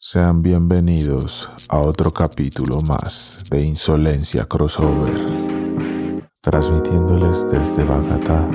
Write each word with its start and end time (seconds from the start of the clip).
Sean 0.00 0.42
bienvenidos 0.42 1.50
a 1.68 1.78
otro 1.78 2.12
capítulo 2.12 2.80
más 2.82 3.42
de 3.50 3.64
Insolencia 3.64 4.44
Crossover. 4.44 6.22
Transmitiéndoles 6.40 7.44
desde 7.48 7.82
Bogotá, 7.82 8.48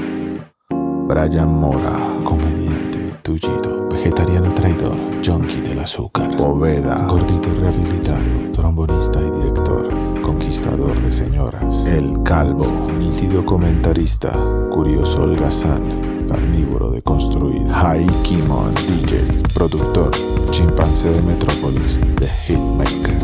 Brian 0.69 1.49
Mora, 1.49 1.99
comediante, 2.23 3.17
tullido, 3.23 3.89
vegetariano 3.89 4.53
traidor, 4.53 4.95
junkie 5.21 5.61
del 5.61 5.79
azúcar, 5.79 6.33
Poveda, 6.37 7.06
gordito 7.08 7.49
rehabilitado, 7.60 8.49
trombonista 8.53 9.19
y 9.19 9.29
director, 9.29 10.21
conquistador 10.21 10.97
de 11.01 11.12
señoras, 11.12 11.85
El 11.87 12.23
Calvo, 12.23 12.89
nítido 12.97 13.46
comentarista, 13.46 14.31
curioso 14.71 15.23
holgazán, 15.23 16.12
carnívoro 16.27 16.90
deconstruido, 16.91 17.73
Hai 17.73 18.05
Kimon, 18.23 18.73
DJ, 18.88 19.23
productor, 19.53 20.12
chimpancé 20.52 21.09
de 21.12 21.22
Metrópolis, 21.22 21.99
The 22.20 22.30
Hitmaker, 22.48 23.18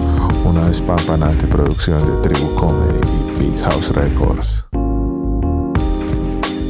una 0.46 0.68
despampanante 0.68 1.48
producción 1.48 2.00
de 2.00 2.30
Tribu 2.30 2.54
Comedy 2.56 3.00
y 3.08 3.40
Big 3.40 3.62
House 3.64 3.90
Records. 3.94 4.66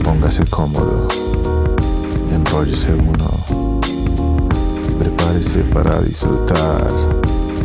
Póngase 0.04 0.46
cómodo, 0.46 1.08
enróllese 2.32 2.94
uno 2.94 3.46
y 4.88 4.92
prepárese 5.04 5.64
para 5.64 6.02
disfrutar 6.02 6.88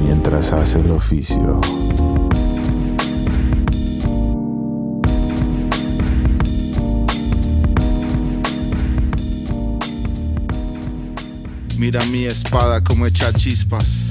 mientras 0.02 0.52
hace 0.52 0.80
el 0.80 0.90
oficio. 0.90 1.60
Mira 11.84 12.02
mi 12.06 12.24
espada 12.24 12.82
como 12.82 13.06
echa 13.06 13.30
chispas, 13.34 14.08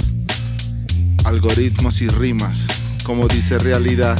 algoritmos 1.25 2.01
y 2.01 2.07
rimas, 2.07 2.67
como 3.03 3.27
dice 3.27 3.57
realidad. 3.57 4.15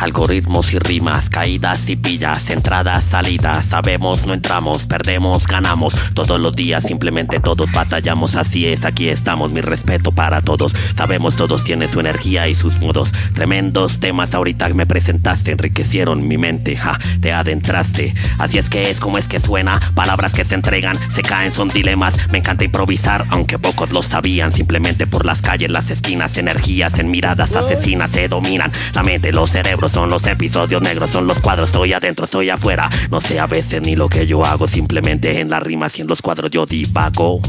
Algoritmos 0.00 0.72
y 0.72 0.78
rimas, 0.78 1.28
caídas 1.28 1.88
y 1.88 1.96
pillas, 1.96 2.50
entradas, 2.50 3.04
salidas, 3.04 3.64
sabemos, 3.64 4.26
no 4.26 4.34
entramos, 4.34 4.86
perdemos, 4.86 5.46
ganamos, 5.46 5.94
todos 6.14 6.40
los 6.40 6.54
días 6.54 6.84
simplemente 6.84 7.40
todos 7.40 7.72
batallamos, 7.72 8.36
así 8.36 8.66
es, 8.66 8.84
aquí 8.84 9.08
estamos, 9.08 9.52
mi 9.52 9.60
respeto 9.60 10.12
para 10.12 10.40
todos, 10.40 10.74
sabemos 10.96 11.36
todos 11.36 11.64
tienen 11.64 11.88
su 11.88 12.00
energía 12.00 12.48
y 12.48 12.54
sus 12.54 12.78
modos, 12.78 13.12
tremendos 13.34 14.00
temas 14.00 14.34
ahorita 14.34 14.68
me 14.70 14.86
presentaste, 14.86 15.52
enriquecieron 15.52 16.26
mi 16.26 16.38
mente, 16.38 16.76
ja, 16.76 16.98
te 17.20 17.32
adentraste, 17.32 18.14
así 18.38 18.58
es 18.58 18.70
que 18.70 18.82
es 18.82 19.00
como 19.00 19.18
es 19.18 19.28
que 19.28 19.40
suena, 19.40 19.72
palabras 19.94 20.32
que 20.32 20.44
se 20.44 20.54
entregan, 20.54 20.94
se 21.10 21.22
caen, 21.22 21.52
son 21.52 21.68
dilemas, 21.68 22.30
me 22.30 22.38
encanta 22.38 22.64
improvisar, 22.64 23.26
aunque 23.30 23.58
pocos 23.58 23.92
lo 23.92 24.02
sabían, 24.02 24.52
simplemente 24.52 25.06
por 25.06 25.24
las 25.24 25.42
calles, 25.42 25.70
las 25.70 25.90
esquinas, 25.90 26.36
energías 26.38 26.98
en 26.98 27.10
miradas 27.10 27.56
asesinas 27.56 28.10
se 28.10 28.28
dominan, 28.28 28.70
la 28.94 29.02
mente, 29.02 29.32
los 29.32 29.50
cerebros 29.50 29.87
son 29.92 30.10
los 30.10 30.26
episodios 30.26 30.82
negros, 30.82 31.10
son 31.10 31.26
los 31.26 31.40
cuadros, 31.40 31.70
estoy 31.70 31.92
adentro, 31.92 32.24
estoy 32.24 32.50
afuera. 32.50 32.88
No 33.10 33.20
sé 33.20 33.38
a 33.40 33.46
veces 33.46 33.82
ni 33.82 33.96
lo 33.96 34.08
que 34.08 34.26
yo 34.26 34.44
hago, 34.44 34.66
simplemente 34.68 35.40
en 35.40 35.50
las 35.50 35.62
rimas 35.62 35.98
y 35.98 36.02
en 36.02 36.06
los 36.08 36.22
cuadros 36.22 36.50
yo 36.50 36.66
divago. 36.66 37.40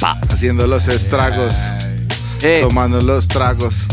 Pa. 0.00 0.18
Haciendo 0.30 0.66
los 0.66 0.88
estragos, 0.88 1.54
Eh, 2.42 2.60
tomando 2.62 3.00
los 3.00 3.26
tragos. 3.28 3.86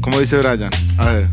Como 0.00 0.20
dice 0.20 0.36
Brian. 0.38 0.70
A 0.98 1.06
ver. 1.10 1.28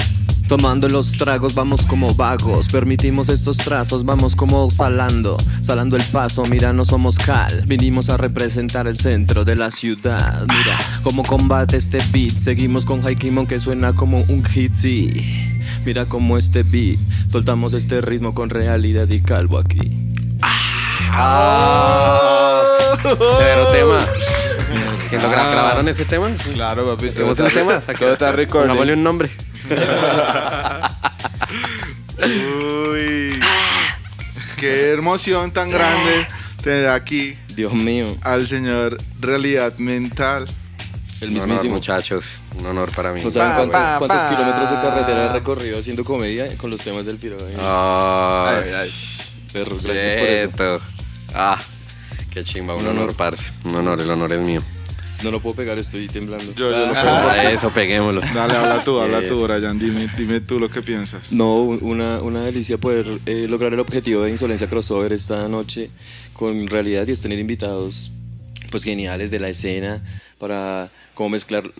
Tomando 0.47 0.87
los 0.89 1.13
tragos 1.13 1.55
vamos 1.55 1.83
como 1.85 2.13
vagos 2.15 2.67
Permitimos 2.67 3.29
estos 3.29 3.57
trazos, 3.57 4.03
vamos 4.05 4.35
como 4.35 4.69
salando 4.71 5.37
Salando 5.61 5.95
el 5.95 6.03
paso, 6.03 6.45
mira 6.45 6.73
no 6.73 6.85
somos 6.85 7.17
cal 7.17 7.63
Vinimos 7.65 8.09
a 8.09 8.17
representar 8.17 8.87
el 8.87 8.97
centro 8.97 9.45
de 9.45 9.55
la 9.55 9.71
ciudad 9.71 10.41
Mira 10.41 10.77
cómo 11.03 11.23
combate 11.23 11.77
este 11.77 11.97
beat 12.11 12.31
Seguimos 12.31 12.85
con 12.85 13.05
Haikimon 13.05 13.47
que 13.47 13.59
suena 13.59 13.93
como 13.93 14.21
un 14.27 14.43
hit 14.45 14.75
sí. 14.75 15.09
Mira 15.85 16.05
cómo 16.07 16.37
este 16.37 16.63
beat 16.63 16.99
Soltamos 17.27 17.73
este 17.73 18.01
ritmo 18.01 18.33
con 18.33 18.49
realidad 18.49 19.07
y 19.09 19.21
calvo 19.21 19.57
aquí 19.57 19.91
Ah, 21.15 22.61
Pero 23.39 23.67
tema 23.67 23.97
¿Que 25.09 25.17
lo 25.17 25.29
gra- 25.29 25.49
grabaron 25.51 25.87
ese 25.87 26.05
tema? 26.05 26.31
Claro, 26.53 26.85
papi. 26.87 27.09
¿Tenemos 27.11 27.37
un 27.39 27.49
tema? 27.51 27.79
Todo 27.99 28.13
está 28.13 28.31
rico. 28.31 28.59
Pongámosle 28.59 28.93
un 28.93 29.03
nombre 29.03 29.29
Uy. 32.19 33.39
Qué 34.57 34.93
emoción 34.93 35.51
tan 35.51 35.69
grande 35.69 36.27
tener 36.63 36.89
aquí 36.89 37.37
Dios 37.55 37.73
mío 37.73 38.07
al 38.21 38.47
señor 38.47 38.97
Realidad 39.19 39.73
Mental. 39.77 40.47
El 41.21 41.29
Un 41.29 41.35
honor, 41.35 41.47
mismísimo 41.47 41.75
muchachos. 41.75 42.25
Un 42.59 42.65
honor 42.65 42.91
para 42.93 43.13
mí. 43.13 43.21
No 43.23 43.31
saben 43.31 43.69
Pa, 43.69 43.77
cuántos, 43.77 43.91
pa, 43.91 43.97
cuántos 43.99 44.17
pa. 44.23 44.29
kilómetros 44.29 44.69
de 44.71 44.75
carretera 44.75 45.25
he 45.25 45.33
recorrido 45.33 45.79
haciendo 45.79 46.03
comedia 46.03 46.47
con 46.57 46.69
los 46.69 46.81
temas 46.81 47.05
del 47.05 47.17
piro. 47.17 47.37
eh. 47.39 47.55
Ay, 47.59 48.63
Ay, 48.65 48.73
ay. 48.73 48.93
Perros, 49.53 49.83
gracias 49.83 50.13
por 50.15 50.27
eso. 50.27 50.49
quieto. 50.49 50.81
Ah, 51.35 51.57
qué 52.31 52.43
chimba. 52.43 52.73
Un 52.75 52.81
Un 52.81 52.87
honor, 52.89 53.03
honor. 53.03 53.15
parce. 53.15 53.43
Un 53.65 53.75
honor, 53.75 54.01
el 54.01 54.09
honor 54.11 54.33
es 54.33 54.39
mío. 54.39 54.59
No 55.23 55.31
lo 55.31 55.39
puedo 55.39 55.55
pegar, 55.55 55.77
estoy 55.77 56.07
temblando. 56.07 56.53
Yo- 56.53 56.69
yo 56.69 56.77
lo 56.87 56.93
Ah. 56.93 57.31
Ah, 57.31 57.51
eso, 57.51 57.69
peguémoslo. 57.71 58.21
Dale, 58.33 58.55
habla 58.55 58.83
tú, 58.83 58.99
habla 58.99 59.25
tú, 59.27 59.39
Brian. 59.39 59.79
Dime, 59.79 60.07
dime 60.17 60.41
tú 60.41 60.59
lo 60.59 60.69
que 60.69 60.81
piensas. 60.81 61.31
No, 61.31 61.55
una, 61.61 62.21
una 62.21 62.43
delicia 62.43 62.77
poder 62.77 63.19
eh, 63.25 63.47
lograr 63.49 63.73
el 63.73 63.79
objetivo 63.79 64.23
de 64.23 64.31
Insolencia 64.31 64.67
Crossover 64.69 65.13
esta 65.13 65.47
noche 65.47 65.89
con 66.33 66.67
realidad 66.67 67.07
y 67.07 67.11
es 67.11 67.21
tener 67.21 67.39
invitados 67.39 68.11
pues 68.69 68.83
geniales 68.83 69.29
de 69.31 69.39
la 69.39 69.49
escena 69.49 70.03
para 70.39 70.89
como 71.13 71.29
mezclar 71.29 71.71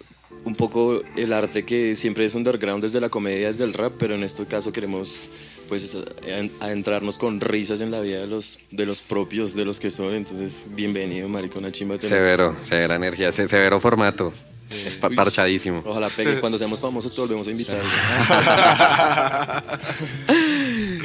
un 0.45 0.55
poco 0.55 1.01
el 1.15 1.33
arte 1.33 1.63
que 1.63 1.95
siempre 1.95 2.25
es 2.25 2.35
underground 2.35 2.83
desde 2.83 2.99
la 3.01 3.09
comedia, 3.09 3.47
desde 3.47 3.63
el 3.63 3.73
rap, 3.73 3.93
pero 3.97 4.13
en 4.15 4.23
este 4.23 4.45
caso 4.45 4.71
queremos 4.71 5.27
pues 5.68 5.96
a- 5.96 6.66
adentrarnos 6.66 7.18
con 7.18 7.40
risas 7.41 7.81
en 7.81 7.91
la 7.91 8.00
vida 8.00 8.19
de 8.19 8.28
los, 8.28 8.59
de 8.72 8.85
los 8.85 9.01
propios, 9.01 9.53
de 9.56 9.66
los 9.66 9.79
que 9.79 9.91
son, 9.91 10.13
entonces 10.13 10.68
bienvenido, 10.72 11.28
maricona 11.29 11.72
chimba. 11.72 11.97
tener- 11.97 12.18
Severo, 12.18 12.56
severa 12.68 12.96
energía, 12.96 13.31
se- 13.31 13.47
severo 13.47 13.79
formato. 13.79 14.34
Es 14.69 14.97
pa- 14.97 15.09
parchadísimo. 15.12 15.84
Ojalá 15.85 16.09
pegue, 16.09 16.40
cuando 16.40 16.57
seamos 16.57 16.81
famosos 16.81 17.13
te 17.13 17.22
volvemos 17.22 17.47
a 17.47 17.52
invitar. 17.52 17.78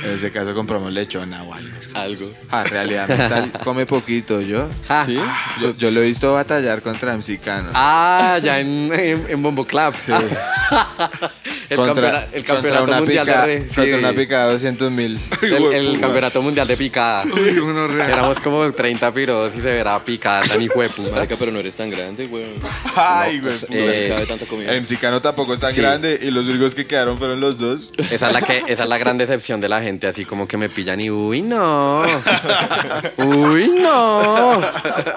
En 0.09 0.15
ese 0.15 0.31
caso 0.31 0.55
compramos 0.55 0.93
lechona 0.93 1.43
o 1.43 1.55
algo. 1.55 1.71
Algo. 1.95 2.31
Ah, 2.51 2.65
realidad 2.65 3.09
mental 3.09 3.53
come 3.65 3.87
poquito 3.87 4.41
yo. 4.41 4.69
¿Sí? 5.07 5.19
Yo, 5.61 5.77
yo 5.77 5.91
lo 5.91 6.01
he 6.03 6.07
visto 6.07 6.33
batallar 6.33 6.83
contra 6.83 7.17
Mexicano. 7.17 7.71
Ah, 7.75 8.39
ya 8.43 8.61
en, 8.61 8.93
en, 8.93 9.25
en 9.29 9.43
Bombo 9.43 9.65
Club. 9.65 9.95
el, 11.71 11.77
campeona- 11.79 12.27
el 12.33 12.45
campeonato 12.45 12.85
una 12.85 12.99
mundial 12.99 13.27
pica- 13.27 13.47
de... 13.47 13.61
sí, 13.69 13.75
contra 13.75 13.99
una 13.99 14.13
picada 14.13 14.47
de 14.47 14.53
200 14.53 14.91
mil. 14.91 15.21
el, 15.43 15.63
el 15.73 16.01
campeonato 16.01 16.43
mundial 16.43 16.67
de 16.67 16.77
picada. 16.77 17.25
Uy, 17.25 17.59
uno 17.59 17.87
real. 17.89 18.11
Éramos 18.11 18.41
como 18.41 18.71
30 18.71 19.13
piros 19.15 19.53
y 19.57 19.61
se 19.61 19.73
verá 19.73 20.03
picada 20.05 20.43
tan 20.43 20.61
hijo 20.63 20.81
de 20.81 20.89
puta. 20.91 21.15
Marica, 21.17 21.37
pero 21.39 21.51
no 21.53 21.59
eres 21.59 21.77
tan 21.77 21.91
grande, 21.91 22.27
güey. 22.27 22.55
Ay, 22.97 23.41
güey. 23.41 23.55
No 23.55 23.67
Eh, 23.71 24.07
cabe 24.09 24.27
tanta 24.27 24.47
comida. 24.47 24.73
El 24.73 24.81
mexicano 24.83 25.21
tampoco 25.23 25.55
es 25.55 25.61
tan 25.61 25.73
Sí. 25.73 25.81
grande 25.81 26.19
y 26.23 26.31
los 26.31 26.47
únicos 26.49 26.75
que 26.75 26.87
quedaron 26.87 27.19
fueron 27.19 27.41
los 27.41 27.59
dos. 27.59 27.91
Esa 28.11 28.29
es 28.29 28.33
la 28.33 28.43
que, 28.43 28.65
esa 28.69 28.83
es 28.85 28.89
la 28.89 28.99
gran 28.99 29.19
decepción 29.19 29.61
de 29.61 29.69
la 29.69 29.81
gente, 29.99 30.07
así 30.07 30.25
como 30.25 30.47
que 30.47 30.57
me 30.57 30.69
pillan 30.69 31.01
y 31.01 31.11
uy 31.11 31.43
no. 31.43 32.03
Uy 33.19 33.69
no. 33.69 34.61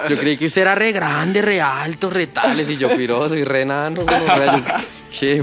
Yo 0.08 0.16
creí 0.18 0.36
que 0.36 0.46
usted 0.46 0.62
era 0.62 0.74
re 0.74 0.90
grande, 0.92 1.40
re 1.40 1.60
alto, 1.60 2.10
re 2.10 2.26
tales, 2.26 2.68
y 2.68 2.76
yo 2.76 2.88
piroso 2.96 3.36
y 3.36 3.44
re 3.44 3.64
yo- 4.56 4.62
¿qué? 5.18 5.42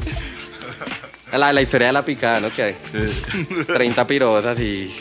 La, 1.32 1.54
la 1.54 1.62
historia 1.62 1.88
de 1.88 1.94
la 1.94 2.04
picada, 2.04 2.40
¿no? 2.42 2.50
Que 2.50 2.64
hay 2.64 2.76
30 3.66 4.06
pirosas 4.08 4.60
y 4.60 4.94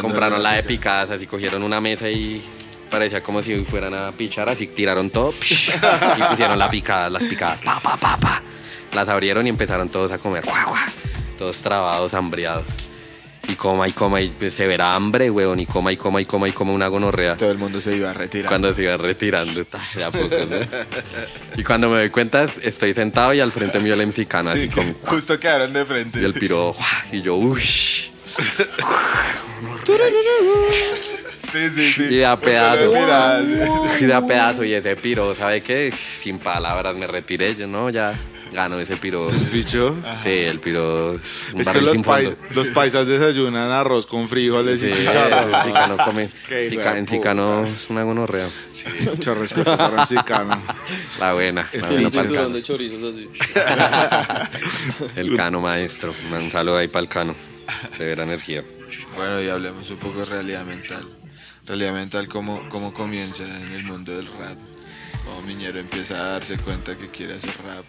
compraron 0.00 0.42
la 0.42 0.52
de 0.54 0.62
picadas, 0.64 1.10
así 1.10 1.26
cogieron 1.26 1.62
una 1.62 1.80
mesa 1.80 2.08
y 2.10 2.42
parecía 2.90 3.22
como 3.22 3.42
si 3.42 3.64
fueran 3.64 3.94
a 3.94 4.12
pichar, 4.12 4.48
así 4.48 4.66
tiraron 4.66 5.10
todo 5.10 5.30
y 5.30 6.22
pusieron 6.30 6.58
la 6.58 6.68
picada, 6.68 7.08
las 7.08 7.22
picadas, 7.24 7.62
pa, 7.62 7.78
pa, 7.80 7.96
pa, 7.96 8.16
pa. 8.18 8.42
Las 8.94 9.08
abrieron 9.08 9.46
y 9.46 9.50
empezaron 9.50 9.88
todos 9.88 10.10
a 10.12 10.18
comer, 10.18 10.44
guau, 10.44 10.68
guau. 10.68 10.84
todos 11.38 11.56
trabados, 11.58 12.14
hambriados. 12.14 12.64
Y 13.48 13.54
coma 13.54 13.86
y 13.88 13.92
coma 13.92 14.20
y 14.20 14.30
pues, 14.30 14.54
se 14.54 14.66
verá 14.66 14.94
hambre, 14.94 15.30
weón, 15.30 15.60
y 15.60 15.66
coma 15.66 15.92
y 15.92 15.96
coma 15.96 16.20
y 16.20 16.24
coma 16.24 16.48
y 16.48 16.52
coma 16.52 16.72
una 16.72 16.88
gonorrea. 16.88 17.36
Todo 17.36 17.50
el 17.50 17.58
mundo 17.58 17.80
se 17.80 17.96
iba 17.96 18.10
a 18.10 18.14
retirar. 18.14 18.48
Cuando 18.48 18.74
se 18.74 18.82
iba 18.82 18.96
retirando, 18.96 19.64
ta, 19.64 19.80
de 19.94 20.04
a 20.04 20.10
poco, 20.10 20.36
¿no? 20.50 20.56
Y 21.56 21.62
cuando 21.62 21.88
me 21.88 21.98
doy 21.98 22.10
cuenta, 22.10 22.46
estoy 22.62 22.92
sentado 22.94 23.32
y 23.34 23.40
al 23.40 23.52
frente 23.52 23.78
mío 23.78 23.94
el 23.94 24.06
mexicano, 24.06 24.50
así 24.50 24.62
Sí, 24.62 24.68
como... 24.68 24.94
justo 25.04 25.38
quedaron 25.38 25.72
de 25.72 25.84
frente. 25.84 26.20
Y 26.20 26.24
el 26.24 26.34
piro, 26.34 26.74
y 27.12 27.22
yo, 27.22 27.36
uy. 27.36 27.62
Sí, 31.50 31.70
sí, 31.70 31.92
sí. 31.92 32.02
Y 32.02 32.16
de 32.16 32.26
a 32.26 32.36
pedazo. 32.36 32.90
Mira, 32.92 33.40
Y 34.00 34.04
de 34.04 34.12
a 34.14 34.20
pedazo. 34.20 34.64
Y 34.64 34.74
ese 34.74 34.96
piro, 34.96 35.34
¿sabe 35.34 35.62
qué? 35.62 35.92
Sin 35.92 36.38
palabras 36.38 36.94
me 36.96 37.06
retiré. 37.06 37.54
Yo, 37.54 37.66
no, 37.66 37.88
ya. 37.88 38.18
Gano 38.52 38.78
ese 38.80 38.96
piro. 38.96 39.26
Bicho. 39.52 39.96
Sí, 40.22 40.30
el 40.30 40.60
piro. 40.60 41.14
es 41.14 41.46
un 41.52 41.60
Es 41.60 41.68
que 41.68 41.80
los, 41.80 41.98
pais- 41.98 42.36
los 42.54 42.68
paisas 42.68 43.06
desayunan 43.06 43.70
arroz 43.70 44.06
con 44.06 44.28
frijoles 44.28 44.80
Sí, 44.80 44.86
y 44.86 44.92
chicharrón. 44.92 45.54
el 45.54 45.62
Cicano 45.64 45.96
come. 46.04 46.30
Cica- 46.68 46.96
en 46.98 47.06
Cicano 47.06 47.64
es 47.64 47.90
una 47.90 48.02
gonorrea. 48.04 48.48
Sí, 48.72 48.84
mucho 49.04 49.34
respeto 49.34 49.76
para 49.76 50.02
el 50.02 50.06
cicano. 50.08 50.62
La 51.20 51.34
buena. 51.34 51.68
La 51.72 51.78
El 51.78 51.80
buena 51.82 52.02
pa'l 52.02 52.10
cinturón 52.10 52.44
cano. 52.44 52.54
de 52.56 52.62
chorizos 52.62 53.02
así. 53.14 53.28
El 55.16 55.36
cano 55.36 55.60
maestro. 55.60 56.14
Un 56.32 56.50
saludo 56.50 56.78
ahí 56.78 56.88
para 56.88 57.02
el 57.02 57.08
cano. 57.08 57.34
Severa 57.96 58.22
energía. 58.24 58.62
Bueno, 59.16 59.40
y 59.42 59.48
hablemos 59.48 59.90
un 59.90 59.96
poco 59.96 60.20
de 60.20 60.24
realidad 60.26 60.64
mental. 60.64 61.04
Realidad 61.66 61.94
mental, 61.94 62.28
¿cómo, 62.28 62.68
cómo 62.68 62.94
comienza 62.94 63.44
en 63.44 63.72
el 63.72 63.82
mundo 63.84 64.14
del 64.16 64.26
rap? 64.28 64.56
Como 65.24 65.42
Miñero 65.42 65.80
empieza 65.80 66.14
a 66.14 66.30
darse 66.32 66.56
cuenta 66.58 66.96
que 66.96 67.08
quiere 67.08 67.34
hacer 67.34 67.54
rap, 67.66 67.84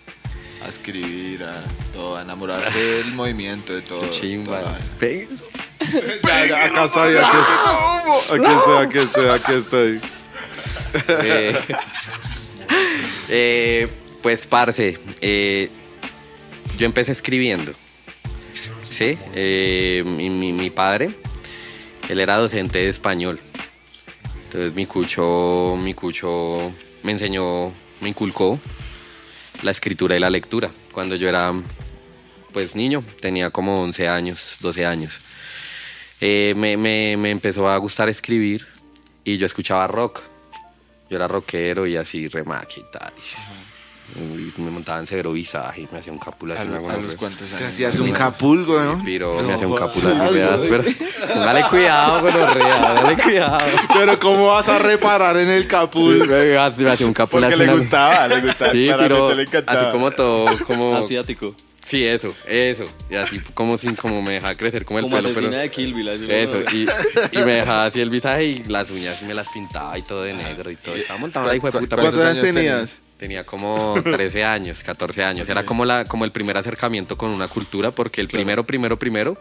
a 0.67 0.69
escribir, 0.69 1.43
a 1.43 1.63
todo, 1.93 2.17
a 2.17 2.21
enamorarse 2.21 2.77
del 2.77 3.13
movimiento, 3.13 3.73
de 3.73 3.81
todo. 3.81 4.07
Chimba. 4.11 4.59
acá 4.59 4.77
estoy, 6.85 7.15
aquí 7.15 7.37
estoy. 7.37 8.39
Aquí 8.39 8.53
estoy, 8.53 8.85
aquí 8.85 8.97
estoy, 8.99 9.27
aquí 9.29 9.53
estoy. 9.53 9.99
Eh, 11.23 11.55
eh, 13.29 13.87
pues, 14.21 14.45
parce, 14.45 14.99
eh, 15.21 15.69
yo 16.77 16.85
empecé 16.85 17.11
escribiendo. 17.13 17.73
¿Sí? 18.89 19.17
Eh, 19.35 20.03
mi, 20.05 20.29
mi- 20.29 20.53
mi 20.53 20.69
padre, 20.69 21.15
él 22.09 22.19
era 22.19 22.37
docente 22.37 22.79
de 22.79 22.89
español. 22.89 23.39
Entonces, 24.45 24.73
mi 24.73 24.85
cucho, 24.85 25.75
mi 25.77 25.93
cucho 25.93 26.71
me 27.03 27.11
enseñó, 27.11 27.71
me 28.01 28.09
inculcó 28.09 28.59
la 29.63 29.71
escritura 29.71 30.15
y 30.15 30.19
la 30.19 30.29
lectura. 30.29 30.69
Cuando 30.91 31.15
yo 31.15 31.27
era, 31.29 31.53
pues, 32.53 32.75
niño, 32.75 33.03
tenía 33.21 33.49
como 33.49 33.81
11 33.81 34.07
años, 34.07 34.55
12 34.61 34.85
años. 34.85 35.19
Eh, 36.21 36.53
me, 36.57 36.77
me- 36.77 37.15
me 37.17 37.29
empezó 37.31 37.69
a 37.69 37.77
gustar 37.77 38.09
escribir 38.09 38.67
y 39.23 39.37
yo 39.37 39.45
escuchaba 39.45 39.87
rock. 39.87 40.21
Yo 41.09 41.15
era 41.17 41.27
rockero 41.27 41.87
y 41.87 41.95
así 41.95 42.27
remaque 42.27 42.81
y 42.81 42.91
tal. 42.91 43.13
Y 44.15 44.61
me 44.61 44.71
montaba 44.71 44.99
en 44.99 45.05
severo 45.07 45.33
visaje 45.33 45.81
y 45.81 45.87
me 45.91 45.99
hacía 45.99 46.13
un 46.13 46.19
capul 46.19 46.51
así. 46.51 46.61
¿A, 46.61 46.63
una 46.63 46.71
lo- 46.71 46.77
a 46.77 46.81
gonorrea. 46.81 47.05
los 47.07 47.15
cuantos 47.15 47.41
años? 47.49 47.59
Te 47.59 47.65
hacías 47.65 47.99
un 47.99 48.11
capulgo, 48.11 48.79
¿no? 48.79 49.03
Piro, 49.03 49.35
No 49.41 49.47
me 49.47 49.53
hacía 49.53 49.67
un 49.67 49.73
jodas. 49.77 49.95
capul 49.95 50.11
así. 50.21 50.33
veas, 50.35 50.59
pero- 50.69 50.83
Dale 51.39 51.63
cuidado, 51.69 52.21
gonorrea, 52.21 52.93
dale 52.93 53.21
cuidado. 53.21 53.57
Pero 53.93 54.19
¿cómo 54.19 54.47
vas 54.47 54.69
a 54.69 54.79
reparar 54.79 55.37
en 55.37 55.49
el 55.49 55.67
capul? 55.67 56.25
Me 56.27 56.57
hacía 56.57 57.05
un 57.05 57.13
capul 57.13 57.41
Porque 57.41 57.53
así. 57.55 57.65
le 57.65 57.73
gustaba, 57.73 58.27
le 58.27 58.41
gustaba. 58.41 58.71
Sí, 58.71 58.89
pero 58.97 59.33
le 59.35 59.43
así 59.43 59.85
como 59.91 60.11
todo, 60.11 60.57
como... 60.65 60.95
Asiático. 60.95 61.53
Sí, 61.83 62.03
eso, 62.05 62.27
eso. 62.45 62.83
Y 63.09 63.15
así 63.15 63.39
como 63.53 63.77
sin, 63.77 63.95
como 63.95 64.21
me 64.21 64.33
dejaba 64.33 64.55
crecer 64.55 64.83
como 64.83 64.99
el 64.99 65.03
Como 65.05 65.15
pelo, 65.17 65.29
asesina 65.29 65.49
pero... 65.51 65.61
de 65.61 65.71
Kill 65.71 65.93
Bill. 65.93 66.09
así, 66.09 66.25
Eso, 66.29 66.61
y, 66.73 66.87
y 67.31 67.37
me 67.45 67.53
dejaba 67.55 67.85
así 67.85 68.01
el 68.01 68.09
visaje 68.09 68.43
y 68.45 68.63
las 68.65 68.89
uñas 68.91 69.21
me 69.23 69.33
las 69.33 69.47
pintaba 69.49 69.97
y 69.97 70.01
todo 70.01 70.23
de 70.23 70.33
negro 70.33 70.69
y 70.69 70.75
todo. 70.75 70.95
Estaba 70.95 71.17
montado 71.19 71.45
la 71.47 71.55
hijo 71.55 71.67
de 71.71 71.79
puta. 71.79 71.95
¿Cuántos 71.95 72.19
pero- 72.19 72.29
años 72.29 72.41
tenías? 72.41 72.99
Tenía 73.17 73.45
como 73.45 73.95
13 74.03 74.43
años, 74.43 74.83
14 74.83 75.23
años. 75.23 75.49
Era 75.49 75.65
como, 75.65 75.85
la, 75.85 76.05
como 76.05 76.23
el 76.23 76.31
primer 76.31 76.57
acercamiento 76.57 77.17
con 77.17 77.31
una 77.31 77.47
cultura, 77.47 77.91
porque 77.91 78.21
el 78.21 78.27
primero, 78.27 78.65
primero, 78.65 78.97
primero 78.97 79.37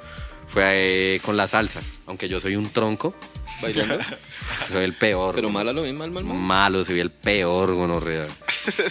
fue 0.46 1.16
eh, 1.16 1.20
con 1.20 1.36
la 1.36 1.46
salsa. 1.46 1.80
Aunque 2.06 2.28
yo 2.28 2.40
soy 2.40 2.56
un 2.56 2.70
tronco, 2.70 3.14
Bailando. 3.60 3.98
soy 4.70 4.84
el 4.84 4.94
peor. 4.94 5.34
Pero 5.34 5.48
mal 5.50 5.68
a 5.68 5.72
lo 5.72 5.82
bien, 5.82 5.96
mal, 5.96 6.10
mal, 6.10 6.24
mal. 6.24 6.36
Malo, 6.36 6.84
soy 6.84 7.00
el 7.00 7.10
peor, 7.10 7.74
gonorrea. 7.74 8.26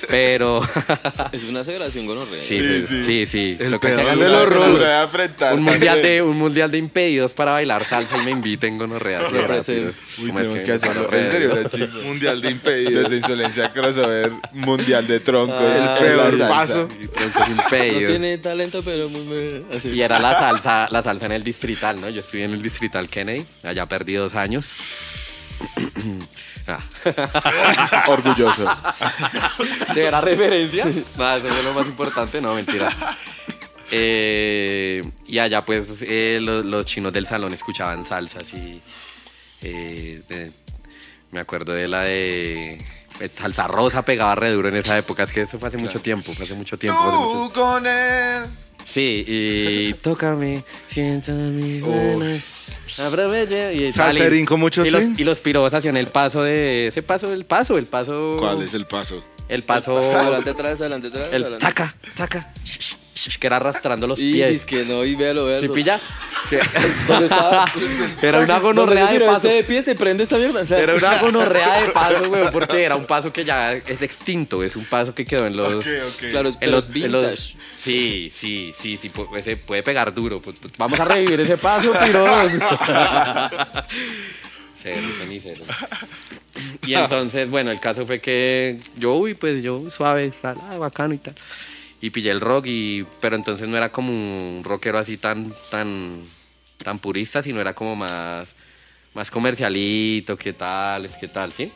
Pero... 0.10 0.62
Es 1.32 1.44
una 1.46 1.62
aseveración 1.62 2.06
gonorrea. 2.06 2.42
sí, 2.44 2.86
sí, 2.88 3.04
sí, 3.04 3.26
sí. 3.26 3.58
El 3.60 3.72
Lo 3.72 3.80
que 3.80 3.88
peor 3.88 4.00
hagan 4.02 4.20
de 4.20 4.30
los 4.30 5.04
enfrentar 5.04 5.54
un 5.54 5.64
mundial 5.64 6.02
de 6.02 6.22
un 6.22 6.38
mundial 6.38 6.72
de 6.72 6.78
impedidos 6.78 7.32
para 7.34 7.52
bailar 7.52 7.84
salsa 7.86 8.18
y 8.18 8.22
me 8.26 8.32
inviten 8.32 8.78
gonorrea. 8.78 9.22
Sí. 9.62 9.74
Uy, 10.22 10.28
¿Cómo 10.28 10.40
es 10.40 10.46
tenemos 10.46 10.64
que 10.64 10.72
hacerlo. 10.72 11.10
En 11.12 11.32
serio. 11.32 11.56
Mundial 12.06 12.42
de 12.42 12.52
impedidos. 12.52 13.04
Desde 13.04 13.18
Insolencia 13.18 13.72
Crossover, 13.72 14.32
Mundial 14.54 15.08
de 15.08 15.20
Troncos. 15.20 15.56
Ah, 15.60 15.98
El 16.00 16.06
peor 16.06 16.38
salsa. 16.38 16.48
paso. 16.48 16.88
Troncos 17.14 17.50
No 17.50 17.56
impedidos. 17.56 18.12
tiene 18.12 18.38
talento, 18.38 18.82
pero 18.84 19.10
muy... 19.10 19.66
Y 19.84 20.02
era 20.02 20.20
la 20.20 20.34
salsa, 20.40 20.88
la 20.92 21.04
salsa 21.04 21.26
en 21.26 21.32
el 21.34 21.44
distrital, 21.44 22.00
¿no? 22.00 22.10
Yo 22.10 22.20
estuve 22.20 22.44
en 22.44 22.54
el 22.54 22.62
distrital 22.62 23.10
Kennedy, 23.10 23.46
allá 23.64 23.86
perdí 23.88 24.14
dos 24.14 24.36
años. 24.36 24.70
Ah. 26.68 26.80
Orgulloso. 28.08 28.66
¿De 29.94 30.10
la 30.10 30.20
referencia? 30.20 30.84
No, 31.16 31.36
eso 31.36 31.48
es 31.48 31.64
lo 31.64 31.74
más 31.74 31.88
importante, 31.88 32.42
no, 32.42 32.56
mentira. 32.56 32.92
Eh, 33.92 35.00
y 35.28 35.38
allá 35.38 35.64
pues 35.64 35.88
eh, 36.02 36.40
los, 36.42 36.66
los 36.66 36.86
chinos 36.86 37.14
del 37.14 37.28
salón 37.28 37.54
escuchaban 37.54 38.04
salsas 38.04 38.52
y 38.56 38.82
eh, 39.62 40.24
de- 40.28 40.52
me 41.32 41.40
acuerdo 41.42 41.72
de 41.74 41.88
la 41.88 42.02
de 42.02 42.80
pues, 43.20 43.32
salsa 43.34 43.68
rosa 43.68 44.04
pegaba 44.04 44.34
re 44.34 44.50
duro 44.50 44.70
en 44.70 44.78
esa 44.78 44.98
época, 44.98 45.22
es 45.22 45.32
que 45.32 45.44
eso 45.44 45.60
fue 45.60 45.68
hace 45.70 45.78
mucho 45.78 46.00
tiempo, 46.00 46.34
fue 46.34 46.46
hace 46.46 46.56
mucho 46.56 46.80
tiempo. 46.80 47.00
mucho- 47.04 47.54
con 47.54 47.86
él. 47.86 48.44
Sí, 48.86 49.26
y 49.28 49.94
tócame, 49.96 50.64
sienta 50.88 51.32
mi 51.32 51.80
mano. 51.80 52.40
Aproveche 52.98 53.74
y 53.74 53.92
Salserín 53.92 54.46
con 54.46 54.60
mucho 54.60 54.86
y 54.86 54.90
los, 54.90 55.04
y 55.20 55.24
los 55.24 55.40
piros 55.40 55.74
hacían 55.74 55.98
el 55.98 56.08
paso 56.08 56.44
de 56.44 56.88
ese 56.88 57.04
paso, 57.04 57.34
el 57.34 57.46
paso, 57.46 57.78
el 57.78 57.88
paso. 57.88 58.32
¿Cuál 58.38 58.62
es 58.62 58.74
el 58.74 58.86
paso? 58.86 59.24
El 59.50 59.64
paso. 59.64 59.98
Adelante 59.98 60.52
atrás, 60.52 60.80
adelante 60.80 61.08
atrás. 61.08 61.30
El 61.32 61.44
adelante. 61.44 61.66
taca, 61.66 61.96
taca, 62.16 62.54
que 63.40 63.48
era 63.48 63.56
arrastrando 63.58 64.08
los 64.08 64.20
Y 64.20 64.34
pies. 64.34 64.52
es 64.52 64.66
que 64.66 64.84
no, 64.86 65.04
y 65.06 65.16
véalo, 65.16 65.46
véalo. 65.46 65.62
¿Sí 65.68 65.70
pilla? 65.70 66.00
¿Dónde 67.08 67.26
estaba? 67.28 67.66
Era 68.22 68.40
una 68.42 68.60
gonorrea 68.60 69.12
de 69.12 69.20
paso. 69.22 69.36
este 69.38 69.48
de 69.50 69.64
pie 69.64 69.82
se 69.84 69.96
prende 69.96 70.24
esta 70.24 70.38
mierda. 70.38 70.62
O 70.62 70.66
sea, 70.66 70.80
Era 70.80 70.96
una 70.96 71.20
gonorrea 71.20 71.82
de 71.86 71.90
paso, 71.92 72.28
güey, 72.30 72.52
porque 72.52 72.84
era 72.84 72.96
un 72.96 73.06
paso 73.06 73.32
que 73.34 73.44
ya 73.46 73.74
es 73.74 74.02
extinto, 74.02 74.64
es 74.64 74.76
un 74.76 74.86
paso 74.86 75.14
que 75.16 75.24
quedó 75.26 75.48
en 75.48 75.56
los... 75.58 75.84
Claro, 76.20 76.40
En 76.40 76.44
los, 76.44 76.56
es 76.56 76.62
en 76.62 76.72
los- 76.72 76.90
vintage. 76.92 77.56
sí, 77.76 78.30
sí, 78.34 78.74
sí, 78.78 78.98
sí, 78.98 79.12
ese 79.38 79.58
puede 79.58 79.82
pegar 79.82 80.14
duro. 80.14 80.42
pues, 80.42 80.60
pues, 80.60 80.74
Vamos 80.78 81.00
a 81.00 81.06
revivir 81.06 81.40
ese 81.40 81.58
paso, 81.58 81.92
cenicero. 85.20 85.64
Y 86.86 86.94
entonces, 86.94 87.50
bueno, 87.50 87.72
el 87.72 87.80
caso 87.80 88.06
fue 88.06 88.20
que 88.22 88.80
yo, 88.98 89.16
uy, 89.16 89.34
pues 89.34 89.64
yo 89.64 89.84
suave, 89.90 90.32
tal, 90.42 90.58
ah, 90.70 90.78
bacano 90.78 91.14
y 91.14 91.18
tal. 91.18 91.36
Y 92.06 92.12
pillé 92.12 92.30
el 92.30 92.40
rock, 92.40 92.68
y, 92.68 93.04
pero 93.20 93.36
entonces 93.36 93.68
no 93.68 93.78
era 93.78 93.92
como 93.92 94.12
un 94.12 94.64
rockero 94.64 95.00
así 95.00 95.18
tan, 95.18 95.52
tan, 95.72 96.22
tan 96.78 97.00
purista, 97.00 97.42
sino 97.42 97.60
era 97.60 97.74
como 97.74 97.96
más, 97.96 98.54
más 99.16 99.32
comercialito, 99.32 100.38
qué 100.38 100.54
tal, 100.54 101.06
es 101.06 101.16
qué 101.16 101.28
tal, 101.28 101.52
¿sí? 101.52 101.72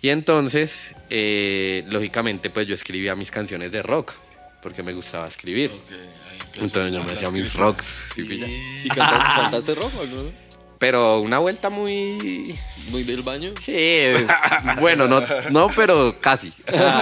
Y 0.00 0.08
entonces, 0.08 0.90
eh, 1.10 1.84
lógicamente, 1.88 2.48
pues 2.48 2.66
yo 2.66 2.72
escribía 2.72 3.14
mis 3.14 3.30
canciones 3.30 3.70
de 3.72 3.82
rock, 3.82 4.14
porque 4.62 4.82
me 4.82 4.94
gustaba 4.94 5.28
escribir. 5.28 5.70
Entonces 6.54 6.94
yo 6.94 7.04
me 7.04 7.12
hacía 7.12 7.30
mis 7.30 7.52
rocks, 7.52 8.04
¿sí? 8.14 8.22
¿Y 8.84 8.88
cantaste, 8.88 9.40
cantaste 9.42 9.74
rock 9.74 9.92
o 10.00 10.06
no? 10.06 10.49
Pero 10.80 11.20
una 11.20 11.38
vuelta 11.38 11.68
muy... 11.68 12.58
Muy 12.88 13.02
del 13.04 13.20
baño. 13.22 13.52
Sí, 13.60 14.00
bueno, 14.80 15.06
no, 15.06 15.22
no, 15.50 15.68
pero 15.76 16.16
casi. 16.20 16.52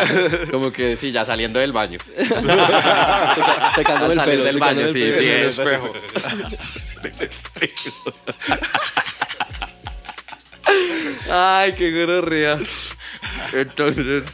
Como 0.51 0.73
que 0.73 0.97
sí, 0.97 1.13
ya 1.13 1.25
saliendo 1.25 1.61
del 1.61 1.73
baño. 1.73 1.99
Seca- 2.19 3.71
secándome 3.75 4.15
el 4.15 4.21
pelo. 4.21 4.43
del 4.45 4.59
baño, 4.59 4.81
el 4.81 4.93
sí, 4.93 4.99
pelo. 5.01 5.13
sí, 5.21 5.27
En 5.31 5.37
el 5.39 5.47
espejo. 5.47 5.93
Ay, 11.31 11.73
qué 11.75 11.93
gonorrea. 12.05 12.59
Entonces... 13.53 14.25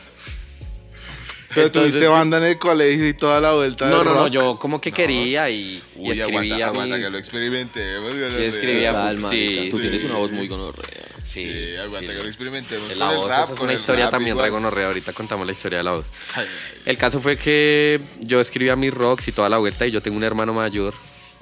Pero 1.55 1.67
entonces- 1.69 1.93
tuviste 1.93 2.09
banda 2.09 2.39
en 2.39 2.45
el 2.45 2.59
colegio 2.59 3.09
y 3.09 3.15
toda 3.15 3.41
la 3.41 3.55
vuelta 3.55 3.89
No, 3.89 3.99
del 3.99 4.05
no, 4.07 4.15
no, 4.15 4.21
rock. 4.25 4.33
yo 4.33 4.59
como 4.59 4.81
que 4.81 4.93
quería 4.93 5.49
y, 5.51 5.61
y 5.61 5.83
Uy, 5.97 6.21
aguanta, 6.21 6.25
escribía 6.25 6.67
aguanta 6.67 6.97
mis- 6.97 7.05
que 7.05 7.11
lo 7.11 7.19
experimentemos. 7.19 8.15
y 8.15 8.43
escribía 8.45 8.91
Total, 8.93 9.19
sí, 9.31 9.69
Tú 9.71 9.77
sí, 9.77 9.83
tienes 9.83 10.05
una 10.05 10.15
voz 10.15 10.33
muy 10.33 10.49
gonorrea. 10.49 11.05
Sí, 11.25 11.51
Sí, 11.53 11.77
aguanta 11.77 12.13
sí. 12.13 12.17
que 12.19 12.23
lo 12.23 12.29
experimentemos. 12.29 12.89
Con 12.91 12.99
la 12.99 13.11
el 13.11 13.17
voz, 13.17 13.29
rap, 13.29 13.43
esa 13.45 13.53
es 13.53 13.59
con 13.59 13.65
una 13.65 13.73
el 13.73 13.79
historia 13.81 14.05
rap 14.05 14.11
también 14.13 14.37
traigo 14.37 14.57
gonorrea. 14.57 14.87
Ahorita 14.89 15.13
contamos 15.13 15.47
la 15.47 15.53
historia 15.53 15.79
de 15.79 15.85
la 15.85 15.93
voz. 15.93 16.05
El 16.85 16.97
caso 16.97 17.21
fue 17.21 17.37
que 17.37 18.01
yo 18.21 18.41
escribía 18.41 18.77
mis 18.77 18.93
rocks 18.95 19.27
y 19.29 19.33
toda 19.33 19.49
la 19.49 19.59
vuelta 19.59 19.87
y 19.87 19.91
yo 19.91 20.01
tengo 20.03 20.17
un 20.17 20.25
hermano 20.25 20.53
mayor, 20.55 20.95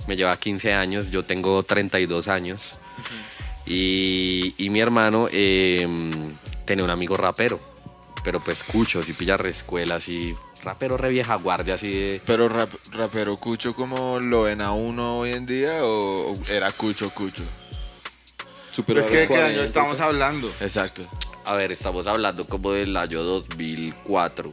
me 0.06 0.16
lleva 0.16 0.36
15 0.38 0.72
años, 0.72 1.10
yo 1.10 1.24
tengo 1.24 1.62
32 1.62 2.28
años. 2.28 2.60
y, 3.66 4.54
y 4.58 4.70
mi 4.70 4.80
hermano 4.80 5.28
eh, 5.30 5.86
tenía 6.64 6.84
un 6.84 6.90
amigo 6.90 7.16
rapero, 7.16 7.60
pero 8.24 8.40
pues 8.40 8.62
cucho, 8.62 9.02
si 9.02 9.12
pilla 9.12 9.36
re 9.36 9.50
escuela, 9.50 9.96
así, 9.96 10.34
rapero 10.62 10.96
re 10.96 11.08
vieja 11.10 11.34
guardia, 11.36 11.74
así 11.74 11.90
de... 11.90 12.22
Pero 12.24 12.48
rap- 12.48 12.74
rapero 12.92 13.36
Cucho, 13.36 13.74
como 13.74 14.20
lo 14.20 14.42
ven 14.42 14.60
a 14.60 14.72
uno 14.72 15.18
hoy 15.18 15.32
en 15.32 15.44
día 15.46 15.84
o, 15.84 16.32
o 16.32 16.38
era 16.48 16.70
Cucho 16.72 17.10
Cucho? 17.10 17.42
Super 18.70 18.96
Pues 18.96 19.08
que 19.08 19.16
de 19.18 19.28
qué 19.28 19.34
año 19.34 19.42
40. 19.42 19.64
estamos 19.64 20.00
hablando. 20.00 20.48
Exacto. 20.60 21.06
A 21.44 21.54
ver, 21.54 21.72
estamos 21.72 22.06
hablando 22.06 22.46
como 22.46 22.72
del 22.72 22.96
año 22.96 23.22
2004. 23.22 24.52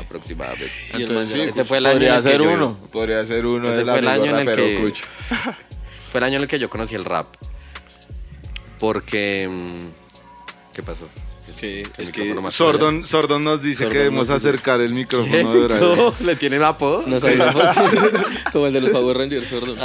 aproximadamente. 0.00 0.70
Y 0.92 0.96
el 0.96 1.02
Entonces, 1.02 1.16
man 1.16 1.28
sí, 1.28 1.38
ya- 1.38 1.44
Ese 1.50 1.64
fue 1.64 1.78
el 1.78 1.86
año 1.86 1.92
en 1.94 1.98
podría 2.00 2.16
que 2.16 2.22
ser 2.22 2.40
yo- 2.42 2.52
uno. 2.52 2.78
Podría 2.92 3.26
ser 3.26 3.46
uno 3.46 3.68
Ese 3.68 3.76
del 3.78 3.86
fue 3.88 3.98
el 3.98 4.08
amigo 4.08 4.22
año 4.24 4.32
en 4.34 4.40
el 4.40 4.46
rapero 4.46 4.62
que- 4.64 4.80
Cucho. 4.80 5.04
Fue 6.12 6.18
el 6.18 6.24
año 6.24 6.36
en 6.36 6.42
el 6.42 6.48
que 6.48 6.58
yo 6.58 6.68
conocí 6.68 6.94
el 6.94 7.04
rap. 7.06 7.34
Porque... 8.78 9.48
mm, 9.50 10.74
¿Qué 10.74 10.82
pasó? 10.82 11.08
Que 11.52 11.82
El 11.82 11.90
es 11.98 12.10
que 12.12 12.34
Sordon, 12.50 13.04
Sordon 13.04 13.44
nos 13.44 13.62
dice 13.62 13.78
Sordon 13.84 13.92
que 13.92 13.98
debemos 13.98 14.30
acercar 14.30 14.80
el 14.80 14.92
micrófono 14.92 15.52
de 15.54 15.64
Brian. 15.64 15.80
No, 15.80 16.14
¿Le 16.20 16.36
tienen 16.36 16.62
apodo? 16.62 17.04
no 17.06 17.18
sabemos 17.20 17.54
como 18.52 18.66
el 18.66 18.72
de 18.72 18.80
los 18.80 18.90
Power 18.92 19.16
Rangers 19.18 19.46
sordo. 19.46 19.76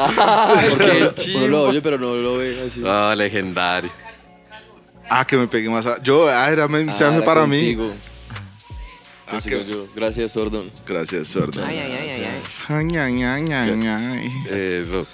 Porque 0.69 1.13
uno 1.36 1.47
lo 1.47 1.62
oye 1.63 1.81
pero 1.81 1.97
no 1.97 2.15
lo 2.15 2.38
ve 2.38 2.63
así. 2.65 2.81
Ah, 2.86 3.13
legendario. 3.15 3.91
Ah, 5.09 5.25
que 5.25 5.38
me 5.38 5.47
pegué 5.47 5.69
más. 5.69 5.86
a- 5.86 6.01
Yo, 6.03 6.27
ah, 6.27 6.50
era 6.51 6.65
Ah, 6.65 6.67
mensaje 6.67 7.21
para 7.21 7.45
mí. 7.47 7.77
Ah, 9.29 9.39
que- 9.43 9.63
yo. 9.65 9.86
Gracias, 9.95 10.31
Sordon. 10.31 10.71
Gracias, 10.86 11.27
Sordon. 11.27 11.63
Ay, 11.63 11.77
ay, 11.79 11.91
ay, 11.91 12.09
ay, 12.09 12.24
ay. 12.24 12.41
Ay, 12.67 12.97
ay, 12.97 13.24
ay, 13.24 13.51
ay, 13.53 13.88
ay. 13.88 14.81
Eso. 14.81 15.05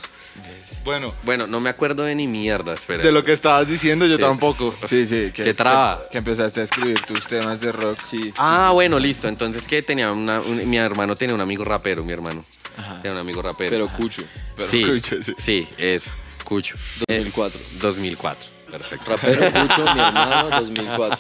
Bueno, 0.83 1.13
Bueno, 1.23 1.47
no 1.47 1.59
me 1.59 1.69
acuerdo 1.69 2.03
de 2.03 2.13
ni 2.15 2.27
mierda, 2.27 2.73
espera. 2.73 3.01
de 3.03 3.11
lo 3.11 3.23
que 3.23 3.31
estabas 3.31 3.67
diciendo, 3.67 4.05
yo 4.05 4.15
Sí. 4.17 4.21
tampoco. 4.21 4.75
Sí, 4.85 5.05
sí. 5.05 5.31
Que, 5.33 5.43
Qué 5.43 5.49
es- 5.51 5.57
traba. 5.57 6.03
Que, 6.05 6.11
que 6.11 6.17
empezaste 6.19 6.61
a 6.61 6.63
escribir 6.65 6.99
tus 7.05 7.25
temas 7.25 7.59
de 7.61 7.71
rock. 7.71 7.99
Sí. 8.01 8.33
Ah, 8.37 8.71
bueno, 8.73 8.99
listo. 8.99 9.27
Entonces, 9.27 9.65
que 9.67 9.81
tenía 9.81 10.11
una, 10.11 10.41
un- 10.41 10.69
mi 10.69 10.77
hermano 10.77 11.15
tenía 11.15 11.33
un 11.35 11.41
amigo 11.41 11.63
rapero, 11.63 12.03
mi 12.03 12.11
hermano. 12.11 12.43
Ajá. 12.77 12.95
Tenía 13.01 13.13
un 13.13 13.19
amigo 13.19 13.41
rapero. 13.41 13.69
Pero 13.69 13.87
Cucho. 13.87 14.23
Pero 14.55 14.67
sí, 14.67 14.83
Cucho, 14.83 15.23
sí. 15.23 15.33
sí, 15.37 15.67
eso. 15.77 16.09
Cucho. 16.43 16.75
2004. 17.07 17.61
2004. 17.79 18.49
Perfecto. 18.71 19.11
Rapero 19.11 19.41
Cucho, 19.67 19.83
mi 19.93 19.99
hermano, 20.01 20.49
2004. 20.49 21.19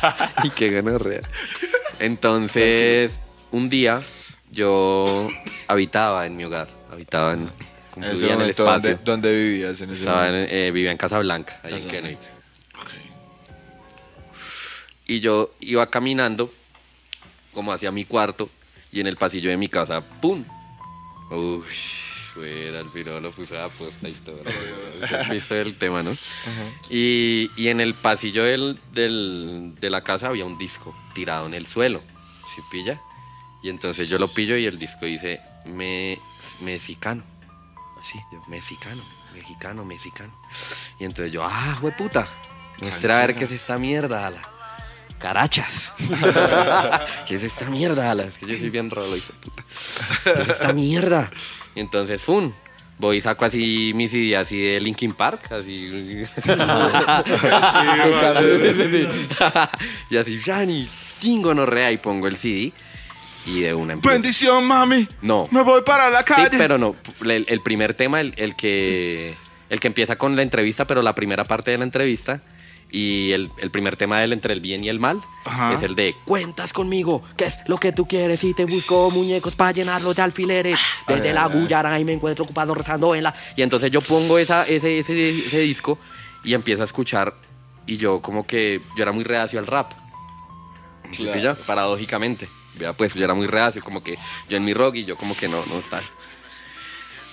y 0.44 0.50
qué 0.50 0.70
ganorrea. 0.70 1.20
Entonces, 1.98 3.20
un 3.50 3.68
día 3.68 4.00
yo 4.50 5.28
habitaba 5.68 6.24
en 6.26 6.36
mi 6.36 6.44
hogar. 6.44 6.68
Habitaba 6.90 7.32
en, 7.34 7.50
ese 7.98 8.30
en 8.32 8.40
el 8.40 8.50
espacio. 8.50 8.90
¿dónde, 9.04 9.04
dónde 9.30 9.42
vivías 9.42 9.80
en 9.80 9.90
ese 9.90 10.00
Estaba 10.00 10.28
en- 10.28 10.48
eh, 10.50 10.70
vivía 10.70 10.90
en 10.92 10.96
Casablanca, 10.98 11.60
ahí 11.62 11.74
en. 11.74 11.88
Kennedy. 11.88 12.16
Y 15.06 15.20
yo 15.20 15.52
iba 15.60 15.88
caminando 15.90 16.52
como 17.52 17.72
hacia 17.72 17.90
mi 17.92 18.04
cuarto 18.04 18.48
y 18.92 19.00
en 19.00 19.06
el 19.06 19.16
pasillo 19.16 19.50
de 19.50 19.56
mi 19.56 19.68
casa, 19.68 20.00
¡pum! 20.00 20.44
Uy, 21.30 21.62
fuera 22.34 22.80
el 22.80 22.88
piro 22.88 23.20
lo 23.20 23.30
puse 23.32 23.58
a 23.58 23.68
posta 23.68 24.08
y 24.08 24.12
todo. 24.12 24.40
¿Has 25.18 25.28
visto 25.28 25.54
el 25.56 25.74
tema, 25.76 26.02
no? 26.02 26.16
y, 26.88 27.50
y 27.56 27.68
en 27.68 27.80
el 27.80 27.94
pasillo 27.94 28.44
del, 28.44 28.78
del- 28.92 29.74
de 29.80 29.90
la 29.90 30.02
casa 30.02 30.28
había 30.28 30.44
un 30.44 30.56
disco 30.56 30.96
tirado 31.14 31.46
en 31.46 31.54
el 31.54 31.66
suelo, 31.66 32.00
¿sí 32.54 32.62
pilla? 32.70 33.00
Y 33.62 33.68
entonces 33.68 34.08
yo 34.08 34.18
lo 34.18 34.28
pillo 34.28 34.56
y 34.56 34.66
el 34.66 34.78
disco 34.78 35.04
dice 35.06 35.40
me, 35.66 36.18
mexicano. 36.60 37.22
Así, 38.02 38.18
yo, 38.32 38.42
mexicano, 38.48 39.00
mexicano, 39.32 39.84
mexicano. 39.84 40.32
Y 40.98 41.04
entonces 41.04 41.32
yo, 41.32 41.44
ah, 41.44 41.78
puta, 41.96 42.26
muestra 42.80 43.14
a 43.14 43.26
ver 43.26 43.36
qué 43.36 43.44
es 43.44 43.52
esta 43.52 43.78
mierda, 43.78 44.26
ala. 44.26 44.42
Carachas. 45.20 45.94
¿Qué 47.28 47.36
es 47.36 47.44
esta 47.44 47.70
mierda, 47.70 48.10
ala? 48.10 48.24
Es 48.24 48.38
que 48.38 48.46
yo 48.46 48.58
soy 48.58 48.70
bien 48.70 48.90
rolo, 48.90 49.16
hijo 49.16 49.32
de 49.32 49.38
puta. 49.38 49.62
¿Qué 50.24 50.42
es 50.42 50.48
esta 50.48 50.72
mierda? 50.72 51.30
Y 51.76 51.80
entonces, 51.80 52.20
¡fum! 52.20 52.52
Voy 52.98 53.18
y 53.18 53.20
saco 53.20 53.44
así 53.44 53.92
mi 53.94 54.08
CD 54.08 54.36
así 54.36 54.60
de 54.60 54.80
Linkin 54.80 55.12
Park, 55.12 55.52
así. 55.52 55.84
y 60.10 60.16
así, 60.16 60.40
Rani, 60.40 60.88
tingo 61.20 61.54
no 61.54 61.66
rea, 61.66 61.92
y 61.92 61.98
pongo 61.98 62.26
el 62.26 62.36
CD. 62.36 62.72
Y 63.46 63.60
de 63.60 63.74
una 63.74 63.94
empieza. 63.94 64.12
Bendición, 64.14 64.64
mami. 64.64 65.08
No. 65.20 65.48
Me 65.50 65.62
voy 65.62 65.82
para 65.82 66.10
la 66.10 66.20
Sí, 66.20 66.26
calle. 66.26 66.56
pero 66.58 66.78
no. 66.78 66.94
El, 67.24 67.44
el 67.48 67.60
primer 67.60 67.94
tema, 67.94 68.20
el, 68.20 68.34
el 68.36 68.54
que, 68.54 69.34
el 69.68 69.80
que 69.80 69.86
empieza 69.88 70.16
con 70.16 70.36
la 70.36 70.42
entrevista, 70.42 70.86
pero 70.86 71.02
la 71.02 71.14
primera 71.14 71.44
parte 71.44 71.70
de 71.72 71.78
la 71.78 71.84
entrevista. 71.84 72.42
Y 72.94 73.32
el, 73.32 73.50
el 73.56 73.70
primer 73.70 73.96
tema 73.96 74.20
del 74.20 74.34
entre 74.34 74.52
el 74.52 74.60
bien 74.60 74.84
y 74.84 74.90
el 74.90 75.00
mal 75.00 75.18
Ajá. 75.46 75.72
es 75.72 75.82
el 75.82 75.94
de 75.94 76.14
cuentas 76.26 76.74
conmigo, 76.74 77.22
¿qué 77.38 77.46
es 77.46 77.58
lo 77.66 77.78
que 77.78 77.90
tú 77.90 78.06
quieres? 78.06 78.44
Y 78.44 78.52
te 78.52 78.66
busco 78.66 79.10
muñecos 79.10 79.54
para 79.56 79.72
llenarlos 79.72 80.14
de 80.14 80.20
alfileres. 80.20 80.78
Desde 81.08 81.32
la 81.32 81.46
Guyara 81.46 81.98
y 81.98 82.04
me 82.04 82.12
encuentro 82.12 82.44
ocupado 82.44 82.74
rezando 82.74 83.14
en 83.14 83.22
la. 83.22 83.34
Y 83.56 83.62
entonces 83.62 83.90
yo 83.90 84.02
pongo 84.02 84.38
esa, 84.38 84.64
ese, 84.66 84.98
ese, 84.98 85.30
ese 85.30 85.60
disco 85.60 85.98
y 86.44 86.52
empiezo 86.52 86.82
a 86.82 86.84
escuchar. 86.84 87.32
Y 87.86 87.96
yo, 87.96 88.20
como 88.20 88.46
que 88.46 88.82
yo 88.94 89.02
era 89.02 89.12
muy 89.12 89.24
reacio 89.24 89.58
al 89.58 89.66
rap. 89.66 89.92
¿Sí 91.12 91.22
Claro. 91.22 91.32
pilla? 91.32 91.54
Paradójicamente. 91.66 92.46
Vea, 92.74 92.92
pues 92.92 93.14
yo 93.14 93.24
era 93.24 93.34
muy 93.34 93.46
reacio, 93.46 93.82
como 93.82 94.02
que 94.02 94.18
yo 94.48 94.56
en 94.56 94.64
mi 94.64 94.74
rock 94.74 94.96
y 94.96 95.04
yo 95.04 95.16
como 95.16 95.36
que 95.36 95.48
no, 95.48 95.64
no 95.66 95.80
tal. 95.90 96.02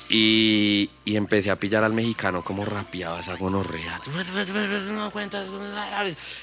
Y, 0.10 0.90
y 1.06 1.16
empecé 1.16 1.52
a 1.52 1.56
pillar 1.56 1.84
al 1.84 1.94
mexicano 1.94 2.44
como 2.44 2.66
rapeaba 2.66 3.20
esa 3.20 3.36
gonorrea. 3.36 4.02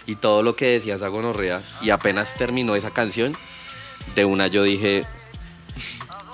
Y 0.07 0.15
todo 0.17 0.43
lo 0.43 0.55
que 0.55 0.67
decía 0.67 0.95
esa 0.95 1.09
gonorrea. 1.09 1.63
Y 1.83 1.91
apenas 1.91 2.35
terminó 2.35 2.77
esa 2.77 2.93
canción, 2.93 3.37
de 4.15 4.25
una 4.25 4.47
yo 4.47 4.63
dije, 4.63 5.05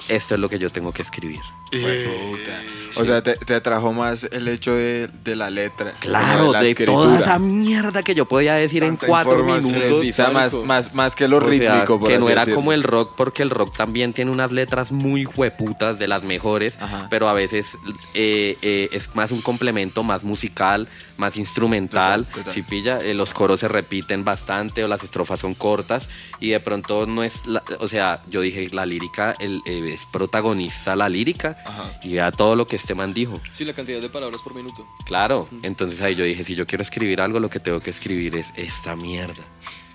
esto 0.09 0.35
es 0.35 0.40
lo 0.40 0.49
que 0.49 0.59
yo 0.59 0.71
tengo 0.71 0.92
que 0.92 1.02
escribir. 1.02 1.40
Puta. 1.81 2.62
O 2.95 3.05
sea, 3.07 3.23
te, 3.23 3.37
te 3.37 3.55
atrajo 3.55 3.95
más 3.95 4.25
el 4.33 4.47
hecho 4.49 4.75
de, 4.75 5.09
de 5.25 5.35
la 5.35 5.49
letra. 5.49 5.95
Claro, 6.00 6.52
la 6.52 6.61
de 6.62 6.75
toda 6.75 7.19
esa 7.19 7.38
mierda 7.38 8.02
que 8.02 8.14
yo 8.14 8.26
podía 8.26 8.52
decir 8.52 8.85
en 8.85 8.97
cuatro 8.97 9.43
minutos. 9.43 10.05
O 10.07 10.12
sea, 10.12 10.29
más, 10.29 10.52
más, 10.52 10.95
más 10.95 11.17
que 11.17 11.26
lo 11.26 11.38
O 11.38 11.41
rítmico, 11.41 11.99
que 12.05 12.19
no 12.19 12.29
era 12.29 12.43
decirlo. 12.43 12.57
como 12.57 12.73
el 12.75 12.83
rock, 12.83 13.14
porque 13.17 13.43
el 13.43 13.49
rock 13.49 13.75
también 13.75 14.12
tiene 14.12 14.31
unas 14.31 14.52
letras 14.52 14.93
muy 14.93 15.25
hueputas, 15.25 15.99
de 15.99 16.07
las 16.07 16.23
mejores, 16.23 16.76
Ajá. 16.81 17.07
pero 17.09 17.31
a 17.31 17.33
veces 17.33 17.79
eh, 18.12 18.59
eh, 18.61 18.91
es 18.93 19.14
más 19.17 19.31
un 19.33 19.41
complemento, 19.41 20.02
más 20.02 20.23
musical, 20.23 20.87
más 21.17 21.38
instrumental. 21.38 22.26
Total, 22.26 22.38
total. 22.41 22.52
Si 22.55 22.62
pilla, 22.62 22.99
Eh, 23.00 23.14
los 23.14 23.33
coros 23.33 23.61
se 23.61 23.69
repiten 23.69 24.23
bastante 24.23 24.85
o 24.85 24.88
las 24.88 25.02
estrofas 25.02 25.41
son 25.41 25.55
cortas 25.55 26.11
y 26.41 26.50
de 26.50 26.61
pronto 26.61 27.07
no 27.07 27.23
es, 27.23 27.47
la- 27.47 27.62
o 27.79 27.88
sea, 27.88 28.21
yo 28.29 28.43
dije, 28.43 28.69
la 28.71 28.85
lírica 28.85 29.35
el, 29.41 29.62
eh, 29.64 29.93
es 29.95 30.02
protagonista 30.12 30.95
la 30.95 31.09
lírica 31.09 31.57
Ajá. 31.64 31.92
y 32.02 32.14
vea 32.14 32.31
todo 32.33 32.57
lo 32.57 32.66
que 32.66 32.76
este 32.76 32.95
man 32.95 33.14
dijo. 33.14 33.40
Sí, 33.52 33.64
la 33.64 33.73
cantidad 33.75 34.00
de 34.00 34.09
palabras 34.11 34.42
por 34.42 34.54
minuto. 34.54 34.87
Claro, 35.07 35.49
entonces 35.62 36.00
ahí 36.00 36.14
yo 36.14 36.25
dije, 36.25 36.45
si 36.45 36.54
yo 36.54 36.66
quiero 36.66 36.83
escribir 36.83 37.21
algo, 37.21 37.38
lo 37.40 37.49
que 37.50 37.61
tengo 37.61 37.81
que 37.81 37.90
escribir 37.90 38.37
es 38.37 38.49
esta 38.57 38.97
mierda. 38.97 39.42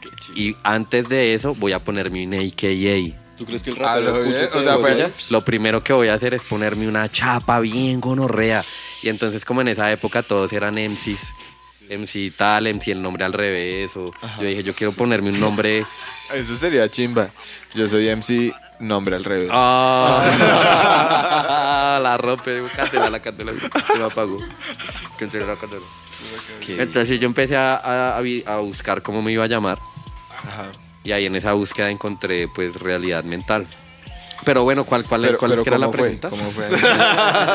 Qué 0.01 0.09
chido. 0.21 0.38
Y 0.38 0.57
antes 0.63 1.09
de 1.09 1.33
eso 1.33 1.55
voy 1.55 1.71
a 1.74 1.83
ponerme 1.83 2.25
un 2.25 2.33
AKA. 2.33 3.17
¿Tú 3.38 3.45
crees 3.45 3.62
que 3.62 3.69
el 3.69 3.75
rapero 3.75 4.17
lo 4.17 4.29
o 4.29 4.63
sea, 4.63 4.77
fue- 4.79 4.95
degolló? 4.95 5.12
Lo 5.29 5.45
primero 5.45 5.83
que 5.83 5.93
voy 5.93 6.07
a 6.07 6.15
hacer 6.15 6.33
es 6.33 6.43
ponerme 6.43 6.88
una 6.88 7.12
chapa 7.12 7.59
bien 7.59 8.00
gonorrea. 8.00 8.63
Y 9.03 9.09
entonces 9.09 9.45
como 9.45 9.62
en 9.62 9.67
esa 9.67 9.91
época 9.91 10.24
todos 10.24 10.51
eran 10.53 10.75
MCs. 10.75 11.33
MC 11.89 12.31
tal, 12.36 12.65
MC 12.67 12.91
el 12.91 13.01
nombre 13.01 13.24
al 13.25 13.33
revés. 13.33 13.95
O 13.95 14.12
yo 14.39 14.43
dije, 14.43 14.63
yo 14.63 14.74
quiero 14.74 14.91
ponerme 14.93 15.29
un 15.29 15.39
nombre... 15.39 15.83
Eso 16.33 16.57
sería 16.57 16.89
chimba. 16.89 17.29
Yo 17.75 17.88
soy 17.88 18.09
MC, 18.09 18.53
nombre 18.79 19.15
al 19.15 19.24
revés. 19.24 19.50
Ah, 19.51 20.29
la 22.01 22.17
rompe, 22.17 22.62
cátela, 22.75 23.10
la 23.10 23.19
cátela. 23.19 23.53
Se 23.53 23.98
me 23.98 24.05
apagó. 24.05 24.39
La 24.39 25.55
cátela. 25.55 25.81
Entonces 26.67 27.19
yo 27.19 27.25
empecé 27.27 27.55
a, 27.55 27.75
a- 27.75 28.17
a 28.17 28.57
buscar 28.60 29.01
cómo 29.01 29.22
me 29.22 29.31
iba 29.31 29.43
a 29.43 29.48
llamar. 29.48 29.79
Ajá. 30.43 30.65
Y 31.03 31.12
ahí 31.12 31.25
en 31.25 31.36
esa 31.36 31.53
búsqueda 31.53 31.89
encontré 31.89 32.48
pues 32.48 32.75
realidad 32.79 33.24
mental. 33.24 33.67
Pero 34.43 34.63
bueno, 34.63 34.86
¿cuál, 34.86 35.03
cuál, 35.03 35.22
Pero, 35.22 35.38
cuál 35.39 35.51
pero 35.51 35.62
es 35.62 35.65
que 35.65 35.69
era 35.69 35.77
la 35.79 35.86
¿cómo 35.88 35.98
fue? 35.98 36.03
pregunta? 36.03 36.29
¿Cómo 36.29 36.51
fue? 36.51 36.67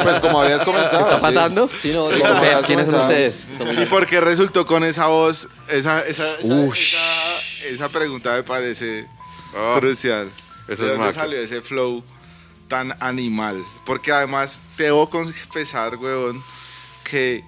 pues 0.02 0.20
como 0.20 0.42
habías 0.42 0.62
comenzado. 0.62 0.98
¿Qué 0.98 1.04
está 1.04 1.16
sí. 1.16 1.22
pasando? 1.22 1.70
Sí, 1.74 1.92
no, 1.92 2.08
Sí, 2.08 2.14
no, 2.14 2.20
como 2.20 2.34
¿Ustedes, 2.34 2.66
¿Quiénes 2.66 2.86
son 2.86 2.94
comenzado. 2.94 3.02
ustedes? 3.02 3.46
somos 3.52 3.78
¿Y 3.78 3.86
por 3.86 4.06
qué 4.06 4.20
resultó 4.20 4.66
con 4.66 4.84
esa 4.84 5.06
voz? 5.06 5.48
Esa, 5.70 6.00
esa, 6.00 6.24
esa, 6.40 6.64
esa, 6.66 7.68
esa 7.70 7.88
pregunta 7.88 8.34
me 8.34 8.42
parece 8.42 9.06
Ah, 9.54 9.76
crucial. 9.78 10.28
Eso 10.68 10.84
¿De 10.84 10.96
dónde 10.96 11.12
salió 11.12 11.38
ese 11.38 11.60
flow 11.62 12.04
tan 12.68 12.94
animal? 13.00 13.62
Porque 13.84 14.12
además 14.12 14.60
te 14.76 14.84
debo 14.84 15.08
confesar, 15.10 15.96
huevón, 15.96 16.42
que 17.04 17.42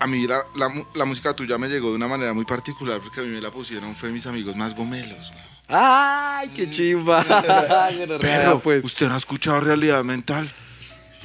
a 0.00 0.06
mí 0.06 0.26
la, 0.26 0.42
la 0.54 0.68
mu- 0.68 0.84
la 0.94 1.04
música 1.04 1.34
tuya 1.34 1.58
me 1.58 1.68
llegó 1.68 1.90
de 1.90 1.96
una 1.96 2.08
manera 2.08 2.32
muy 2.32 2.44
particular 2.44 3.00
porque 3.00 3.20
a 3.20 3.22
mí 3.24 3.30
me 3.30 3.40
la 3.40 3.50
pusieron, 3.50 3.94
fue 3.96 4.10
mis 4.10 4.26
amigos 4.26 4.54
más 4.56 4.74
gomelos. 4.74 5.28
huevón. 5.30 5.48
¡Ay, 5.70 6.48
qué 6.56 6.70
chimba! 6.70 7.24
Pero, 8.20 8.58
pues. 8.60 8.82
¿usted 8.84 9.08
no 9.08 9.14
ha 9.14 9.18
escuchado 9.18 9.60
realidad 9.60 10.02
mental? 10.04 10.50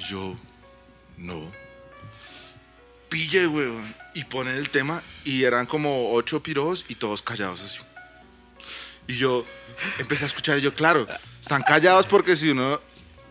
Yo, 0.09 0.35
no. 1.17 1.43
Pille, 3.09 3.47
weón. 3.47 3.95
Y 4.15 4.25
ponen 4.25 4.55
el 4.57 4.69
tema 4.69 5.01
y 5.23 5.43
eran 5.43 5.65
como 5.65 6.11
ocho 6.13 6.43
piros 6.43 6.85
y 6.87 6.95
todos 6.95 7.21
callados 7.21 7.61
así. 7.61 7.79
Y 9.07 9.15
yo 9.15 9.45
empecé 9.99 10.23
a 10.23 10.27
escuchar 10.27 10.59
y 10.59 10.61
yo, 10.61 10.73
claro, 10.73 11.07
están 11.41 11.61
callados 11.61 12.05
porque 12.05 12.35
si 12.35 12.49
uno 12.49 12.81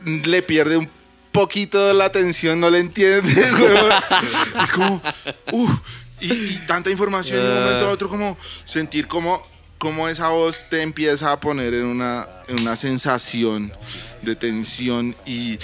le 0.04 0.42
pierde 0.42 0.76
un 0.76 0.90
poquito 1.32 1.92
la 1.92 2.04
atención 2.04 2.60
no 2.60 2.70
le 2.70 2.78
entiende. 2.78 3.32
Es 4.62 4.70
como, 4.70 5.02
uff, 5.52 5.70
y, 6.20 6.58
tanta 6.66 6.90
información 6.90 7.40
de 7.40 7.48
un 7.48 7.64
momento 7.64 7.86
a 7.86 7.90
otro 7.90 8.08
como 8.08 8.38
sentir 8.64 9.08
como 9.08 9.42
cómo 9.78 10.08
esa 10.08 10.28
voz 10.28 10.68
te 10.70 10.82
empieza 10.82 11.32
a 11.32 11.40
poner 11.40 11.74
en 11.74 11.86
una, 11.86 12.28
en 12.46 12.60
una 12.60 12.76
sensación 12.76 13.72
de 14.20 14.36
tensión 14.36 15.16
y 15.26 15.58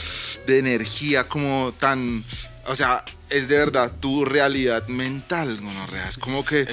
de 0.45 0.59
energía 0.59 1.29
como 1.29 1.73
tan, 1.79 2.25
o 2.67 2.75
sea, 2.75 3.05
es 3.31 3.47
de 3.47 3.59
verdad 3.59 3.93
tu 4.01 4.25
realidad 4.25 4.89
mental, 4.89 5.61
gonorrea. 5.61 6.09
Es 6.09 6.19
como 6.19 6.45
que 6.45 6.67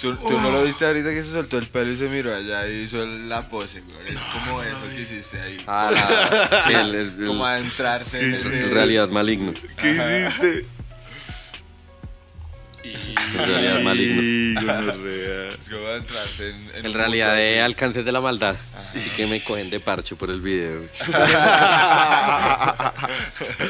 Tú, 0.00 0.14
tú 0.16 0.40
no 0.40 0.50
lo 0.50 0.62
viste 0.64 0.84
ahorita 0.86 1.10
que 1.10 1.22
se 1.24 1.30
soltó 1.32 1.58
el 1.58 1.66
pelo 1.68 1.90
y 1.92 1.96
se 1.96 2.08
miró 2.08 2.34
allá 2.34 2.68
y 2.68 2.82
hizo 2.84 3.04
la 3.04 3.48
pose, 3.48 3.80
güey. 3.80 4.14
Es 4.14 4.20
como 4.32 4.62
eso 4.62 4.88
que 4.88 5.00
hiciste 5.00 5.40
ahí. 5.40 5.62
Ah, 5.66 5.90
la- 5.92 6.62
sí, 6.66 6.72
el- 6.74 6.94
el- 6.94 7.26
como 7.26 7.44
adentrarse 7.44 8.20
en 8.20 8.34
ese... 8.34 8.68
realidad 8.70 9.08
maligno. 9.08 9.52
¿qué 9.76 9.90
hiciste? 9.90 10.66
En 12.84 13.46
realidad 13.46 13.80
maligno. 13.82 14.60
Es 15.60 15.68
como 15.68 15.86
adentrarse 15.88 16.50
en... 16.50 16.70
en 16.76 16.86
En 16.86 16.94
realidad 16.94 17.34
de 17.34 17.54
así. 17.60 17.64
alcances 17.64 18.04
de 18.04 18.12
la 18.12 18.20
maldad. 18.20 18.56
Así 18.94 19.10
que 19.16 19.26
me 19.26 19.42
cogen 19.42 19.68
de 19.70 19.80
parche 19.80 20.14
por 20.16 20.30
el 20.30 20.40
video. 20.40 20.80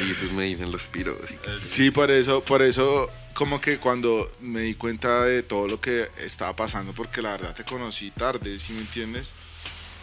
Y 0.06 0.12
eso 0.12 0.24
me 0.34 0.44
dicen 0.44 0.70
los 0.70 0.86
piros. 0.86 1.16
Sí, 1.60 1.90
por 1.90 2.10
eso, 2.10 2.42
por 2.44 2.62
eso, 2.62 3.10
como 3.38 3.60
que 3.60 3.78
cuando 3.78 4.28
me 4.40 4.62
di 4.62 4.74
cuenta 4.74 5.22
de 5.22 5.44
todo 5.44 5.68
lo 5.68 5.80
que 5.80 6.08
estaba 6.20 6.56
pasando, 6.56 6.92
porque 6.92 7.22
la 7.22 7.30
verdad 7.30 7.54
te 7.54 7.62
conocí 7.62 8.10
tarde, 8.10 8.58
¿sí 8.58 8.72
me 8.72 8.80
entiendes? 8.80 9.28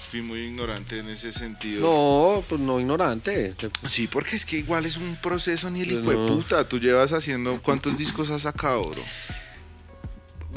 Fui 0.10 0.22
muy 0.22 0.46
ignorante 0.46 1.00
en 1.00 1.10
ese 1.10 1.34
sentido. 1.34 1.82
No, 1.82 2.44
pues 2.48 2.62
no 2.62 2.80
ignorante. 2.80 3.54
Sí, 3.90 4.08
porque 4.08 4.38
es 4.38 4.46
que 4.46 4.56
igual 4.56 4.86
es 4.86 4.96
un 4.96 5.18
proceso 5.18 5.70
ni 5.70 5.82
el 5.82 5.90
Yo 5.90 6.00
hijo 6.00 6.12
de 6.12 6.28
puta. 6.30 6.70
Tú 6.70 6.80
llevas 6.80 7.12
haciendo, 7.12 7.62
¿cuántos 7.62 7.98
discos 7.98 8.30
has 8.30 8.44
sacado, 8.44 8.92
bro? 8.92 9.02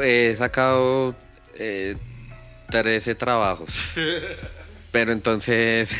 He 0.04 0.36
sacado 0.36 1.16
eh, 1.56 1.96
13 2.70 3.16
trabajos. 3.16 3.70
Pero 4.92 5.10
entonces, 5.10 5.96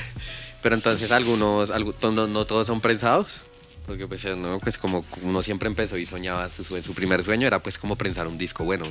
pero 0.62 0.76
entonces 0.76 1.10
algunos, 1.10 1.70
no, 1.70 2.26
no 2.28 2.44
todos 2.46 2.68
son 2.68 2.80
prensados. 2.80 3.42
Porque 3.88 4.06
pues, 4.06 4.24
eh, 4.26 4.36
no, 4.36 4.60
pues 4.60 4.78
como 4.78 5.04
uno 5.22 5.42
siempre 5.42 5.66
empezó 5.66 5.96
y 5.96 6.04
soñaba, 6.06 6.48
su, 6.50 6.62
su 6.62 6.94
primer 6.94 7.24
sueño 7.24 7.46
era 7.46 7.60
pues 7.60 7.78
como 7.78 7.96
prensar 7.96 8.26
un 8.28 8.36
disco 8.38 8.62
bueno. 8.64 8.86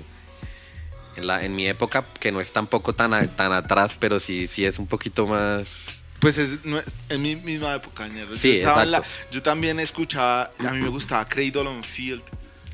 En, 1.16 1.26
la, 1.28 1.44
en 1.44 1.56
mi 1.56 1.68
época, 1.68 2.06
que 2.20 2.32
no 2.32 2.42
es 2.42 2.52
tampoco 2.52 2.94
tan, 2.94 3.14
a- 3.14 3.28
tan 3.28 3.52
atrás, 3.54 3.96
pero 4.00 4.20
sí, 4.20 4.46
sí 4.48 4.66
es 4.66 4.78
un 4.78 4.86
poquito 4.88 5.26
más... 5.26 6.04
Pues 6.20 6.38
es, 6.40 6.66
no 6.66 6.78
es- 6.80 6.96
en 7.10 7.22
mi 7.22 7.36
misma 7.36 7.76
época. 7.76 8.08
Yo 8.08 8.36
Sí, 8.36 8.58
estaba 8.58 8.84
en 8.84 8.92
la- 8.92 8.98
exacto. 9.00 9.18
yo 9.32 9.42
también 9.44 9.80
escuchaba, 9.80 10.52
a 10.60 10.72
mí 10.72 10.80
me 10.82 10.90
gustaba 10.90 11.26
Cradle 11.28 11.62
on 11.68 11.84
Field, 11.84 12.22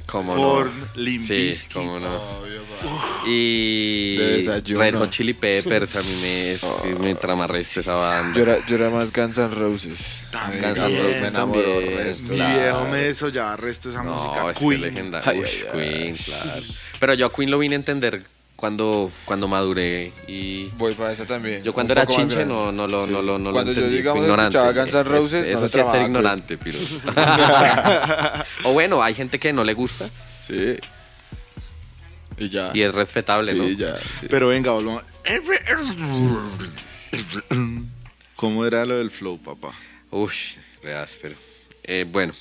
Como 0.06 0.36
Korn, 0.36 0.80
no. 0.80 0.88
Limp 0.96 1.26
Sí, 1.26 1.54
cómo 1.74 2.00
no. 2.00 2.16
Obvio. 2.40 2.62
Y 3.26 4.18
De. 4.44 4.62
Red 4.76 4.96
Hot 4.96 5.10
Chili 5.10 5.34
Peppers, 5.34 5.96
a 5.96 6.02
mí 6.02 6.16
me, 6.22 6.58
me 7.00 7.16
trama 7.16 7.48
resto 7.48 7.80
esa 7.80 7.94
banda. 7.96 8.36
Yo 8.38 8.44
era, 8.44 8.66
yo 8.68 8.76
era 8.76 8.90
más 8.90 9.12
Guns 9.14 9.38
N' 9.38 9.48
Roses. 9.56 10.24
También, 10.32 10.62
Guns 10.64 10.78
N' 10.80 11.02
Roses 11.04 11.22
me 11.22 11.28
enamoró 11.30 11.80
resto. 11.80 12.30
Mi 12.32 12.36
Claro. 12.36 12.60
viejo 12.62 12.88
me 12.92 12.98
desollaba 12.98 13.56
resto 13.58 13.90
esa 13.90 14.04
No, 14.04 14.14
música. 14.14 14.52
es 14.52 14.58
que 14.58 14.66
Queen. 14.68 14.82
legendario. 14.82 15.44
Queen, 15.72 16.16
claro. 16.16 16.62
Pero 17.00 17.14
yo 17.14 17.26
a 17.28 17.34
Queen 17.34 17.50
lo 17.52 17.60
vine 17.60 17.76
a 17.76 17.80
entender 17.80 18.26
cuando, 18.56 19.12
cuando 19.26 19.48
maduré 19.48 20.14
y... 20.28 20.66
Voy 20.78 20.94
para 20.94 21.12
eso 21.12 21.26
también. 21.26 21.64
Yo 21.64 21.74
cuando 21.74 21.94
era 21.94 22.06
chinche 22.06 22.46
no, 22.46 22.72
no 22.72 22.88
lo, 22.88 23.06
Sí. 23.06 23.12
no 23.12 23.22
lo, 23.22 23.38
no 23.40 23.50
lo 23.50 23.54
Cuando 23.54 23.72
yo, 23.74 23.80
entendí, 23.80 23.90
fui 23.90 23.98
digamos, 23.98 24.24
ignorante. 24.24 24.58
escuchaba 24.58 24.84
Guns 24.84 24.96
N' 24.96 25.04
Roses, 25.04 25.48
Eso 25.48 25.60
no 25.62 25.68
sí 25.70 25.80
es 25.80 25.88
ser 25.92 26.02
ignorante, 26.04 26.58
piro. 26.58 26.80
o 28.64 28.72
bueno, 28.74 29.04
hay 29.04 29.14
gente 29.16 29.40
que 29.40 29.52
no 29.54 29.64
le 29.64 29.74
gusta 29.74 30.10
Sí. 30.48 30.76
Y 32.38 32.50
ya. 32.50 32.72
y 32.74 32.82
es 32.82 32.94
respetable, 32.94 33.52
sí, 33.52 33.58
¿no? 33.58 33.68
ya. 33.70 33.98
sí. 34.00 34.28
Pero 34.30 34.48
venga, 34.48 34.72
volvamos. 34.72 35.04
¿Cómo 38.36 38.66
era 38.66 38.86
lo 38.86 38.98
del 38.98 39.12
flow, 39.12 39.38
papá? 39.38 39.74
Uy, 40.12 40.32
re 40.82 40.96
áspero. 40.96 41.36
Eh, 41.84 42.06
bueno, 42.10 42.34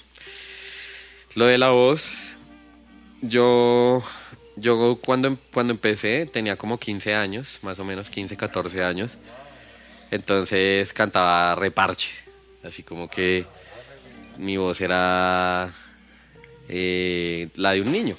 lo 1.35 1.47
de 1.47 1.59
la 1.59 1.71
voz, 1.71 2.05
yo, 3.21 4.03
yo 4.57 4.99
cuando, 5.05 5.37
cuando 5.53 5.73
empecé 5.73 6.27
tenía 6.27 6.57
como 6.57 6.79
15 6.79 7.15
años, 7.15 7.59
más 7.63 7.79
o 7.79 7.85
menos 7.85 8.11
15, 8.11 8.37
14 8.37 8.85
años. 8.85 9.17
Entonces 10.11 10.93
cantaba 10.93 11.55
reparche, 11.55 12.11
así 12.63 12.83
como 12.83 13.09
que 13.09 13.47
mi 14.37 14.57
voz 14.59 14.81
era 14.81 15.73
eh, 16.69 17.49
la 17.55 17.73
de 17.73 17.81
un 17.81 17.91
niño. 17.93 18.17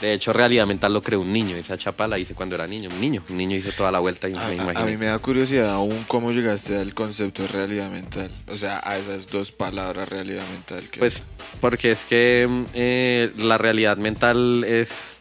De 0.00 0.12
hecho, 0.12 0.32
realidad 0.32 0.66
mental 0.66 0.92
lo 0.92 1.00
creó 1.02 1.20
un 1.20 1.32
niño. 1.32 1.56
Esa 1.56 1.76
chapa 1.76 2.06
la 2.06 2.18
hice 2.18 2.34
cuando 2.34 2.54
era 2.54 2.66
niño. 2.66 2.88
Un 2.90 3.00
niño, 3.00 3.22
un 3.28 3.36
niño 3.36 3.56
hizo 3.56 3.70
toda 3.72 3.90
la 3.90 3.98
vuelta 3.98 4.28
y 4.28 4.34
A, 4.34 4.36
me 4.36 4.42
a- 4.42 4.48
a 4.48 4.54
imaginé. 4.54 4.90
mí 4.90 4.96
me 4.96 5.06
da 5.06 5.18
curiosidad 5.18 5.70
aún 5.70 6.04
cómo 6.08 6.32
llegaste 6.32 6.76
al 6.78 6.94
concepto 6.94 7.42
de 7.42 7.48
realidad 7.48 7.90
mental. 7.90 8.30
O 8.48 8.54
sea, 8.54 8.80
a 8.84 8.98
esas 8.98 9.26
dos 9.26 9.52
palabras, 9.52 10.08
realidad 10.08 10.44
mental. 10.52 10.88
que- 10.90 10.98
Pues 11.00 11.22
porque 11.60 11.90
es 11.92 12.04
que 12.04 12.46
mm, 12.48 12.64
eh, 12.74 13.32
la 13.38 13.58
realidad 13.58 13.96
mental 13.96 14.64
es, 14.64 15.20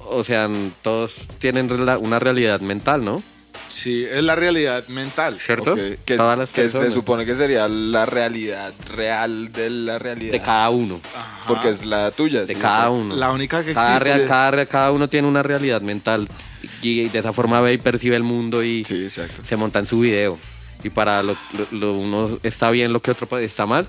o 0.00 0.24
sea, 0.24 0.48
todos 0.82 1.26
tienen 1.38 1.70
una 1.72 2.18
realidad 2.18 2.60
mental, 2.60 3.04
¿no? 3.04 3.16
Sí, 3.70 4.04
es 4.04 4.22
la 4.22 4.34
realidad 4.34 4.86
mental. 4.88 5.38
¿Cierto? 5.40 5.74
Que, 6.04 6.16
Todas 6.16 6.36
las 6.38 6.50
que 6.50 6.68
se 6.68 6.90
supone 6.90 7.24
que 7.24 7.36
sería 7.36 7.68
la 7.68 8.04
realidad 8.04 8.72
real 8.94 9.52
de 9.52 9.70
la 9.70 9.98
realidad. 9.98 10.32
De 10.32 10.40
cada 10.40 10.68
uno, 10.70 11.00
Porque 11.46 11.70
es 11.70 11.84
la 11.86 12.10
tuya. 12.10 12.40
de 12.42 12.48
¿sí? 12.48 12.54
cada 12.56 12.90
uno. 12.90 13.14
La 13.16 13.30
única 13.30 13.64
que 13.64 13.72
cada, 13.72 13.96
existe. 13.96 14.26
real- 14.26 14.68
cada, 14.68 14.90
uno 14.92 15.08
tiene 15.08 15.28
una 15.28 15.42
realidad 15.42 15.80
mental 15.82 16.28
y 16.82 17.08
de 17.08 17.18
esa 17.20 17.32
forma 17.32 17.60
ve 17.60 17.74
y 17.74 17.78
percibe 17.78 18.16
el 18.16 18.22
mundo 18.24 18.62
y 18.62 18.84
Sí, 18.84 19.04
exacto. 19.04 19.42
se 19.48 19.56
monta 19.56 19.78
en 19.78 19.86
su 19.86 20.00
video. 20.00 20.38
Y 20.82 20.90
para 20.90 21.22
lo, 21.22 21.36
lo- 21.52 21.78
lo 21.78 21.94
uno 21.94 22.38
está 22.42 22.70
bien, 22.70 22.92
lo 22.92 23.00
que 23.00 23.12
otro 23.12 23.38
está 23.38 23.66
mal, 23.66 23.86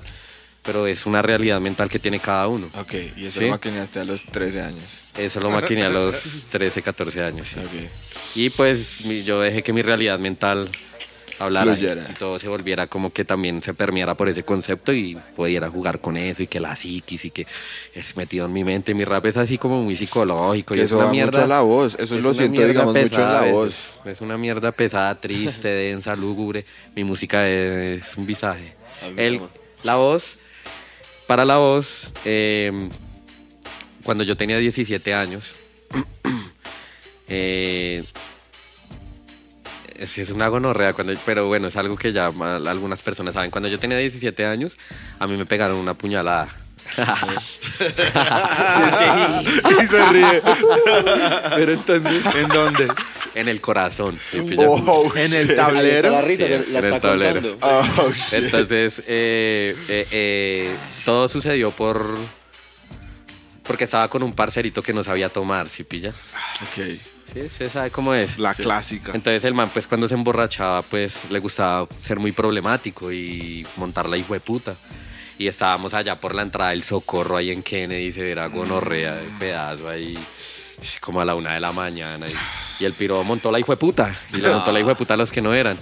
pero 0.61 0.85
es 0.85 1.05
una 1.07 1.21
realidad 1.23 1.59
mental 1.59 1.89
que 1.89 1.97
tiene 1.99 2.19
cada 2.19 2.47
uno. 2.47 2.67
Ok, 2.79 2.93
y 3.17 3.25
eso 3.25 3.39
Sí. 3.39 3.45
lo 3.45 3.51
maquineaste 3.53 3.99
a 3.99 4.03
los 4.05 4.23
13 4.25 4.61
años. 4.61 4.83
Eso 5.17 5.39
lo 5.39 5.49
maquiné 5.51 5.83
a 5.83 5.89
los 5.89 6.45
13, 6.49 6.81
14 6.81 7.23
años. 7.23 7.47
sí. 7.47 7.89
Y 8.33 8.49
pues 8.49 8.99
yo 9.25 9.41
dejé 9.41 9.61
que 9.61 9.73
mi 9.73 9.81
realidad 9.81 10.17
mental 10.17 10.69
hablara 11.37 11.75
y, 11.77 12.13
todo 12.17 12.37
se 12.39 12.47
volviera 12.47 12.87
como 12.87 13.11
que 13.11 13.25
también 13.25 13.61
se 13.61 13.73
permeara 13.73 14.15
por 14.15 14.29
ese 14.29 14.43
concepto 14.43 14.93
y 14.93 15.17
pudiera 15.35 15.69
jugar 15.69 15.99
con 15.99 16.15
eso 16.15 16.43
y 16.43 16.47
que 16.47 16.59
la 16.59 16.75
psiquis 16.75 17.25
y 17.25 17.31
que 17.31 17.47
es 17.93 18.15
metido 18.15 18.45
en 18.45 18.53
mi 18.53 18.63
mente. 18.63 18.93
Mi 18.93 19.03
rap 19.03 19.25
es 19.25 19.37
así 19.37 19.57
como 19.57 19.81
muy 19.81 19.95
psicológico 19.95 20.73
y 20.75 20.77
Que 20.77 20.83
es 20.83 20.89
eso 20.89 20.97
una 20.97 21.05
va 21.05 21.11
mierda. 21.11 21.31
mucho 21.31 21.43
a 21.43 21.47
la 21.47 21.61
voz. 21.61 21.95
Eso 21.99 22.15
es 22.15 22.23
lo 22.23 22.33
siento, 22.33 22.65
digamos, 22.65 22.93
mucho 22.93 23.09
pesada 23.09 23.31
la 23.33 23.37
a 23.39 23.41
veces. 23.41 23.55
voz. 23.55 23.75
Es 24.05 24.21
una 24.21 24.37
mierda 24.37 24.71
pesada, 24.71 25.15
triste, 25.19 25.67
densa, 25.67 26.15
lúgubre. 26.15 26.65
Mi 26.95 27.03
música 27.03 27.47
es 27.49 28.15
un 28.17 28.25
visaje. 28.25 28.73
El, 29.17 29.41
la 29.83 29.95
voz, 29.95 30.35
para 31.27 31.43
la 31.43 31.57
voz, 31.57 32.07
eh, 32.23 32.87
cuando 34.03 34.23
yo 34.23 34.35
tenía 34.37 34.57
17 34.57 35.13
años, 35.13 35.51
eh, 37.27 38.03
es, 39.95 40.29
una 40.29 40.47
gonorrea, 40.47 40.93
cuando, 40.93 41.13
pero 41.25 41.47
bueno, 41.47 41.67
es 41.67 41.75
algo 41.75 41.95
que 41.95 42.11
ya 42.11 42.25
algunas 42.27 43.01
personas 43.01 43.33
saben. 43.35 43.51
Cuando 43.51 43.69
yo 43.69 43.77
tenía 43.79 43.97
17 43.97 44.45
años, 44.45 44.77
a 45.19 45.27
mí 45.27 45.37
me 45.37 45.45
pegaron 45.45 45.77
una 45.77 45.93
puñalada. 45.93 46.49
y 49.81 49.87
se 49.87 50.05
ríe. 50.07 50.41
Pero 51.55 51.71
entonces, 51.73 52.35
¿En 52.35 52.47
dónde? 52.49 52.87
en 53.35 53.47
el 53.47 53.61
corazón. 53.61 54.19
¿sí 54.29 54.41
pilla? 54.41 54.65
Oh, 54.67 55.09
En 55.15 55.33
el 55.33 55.51
está 55.51 55.67
tablero. 55.67 56.09
la 56.11 56.21
risa, 56.21 56.47
Sí, 56.47 56.53
se- 56.53 56.71
la 56.71 56.79
en 56.79 56.93
el 56.93 56.99
tablero. 56.99 57.41
contando. 57.41 57.57
Oh. 57.61 58.11
Entonces, 58.31 58.99
eh, 59.07 59.75
eh, 59.87 60.07
eh, 60.11 60.75
todo 61.05 61.29
sucedió 61.29 61.71
por. 61.71 62.17
Porque 63.63 63.83
estaba 63.83 64.07
con 64.07 64.23
un 64.23 64.33
parcerito 64.33 64.81
que 64.81 64.93
no 64.93 65.03
sabía 65.03 65.29
tomar, 65.29 65.69
¿sí 65.69 65.83
pilla? 65.83 66.09
Ok. 66.61 66.83
Sí, 67.33 67.49
se 67.49 67.69
sabe 67.69 67.91
cómo 67.91 68.13
es. 68.13 68.37
La 68.37 68.53
clásica. 68.53 69.11
Entonces 69.13 69.43
el 69.45 69.53
man, 69.53 69.69
pues 69.71 69.87
cuando 69.87 70.07
se 70.09 70.15
emborrachaba, 70.15 70.81
pues 70.81 71.29
le 71.31 71.39
gustaba 71.39 71.87
ser 72.01 72.19
muy 72.19 72.31
problemático 72.31 73.11
y 73.11 73.65
montar 73.77 74.09
la 74.09 74.17
hijo 74.17 74.33
de 74.33 74.41
puta. 74.41 74.75
Y 75.37 75.47
estábamos 75.47 75.93
allá 75.93 76.19
por 76.19 76.35
la 76.35 76.41
entrada 76.41 76.71
del 76.71 76.83
socorro 76.83 77.37
ahí 77.37 77.51
en 77.51 77.63
Kennedy, 77.63 78.11
se 78.11 78.21
verá 78.21 78.47
gonorrea 78.47 79.15
de 79.15 79.27
pedazo 79.39 79.89
ahí, 79.89 80.17
como 80.99 81.21
a 81.21 81.25
la 81.25 81.35
una 81.35 81.53
de 81.53 81.59
la 81.59 81.71
mañana. 81.71 82.27
Y, 82.29 82.33
y 82.79 82.85
el 82.85 82.93
piro 82.93 83.23
montó 83.23 83.51
la 83.51 83.59
hijo 83.59 83.71
de 83.71 83.77
puta. 83.77 84.13
Y 84.33 84.37
le 84.37 84.49
montó 84.49 84.71
la 84.71 84.79
hijo 84.79 84.89
de 84.89 84.95
puta 84.95 85.13
a 85.13 85.17
los 85.17 85.31
que 85.31 85.41
no 85.41 85.53
eran. 85.53 85.77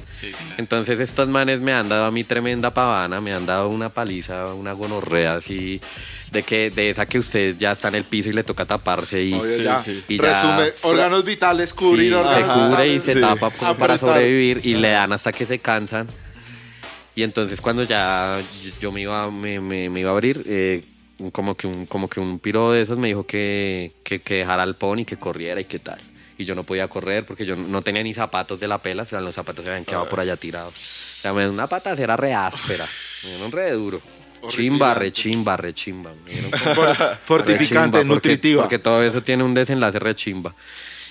Entonces 0.57 0.99
estos 0.99 1.27
manes 1.27 1.59
me 1.61 1.73
han 1.73 1.87
dado 1.89 2.05
a 2.05 2.11
mí 2.11 2.23
tremenda 2.23 2.73
pavana, 2.73 3.21
me 3.21 3.33
han 3.33 3.45
dado 3.45 3.69
una 3.69 3.89
paliza, 3.89 4.53
una 4.53 4.73
gonorrea 4.73 5.35
así, 5.35 5.79
de 6.31 6.43
que 6.43 6.69
de 6.69 6.89
esa 6.91 7.05
que 7.05 7.19
usted 7.19 7.55
ya 7.57 7.71
está 7.71 7.87
en 7.87 7.95
el 7.95 8.03
piso 8.03 8.29
y 8.29 8.33
le 8.33 8.43
toca 8.43 8.65
taparse 8.65 9.23
y, 9.23 9.33
Obvio, 9.33 9.57
ya. 9.63 9.81
y 10.07 10.17
ya- 10.17 10.23
Resume, 10.23 10.73
órganos 10.83 11.23
vitales, 11.25 11.73
cubrir 11.73 12.13
Sí, 12.13 12.19
se 12.19 12.29
órganos 12.29 12.69
cubre 12.69 12.87
y 12.93 12.99
se 12.99 13.13
Sí. 13.13 13.21
tapa 13.21 13.49
como 13.51 13.75
para 13.77 13.97
sobrevivir 13.97 14.61
y 14.63 14.75
le 14.75 14.91
dan 14.91 15.11
hasta 15.13 15.31
que 15.31 15.45
se 15.45 15.59
cansan. 15.59 16.07
Y 17.15 17.23
entonces 17.23 17.59
cuando 17.59 17.83
ya 17.83 18.39
yo, 18.63 18.71
yo 18.81 18.91
me, 18.91 19.01
iba, 19.01 19.29
me, 19.31 19.59
me- 19.59 19.89
me 19.89 19.99
iba 20.01 20.09
a 20.11 20.13
abrir, 20.13 20.43
eh, 20.45 20.83
como, 21.31 21.55
que 21.55 21.67
un, 21.67 21.85
como 21.85 22.07
que 22.09 22.19
un 22.19 22.39
piro 22.39 22.71
de 22.71 22.81
esos 22.81 22.97
me 22.97 23.07
dijo 23.09 23.25
que, 23.25 23.91
que, 24.03 24.21
que 24.21 24.35
dejara 24.35 24.63
al 24.63 24.75
pony, 24.75 25.05
que 25.05 25.17
corriera 25.17 25.59
y 25.61 25.65
qué 25.65 25.79
tal. 25.79 25.99
y 26.37 26.45
yo 26.45 26.55
no 26.55 26.63
podía 26.63 26.87
correr 26.87 27.25
porque 27.25 27.45
yo 27.45 27.55
no 27.55 27.81
tenía 27.81 28.01
ni 28.03 28.13
zapatos 28.13 28.59
de 28.59 28.67
la 28.67 28.77
pela, 28.77 29.03
o 29.03 29.05
sea, 29.05 29.19
los 29.19 29.35
zapatos 29.35 29.63
se 29.65 29.69
habían 29.71 29.85
quedado 29.85 30.07
por 30.07 30.19
allá 30.21 30.37
tirados. 30.37 30.73
O 30.73 31.21
sea, 31.21 31.33
me 31.33 31.41
dio 31.43 31.51
una 31.51 31.67
patacera 31.67 32.15
re 32.15 32.33
áspera, 32.33 32.85
me 33.23 33.29
dieron 33.31 33.51
re 33.51 33.71
duro. 33.71 34.01
Chimba, 34.47 34.93
re 34.93 35.11
chimba, 35.11 35.57
re 35.57 35.73
chimba. 35.73 36.13
me 36.23 36.31
dieron 36.31 36.51
como- 36.75 36.85
Fortificante, 37.25 37.57
Rechimba, 37.57 37.91
porque- 37.91 38.05
nutritiva. 38.05 38.61
Porque 38.63 38.79
todo 38.79 39.03
eso 39.03 39.21
tiene 39.21 39.43
un 39.43 39.53
desenlace 39.53 39.99
rechimba. 39.99 40.55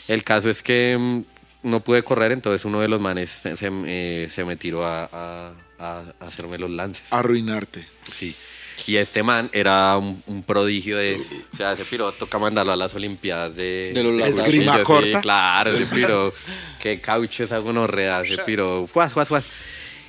El 0.09 0.25
caso 0.25 0.49
es 0.49 0.63
que 0.63 0.97
mm, 0.99 1.21
no 1.69 1.81
pude 1.81 2.03
correr, 2.03 2.33
entonces 2.33 2.65
uno 2.65 2.81
de 2.81 2.89
los 2.89 2.99
manes 2.99 3.29
se, 3.29 3.55
se, 3.59 3.69
eh, 3.87 4.29
se 4.31 4.45
me 4.47 4.57
tiró 4.57 4.87
a- 4.87 5.11
a- 5.13 5.53
a 5.79 6.05
hacerme 6.27 6.57
los 6.57 6.71
lances. 6.71 7.03
Arruinarte. 7.11 7.85
Sí. 8.11 8.35
Y 8.87 8.97
este 8.97 9.23
man 9.23 9.51
era 9.53 9.97
un, 9.97 10.23
un 10.27 10.43
prodigio 10.43 10.99
de. 10.99 11.21
O 11.53 11.57
sea, 11.57 11.73
ese 11.73 11.85
piro 11.85 12.13
toca 12.13 12.39
mandarlo 12.39 12.73
a 12.73 12.77
las 12.77 12.95
Olimpiadas 12.95 13.55
de. 13.57 13.91
De 13.93 14.03
los. 14.03 14.29
Esgrima 14.29 14.83
corta. 14.83 15.19
Sí, 15.19 15.23
claro, 15.23 15.75
ese 15.75 15.95
piro. 15.95 16.33
Qué 16.81 17.01
caucho 17.01 17.45
esa 17.45 17.59
gonorrea, 17.59 18.23
ese 18.23 18.39
piro. 18.39 18.87
Fuas, 18.87 19.13
fuas, 19.13 19.29
fuas. 19.29 19.49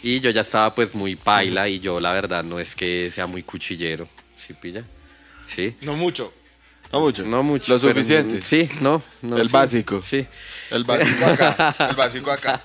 Y 0.02 0.20
yo 0.22 0.30
ya 0.30 0.42
estaba 0.42 0.74
pues 0.74 0.96
muy 0.96 1.16
paila 1.16 1.68
y 1.68 1.80
yo 1.80 2.00
la 2.00 2.14
verdad 2.14 2.44
no 2.44 2.60
es 2.60 2.76
que 2.76 3.12
sea 3.14 3.28
muy 3.28 3.44
cuchillero. 3.44 4.08
¿Sí 4.46 4.54
pilla? 4.54 4.84
Sí. 5.54 5.76
No 5.82 5.96
mucho. 5.96 6.34
No 6.92 7.02
mucho. 7.02 7.24
No 7.24 7.44
mucho. 7.44 7.72
Lo 7.72 7.80
suficiente. 7.80 8.42
sí, 8.42 8.70
no. 8.82 9.02
no, 9.22 9.38
El 9.38 9.48
sí, 9.48 9.54
básico. 9.54 10.02
Sí. 10.04 10.26
El 10.72 10.84
básico 10.84 11.26
acá. 11.26 11.76
El 11.90 11.96
básico 11.96 12.32
acá. 12.32 12.64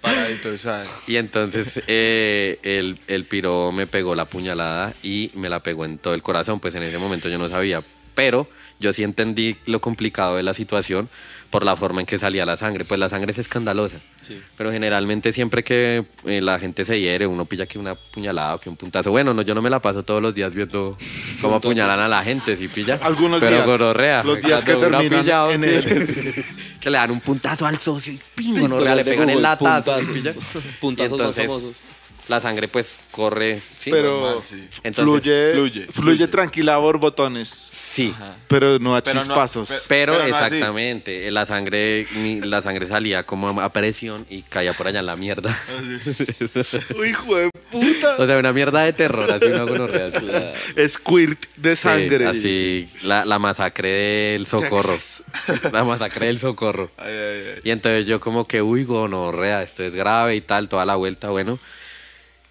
Paradito, 0.00 0.56
¿sabes? 0.58 1.08
Y 1.08 1.16
entonces 1.16 1.82
eh, 1.86 2.58
el, 2.62 2.98
el 3.06 3.24
piro 3.24 3.72
me 3.72 3.86
pegó 3.86 4.14
la 4.14 4.26
puñalada 4.26 4.94
y 5.02 5.30
me 5.34 5.48
la 5.48 5.60
pegó 5.60 5.84
en 5.86 5.98
todo 5.98 6.14
el 6.14 6.22
corazón. 6.22 6.60
Pues 6.60 6.74
en 6.74 6.82
ese 6.82 6.98
momento 6.98 7.28
yo 7.28 7.38
no 7.38 7.48
sabía. 7.48 7.82
Pero 8.14 8.46
yo 8.78 8.92
sí 8.92 9.02
entendí 9.02 9.56
lo 9.66 9.80
complicado 9.80 10.36
de 10.36 10.42
la 10.42 10.52
situación 10.52 11.08
por 11.56 11.64
la 11.64 11.74
forma 11.74 12.00
en 12.00 12.06
que 12.06 12.18
salía 12.18 12.44
la 12.44 12.58
sangre. 12.58 12.84
Pues 12.84 13.00
la 13.00 13.08
sangre 13.08 13.32
es 13.32 13.38
escandalosa. 13.38 13.96
Sí. 14.20 14.38
Pero 14.58 14.70
generalmente 14.70 15.32
siempre 15.32 15.64
que 15.64 16.04
eh, 16.26 16.40
la 16.42 16.58
gente 16.58 16.84
se 16.84 17.00
hiere, 17.00 17.26
uno 17.26 17.46
pilla 17.46 17.64
que 17.64 17.78
una 17.78 17.94
puñalada 17.94 18.56
o 18.56 18.60
que 18.60 18.68
un 18.68 18.76
puntazo. 18.76 19.10
Bueno, 19.10 19.32
no, 19.32 19.40
yo 19.40 19.54
no 19.54 19.62
me 19.62 19.70
la 19.70 19.80
paso 19.80 20.02
todos 20.02 20.20
los 20.20 20.34
días 20.34 20.52
viendo 20.52 20.98
cómo 21.40 21.56
apuñalan 21.56 21.98
a 21.98 22.08
la 22.08 22.22
gente, 22.22 22.58
¿sí 22.58 22.68
pilla? 22.68 22.98
Algunos 23.00 23.40
Pero 23.40 23.94
días. 23.94 24.24
Los 24.26 24.42
días 24.42 24.62
que 24.62 24.74
terminan 24.74 25.08
pillado 25.22 25.50
en 25.52 25.62
que- 25.62 25.76
ese. 25.76 26.44
que 26.80 26.90
le 26.90 26.98
dan 26.98 27.10
un 27.10 27.20
puntazo 27.20 27.64
al 27.66 27.78
socio 27.78 28.12
y 28.12 28.20
pingo, 28.34 28.68
no 28.68 28.94
le 28.94 29.02
pegan 29.02 29.30
el 29.30 29.36
Google, 29.36 29.42
latazo. 29.42 29.98
¿sí 30.02 30.12
puntazos. 30.12 30.34
pilla? 30.60 30.76
Puntazos 30.80 31.18
Y 31.18 31.22
más 31.22 31.34
famosos. 31.36 31.84
La 32.28 32.40
sangre 32.40 32.66
pues 32.66 32.98
corre, 33.12 33.60
sí, 33.78 33.90
pero. 33.92 34.42
Entonces, 34.82 34.94
fluye, 34.94 35.52
fluye, 35.52 35.86
fluye, 35.86 36.26
tranquila 36.26 36.74
a 36.74 36.78
borbotones. 36.78 37.48
Sí, 37.48 38.12
Pero 38.48 38.78
no 38.80 38.96
a 38.96 39.02
Pero 39.02 39.20
chispazos. 39.20 39.68
pe- 39.68 39.74
pero, 39.88 40.12
Pero 40.14 40.28
no 40.28 40.34
así. 40.36 40.44
exactamente, 40.56 41.30
la 41.30 41.46
sangre 41.46 42.06
la 42.44 42.62
sangre 42.62 42.86
salía 42.88 43.22
como 43.24 43.60
a 43.60 43.68
presión 43.72 44.26
y 44.28 44.42
caía 44.42 44.72
por 44.72 44.88
allá 44.88 44.98
en 45.00 45.06
la 45.06 45.14
mierda. 45.16 45.56
Uy, 46.98 47.08
hijo 47.10 47.36
de 47.36 47.50
puta. 47.70 48.16
o 48.18 48.26
sea, 48.26 48.38
una 48.38 48.52
mierda 48.52 48.82
de 48.82 48.92
terror, 48.92 49.30
así 49.30 49.44
una 49.46 49.62
gonorrea. 49.62 50.06
así. 50.14 50.88
Squirt 50.88 51.44
de 51.56 51.76
Sí, 51.76 51.82
sangre. 51.82 52.26
así, 52.26 52.88
la, 53.04 53.24
la 53.24 53.38
masacre 53.38 53.88
del 54.32 54.46
socorro. 54.46 54.98
La 55.72 55.84
masacre 55.84 56.26
del 56.26 56.38
socorro. 56.38 56.90
Ay, 56.96 57.12
ay, 57.12 57.42
ay. 57.56 57.60
Y 57.64 57.70
entonces 57.70 58.06
yo 58.06 58.18
como 58.20 58.46
que, 58.46 58.62
uy, 58.62 58.84
gonorrea, 58.84 59.62
esto 59.62 59.82
es 59.84 59.94
grave 59.94 60.34
y 60.36 60.40
tal, 60.40 60.68
toda 60.68 60.84
la 60.84 60.96
vuelta, 60.96 61.30
bueno. 61.30 61.58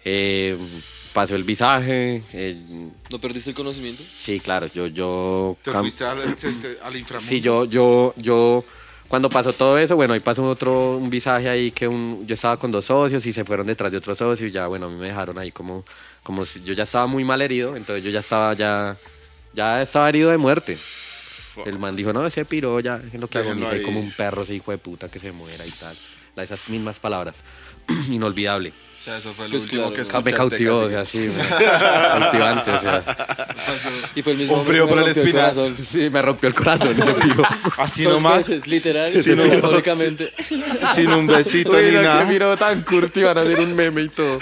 Eh, 0.08 0.56
pasó 1.12 1.34
el 1.34 1.42
visaje. 1.42 2.22
eh, 2.32 2.56
¿No 3.10 3.18
perdiste 3.20 3.50
el 3.50 3.56
conocimiento? 3.56 4.04
sí, 4.16 4.38
claro, 4.38 4.68
yo, 4.72 4.86
yo... 4.86 5.56
Te 5.62 5.72
cam- 5.72 5.80
fuiste 5.80 6.04
al, 6.04 6.20
al 6.20 6.96
inframundo. 6.96 7.28
Sí, 7.28 7.40
yo, 7.40 7.64
yo, 7.64 8.14
yo, 8.16 8.64
cuando 9.08 9.28
pasó 9.28 9.52
todo 9.52 9.76
eso, 9.78 9.96
bueno, 9.96 10.14
ahí 10.14 10.20
pasó 10.20 10.44
otro, 10.48 10.96
un 10.96 11.10
visaje 11.10 11.48
ahí 11.48 11.72
que 11.72 11.88
un, 11.88 12.24
yo 12.26 12.34
estaba 12.34 12.56
con 12.56 12.70
dos 12.70 12.84
socios 12.84 13.26
y 13.26 13.32
se 13.32 13.44
fueron 13.44 13.66
detrás 13.66 13.90
de 13.90 13.98
otro 13.98 14.14
socio 14.14 14.46
y 14.46 14.52
ya, 14.52 14.68
bueno, 14.68 14.86
a 14.86 14.88
mí 14.90 14.96
me 14.96 15.08
dejaron 15.08 15.38
ahí 15.38 15.50
como, 15.50 15.84
como 16.22 16.44
si 16.44 16.62
yo 16.62 16.72
ya 16.74 16.84
estaba 16.84 17.06
muy 17.08 17.24
mal 17.24 17.42
herido, 17.42 17.74
entonces 17.76 18.04
yo 18.04 18.10
ya 18.10 18.20
estaba, 18.20 18.54
ya, 18.54 18.96
ya 19.54 19.82
estaba 19.82 20.08
herido 20.08 20.30
de 20.30 20.36
muerte. 20.38 20.78
El 21.64 21.78
man 21.78 21.96
dijo, 21.96 22.12
no, 22.12 22.26
ese 22.26 22.44
piro 22.44 22.78
ya, 22.80 23.00
es 23.12 23.18
lo 23.18 23.28
que 23.28 23.38
ahí. 23.38 23.82
como 23.82 23.98
un 23.98 24.12
perro, 24.12 24.42
ese 24.42 24.54
hijo 24.54 24.70
de 24.70 24.78
puta 24.78 25.08
que 25.08 25.18
se 25.18 25.32
muera 25.32 25.66
y 25.66 25.70
tal. 25.70 25.96
Esas 26.36 26.68
mismas 26.68 26.98
palabras. 27.00 27.36
Inolvidable. 28.10 28.72
Sea, 29.06 29.18
eso 29.18 29.32
fue 29.34 29.44
lo 29.44 29.52
Pues 29.52 29.62
último 29.62 29.82
claro, 29.82 29.94
que 29.94 30.02
¿no? 30.02 30.08
Ah, 30.18 30.20
Me 30.20 30.30
escuchaste. 30.32 30.64
cautivó, 30.64 30.78
o 30.80 30.90
sea, 30.90 31.04
sí, 31.06 31.18
me- 31.18 31.48
cautivante, 32.18 32.70
o 32.72 32.80
sea. 32.80 33.02
Y 34.16 34.22
fue 34.22 34.32
el 34.32 34.38
mismo 34.38 34.56
Un 34.56 34.66
frío 34.66 34.84
que 34.86 34.94
por 34.94 34.98
el 35.02 35.08
espinazo. 35.10 35.60
corazón. 35.62 35.76
Sí, 35.88 36.10
me 36.10 36.22
rompió 36.22 36.48
el 36.48 36.54
corazón. 36.56 36.96
Así 37.78 38.02
Dos 38.02 38.14
nomás, 38.14 38.48
veces, 38.48 38.66
literal, 38.66 39.12
no. 39.14 39.22
metafóricamente. 39.44 40.32
sin 40.96 41.10
un 41.12 41.28
besito 41.28 41.70
Uy, 41.70 41.82
ni 41.84 41.90
no, 41.92 42.02
nada. 42.02 42.26
que 42.26 42.32
piro 42.32 42.56
tan 42.56 42.82
curti, 42.82 43.22
van 43.22 43.38
a 43.38 43.42
hacer 43.42 43.60
un 43.60 43.76
meme 43.76 44.02
y 44.02 44.08
todo. 44.08 44.40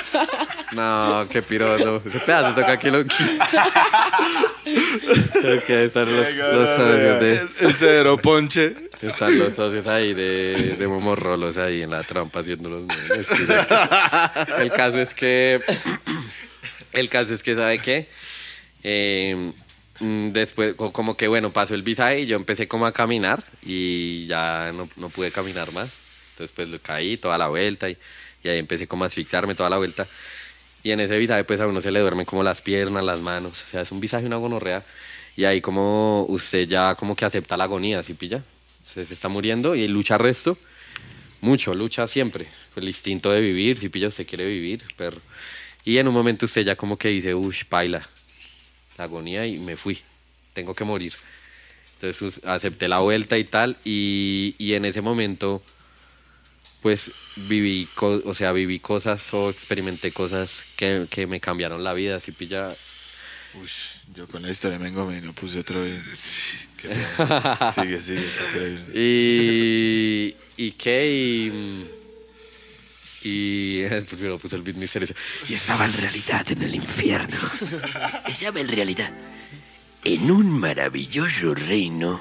No, 0.73 1.27
qué 1.29 1.43
piro, 1.43 1.77
no. 1.79 1.97
Ese 2.09 2.21
pedazo 2.21 2.55
toca 2.55 2.73
aquí 2.73 2.91
lo 2.91 3.01
Ok, 3.01 3.11
están 5.69 6.07
los, 6.07 6.35
los 6.35 6.69
socios 6.71 7.21
de... 7.21 7.33
El, 7.35 7.49
el 7.61 7.75
cero 7.75 8.17
ponche. 8.17 8.75
Están 9.03 9.39
los 9.39 9.53
socios 9.55 9.87
ahí 9.87 10.15
de, 10.15 10.77
de 10.79 10.89
momorrolos 10.89 11.59
ahí 11.59 11.83
en 11.83 11.91
la 11.91 12.03
trampa 12.03 12.41
haciendo 12.41 12.71
los 12.71 12.83
memes. 12.85 13.29
El 14.59 14.71
caso 14.73 15.01
es 15.01 15.15
que... 15.15 15.61
El 16.93 17.09
caso 17.09 17.35
es 17.35 17.43
que, 17.43 17.55
¿sabe 17.57 17.79
qué? 17.79 18.09
Eh, 18.85 19.53
mm, 20.01 20.29
después, 20.31 20.75
co- 20.75 20.93
como 20.93 21.17
que, 21.17 21.27
bueno, 21.29 21.53
pasó 21.53 21.75
el 21.75 21.83
visaje 21.83 22.21
y 22.21 22.27
yo 22.27 22.37
empecé 22.37 22.69
como 22.69 22.87
a 22.87 22.93
caminar 22.93 23.45
y 23.65 24.27
ya 24.27 24.73
no, 24.73 24.89
no 24.97 25.09
pude 25.11 25.33
caminar 25.33 25.73
más. 25.73 25.91
Entonces, 26.33 26.55
pues, 26.55 26.69
lo 26.69 26.79
caí 26.81 27.17
toda 27.17 27.37
la 27.39 27.49
vuelta 27.49 27.89
y, 27.91 27.97
y 28.43 28.49
ahí 28.49 28.59
empecé 28.59 28.87
como 28.87 29.05
a 29.05 29.07
asfixiarme 29.09 29.55
toda 29.55 29.71
la 29.71 29.79
vuelta. 29.79 30.07
Y 30.83 30.91
en 30.93 31.01
ese 31.01 31.19
visaje, 31.19 31.45
pues, 31.45 31.61
a 31.61 31.67
uno 31.67 31.81
se 31.81 31.91
le 31.91 32.01
duermen 32.01 32.27
como 32.27 32.43
las 32.43 32.61
piernas, 32.63 33.03
las 33.05 33.21
manos. 33.21 33.65
O 33.67 33.71
sea, 33.71 33.81
es 33.83 33.91
un 33.91 34.01
visaje, 34.01 34.27
una 34.27 34.37
gonorrea. 34.37 34.85
Y 35.37 35.45
ahí 35.47 35.61
como 35.61 36.25
usted 36.29 36.69
ya 36.69 36.95
como 36.95 37.17
que 37.17 37.25
acepta 37.25 37.57
la 37.57 37.65
agonía, 37.65 38.03
¿sí 38.05 38.15
pilla? 38.15 38.43
Usted 38.87 39.07
se 39.07 39.15
está 39.15 39.29
muriendo 39.29 39.75
y 39.75 39.89
lucha 39.89 40.17
resto. 40.19 40.57
Mucho, 41.41 41.75
lucha 41.75 42.07
siempre. 42.07 42.47
El 42.77 42.89
instinto 42.89 43.31
de 43.31 43.41
vivir, 43.41 43.79
si 43.79 43.89
pilla, 43.89 44.09
usted 44.09 44.27
quiere 44.27 44.47
vivir, 44.47 44.83
perro. 44.97 45.21
Y 45.85 45.99
en 45.99 46.09
un 46.09 46.15
momento 46.15 46.47
usted 46.47 46.65
ya 46.65 46.77
como 46.77 46.97
que 46.97 47.09
dice, 47.09 47.35
uff, 47.35 47.65
paila, 47.65 48.09
la 48.97 49.05
agonía 49.05 49.47
y 49.47 49.59
me 49.59 49.77
fui, 49.77 50.01
tengo 50.53 50.75
que 50.75 50.85
morir. 50.85 51.15
Entonces 52.01 52.41
acepté 52.45 52.89
la 52.89 52.99
vuelta 53.01 53.39
y 53.39 53.45
tal, 53.45 53.77
y, 53.85 54.55
y 54.59 54.75
en 54.75 54.85
ese 54.85 55.01
momento, 55.01 55.63
pues 56.83 57.13
viví, 57.37 57.89
o 58.01 58.35
sea, 58.35 58.53
viví 58.53 58.79
cosas 58.79 59.33
o 59.33 59.51
experimenté 59.51 60.13
cosas 60.13 60.65
que, 60.77 61.07
que 61.11 61.27
me 61.27 61.41
cambiaron 61.41 61.85
la 61.85 61.95
vida, 61.95 62.21
si 62.21 62.33
pilla. 62.33 62.77
Uy, 63.55 63.69
yo 64.15 64.27
con 64.27 64.43
la 64.43 64.51
historia 64.51 64.79
me 64.79 64.89
engomé 64.89 65.19
y 65.19 65.21
no 65.21 65.33
puse. 65.33 65.63
Qué 65.65 66.89
pena. 66.89 67.73
sigue, 67.73 68.01
sigue, 68.01 68.27
está 68.27 68.45
increíble. 68.49 68.85
Y, 68.95 70.37
y 70.57 70.73
qué, 70.73 71.11
y, 71.11 71.87
y 73.25 73.85
primero 74.11 74.39
puse 74.39 74.57
el 74.57 74.63
beat 74.63 74.77
misterioso. 74.77 75.15
Y 75.49 75.55
estaba 75.55 75.85
en 75.85 75.93
realidad 75.93 76.47
en 76.51 76.63
el 76.63 76.75
infierno. 76.75 77.37
Estaba 78.27 78.61
en 78.61 78.69
realidad. 78.69 79.13
En 80.05 80.31
un 80.31 80.51
maravilloso 80.61 81.55
reino 81.55 82.21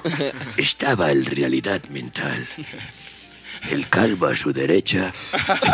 estaba 0.56 1.10
el 1.10 1.26
realidad 1.26 1.84
mental. 1.90 2.46
El 3.68 3.90
calvo 3.90 4.28
a 4.28 4.34
su 4.34 4.54
derecha 4.54 5.12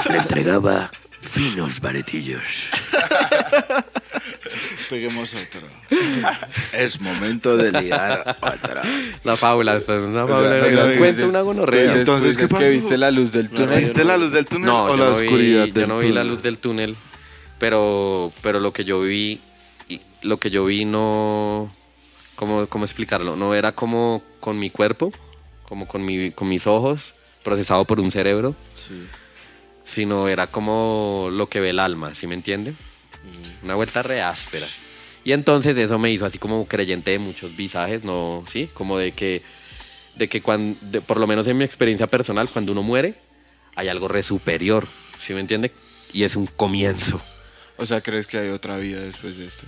le 0.09 0.17
entregaba 0.17 0.91
finos 1.21 1.81
baretillos. 1.81 2.43
Peguemos 4.91 5.33
otro. 5.35 5.69
Es 6.73 7.01
momento 7.01 7.57
de 7.57 7.71
liar 7.81 8.37
otra. 8.41 8.83
La 9.25 9.37
fábula, 9.37 9.77
esta 9.77 9.97
es 9.97 10.03
una 10.03 10.27
fábula, 10.27 10.59
no 10.59 10.67
o 10.67 10.71
sea, 10.71 10.83
cuenta 10.99 11.07
dices- 11.07 11.25
una 11.29 11.41
gonorrea. 11.43 11.93
Entonces, 11.95 12.37
¿qué 12.37 12.45
es 12.45 12.51
que 12.51 12.57
pasó? 12.59 12.71
viste 12.71 12.99
la 12.99 13.11
luz 13.13 13.31
del 13.31 13.51
túnel. 13.51 13.79
¿Viste 13.81 14.05
la 14.05 14.17
luz 14.17 14.33
del 14.33 14.47
túnel 14.47 14.67
No, 14.67 14.85
o 14.87 14.97
la 14.97 15.05
no, 15.07 15.11
oscuridad 15.13 15.65
vi, 15.67 15.71
del 15.71 15.85
yo 15.85 15.87
no 15.95 15.99
vi 16.01 16.11
la 16.11 16.25
luz 16.25 16.43
del 16.43 16.59
túnel, 16.59 16.97
pero, 17.59 18.33
pero 18.43 18.59
lo 18.59 18.73
que 18.73 18.85
yo 18.85 19.01
vi, 19.03 19.41
lo 20.23 20.39
que 20.39 20.51
yo 20.51 20.65
vi 20.65 20.85
no, 20.85 21.73
¿cómo, 22.35 22.67
cómo 22.67 22.85
explicarlo? 22.85 23.37
No 23.37 23.55
era 23.55 23.73
como 23.73 24.23
con 24.41 24.59
mi 24.59 24.71
cuerpo, 24.71 25.13
como 25.65 25.87
con, 25.87 26.05
mi, 26.05 26.33
con 26.33 26.49
mis 26.49 26.67
ojos, 26.67 27.13
procesado 27.45 27.85
por 27.85 28.01
un 28.01 28.11
cerebro, 28.11 28.57
sino 29.85 30.27
era 30.29 30.49
como 30.49 31.29
lo 31.31 31.47
que 31.47 31.61
ve 31.61 31.71
el 31.71 31.79
alma, 31.79 32.13
¿sí 32.15 32.27
me 32.27 32.35
entiende? 32.35 32.75
Una 33.63 33.75
vuelta 33.75 34.03
re 34.03 34.23
áspera. 34.23 34.67
Y 35.25 35.33
entonces 35.33 35.77
eso 35.77 35.99
me 35.99 36.11
hizo 36.11 36.25
así 36.25 36.39
como 36.39 36.67
creyente 36.67 37.11
de 37.11 37.19
muchos 37.19 37.55
visajes, 37.55 38.05
¿no? 38.05 38.45
Sí, 38.51 38.71
como 38.73 38.99
de 38.99 39.13
que, 39.13 39.43
de 40.15 40.29
que 40.29 40.41
cuando, 40.41 41.03
por 41.03 41.19
lo 41.19 41.27
menos 41.27 41.47
en 41.47 41.59
mi 41.59 41.65
experiencia 41.65 42.07
personal, 42.07 42.49
cuando 42.49 42.73
uno 42.73 42.83
muere, 42.83 43.15
hay 43.77 43.89
algo 43.89 44.09
re 44.09 44.23
superior, 44.23 44.87
¿sí 45.19 45.35
me 45.35 45.41
entiende? 45.41 45.73
Y 46.13 46.25
es 46.25 46.37
un 46.37 46.47
comienzo. 46.47 47.21
O 47.77 47.87
sea, 47.87 48.01
¿crees 48.01 48.27
que 48.27 48.39
hay 48.39 48.49
otra 48.49 48.77
vida 48.77 49.01
después 49.01 49.37
de 49.37 49.47
esto? 49.47 49.67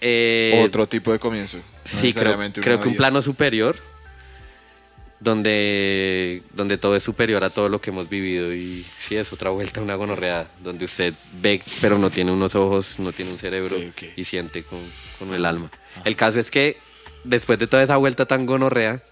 Eh, 0.00 0.62
Otro 0.64 0.86
tipo 0.88 1.12
de 1.12 1.18
comienzo. 1.18 1.56
no 1.56 1.62
sí, 1.84 2.12
creo, 2.12 2.38
creo 2.52 2.80
que 2.80 2.88
un 2.88 2.96
plano 2.96 3.22
superior, 3.22 3.76
donde, 5.20 6.42
donde 6.52 6.76
todo 6.78 6.96
es 6.96 7.02
superior 7.02 7.42
a 7.44 7.50
todo 7.50 7.68
lo 7.68 7.80
que 7.80 7.90
hemos 7.90 8.08
vivido 8.08 8.52
y 8.52 8.84
sí 9.00 9.16
es 9.16 9.32
otra 9.32 9.50
vuelta 9.50 9.80
una 9.80 9.94
gonorrea 9.94 10.48
donde 10.62 10.84
usted 10.84 11.14
ve 11.40 11.62
pero 11.80 11.98
no 11.98 12.10
tiene 12.10 12.32
unos 12.32 12.54
ojos, 12.54 12.98
no 12.98 13.12
tiene 13.12 13.32
un 13.32 13.38
cerebro 13.38 13.76
y 14.16 14.24
siente 14.24 14.62
con, 14.62 14.80
con 15.18 15.32
el 15.34 15.44
alma. 15.44 15.70
El 16.04 16.16
caso 16.16 16.38
es 16.38 16.50
que 16.50 16.76
después 17.24 17.58
de 17.58 17.66
toda 17.66 17.82
esa 17.82 17.96
vuelta 17.96 18.26
tan 18.26 18.46
gonorrea, 18.46 19.02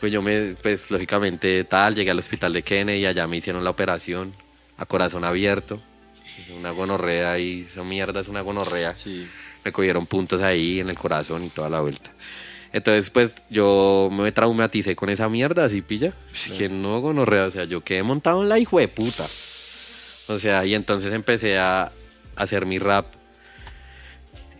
pues 0.00 0.12
yo 0.12 0.22
me, 0.22 0.54
pues 0.62 0.90
lógicamente 0.90 1.64
tal, 1.64 1.94
llegué 1.94 2.10
al 2.10 2.18
hospital 2.18 2.52
de 2.52 2.62
Kennedy 2.62 3.00
y 3.00 3.06
allá 3.06 3.26
me 3.26 3.36
hicieron 3.36 3.64
la 3.64 3.70
operación 3.70 4.32
a 4.78 4.86
corazón 4.86 5.24
abierto, 5.24 5.80
una 6.56 6.70
gonorrea 6.70 7.38
y 7.38 7.66
esa 7.70 7.82
mierda 7.84 8.20
es 8.20 8.28
una 8.28 8.40
gonorrea 8.40 8.94
Sí. 8.94 9.28
me 9.64 9.72
cogieron 9.72 10.06
puntos 10.06 10.40
ahí 10.40 10.80
en 10.80 10.88
el 10.88 10.96
corazón 10.96 11.44
y 11.44 11.48
toda 11.50 11.68
la 11.68 11.80
vuelta. 11.80 12.12
Entonces, 12.72 13.10
pues 13.10 13.34
yo 13.50 14.08
me 14.12 14.30
traumaticé 14.32 14.94
con 14.94 15.08
esa 15.10 15.28
mierda, 15.28 15.64
así 15.64 15.82
pilla. 15.82 16.12
Pues, 16.30 16.56
Que 16.58 16.68
no 16.68 17.00
gonorrea, 17.00 17.46
o 17.46 17.50
sea, 17.50 17.64
yo 17.64 17.80
quedé 17.82 18.02
montado 18.02 18.42
en 18.42 18.48
la 18.48 18.58
hijo 18.58 18.78
de 18.78 18.86
puta. 18.88 19.24
O 20.28 20.38
sea, 20.38 20.64
y 20.64 20.74
entonces 20.74 21.12
empecé 21.12 21.58
a 21.58 21.90
hacer 22.36 22.66
mi 22.66 22.78
rap 22.78 23.06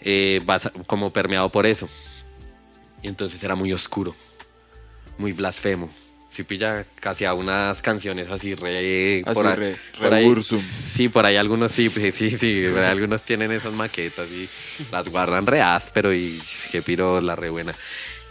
eh, 0.02 0.40
basa- 0.44 0.72
como 0.86 1.12
permeado 1.12 1.50
por 1.50 1.66
eso. 1.66 1.88
Y 3.02 3.08
entonces 3.08 3.42
era 3.44 3.54
muy 3.54 3.72
oscuro, 3.72 4.14
muy 5.18 5.32
blasfemo. 5.32 5.88
Si 6.40 6.44
pilla 6.44 6.86
casi 7.00 7.26
a 7.26 7.34
unas 7.34 7.82
canciones 7.82 8.30
así 8.30 8.54
re... 8.54 9.22
Así 9.26 9.34
por 9.34 9.46
ahí- 9.46 9.56
re- 9.56 9.76
por 9.98 10.08
re 10.08 10.16
ahí-. 10.16 10.34
Sí, 10.42 11.10
por 11.10 11.26
ahí 11.26 11.36
algunos 11.36 11.70
sí, 11.70 11.90
pues, 11.90 12.14
sí, 12.14 12.30
sí, 12.30 12.66
por 12.72 12.80
ahí 12.80 12.90
algunos 12.90 13.22
tienen 13.22 13.52
esas 13.52 13.74
maquetas 13.74 14.26
y 14.30 14.48
las 14.90 15.06
guardan 15.10 15.44
re 15.46 15.60
áspero 15.60 16.14
y 16.14 16.40
qué 16.72 16.80
piro 16.80 17.20
la 17.20 17.36
re 17.36 17.50
buena. 17.50 17.74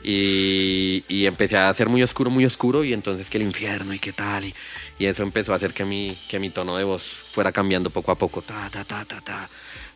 Y, 0.04 1.04
y 1.08 1.28
empecé 1.28 1.58
a 1.58 1.70
hacer 1.70 1.88
muy 1.88 2.02
oscuro, 2.02 2.32
muy 2.32 2.46
oscuro 2.46 2.84
y 2.84 2.94
entonces 2.94 3.30
que 3.30 3.38
el 3.38 3.44
infierno 3.44 3.94
y 3.94 4.00
qué 4.00 4.12
tal 4.12 4.46
y, 4.46 4.56
y 4.98 5.06
eso 5.06 5.22
empezó 5.22 5.54
a 5.54 5.58
hacer 5.58 5.76
que 5.76 5.86
mi, 5.86 6.18
que 6.28 6.40
mi 6.40 6.50
tono 6.50 6.78
de 6.78 6.84
voz 6.86 7.22
fuera 7.32 7.52
cambiando 7.52 7.92
poco 7.92 8.12
a 8.12 8.16
poco, 8.16 8.42
ta, 8.42 8.72
ta, 8.72 8.84
ta, 8.86 9.06
ta, 9.06 9.22
ta. 9.22 9.48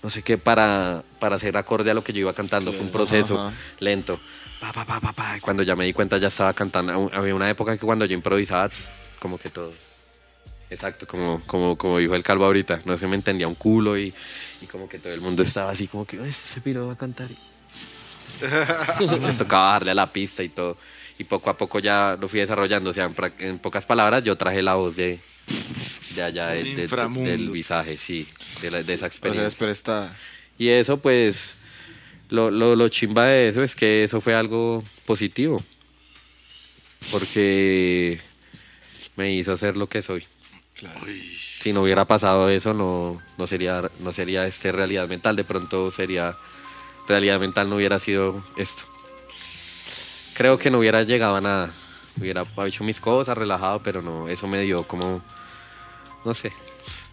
No 0.03 0.11
sé 0.11 0.21
qué, 0.21 0.37
para, 0.37 1.03
para 1.19 1.37
hacer 1.37 1.57
acorde 1.57 1.89
a 1.89 1.95
lo 1.95 2.03
que 2.03 2.13
yo 2.13 2.19
iba 2.19 2.33
cantando. 2.33 2.73
Fue 2.73 2.81
un 2.85 2.91
proceso 2.91 3.39
Ajá. 3.39 3.53
lento. 3.79 4.19
Pa, 4.63 4.71
pa, 4.71 4.85
pa, 4.85 4.99
pa, 5.01 5.11
pa. 5.11 5.37
Y 5.37 5.41
Cuando 5.41 5.61
ya 5.63 5.75
me 5.75 5.83
di 5.83 5.91
cuenta 5.91 6.17
ya 6.17 6.27
estaba 6.29 6.53
cantando. 6.53 7.09
Había 7.13 7.35
una 7.35 7.49
época 7.49 7.77
que 7.77 7.85
cuando 7.85 8.05
yo 8.05 8.13
improvisaba, 8.13 8.69
como 9.19 9.37
que 9.37 9.49
todo. 9.49 9.73
Exacto, 10.69 11.05
como, 11.05 11.41
como, 11.45 11.77
como 11.77 11.97
dijo 11.97 12.15
el 12.15 12.23
calvo 12.23 12.45
ahorita, 12.45 12.79
no 12.85 12.97
se 12.97 13.05
me 13.05 13.15
entendía 13.15 13.47
un 13.47 13.55
culo 13.55 13.97
y, 13.97 14.13
y 14.61 14.65
como 14.65 14.87
que 14.87 14.99
todo 14.99 15.11
el 15.13 15.19
mundo 15.21 15.43
estaba 15.43 15.71
así 15.71 15.87
como 15.87 16.05
que, 16.07 16.17
"Ay, 16.19 16.29
ese 16.29 16.61
piro 16.61 16.87
va 16.87 16.93
a 16.93 16.97
cantar. 16.97 17.27
Y 18.99 19.19
les 19.19 19.37
tocaba 19.37 19.73
darle 19.73 19.91
a 19.91 19.95
la 19.95 20.11
pista 20.11 20.43
y 20.43 20.49
todo. 20.49 20.77
Y 21.19 21.25
poco 21.25 21.49
a 21.49 21.57
poco 21.57 21.79
ya 21.79 22.17
lo 22.19 22.27
fui 22.27 22.39
desarrollando. 22.39 22.89
O 22.89 22.93
sea, 22.93 23.11
en, 23.39 23.59
pocas 23.59 23.85
palabras, 23.85 24.23
yo 24.23 24.35
traje 24.37 24.61
la 24.61 24.75
voz 24.75 24.95
de, 24.95 25.19
de 26.15 26.23
allá, 26.23 26.47
de- 26.49 26.63
Del 26.63 26.75
de- 26.77 26.83
inframundo. 26.83 27.29
del 27.29 27.51
visaje, 27.51 27.97
sí, 27.97 28.27
de, 28.61 28.71
la- 28.71 28.81
de 28.83 28.93
esa 28.93 29.05
O 29.05 29.09
sea, 29.09 29.15
experiencia. 29.15 29.47
es 29.47 29.55
prestada. 29.55 30.15
Y 30.57 30.69
eso, 30.69 30.97
pues, 30.97 31.55
lo, 32.33 32.49
lo, 32.49 32.75
lo 32.75 32.89
chimba 32.89 33.25
de 33.25 33.49
eso 33.49 33.61
es 33.61 33.75
que 33.75 34.03
eso 34.03 34.19
fue 34.19 34.33
algo 34.33 34.83
positivo. 35.05 35.63
Porque 37.11 38.19
me 39.15 39.31
hizo 39.31 39.55
ser 39.55 39.77
lo 39.77 39.87
que 39.87 40.01
soy. 40.01 40.25
Si 41.61 41.71
no 41.71 41.83
hubiera 41.83 42.05
pasado 42.05 42.49
eso, 42.49 42.73
no, 42.73 43.21
no 43.37 43.45
sería, 43.45 43.87
no 43.99 44.11
sería 44.13 44.47
este 44.47 44.71
realidad 44.71 45.07
mental. 45.07 45.35
De 45.35 45.43
pronto 45.43 45.91
sería 45.91 46.35
realidad 47.07 47.39
mental, 47.39 47.69
no 47.69 47.75
hubiera 47.75 47.99
sido 47.99 48.43
esto. 48.57 48.81
Creo 50.33 50.57
que 50.57 50.71
no 50.71 50.79
hubiera 50.79 51.03
llegado 51.03 51.35
a 51.35 51.41
nada. 51.41 51.71
Hubiera 52.19 52.47
hecho 52.65 52.83
mis 52.83 52.99
cosas 52.99 53.37
relajado, 53.37 53.79
pero 53.83 54.01
no, 54.01 54.27
eso 54.27 54.47
me 54.47 54.59
dio 54.61 54.87
como, 54.87 55.21
no 56.25 56.33
sé, 56.33 56.51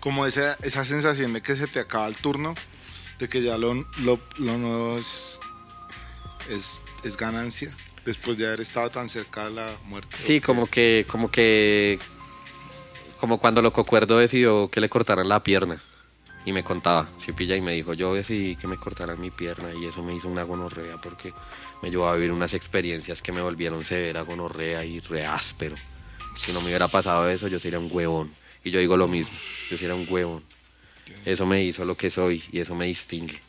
Como 0.00 0.24
esa, 0.24 0.56
esa 0.62 0.86
sensación 0.86 1.34
de 1.34 1.42
que 1.42 1.56
se 1.56 1.66
te 1.66 1.78
acaba 1.78 2.06
el 2.06 2.16
turno, 2.16 2.54
de 3.20 3.28
que 3.28 3.42
ya 3.42 3.56
lo, 3.58 3.74
lo, 4.02 4.18
lo 4.38 4.58
nuevo 4.58 4.98
es, 4.98 5.38
es, 6.48 6.80
es 7.04 7.16
ganancia, 7.16 7.76
después 8.04 8.38
de 8.38 8.46
haber 8.46 8.60
estado 8.60 8.90
tan 8.90 9.08
cerca 9.08 9.44
de 9.44 9.50
la 9.52 9.76
muerte. 9.84 10.16
Sí, 10.16 10.40
como 10.40 10.66
que, 10.66 11.06
como 11.08 11.30
que, 11.30 11.98
como 13.20 13.38
cuando 13.38 13.62
Loco 13.62 13.84
Cuerdo 13.84 14.18
decidió 14.18 14.70
que 14.70 14.80
le 14.80 14.88
cortaran 14.88 15.28
la 15.28 15.42
pierna. 15.42 15.80
Y 16.46 16.54
me 16.54 16.64
contaba, 16.64 17.06
si 17.18 17.32
pilla 17.32 17.54
y 17.54 17.60
me 17.60 17.72
dijo, 17.72 17.92
yo 17.92 18.14
decidí 18.14 18.56
que 18.56 18.66
me 18.66 18.78
cortaran 18.78 19.20
mi 19.20 19.30
pierna 19.30 19.74
y 19.74 19.84
eso 19.84 20.02
me 20.02 20.14
hizo 20.14 20.26
una 20.26 20.42
gonorrea 20.42 20.96
porque 20.96 21.34
me 21.82 21.90
llevó 21.90 22.08
a 22.08 22.14
vivir 22.14 22.32
unas 22.32 22.54
experiencias 22.54 23.20
que 23.20 23.30
me 23.30 23.42
volvieron 23.42 23.84
severa 23.84 24.22
gonorrea 24.22 24.82
y 24.86 25.00
re 25.00 25.26
áspero. 25.26 25.76
Si 26.34 26.50
no 26.52 26.62
me 26.62 26.68
hubiera 26.68 26.88
pasado 26.88 27.28
eso, 27.28 27.46
yo 27.48 27.58
sería 27.58 27.78
un 27.78 27.90
huevón. 27.92 28.32
Y 28.64 28.70
yo 28.70 28.80
digo 28.80 28.96
lo 28.96 29.06
mismo, 29.06 29.36
yo 29.68 29.76
sería 29.76 29.94
un 29.94 30.06
huevón. 30.08 30.42
Eso 31.24 31.46
me 31.46 31.62
hizo 31.62 31.84
lo 31.84 31.96
que 31.96 32.10
soy 32.10 32.42
y 32.50 32.60
eso 32.60 32.74
me 32.74 32.86
distingue. 32.86 33.40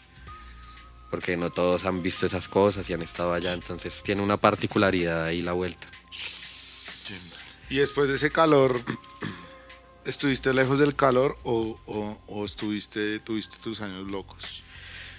Porque 1.09 1.35
no 1.37 1.49
todos 1.49 1.85
han 1.85 2.01
visto 2.01 2.25
esas 2.25 2.47
cosas 2.47 2.89
y 2.89 2.93
han 2.93 3.01
estado 3.01 3.33
allá, 3.33 3.53
entonces 3.53 4.01
tiene 4.03 4.21
una 4.21 4.37
particularidad 4.37 5.25
ahí 5.25 5.41
la 5.41 5.53
vuelta. 5.53 5.87
Y 7.69 7.77
después 7.77 8.07
de 8.09 8.15
ese 8.15 8.31
calor, 8.31 8.81
¿estuviste 10.05 10.53
lejos 10.53 10.79
del 10.79 10.95
calor 10.95 11.37
o, 11.43 11.79
o, 11.85 12.21
o 12.27 12.45
estuviste, 12.45 13.19
tuviste 13.19 13.57
tus 13.63 13.81
años 13.81 14.07
locos 14.07 14.63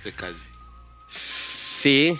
de 0.05 0.13
calle? 0.13 0.37
Sí, 1.09 2.17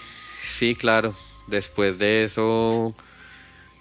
sí, 0.59 0.75
claro. 0.75 1.15
Después 1.47 1.99
de 1.99 2.25
eso. 2.25 2.95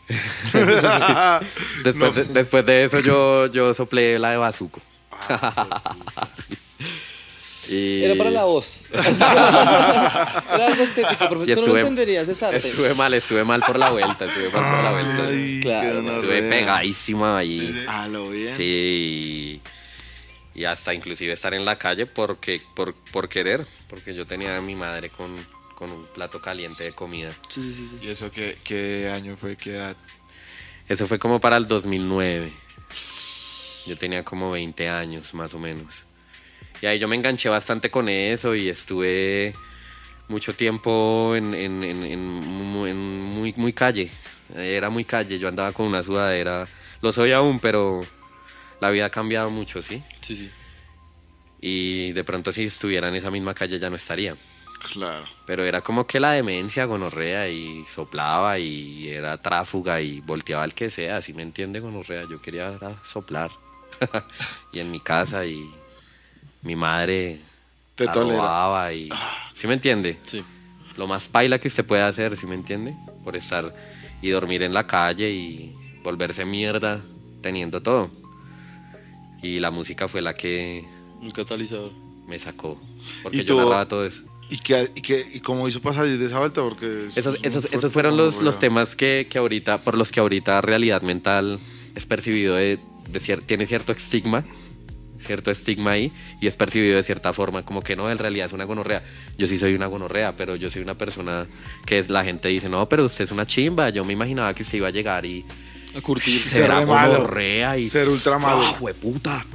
después, 1.84 2.16
de, 2.16 2.24
después 2.26 2.66
de 2.66 2.84
eso 2.84 3.00
yo, 3.00 3.48
yo 3.48 3.74
soplé 3.74 4.20
la 4.20 4.32
de 4.32 4.38
Bazuco. 4.38 4.82
y 7.70 8.04
Era 8.04 8.16
para 8.16 8.32
la 8.32 8.44
voz. 8.46 8.88
Era 8.92 10.68
algo 10.68 10.84
estético, 10.84 11.30
profesor. 11.30 11.56
Tú 11.56 11.62
no 11.62 11.68
lo 11.74 11.78
entenderías, 11.80 12.28
es 12.28 12.42
arte. 12.44 12.58
estuve 12.58 12.94
mal, 12.96 13.14
estuve 13.14 13.44
mal 13.44 13.62
por 13.66 13.78
la 13.80 13.92
vuelta, 13.92 14.26
estuve 14.26 14.50
mal 14.50 14.76
por 14.76 14.84
la 14.84 14.92
vuelta. 14.92 15.28
Ay, 15.28 15.60
Claro, 15.62 16.00
estuve 16.00 16.12
gonorrea. 16.12 16.50
pegadísimo 16.50 17.26
ahí. 17.28 17.86
A 17.88 18.08
lo 18.08 18.30
bien. 18.30 18.58
Sí. 18.58 19.62
Y 20.54 20.66
hasta 20.66 20.94
inclusive 20.94 21.32
estar 21.34 21.54
en 21.54 21.64
la 21.64 21.78
calle 21.78 22.06
porque, 22.08 22.62
por, 22.76 22.94
por 23.14 23.30
querer, 23.30 23.66
porque 23.90 24.14
yo 24.14 24.26
tenía 24.26 24.58
a 24.58 24.62
mi 24.62 24.76
madre 24.76 25.10
con, 25.10 25.38
con 25.76 25.92
un 25.92 26.06
plato 26.08 26.42
caliente 26.42 26.84
de 26.84 26.92
comida. 26.92 27.32
Sí, 27.48 27.64
sí, 27.64 27.74
sí, 27.74 27.88
sí. 27.88 28.00
¿Y 28.02 28.10
eso 28.10 28.30
qué, 28.32 28.58
qué 28.64 29.10
año 29.14 29.38
fue? 29.38 29.56
¿Qué 29.56 29.76
edad? 29.76 29.96
Eso 30.90 31.08
fue 31.08 31.20
como 31.20 31.40
para 31.40 31.56
el 31.56 31.68
2009. 31.70 32.52
Yo 33.86 33.98
tenía 33.98 34.24
como 34.24 34.52
20 34.52 34.88
años, 34.90 35.34
más 35.34 35.54
o 35.54 35.60
menos. 35.60 35.94
Y 36.82 36.86
ahí 36.86 37.00
yo 37.00 37.08
me 37.08 37.16
enganché 37.16 37.50
bastante 37.50 37.90
con 37.92 38.10
eso 38.10 38.56
y 38.56 38.70
estuve 38.70 39.54
mucho 40.28 40.54
tiempo 40.56 41.36
en, 41.36 41.54
en- 41.54 41.84
en- 41.84 42.04
en 42.06 42.28
mu- 42.32 42.86
en 42.88 42.98
muy, 42.98 43.54
muy 43.58 43.74
calle. 43.74 44.10
Era 44.56 44.90
muy 44.90 45.04
calle, 45.06 45.38
yo 45.40 45.48
andaba 45.48 45.72
con 45.74 45.88
una 45.88 46.04
sudadera. 46.04 46.68
Lo 47.02 47.12
soy 47.14 47.32
aún, 47.32 47.60
pero 47.60 48.06
la 48.80 48.90
vida 48.90 49.06
ha 49.06 49.10
cambiado 49.10 49.50
mucho, 49.50 49.82
¿sí? 49.82 50.02
Sí, 50.22 50.36
sí. 50.36 50.52
Y 51.60 52.12
de 52.14 52.24
pronto 52.24 52.52
si 52.52 52.64
estuviera 52.66 53.08
en 53.10 53.16
esa 53.16 53.30
misma 53.32 53.54
calle 53.54 53.78
ya 53.80 53.90
no 53.90 53.96
estaría. 53.96 54.36
Claro. 54.94 55.26
Pero 55.46 55.64
era 55.64 55.82
como 55.82 56.08
que 56.08 56.20
la 56.20 56.32
demencia, 56.32 56.86
gonorrea, 56.86 57.48
y 57.50 57.86
soplaba, 57.94 58.58
y 58.58 59.10
era 59.10 59.38
tráfuga, 59.38 60.02
y 60.02 60.22
volteaba 60.22 60.64
al 60.64 60.74
que 60.74 60.90
sea, 60.90 61.18
así 61.18 61.34
me 61.34 61.44
entiende, 61.44 61.80
gonorrea. 61.80 62.24
Yo 62.30 62.42
quería 62.42 62.80
soplar. 63.04 63.52
y 64.74 64.80
en 64.80 64.92
mi 64.92 65.00
casa, 65.00 65.46
y 65.46 65.70
mi 66.62 66.76
madre 66.76 67.40
Te 67.96 68.06
robaba, 68.06 68.94
y... 68.94 69.10
¿Sí 69.54 69.68
me 69.68 69.74
entiende? 69.74 70.18
Sí. 70.26 70.44
Lo 70.98 71.08
más 71.08 71.28
paila 71.28 71.60
que 71.60 71.68
usted 71.68 71.86
puede 71.86 72.02
hacer, 72.04 72.36
¿sí 72.38 72.46
me 72.46 72.56
entiende? 72.56 72.96
Por 73.24 73.36
estar 73.36 73.74
y 74.22 74.30
dormir 74.30 74.64
en 74.64 74.74
la 74.74 74.86
calle 74.88 75.30
y 75.32 75.76
volverse 76.04 76.46
mierda 76.46 77.02
teniendo 77.42 77.82
todo. 77.82 78.10
Y 79.42 79.60
la 79.60 79.72
música 79.72 80.08
fue 80.08 80.22
la 80.22 80.34
que 80.36 80.86
Un 81.22 81.32
catalizador. 81.32 81.92
me 82.28 82.38
sacó. 82.38 82.80
Porque 83.24 83.38
¿Y 83.38 83.46
yo 83.46 83.56
tú- 83.56 83.58
narraba 83.58 83.88
todo 83.88 84.06
eso. 84.06 84.22
¿Y, 84.50 84.58
qué, 84.58 84.90
y, 84.94 85.02
qué, 85.02 85.26
¿Y 85.34 85.40
cómo 85.40 85.66
hizo 85.70 85.82
para 85.82 85.96
salir 85.96 86.20
de 86.20 86.26
esa 86.26 86.40
vuelta? 86.40 86.62
Porque 86.62 87.08
eso 87.08 87.20
Esos, 87.20 87.36
esos, 87.42 87.62
fuerte 87.62 87.78
esos 87.78 87.94
fueron 87.94 88.18
los, 88.18 88.42
los 88.42 88.60
temas 88.60 88.98
que, 88.98 89.28
que 89.30 89.38
ahorita, 89.38 89.82
por 89.84 89.98
los 89.98 90.12
que 90.12 90.20
ahorita 90.20 90.60
realidad 90.60 91.02
mental 91.04 91.62
es 91.96 92.06
percibido 92.06 92.56
de, 92.56 92.78
de 93.12 93.20
cier- 93.20 93.42
tiene 93.46 93.66
cierto 93.66 93.92
estigma, 93.92 94.44
cierto 95.26 95.52
estigma 95.52 95.92
ahí, 95.92 96.12
y 96.40 96.48
es 96.48 96.56
percibido 96.56 96.96
de 96.98 97.04
cierta 97.04 97.32
forma, 97.34 97.64
como 97.64 97.82
que 97.84 97.96
no, 97.96 98.10
en 98.10 98.18
realidad 98.18 98.48
es 98.48 98.54
una 98.54 98.64
gonorrea. 98.64 99.04
Yo 99.38 99.48
sí 99.48 99.58
soy 99.58 99.74
una 99.76 99.86
gonorrea, 99.88 100.36
pero 100.36 100.56
yo 100.56 100.72
soy 100.72 100.82
una 100.82 100.98
persona 100.98 101.46
que 101.86 102.00
es, 102.00 102.10
la 102.10 102.24
gente 102.24 102.48
dice, 102.50 102.70
no, 102.70 102.88
pero 102.90 103.06
usted 103.06 103.26
es 103.26 103.32
una 103.32 103.46
chimba, 103.46 103.90
yo 103.90 104.04
me 104.04 104.14
imaginaba 104.14 104.54
que 104.54 104.64
usted 104.64 104.78
iba 104.80 104.88
a 104.88 104.92
llegar 104.92 105.26
y 105.26 105.46
A 105.96 106.02
curtir. 106.02 106.42
Ser 106.42 106.70
malo. 106.86 107.14
gonorrea 107.18 107.78
y... 107.78 107.88
Ser 107.90 108.10
ultra 108.10 108.38
malo. 108.40 108.62
¡Ah, 108.64 108.78
hueputa! 108.80 109.46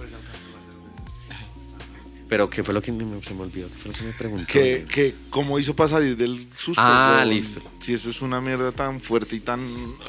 Pero 2.29 2.51
¿qué 2.51 2.64
fue 2.64 2.75
lo 2.75 2.83
que 2.83 2.90
me, 2.90 3.23
se 3.23 3.35
me 3.35 3.42
olvidó? 3.42 3.69
¿Qué 3.69 3.75
fue 3.79 3.92
lo 3.92 3.97
que 3.99 4.05
me 4.05 4.12
preguntó? 4.12 4.47
Que, 4.53 4.85
que 4.92 5.14
cómo 5.31 5.61
hizo 5.61 5.77
para 5.77 5.88
salir 5.90 6.16
del 6.16 6.49
susto. 6.55 6.83
Ah, 6.85 7.19
weón? 7.19 7.31
listo. 7.31 7.62
Si 7.79 7.95
eso 7.95 8.11
es 8.11 8.21
una 8.21 8.40
mierda 8.40 8.73
tan 8.73 9.01
fuerte 9.01 9.37
y 9.37 9.40
tan. 9.40 9.61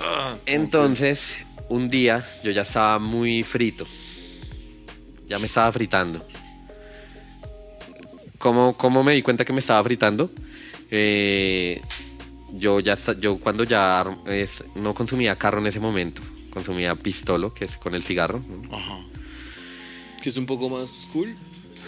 ah, 0.02 0.36
Entonces, 0.48 1.34
un 1.70 1.90
día 1.90 2.26
yo 2.44 2.52
ya 2.52 2.62
estaba 2.62 3.00
muy 3.00 3.44
frito. 3.44 3.86
Ya 5.28 5.40
me 5.40 5.46
estaba 5.46 5.72
fritando. 5.72 6.26
¿Cómo, 8.38 8.78
cómo 8.78 9.04
me 9.04 9.14
di 9.14 9.22
cuenta 9.22 9.44
que 9.44 9.54
me 9.54 9.60
estaba 9.60 9.84
fritando? 9.84 10.32
Eh, 10.90 11.82
yo 12.54 12.80
ya 12.80 12.96
yo 13.20 13.40
cuando 13.40 13.64
ya 13.64 14.06
no 14.76 14.94
consumía 14.94 15.36
carro 15.36 15.60
en 15.60 15.68
ese 15.68 15.80
momento, 15.80 16.22
consumía 16.52 16.96
pistolo, 16.96 17.54
que 17.54 17.66
es 17.66 17.78
con 17.78 17.94
el 17.94 18.04
cigarro. 18.04 18.42
Ajá. 18.72 19.00
Que 20.22 20.30
es 20.30 20.38
un 20.38 20.46
poco 20.46 20.70
más 20.70 21.08
cool. 21.12 21.36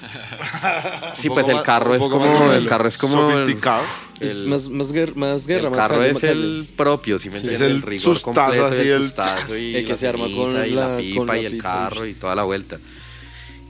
Sí, 1.16 1.30
pues 1.30 1.48
el 1.48 1.62
carro 1.64 1.96
es 1.96 2.02
como 2.02 2.52
el 2.54 2.66
carro 2.68 2.88
es 2.88 2.98
como 2.98 3.30
el- 3.32 3.38
Sofisticado. 3.38 3.84
es 4.20 4.32
el- 4.38 4.48
más, 4.48 4.70
más, 4.70 4.94
más 5.16 5.48
guerra, 5.48 5.64
el 5.66 5.70
más 5.72 5.80
carro 5.80 5.96
calle, 5.98 6.08
es 6.08 6.14
más 6.14 6.22
calle. 6.22 6.34
el 6.34 6.70
propio, 6.76 7.20
si 7.20 7.30
me 7.30 7.38
Sí, 7.38 7.48
entiendes? 7.48 7.62
es 7.62 7.68
el 7.68 7.76
el 7.78 7.82
rigor 7.82 8.16
sustazo 8.16 8.24
completo, 8.34 8.66
así, 8.66 8.82
y 8.82 8.90
el 8.90 9.04
sustazo 9.06 9.58
y 9.58 9.76
El 9.76 9.84
que 9.84 9.90
la 9.90 9.96
se 9.96 10.08
arma 10.08 10.24
con 10.26 10.52
y 10.66 10.70
la, 10.72 10.88
la- 10.90 10.98
pipa 10.98 11.18
con 11.18 11.28
la 11.28 11.38
y 11.38 11.46
el 11.46 11.52
pipa. 11.54 11.64
carro 11.64 12.06
y 12.06 12.14
toda 12.14 12.36
la 12.36 12.44
vuelta. 12.44 12.80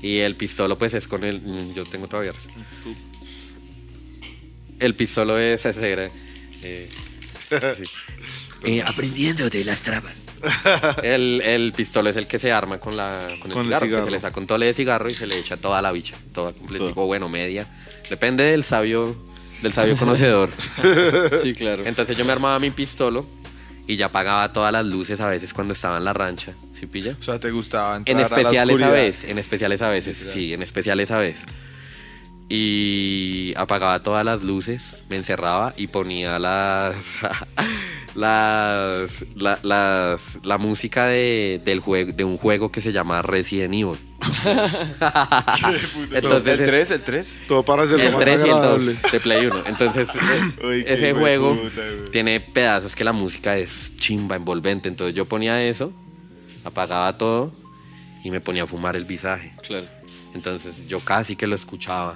Y 0.02 0.20
el 0.20 0.36
pistolo 0.36 0.78
pues 0.78 0.94
es 0.94 1.08
con 1.08 1.24
el... 1.24 1.42
mm, 1.42 1.74
Yo 1.74 1.84
tengo 1.86 2.08
todavía... 2.08 2.32
El 4.80 4.96
pistolo 4.96 5.38
es 5.38 5.66
ese 5.66 6.12
eh, 6.64 6.90
sí. 7.50 7.84
Eh, 8.64 8.84
aprendiendo 8.86 9.50
de 9.50 9.66
las 9.66 9.82
trabas. 9.82 10.14
el, 11.04 11.42
el 11.42 11.74
pistolo 11.74 12.10
es 12.10 12.16
el 12.18 12.28
que 12.28 12.40
se 12.40 12.52
arma 12.52 12.80
con, 12.80 12.96
la, 12.96 13.20
con 13.42 13.52
el 13.52 13.58
Con 13.58 13.74
el 13.74 13.80
cigarro, 13.80 14.04
que 14.04 14.06
se 14.06 14.12
le 14.12 14.20
saca 14.20 14.40
un 14.40 14.48
tole 14.48 14.66
de 14.68 14.74
cigarro 14.74 15.10
y 15.10 15.14
se 15.14 15.28
le 15.28 15.38
echa 15.38 15.58
toda 15.58 15.82
la 15.82 15.92
bicha, 15.92 16.16
toda 16.34 16.54
completa, 16.54 16.94
bueno, 16.94 17.30
media. 17.30 17.68
Depende 18.10 18.44
del 18.44 18.64
sabio, 18.64 19.16
del 19.62 19.74
sabio 19.74 19.98
conocedor. 20.00 20.50
Sí, 21.42 21.54
claro. 21.54 21.86
Entonces 21.86 22.18
yo 22.18 22.26
me 22.26 22.32
armaba 22.32 22.60
mi 22.60 22.72
pistolo 22.72 23.26
y 23.88 23.96
ya 23.96 24.08
apagaba 24.08 24.54
todas 24.54 24.72
las 24.72 24.86
luces 24.86 25.20
a 25.20 25.28
veces 25.28 25.54
cuando 25.54 25.74
estaba 25.74 25.98
en 25.98 26.06
la 26.06 26.14
rancha. 26.14 26.54
¿Sí 26.80 26.86
pilla? 26.86 27.16
O 27.20 27.24
sea, 27.24 27.40
¿te 27.40 27.52
gustaba 27.52 27.96
En 27.98 28.20
entrar 28.20 28.26
a 28.26 28.30
la 28.30 28.36
especiales 28.38 28.82
a 28.82 28.90
veces, 28.90 29.30
en 29.30 29.38
especiales 29.38 29.82
a 29.82 29.90
veces, 29.90 30.18
sí, 30.18 30.54
en 30.54 30.62
especiales 30.62 31.12
a 31.12 31.18
veces. 31.18 31.46
Y 32.52 33.54
apagaba 33.58 34.02
todas 34.02 34.26
las 34.26 34.42
luces, 34.44 34.96
me 35.08 35.18
encerraba 35.18 35.74
y 35.78 35.86
ponía 35.88 36.40
las 36.40 36.96
las 38.16 39.24
la, 39.36 39.60
las- 39.62 40.40
la 40.44 40.58
música 40.58 41.06
de, 41.06 41.62
del 41.64 41.80
juego 41.80 42.12
de 42.12 42.24
un 42.24 42.38
juego 42.38 42.72
que 42.72 42.82
se 42.82 42.92
llama 42.92 43.22
Resident 43.22 43.74
Evil. 43.76 44.00
Entonces 46.12 46.60
¿El 46.60 46.66
3? 46.66 46.92
¿El 46.92 47.04
3? 47.04 47.36
Todo 47.48 47.64
para 47.64 47.84
hacerlo 47.84 48.04
el 48.06 48.12
más 48.14 48.22
3 48.22 48.40
y 48.40 48.44
el 48.44 48.52
agradable. 48.52 48.94
2 49.04 49.12
de 49.12 49.20
Play 49.20 49.46
1. 49.46 49.56
Entonces, 49.68 50.10
Uy, 50.64 50.84
qué 50.84 50.94
ese 50.94 51.14
juego 51.14 51.56
puta, 51.56 51.82
tiene 52.12 52.40
pedazos 52.40 52.96
que 52.96 53.04
la 53.04 53.12
música 53.14 53.58
es 53.58 53.96
chimba, 53.98 54.36
envolvente. 54.36 54.90
Entonces 54.90 55.16
yo 55.16 55.26
ponía 55.26 55.64
eso, 55.64 55.94
apagaba 56.64 57.18
todo 57.18 57.52
y 58.24 58.32
me 58.32 58.42
ponía 58.42 58.64
a 58.64 58.68
fumar 58.68 58.96
el 58.96 59.06
visaje. 59.06 59.54
Claro. 59.66 59.86
Entonces 60.34 60.88
yo 60.88 61.00
casi 61.00 61.36
que 61.36 61.48
lo 61.48 61.56
escuchaba. 61.56 62.16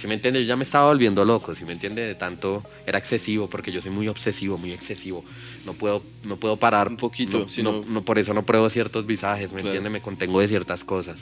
Si 0.00 0.06
me 0.06 0.14
entiende, 0.14 0.40
yo 0.42 0.48
ya 0.48 0.56
me 0.56 0.64
estaba 0.64 0.88
volviendo 0.88 1.24
loco, 1.26 1.54
si 1.54 1.64
me 1.66 1.72
entiende, 1.72 2.00
de 2.00 2.14
tanto 2.14 2.64
era 2.86 2.98
excesivo 2.98 3.50
porque 3.50 3.70
yo 3.70 3.82
soy 3.82 3.90
muy 3.90 4.08
obsesivo, 4.08 4.56
muy 4.56 4.72
excesivo. 4.72 5.24
No 5.66 5.74
puedo 5.74 6.02
no 6.24 6.36
puedo 6.38 6.56
parar 6.56 6.88
Un 6.88 6.96
poquito, 6.96 7.46
no, 7.58 7.72
no- 7.72 7.84
no- 7.86 8.02
por 8.02 8.18
eso 8.18 8.32
no 8.32 8.44
pruebo 8.46 8.70
ciertos 8.70 9.06
visajes, 9.06 9.48
me 9.52 9.56
Claro. 9.60 9.68
entiende, 9.68 9.90
me 9.90 10.00
contengo 10.00 10.40
de 10.40 10.48
ciertas 10.48 10.84
cosas. 10.84 11.20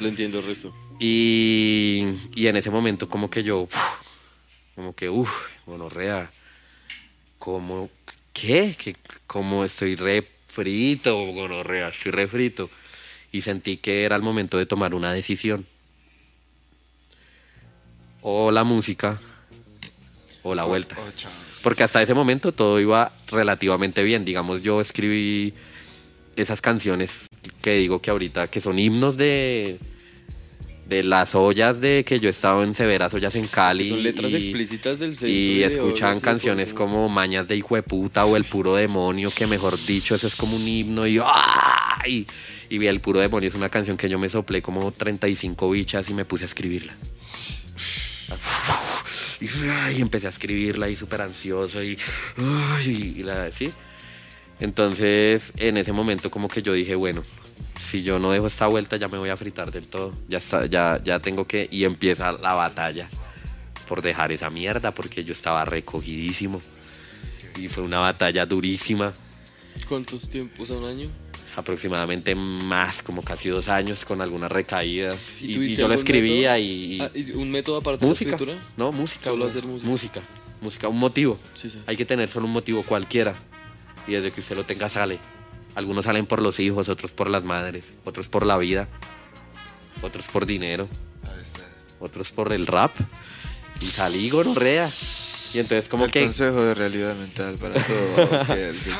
Lo 0.00 0.08
entiendo 0.08 0.38
el 0.38 0.46
resto. 0.46 0.74
Y, 1.00 2.06
y 2.34 2.46
en 2.46 2.56
ese 2.56 2.70
momento 2.70 3.08
como 3.10 3.28
que 3.28 3.42
yo, 3.42 3.68
como 4.74 4.94
que, 4.94 5.10
uff, 5.10 5.30
gonorrea, 5.66 6.30
como, 7.38 7.90
¿qué? 8.32 8.74
que 8.82 8.96
Como 9.26 9.64
estoy 9.64 9.96
re 9.96 10.26
frito, 10.46 11.14
gonorrea, 11.26 11.88
estoy 11.88 12.12
re 12.12 12.26
frito. 12.26 12.70
Y 13.32 13.42
sentí 13.42 13.76
que 13.76 14.04
era 14.04 14.16
el 14.16 14.22
momento 14.22 14.56
de 14.56 14.64
tomar 14.66 14.94
una 14.94 15.12
decisión. 15.12 15.66
O 18.22 18.50
la 18.50 18.64
música, 18.64 19.18
o 20.42 20.54
la 20.54 20.64
vuelta. 20.64 20.96
Oh. 20.98 21.28
Porque 21.62 21.82
hasta 21.82 22.02
ese 22.02 22.14
momento 22.14 22.52
todo 22.52 22.80
iba 22.80 23.12
relativamente 23.28 24.02
bien. 24.02 24.24
Digamos, 24.24 24.62
yo 24.62 24.80
escribí 24.80 25.54
esas 26.36 26.60
canciones 26.60 27.26
que 27.62 27.74
digo 27.74 28.00
que 28.00 28.10
ahorita, 28.10 28.48
que 28.48 28.60
son 28.60 28.78
himnos 28.78 29.16
de, 29.16 29.78
de 30.88 31.02
las 31.02 31.34
ollas 31.34 31.80
de 31.80 32.04
que 32.04 32.20
yo 32.20 32.28
he 32.28 32.30
estado 32.30 32.62
en 32.62 32.74
severas 32.74 33.12
ollas 33.12 33.34
en 33.34 33.46
Cali. 33.48 33.88
son 33.88 34.02
letras 34.02 34.32
y- 34.32 34.36
explícitas 34.36 34.98
del 35.00 35.14
centro 35.16 35.28
Y 35.34 35.62
escuchan 35.64 36.20
canciones 36.20 36.72
como 36.72 37.08
Mañas 37.08 37.48
de 37.48 37.56
hijo 37.56 37.74
de 37.74 37.82
puta 37.82 38.24
o 38.24 38.36
El 38.36 38.44
puro 38.44 38.74
demonio, 38.76 39.30
que 39.36 39.46
mejor 39.46 39.76
dicho, 39.84 40.14
eso 40.14 40.26
es 40.28 40.36
como 40.36 40.56
un 40.56 40.66
himno. 40.66 41.06
Y 41.06 41.14
yo, 41.14 41.26
¡ay! 41.26 42.26
Y 42.70 42.78
vi 42.78 42.86
El 42.86 43.00
puro 43.00 43.18
demonio, 43.20 43.48
es 43.48 43.54
una 43.56 43.68
canción 43.68 43.96
que 43.96 44.08
yo 44.08 44.18
me 44.18 44.28
soplé 44.28 44.62
como 44.62 44.92
35 44.92 45.70
bichas 45.70 46.08
y 46.08 46.14
me 46.14 46.24
puse 46.24 46.44
a 46.44 46.46
escribirla. 46.46 46.94
Y, 49.40 50.00
empecé 50.00 50.26
a 50.26 50.30
escribirla 50.30 50.88
y 50.88 50.96
súper 50.96 51.20
ansioso 51.20 51.82
y, 51.82 51.96
y 52.84 53.22
la, 53.22 53.52
¿sí? 53.52 53.72
Entonces, 54.60 55.52
en 55.56 55.76
ese 55.76 55.92
momento 55.92 56.30
como 56.30 56.48
que 56.48 56.60
yo 56.62 56.72
dije, 56.72 56.96
bueno, 56.96 57.22
si 57.78 58.02
yo 58.02 58.18
no 58.18 58.32
dejo 58.32 58.48
esta 58.48 58.66
vuelta 58.66 58.96
ya 58.96 59.08
me 59.08 59.18
voy 59.18 59.30
a 59.30 59.36
fritar 59.36 59.70
del 59.70 59.86
todo. 59.86 60.12
Ya, 60.28 60.38
está, 60.38 60.66
ya, 60.66 61.00
ya 61.02 61.20
tengo 61.20 61.46
que... 61.46 61.68
Y 61.70 61.84
empieza 61.84 62.32
la 62.32 62.54
batalla 62.54 63.08
por 63.88 64.02
dejar 64.02 64.32
esa 64.32 64.50
mierda 64.50 64.92
porque 64.92 65.24
yo 65.24 65.32
estaba 65.32 65.64
recogidísimo. 65.64 66.60
Y 67.56 67.68
fue 67.68 67.84
una 67.84 68.00
batalla 68.00 68.46
durísima. 68.46 69.12
¿Cuántos 69.88 70.28
tiempos 70.28 70.70
a 70.70 70.74
un 70.74 70.84
año? 70.84 71.08
Aproximadamente 71.58 72.36
más, 72.36 73.02
como 73.02 73.20
casi 73.22 73.48
dos 73.48 73.68
años, 73.68 74.04
con 74.04 74.20
algunas 74.22 74.50
recaídas. 74.52 75.18
¿Y 75.40 75.58
Y, 75.58 75.64
y 75.72 75.76
yo 75.76 75.88
lo 75.88 75.94
escribía 75.94 76.52
método? 76.52 76.58
y... 76.64 76.94
y- 76.94 77.00
Ah, 77.02 77.10
¿y 77.14 77.30
¿Un 77.32 77.50
método 77.50 77.76
aparte 77.78 78.06
música. 78.06 78.30
de 78.30 78.30
la 78.30 78.52
escritura? 78.52 78.68
No, 78.76 78.92
música. 78.92 79.24
Solo 79.24 79.44
hacer 79.46 79.66
música. 79.66 79.90
Música. 79.90 80.22
Música, 80.60 80.88
un 80.88 80.98
motivo. 80.98 81.36
Sí, 81.54 81.68
sí. 81.68 81.80
Hay 81.88 81.96
que 81.96 82.04
tener 82.04 82.28
solo 82.28 82.46
un 82.46 82.52
motivo 82.52 82.84
cualquiera. 82.84 83.34
Y 84.06 84.12
desde 84.12 84.30
que 84.32 84.40
usted 84.40 84.54
lo 84.56 84.64
tenga 84.66 84.88
sale. 84.88 85.18
Algunos 85.74 86.04
salen 86.04 86.26
por 86.26 86.40
los 86.42 86.60
hijos, 86.60 86.88
otros 86.88 87.12
por 87.12 87.28
las 87.28 87.42
madres, 87.44 87.84
otros 88.04 88.28
por 88.28 88.46
la 88.46 88.56
vida, 88.56 88.86
otros 90.02 90.26
por 90.28 90.46
dinero, 90.46 90.88
otros 92.00 92.30
por 92.32 92.52
el 92.52 92.66
rap. 92.68 92.92
Y 93.80 93.86
salí 93.86 94.30
gonorrea. 94.30 94.90
Y 95.54 95.60
entonces 95.60 95.88
como 95.88 96.04
el 96.04 96.10
que... 96.10 96.24
consejo 96.24 96.62
de 96.62 96.74
realidad 96.74 97.14
mental 97.16 97.56
para 97.56 97.74
todo 97.82 98.46
que 98.54 98.72
Sí, 98.74 98.92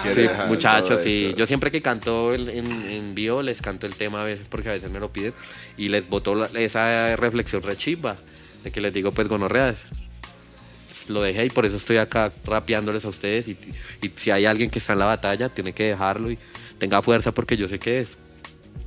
muchachos, 0.48 1.00
sí. 1.02 1.34
Yo 1.36 1.46
siempre 1.46 1.70
que 1.70 1.82
canto 1.82 2.32
el- 2.32 2.48
en, 2.48 2.66
en 2.90 3.14
vivo 3.14 3.42
les 3.42 3.60
canto 3.60 3.86
el 3.86 3.94
tema 3.94 4.22
a 4.22 4.24
veces 4.24 4.46
porque 4.48 4.70
a 4.70 4.72
veces 4.72 4.90
me 4.90 4.98
lo 5.00 5.12
piden 5.12 5.34
y 5.76 5.88
les 5.88 6.08
boto 6.08 6.34
la- 6.34 6.46
esa 6.58 7.14
reflexión 7.16 7.62
rechimba 7.62 8.16
de 8.64 8.70
que 8.72 8.80
les 8.80 8.92
digo 8.94 9.12
pues 9.12 9.28
gonorreas. 9.28 9.76
Lo 11.08 11.22
dejé 11.22 11.46
y 11.46 11.50
por 11.50 11.64
eso 11.66 11.76
estoy 11.76 11.96
acá 11.98 12.32
rapeándoles 12.44 13.04
a 13.04 13.08
ustedes 13.08 13.48
y, 13.48 13.56
y 14.02 14.08
si 14.16 14.30
hay 14.30 14.44
alguien 14.46 14.70
que 14.70 14.78
está 14.78 14.92
en 14.94 14.98
la 15.00 15.06
batalla 15.06 15.48
tiene 15.50 15.72
que 15.72 15.84
dejarlo 15.84 16.30
y 16.30 16.38
tenga 16.78 17.00
fuerza 17.02 17.32
porque 17.32 17.56
yo 17.56 17.68
sé 17.68 17.78
que 17.78 18.00
es. 18.00 18.08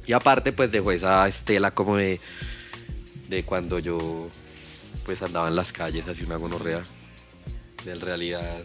Y 0.08 0.14
aparte 0.14 0.52
pues 0.52 0.72
dejo 0.72 0.92
esa 0.92 1.28
estela 1.28 1.72
como 1.72 1.98
de, 1.98 2.20
de 3.30 3.44
cuando 3.44 3.78
yo 3.80 4.30
pues 5.06 5.22
andaba 5.22 5.48
en 5.48 5.56
las 5.56 5.72
calles 5.72 6.08
así 6.08 6.24
una 6.24 6.36
gonorrea 6.38 6.82
del 7.86 8.02
realidad 8.02 8.64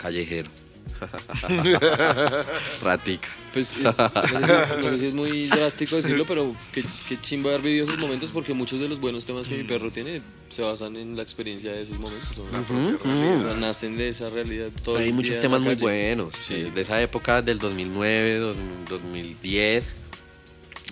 callejero. 0.00 0.50
Ratica. 2.82 3.28
Pues 3.52 3.74
es- 3.74 3.82
no, 3.82 3.92
sé 3.92 3.98
si 4.46 4.52
es, 4.52 4.68
no 4.82 4.88
sé 4.90 4.98
si 4.98 5.06
es 5.06 5.14
muy 5.14 5.46
drástico 5.48 5.96
decirlo, 5.96 6.24
pero 6.26 6.54
qué, 6.72 6.84
qué 7.08 7.20
chimba 7.20 7.50
haber 7.50 7.62
vivido 7.62 7.84
esos 7.84 7.98
momentos 7.98 8.30
porque 8.30 8.54
muchos 8.54 8.80
de 8.80 8.88
los 8.88 9.00
buenos 9.00 9.24
temas 9.26 9.48
que 9.48 9.56
mi 9.56 9.64
perro 9.64 9.90
tiene 9.90 10.22
se 10.48 10.62
basan 10.62 10.96
en 10.96 11.16
la 11.16 11.22
experiencia 11.22 11.72
de 11.72 11.82
esos 11.82 11.98
momentos. 11.98 12.38
¿no? 12.38 12.60
Ujú, 12.60 12.96
O 13.38 13.40
sea, 13.42 13.54
nacen 13.56 13.96
de 13.96 14.08
esa 14.08 14.28
realidad. 14.30 14.68
Todo 14.82 14.98
Hay 14.98 15.08
el 15.08 15.14
muchos 15.14 15.40
temas 15.40 15.60
la 15.60 15.66
muy 15.66 15.74
buenos. 15.76 16.34
Sí. 16.40 16.54
eh, 16.54 16.72
De 16.74 16.80
esa 16.82 17.00
época 17.00 17.42
del 17.42 17.58
2009, 17.58 18.36
dos- 18.38 18.56
2010, 18.88 19.88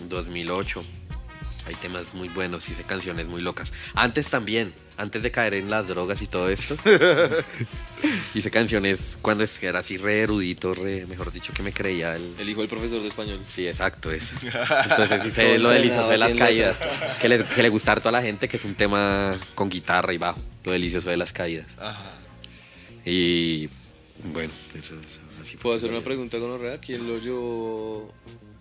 2008. 0.08 0.84
Hay 1.66 1.74
temas 1.74 2.14
muy 2.14 2.28
buenos, 2.28 2.68
hice 2.68 2.84
canciones 2.84 3.26
muy 3.26 3.42
locas. 3.42 3.72
Antes 3.94 4.28
también, 4.28 4.72
antes 4.96 5.22
de 5.24 5.32
caer 5.32 5.54
en 5.54 5.68
las 5.68 5.88
drogas 5.88 6.22
y 6.22 6.28
todo 6.28 6.48
esto, 6.48 6.76
hice 8.34 8.50
canciones 8.52 9.18
cuando 9.20 9.44
era 9.60 9.80
así 9.80 9.96
re 9.96 10.22
erudito, 10.22 10.74
re, 10.74 11.06
mejor 11.06 11.32
dicho, 11.32 11.52
que 11.52 11.64
me 11.64 11.72
creía 11.72 12.14
el... 12.14 12.34
El 12.38 12.48
hijo 12.48 12.60
del 12.60 12.68
profesor 12.68 13.02
de 13.02 13.08
español. 13.08 13.40
Sí, 13.48 13.66
exacto, 13.66 14.12
eso. 14.12 14.36
Entonces 14.90 15.26
hice 15.26 15.58
lo 15.58 15.70
del 15.70 15.88
de 15.88 16.18
las 16.18 16.34
caídas. 16.34 16.82
Que 17.20 17.28
le, 17.28 17.44
que 17.44 17.62
le 17.62 17.68
a 17.68 17.96
toda 17.96 18.12
la 18.12 18.22
gente, 18.22 18.48
que 18.48 18.56
es 18.56 18.64
un 18.64 18.74
tema 18.74 19.36
con 19.56 19.68
guitarra 19.68 20.12
y 20.12 20.18
bajo. 20.18 20.40
Lo 20.62 20.72
delicioso 20.72 21.10
de 21.10 21.16
las 21.16 21.32
caídas. 21.32 21.66
Ajá. 21.78 22.12
Y 23.04 23.68
bueno, 24.32 24.52
eso, 24.74 24.94
eso 24.94 25.20
así. 25.42 25.56
¿Puedo 25.56 25.76
hacer 25.76 25.90
una 25.90 26.02
pregunta 26.02 26.38
con 26.38 26.50
Orrea? 26.50 26.78
¿Quién 26.78 27.08
lo 27.08 27.18
llevó 27.18 28.12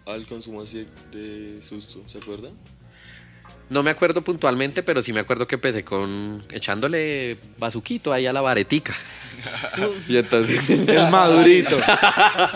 al 0.06 0.28
consumo 0.28 0.62
así 0.62 0.88
de 1.12 1.62
susto? 1.62 2.04
¿Se 2.08 2.20
acuerda? 2.20 2.50
No 3.70 3.82
me 3.82 3.90
acuerdo 3.90 4.22
puntualmente, 4.22 4.84
pero 4.84 5.02
sí 5.02 5.12
me 5.12 5.22
acuerdo 5.22 5.48
que 5.48 5.56
empecé 5.56 5.84
con 5.84 6.44
echándole 6.52 7.38
bazuquito 7.58 8.14
ahí 8.14 8.26
a 8.28 8.34
la 8.34 8.42
varetica. 8.42 8.96
y 10.08 10.18
entonces 10.18 10.70
El 10.88 11.10
madurito. 11.10 11.78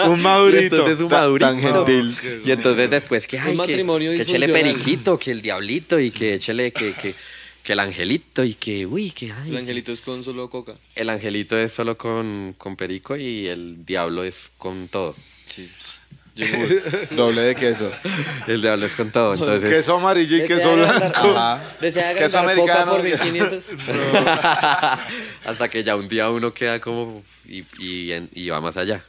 Un 0.07 0.19
Y 0.19 0.23
madurito. 0.23 0.75
entonces 0.75 0.99
un 0.99 1.09
Tan- 1.09 1.19
madurito. 1.21 1.49
tan 1.49 1.61
gentil. 1.61 2.15
Y 2.45 2.51
entonces 2.51 2.89
después 2.89 3.25
que, 3.27 3.39
ay, 3.39 3.51
que, 3.51 3.57
matrimonio 3.57 4.11
que 4.11 4.21
échele 4.21 4.49
periquito, 4.49 5.17
que 5.17 5.31
el 5.31 5.41
diablito 5.41 5.99
y 5.99 6.11
que 6.11 6.35
échele 6.35 6.71
que, 6.71 6.93
que, 6.93 7.15
que 7.63 7.73
el 7.73 7.79
angelito 7.79 8.43
y 8.43 8.53
que, 8.53 8.85
uy, 8.85 9.11
que 9.11 9.31
ay, 9.31 9.49
El 9.51 9.57
angelito 9.57 9.91
es 9.91 10.01
con 10.01 10.23
solo 10.23 10.49
coca. 10.49 10.75
El 10.95 11.09
angelito 11.09 11.57
es 11.57 11.71
solo 11.73 11.97
con, 11.97 12.53
con 12.57 12.75
perico 12.75 13.15
y 13.17 13.47
el 13.47 13.83
diablo 13.85 14.23
es 14.23 14.51
con 14.57 14.87
todo. 14.89 15.15
Sí. 15.45 15.67
Doble 17.11 17.41
de 17.41 17.55
queso. 17.55 17.91
El 18.47 18.61
diablo 18.61 18.85
es 18.85 18.93
con 18.93 19.11
todo. 19.11 19.33
Entonces, 19.33 19.69
Queso 19.69 19.95
amarillo 19.95 20.37
y 20.37 20.45
queso 20.47 20.75
blanco. 20.75 21.19
Ajá. 21.37 21.61
Desea 21.81 22.13
Queso 22.15 22.39
agrandar 22.39 22.57
coca 22.57 22.81
americano. 22.83 22.91
por 22.91 23.03
1500. 23.03 23.69
hasta 25.45 25.69
que 25.69 25.83
ya 25.83 25.95
un 25.95 26.07
día 26.07 26.29
uno 26.29 26.53
queda 26.53 26.79
como 26.79 27.23
y, 27.47 27.65
y, 27.77 28.11
en- 28.11 28.29
y 28.33 28.49
va 28.49 28.61
más 28.61 28.77
allá. 28.77 29.03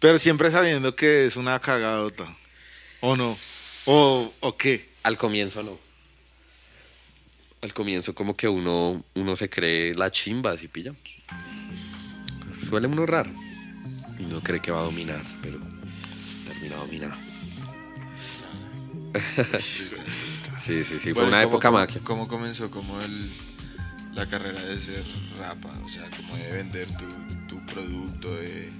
Pero 0.00 0.18
siempre 0.18 0.50
sabiendo 0.50 0.94
que 0.94 1.26
es 1.26 1.36
una 1.36 1.58
cagadota. 1.58 2.34
¿O 3.00 3.16
no? 3.16 3.34
¿O, 3.86 4.32
o 4.40 4.56
qué? 4.56 4.88
Al 5.02 5.16
comienzo 5.16 5.62
no. 5.62 5.78
Al 7.62 7.72
comienzo 7.74 8.14
como 8.14 8.36
que 8.36 8.46
uno, 8.48 9.02
uno 9.14 9.36
se 9.36 9.50
cree 9.50 9.94
la 9.94 10.10
chimba, 10.10 10.56
¿sí 10.56 10.68
pilla? 10.68 10.92
Suele 12.68 12.86
uno 12.86 13.04
raro. 13.06 13.30
Y 14.18 14.24
uno 14.24 14.40
cree 14.42 14.60
que 14.60 14.70
va 14.70 14.80
a 14.80 14.84
dominar, 14.84 15.22
pero 15.42 15.58
dominado. 16.88 17.14
sí, 19.58 19.86
sí, 20.66 20.84
sí. 20.84 20.98
Fue 21.00 21.12
Bueno, 21.12 21.28
una 21.28 21.42
¿y 21.42 21.44
cómo- 21.44 21.54
época 21.56 21.68
cómo- 21.68 21.78
maquia. 21.78 22.00
¿Cómo 22.04 22.28
comenzó 22.28 22.70
como 22.70 23.00
el, 23.00 23.30
la 24.14 24.26
carrera 24.26 24.60
de 24.60 24.78
ser 24.78 25.02
rapa? 25.38 25.70
O 25.84 25.88
sea, 25.88 26.04
como 26.16 26.36
de 26.36 26.50
vender 26.52 26.88
tu, 26.98 27.06
tu 27.56 27.66
producto, 27.66 28.34
de, 28.34 28.70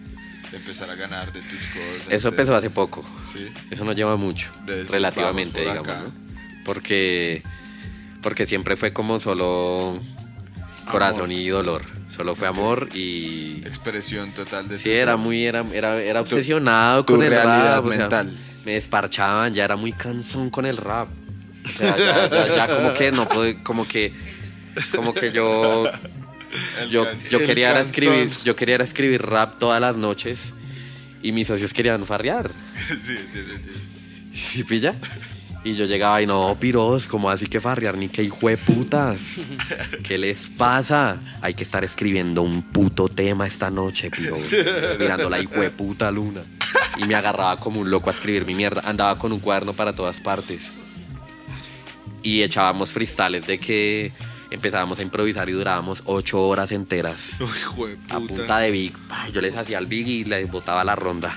de 0.51 0.57
empezar 0.57 0.91
a 0.91 0.95
ganar 0.95 1.33
de 1.33 1.41
tus 1.41 1.61
cosas. 1.69 2.13
Eso 2.13 2.29
empezó 2.29 2.55
hace 2.55 2.71
poco. 2.71 3.05
Sí. 3.33 3.49
Eso 3.71 3.85
no 3.85 3.93
lleva 3.93 4.17
mucho, 4.17 4.51
relativamente, 4.67 5.65
por 5.65 5.73
digamos. 5.83 6.13
Porque, 6.65 7.43
porque 8.23 8.47
siempre 8.47 8.77
fue 8.77 8.93
como 8.93 9.19
solo 9.21 9.99
corazón 10.89 11.33
y 11.33 11.49
dolor. 11.49 11.83
Solo 12.09 12.35
fue 12.35 12.49
amor 12.49 12.89
y... 12.95 13.63
Expresión 13.67 14.33
total 14.33 14.69
de 14.69 14.79
Sí, 14.79 14.91
era 14.91 15.17
muy, 15.17 15.45
era, 15.45 15.65
era, 15.73 16.03
era 16.03 16.21
obsesionado 16.21 17.05
tu 17.05 17.15
con 17.15 17.23
el 17.23 17.31
rap. 17.31 17.85
o 17.85 17.89
sea, 17.89 17.99
mental. 17.99 18.39
me 18.65 18.73
desparchaban, 18.73 19.55
ya 19.55 19.65
era 19.65 19.77
muy 19.77 19.93
cansón 19.93 20.51
con 20.51 20.67
el 20.67 20.77
rap. 20.77 21.09
O 21.65 21.69
sea, 21.69 21.97
ya, 21.97 22.29
ya, 22.31 22.57
ya 22.57 22.77
como 22.77 22.95
que 22.95 23.13
no 23.13 23.29
puedo, 23.29 23.63
como 23.63 23.87
que, 23.87 24.13
como 24.95 25.13
que 25.13 25.33
yo, 25.33 25.85
yo, 26.91 27.07
yo 27.31 27.39
quería 27.41 27.71
era 27.71 27.81
escribir, 27.81 28.31
yo 28.45 28.57
quería 28.57 28.77
era 28.77 28.85
escribir 28.85 29.23
rap 29.23 29.59
todas 29.59 29.81
las 29.81 29.97
noches 29.97 30.53
y 31.23 31.33
mis 31.33 31.47
socios 31.47 31.73
querían 31.73 32.05
farrear. 32.07 32.51
sí, 32.89 32.97
sí, 33.05 33.17
sí, 33.33 33.41
sí. 33.65 33.89
¿Sí 34.39 34.65
pilla? 34.65 34.95
Y 35.69 35.75
yo 35.75 35.85
llegaba 35.85 36.23
y 36.23 36.27
no, 36.27 36.57
piros, 36.59 37.07
como 37.07 37.29
así 37.29 37.45
que 37.45 37.61
farrear 37.61 37.95
ni 37.95 38.09
que 38.09 38.23
hijo 38.23 38.49
de 38.49 38.57
putas? 38.57 39.21
¿Qué 40.03 40.17
les 40.17 40.47
pasa? 40.47 41.19
Hay 41.43 41.53
que 41.53 41.63
estar 41.63 41.85
escribiendo 41.85 42.41
un 42.41 42.63
puto 42.63 43.11
tema 43.11 43.47
esta 43.47 43.69
noche, 43.69 44.11
piros. 44.11 44.51
Mirando 44.99 45.29
la 45.29 45.39
hijo 45.39 45.61
de 45.61 45.69
puta 45.69 46.11
luna. 46.11 46.41
Y 46.97 47.05
me 47.05 47.15
agarraba 47.15 47.61
como 47.61 47.81
un 47.81 47.91
loco 47.91 48.09
a 48.09 48.15
escribir 48.15 48.47
mi 48.47 48.55
mierda. 48.55 48.81
Andaba 48.87 49.19
con 49.19 49.31
un 49.31 49.41
cuaderno 49.41 49.75
para 49.75 49.93
todas 49.93 50.23
partes. 50.23 50.73
Y 52.23 52.41
echábamos 52.41 52.91
freestyles 52.91 53.47
de 53.47 53.59
que 53.59 54.11
empezábamos 54.51 55.01
a 55.01 55.03
improvisar 55.03 55.51
y 55.51 55.53
durábamos 55.53 56.03
ocho 56.07 56.41
horas 56.49 56.73
enteras 56.73 57.33
Uy, 57.41 57.47
hijo 57.47 57.87
de 57.89 57.99
a 58.09 58.21
punta 58.21 58.59
de 58.61 58.71
Big. 58.71 58.95
Yo 59.35 59.43
les 59.43 59.55
hacía 59.55 59.77
al 59.77 59.87
Big 59.87 60.09
y 60.09 60.25
les 60.25 60.51
botaba 60.51 60.83
la 60.83 60.97
ronda. 60.97 61.37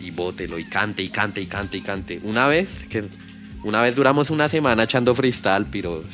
Y 0.00 0.10
bótelo, 0.10 0.58
y 0.58 0.64
cante, 0.64 1.02
y 1.02 1.10
cante, 1.10 1.42
y 1.42 1.46
cante, 1.46 1.76
y 1.76 1.80
cante. 1.82 2.20
Una 2.22 2.46
vez, 2.46 2.86
que 2.88 3.04
una 3.62 3.82
vez 3.82 3.94
duramos 3.96 4.30
una 4.30 4.48
semana 4.48 4.84
echando 4.84 5.14
freestyle, 5.14 5.66
piros. 5.66 6.04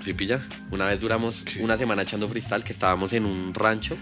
¿Sí 0.00 0.14
pilla? 0.14 0.40
Una 0.70 0.86
vez 0.86 1.00
duramos 1.00 1.44
una 1.60 1.76
semana 1.78 2.02
echando 2.02 2.28
freestyle 2.28 2.64
que 2.64 2.72
estábamos 2.72 3.12
en 3.12 3.24
un 3.24 3.54
rancho 3.54 3.96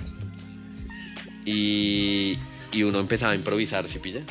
y, 1.45 2.39
y 2.73 2.83
uno 2.83 3.01
empezaba 3.01 3.33
a 3.33 3.35
improvisar, 3.35 3.87
¿sí 3.87 3.99
pilla? 3.99 4.23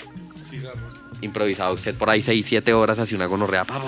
Cigarro. 0.49 0.93
Improvisaba 1.21 1.71
usted 1.71 1.93
por 1.95 2.09
ahí 2.09 2.23
6, 2.23 2.45
7 2.45 2.73
horas, 2.73 2.97
así 2.97 3.13
una 3.13 3.25
gonorrea, 3.25 3.65
pa, 3.65 3.79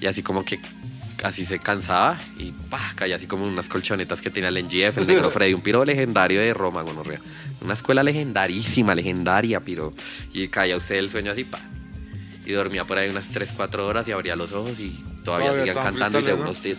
y 0.00 0.06
así 0.06 0.22
como 0.22 0.44
que 0.44 0.58
así 1.22 1.46
se 1.46 1.60
cansaba 1.60 2.18
y 2.36 2.50
pa, 2.50 2.80
caía 2.96 3.16
así 3.16 3.26
como 3.26 3.46
unas 3.46 3.68
colchonetas 3.68 4.20
que 4.20 4.30
tenía 4.30 4.48
el 4.48 4.64
NGF, 4.64 4.98
el 4.98 5.06
negro 5.06 5.30
Freddy, 5.30 5.54
un 5.54 5.60
piro 5.60 5.84
legendario 5.84 6.40
de 6.40 6.52
Roma, 6.52 6.82
gonorrea. 6.82 7.20
Una 7.62 7.74
escuela 7.74 8.02
legendarísima, 8.02 8.94
legendaria, 8.94 9.60
piro. 9.60 9.92
Y 10.32 10.48
caía 10.48 10.76
usted 10.76 10.96
el 10.96 11.10
sueño 11.10 11.32
así, 11.32 11.44
pa. 11.44 11.60
Y 12.44 12.52
dormía 12.52 12.84
por 12.84 12.98
ahí 12.98 13.08
unas 13.08 13.28
3, 13.30 13.52
4 13.56 13.86
horas 13.86 14.08
y 14.08 14.12
abría 14.12 14.34
los 14.34 14.52
ojos 14.52 14.80
y 14.80 14.90
todavía 15.24 15.50
Todavía 15.50 15.74
seguían 15.74 15.84
cantando 15.84 16.20
y 16.20 16.22
de 16.24 16.34
unos 16.34 16.60
tíos. 16.60 16.78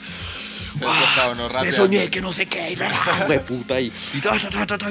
Uno 0.76 1.50
Me 1.62 1.72
soñé 1.72 2.10
que 2.10 2.22
no 2.22 2.34
sé 2.34 2.46
qué, 2.48 2.72
y 2.72 2.78
¡ah, 2.82 3.28
puta 3.48 3.80
y, 3.80 3.92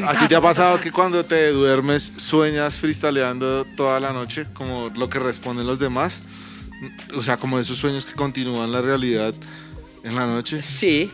¿A 0.07 0.19
ti 0.21 0.29
te 0.29 0.37
ha 0.37 0.41
pasado 0.41 0.79
que 0.81 0.93
cuando 0.93 1.25
te 1.25 1.49
duermes 1.49 2.13
sueñas 2.17 2.77
freestyleando 2.77 3.65
toda 3.77 3.99
la 3.99 4.13
noche? 4.13 4.47
Como 4.53 4.91
lo 4.95 5.09
que 5.09 5.19
responden 5.19 5.67
los 5.67 5.79
demás. 5.79 6.23
O 7.17 7.23
sea, 7.23 7.37
como 7.37 7.59
esos 7.59 7.79
sueños 7.79 8.05
que 8.05 8.15
continúan 8.15 8.73
la 8.73 8.81
realidad 8.81 9.35
en 10.05 10.15
la 10.15 10.27
noche. 10.27 10.63
Sí, 10.63 11.11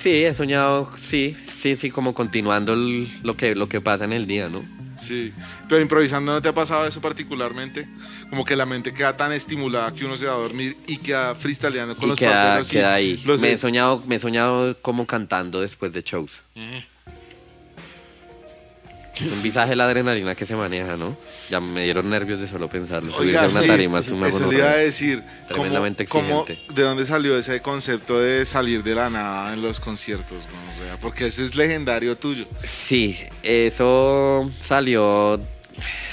sí, 0.00 0.24
he 0.24 0.34
soñado, 0.34 0.90
sí, 1.02 1.36
sí, 1.58 1.76
sí, 1.76 1.90
como 1.90 2.14
continuando 2.14 2.72
el- 2.74 3.08
lo, 3.22 3.36
que, 3.36 3.54
lo 3.54 3.68
que 3.68 3.80
pasa 3.80 4.04
en 4.04 4.12
el 4.12 4.26
día, 4.26 4.48
¿no? 4.48 4.64
Sí. 4.96 5.32
Pero 5.68 5.80
improvisando, 5.80 6.32
¿no 6.32 6.42
te 6.42 6.48
ha 6.48 6.54
pasado 6.54 6.86
eso 6.86 7.00
particularmente? 7.00 7.86
Como 8.30 8.44
que 8.44 8.56
la 8.56 8.66
mente 8.66 8.92
queda 8.92 9.16
tan 9.16 9.30
estimulada 9.32 9.94
que 9.94 10.04
uno 10.04 10.16
se 10.16 10.26
va 10.26 10.32
a 10.32 10.36
dormir 10.38 10.76
y 10.88 10.96
queda 10.96 11.34
freestyleando 11.36 11.94
con 11.96 12.06
y 12.06 12.08
los 12.08 12.18
queda, 12.18 12.32
parceros. 12.56 12.68
y 12.68 12.70
queda 12.72 12.94
ahí. 12.94 13.22
los 13.24 13.40
Me 13.40 13.52
he, 13.52 13.56
soñado, 13.56 14.02
me 14.06 14.16
he 14.16 14.18
soñado 14.18 14.76
como 14.82 15.06
cantando 15.06 15.60
después 15.60 15.92
de 15.92 16.02
shows. 16.02 16.40
Es 19.20 19.32
un 19.32 19.42
visaje 19.42 19.74
la 19.76 19.84
adrenalina 19.84 20.34
que 20.34 20.46
se 20.46 20.54
maneja, 20.54 20.96
¿no? 20.96 21.16
Ya 21.50 21.60
me 21.60 21.84
dieron 21.84 22.08
nervios 22.10 22.40
de 22.40 22.46
solo 22.46 22.68
pensarlo. 22.68 23.12
Subirse 23.12 23.38
Oiga, 23.38 23.44
a 23.44 23.48
una 23.48 23.60
sí, 23.62 23.66
tarima 23.66 23.98
sí, 24.02 24.06
es 24.06 24.12
una 24.12 24.28
eso 24.28 24.50
le 24.50 24.58
iba 24.58 24.70
a 24.70 24.76
decir. 24.76 25.22
¿cómo- 25.22 25.46
Tremendamente 25.48 26.06
cómo- 26.06 26.40
exigente. 26.42 26.72
¿De 26.74 26.82
dónde 26.82 27.06
salió 27.06 27.38
ese 27.38 27.60
concepto 27.62 28.18
de 28.20 28.44
salir 28.46 28.82
de 28.82 28.94
la 28.94 29.10
nada 29.10 29.52
en 29.54 29.62
los 29.62 29.80
conciertos? 29.80 30.46
no? 30.52 30.82
O 30.82 30.84
sea, 30.86 30.96
porque 31.00 31.26
eso 31.26 31.42
es 31.42 31.54
legendario 31.56 32.16
tuyo. 32.16 32.46
Sí, 32.64 33.18
eso 33.42 34.50
salió. 34.58 35.34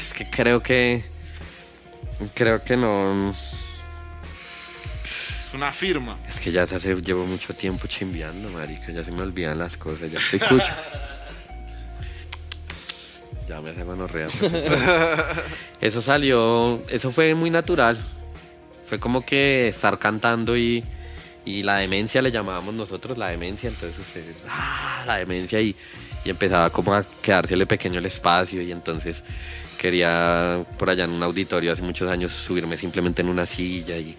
Es 0.02 0.14
que 0.14 0.30
creo 0.30 0.62
que. 0.64 1.04
Creo 2.34 2.64
que 2.64 2.78
no. 2.78 3.34
Es 5.46 5.54
una 5.54 5.72
firma. 5.72 6.18
Es 6.30 6.40
que 6.40 6.52
ya 6.52 6.66
se 6.68 6.76
hace, 6.76 6.96
llevo 7.02 7.26
mucho 7.26 7.54
tiempo 7.54 7.88
chimbeando, 7.88 8.50
marica. 8.50 8.92
Ya 8.92 9.04
se 9.04 9.12
me 9.12 9.22
olvidan 9.22 9.60
las 9.60 9.78
cosas. 9.78 10.12
Ya 10.12 10.20
te 10.32 10.38
escucho. 10.38 10.72
Ya 13.48 13.62
me 13.62 13.70
hace 13.70 13.84
gonorrea. 13.84 14.28
Eso 15.82 16.02
salió. 16.02 16.82
Eso 16.90 17.12
fue 17.12 17.36
muy 17.36 17.50
natural. 17.50 18.00
Fue 18.90 19.00
como 19.00 19.26
que 19.26 19.68
estar 19.68 20.00
cantando 20.00 20.58
y. 20.58 20.84
Y 21.48 21.62
la 21.62 21.78
demencia 21.78 22.24
le 22.24 22.32
llamábamos 22.32 22.74
nosotros 22.74 23.18
la 23.18 23.28
demencia. 23.28 23.70
Entonces. 23.70 24.04
¡Ah! 24.50 25.04
La 25.06 25.18
demencia. 25.18 25.62
Y, 25.62 25.76
y 26.24 26.30
empezaba 26.30 26.72
como 26.72 26.94
a 26.94 27.04
quedársele 27.04 27.68
pequeño 27.68 28.00
el 28.00 28.06
espacio. 28.08 28.62
Y 28.62 28.72
entonces 28.72 29.24
quería 29.78 30.66
por 30.80 30.90
allá 30.90 31.04
en 31.04 31.12
un 31.12 31.22
auditorio 31.22 31.72
hace 31.72 31.84
muchos 31.84 32.10
años 32.10 32.32
subirme 32.32 32.78
simplemente 32.78 33.22
en 33.22 33.30
una 33.30 33.46
silla 33.46 33.98
y 33.98 34.18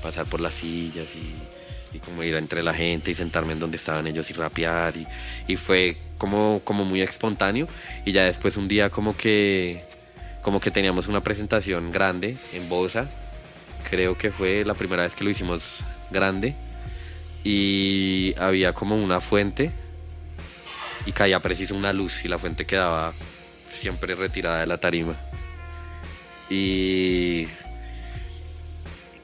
pasar 0.00 0.26
por 0.26 0.40
las 0.40 0.54
sillas 0.54 1.06
y, 1.16 1.96
y 1.96 1.98
como 1.98 2.22
ir 2.22 2.36
entre 2.36 2.62
la 2.62 2.74
gente 2.74 3.10
y 3.10 3.14
sentarme 3.14 3.54
en 3.54 3.58
donde 3.58 3.76
estaban 3.76 4.06
ellos 4.06 4.30
y 4.30 4.34
rapear 4.34 4.96
y, 4.96 5.06
y 5.48 5.56
fue 5.56 5.96
como, 6.18 6.60
como 6.64 6.84
muy 6.84 7.00
espontáneo 7.00 7.68
y 8.04 8.12
ya 8.12 8.24
después 8.24 8.56
un 8.56 8.68
día 8.68 8.90
como 8.90 9.16
que 9.16 9.82
como 10.42 10.60
que 10.60 10.70
teníamos 10.70 11.08
una 11.08 11.20
presentación 11.20 11.90
grande 11.90 12.36
en 12.52 12.68
Bosa 12.68 13.08
creo 13.90 14.16
que 14.16 14.30
fue 14.30 14.64
la 14.64 14.74
primera 14.74 15.02
vez 15.02 15.14
que 15.14 15.24
lo 15.24 15.30
hicimos 15.30 15.62
grande 16.10 16.54
y 17.44 18.34
había 18.38 18.72
como 18.72 18.96
una 18.96 19.20
fuente 19.20 19.70
y 21.06 21.12
caía 21.12 21.40
preciso 21.40 21.74
una 21.74 21.92
luz 21.92 22.24
y 22.24 22.28
la 22.28 22.38
fuente 22.38 22.66
quedaba 22.66 23.14
siempre 23.70 24.14
retirada 24.14 24.60
de 24.60 24.66
la 24.66 24.78
tarima. 24.78 25.14
Y. 26.50 27.48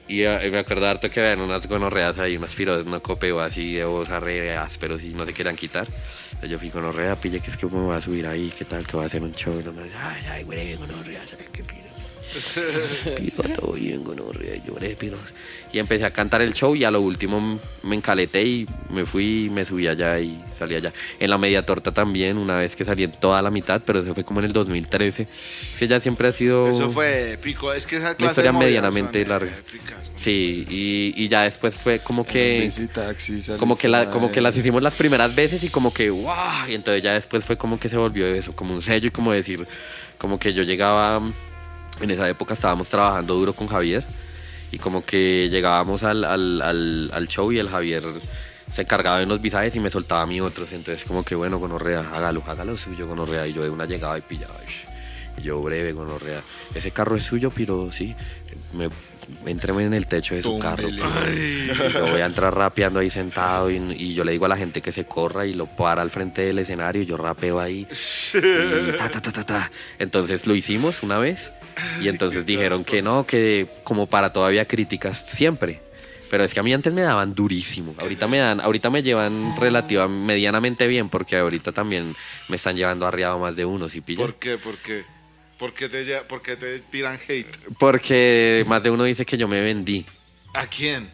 Y 0.07 0.22
eh, 0.22 0.51
me 0.51 0.59
acuerdo 0.59 0.86
harto 0.86 1.09
que 1.09 1.20
habían 1.20 1.40
unas 1.40 1.66
gonorreas 1.66 2.18
ahí, 2.18 2.36
unas 2.36 2.55
piros, 2.55 2.86
una 2.86 3.01
copeo 3.01 3.40
así 3.40 3.74
de 3.74 3.84
voz 3.84 4.09
re 4.09 4.55
ásperos 4.57 5.03
y 5.03 5.14
no 5.14 5.24
se 5.24 5.32
querían 5.32 5.57
quitar. 5.57 5.88
Yo 6.49 6.59
fui 6.59 6.68
gonorrea, 6.68 7.16
pille 7.16 7.40
que 7.40 7.51
es 7.51 7.57
que 7.57 7.66
me 7.66 7.72
voy 7.72 7.97
a 7.97 8.01
subir 8.01 8.26
ahí, 8.26 8.53
qué 8.57 8.64
tal, 8.64 8.86
que 8.86 8.97
voy 8.97 9.05
a 9.05 9.07
hacer 9.07 9.22
un 9.22 9.32
show. 9.32 9.59
Y 9.59 9.64
no 9.64 9.72
me 9.72 9.82
ay, 9.82 10.22
ay, 10.30 10.45
güey, 10.45 10.76
gonorrea, 10.76 11.22
ay, 11.22 11.47
qué 11.53 11.62
piro. 11.64 11.84
Piro, 13.16 13.43
todo 13.55 13.72
bien, 13.72 14.03
gonorrea, 14.03 14.62
lloré, 14.64 14.97
piro. 14.97 15.18
Y 15.72 15.78
empecé 15.78 16.05
a 16.05 16.11
cantar 16.12 16.41
el 16.43 16.55
show 16.55 16.76
y 16.76 16.85
a 16.85 16.91
lo 16.91 17.01
último 17.01 17.61
me 17.82 17.97
encaleté 17.97 18.43
y 18.45 18.66
me 18.91 19.05
fui, 19.07 19.51
me 19.53 19.64
subí 19.64 19.89
allá 19.89 20.20
y 20.20 20.41
salí 20.57 20.76
allá. 20.76 20.93
En 21.18 21.30
la 21.30 21.39
media 21.39 21.66
torta 21.66 21.93
también, 21.93 22.39
una 22.39 22.57
vez 22.57 22.76
que 22.76 22.85
salí 22.85 23.03
en 23.05 23.12
toda 23.12 23.43
la 23.43 23.51
mitad, 23.51 23.82
pero 23.85 24.01
eso 24.01 24.14
fue 24.14 24.24
como 24.24 24.41
en 24.41 24.47
el 24.47 24.53
2013. 24.53 25.26
Que 25.78 25.87
ya 25.87 25.99
siempre 26.01 26.28
ha 26.28 26.32
sido... 26.32 26.68
Eso 26.68 26.91
fue 26.93 27.32
épico. 27.32 27.72
Es 27.72 27.87
que 27.87 27.97
esa 27.97 28.16
clase 28.16 28.32
historia 28.32 28.53
de 28.53 28.59
medianamente 28.59 29.20
son 29.22 29.28
larga. 29.30 29.53
Sí, 30.16 30.64
y, 30.70 31.14
y 31.16 31.28
ya 31.28 31.43
después 31.43 31.74
fue 31.74 31.99
como 31.99 32.24
que... 32.24 32.72
Taxi, 32.93 33.41
Como 33.59 33.76
que, 33.76 33.89
la, 33.89 34.11
como 34.11 34.30
que 34.30 34.41
las 34.41 34.57
hicimos 34.57 34.82
las 34.82 34.95
primeras 34.95 35.35
veces 35.35 35.62
y 35.64 35.68
como 35.68 35.93
que 35.93 36.11
¡guau! 36.11 36.68
Y 36.68 36.74
entonces 36.74 37.03
ya 37.03 37.14
después 37.14 37.45
fue 37.45 37.57
como 37.57 37.80
que 37.80 37.89
se 37.89 37.97
volvió 37.97 38.26
eso, 38.26 38.55
como 38.55 38.74
un 38.74 38.82
sello 38.82 39.09
y 39.09 39.11
como 39.11 39.32
decir, 39.32 39.66
como 40.18 40.39
que 40.39 40.55
yo 40.55 40.62
llegaba, 40.62 41.20
en 42.01 42.11
esa 42.11 42.28
época 42.28 42.55
estábamos 42.55 42.88
trabajando 42.88 43.34
duro 43.34 43.53
con 43.55 43.66
Javier 43.66 44.05
y 44.72 44.78
como 44.78 45.05
que 45.05 45.49
llegábamos 45.51 46.03
al, 46.03 46.24
al, 46.24 46.61
al, 46.61 47.11
al 47.12 47.28
show 47.28 47.53
y 47.53 47.59
el 47.59 47.68
Javier 47.68 48.03
se 48.70 48.82
encargaba 48.82 49.18
de 49.18 49.24
unos 49.24 49.40
visajes 49.40 49.74
y 49.76 49.80
me 49.80 49.90
soltaba 49.90 50.22
a 50.22 50.26
mí 50.26 50.40
otros. 50.40 50.72
Entonces 50.72 51.05
como 51.05 51.24
que 51.24 51.34
bueno, 51.34 51.59
gonorrea, 51.59 52.11
hágalo, 52.12 52.42
hágalo 52.47 52.76
suyo, 52.76 53.07
gonorrea. 53.07 53.47
Y 53.47 53.53
yo 53.53 53.62
de 53.62 53.70
una 53.70 53.86
llegaba 53.86 54.18
y 54.18 54.22
pillaba. 54.22 54.55
Y 55.36 55.42
yo 55.42 55.61
breve, 55.61 55.92
gonorrea. 55.92 56.42
Ese 56.74 56.90
carro 56.90 57.16
es 57.16 57.24
suyo, 57.24 57.53
pero 57.55 57.90
sí, 57.92 58.14
me, 58.72 58.88
Entréme 59.47 59.84
en 59.84 59.95
el 59.95 60.07
techo 60.07 60.34
de 60.34 60.42
su 60.42 60.59
carro. 60.59 60.88
Yo 60.88 62.07
voy 62.11 62.20
a 62.20 62.26
entrar 62.26 62.55
rapeando 62.55 63.01
ahí 63.01 63.11
sentado 63.11 63.70
y, 63.70 63.76
y 63.76 64.14
yo 64.14 64.24
le 64.24 64.32
digo 64.32 64.45
a 64.45 64.49
la 64.49 64.57
gente 64.57 64.82
que 64.82 64.92
se 64.92 65.07
corra 65.07 65.47
y 65.47 65.55
lo 65.55 65.66
para 65.66 66.03
al 66.03 66.11
frente 66.11 66.42
del 66.42 66.59
escenario 66.59 67.03
yo 67.03 67.16
rapeo 67.16 67.61
ahí. 67.61 67.86
Y 68.34 68.97
ta, 68.97 69.09
ta, 69.11 69.20
ta, 69.20 69.32
ta, 69.32 69.45
ta. 69.45 69.70
Entonces 69.99 70.47
lo 70.47 70.55
hicimos 70.55 71.03
una 71.03 71.18
vez 71.18 71.53
y 72.01 72.09
entonces 72.09 72.47
dijeron 72.47 72.85
que 72.85 73.03
no, 73.03 73.27
que 73.27 73.68
como 73.85 74.07
para 74.07 74.33
todavía 74.33 74.66
críticas 74.66 75.25
siempre. 75.29 75.81
Pero 76.31 76.43
es 76.43 76.53
que 76.55 76.61
a 76.61 76.62
mí 76.62 76.72
antes 76.72 76.93
me 76.93 77.03
daban 77.03 77.35
durísimo. 77.35 77.95
Ahorita 77.99 78.27
me 78.27 78.39
dan, 78.39 78.61
ahorita 78.61 78.91
me 78.91 79.03
llevan 79.03 79.55
relativa, 79.57 80.09
medianamente 80.09 80.87
bien 80.89 81.09
porque 81.09 81.37
ahorita 81.37 81.70
también 81.72 82.16
me 82.49 82.57
están 82.57 82.77
llevando 82.77 83.07
arriado 83.07 83.39
más 83.39 83.55
de 83.57 83.64
uno, 83.64 83.89
¿sí 83.89 84.01
pilla? 84.01 84.25
¿Por 84.25 84.35
qué? 84.37 84.59
¿Por 84.59 84.77
qué? 84.79 85.05
¿Por 85.59 85.72
qué 85.75 85.89
te, 85.89 86.05
por 86.22 86.43
qué 86.43 86.57
te 86.57 86.81
tiran 86.81 87.18
hate? 87.29 87.57
Porque 87.79 88.64
más 88.66 88.83
de 88.83 88.91
uno 88.91 89.05
dice 89.05 89.25
que 89.25 89.37
yo 89.37 89.47
me 89.47 89.61
vendí 89.61 90.05
¿A 90.55 90.66
quién? 90.66 91.09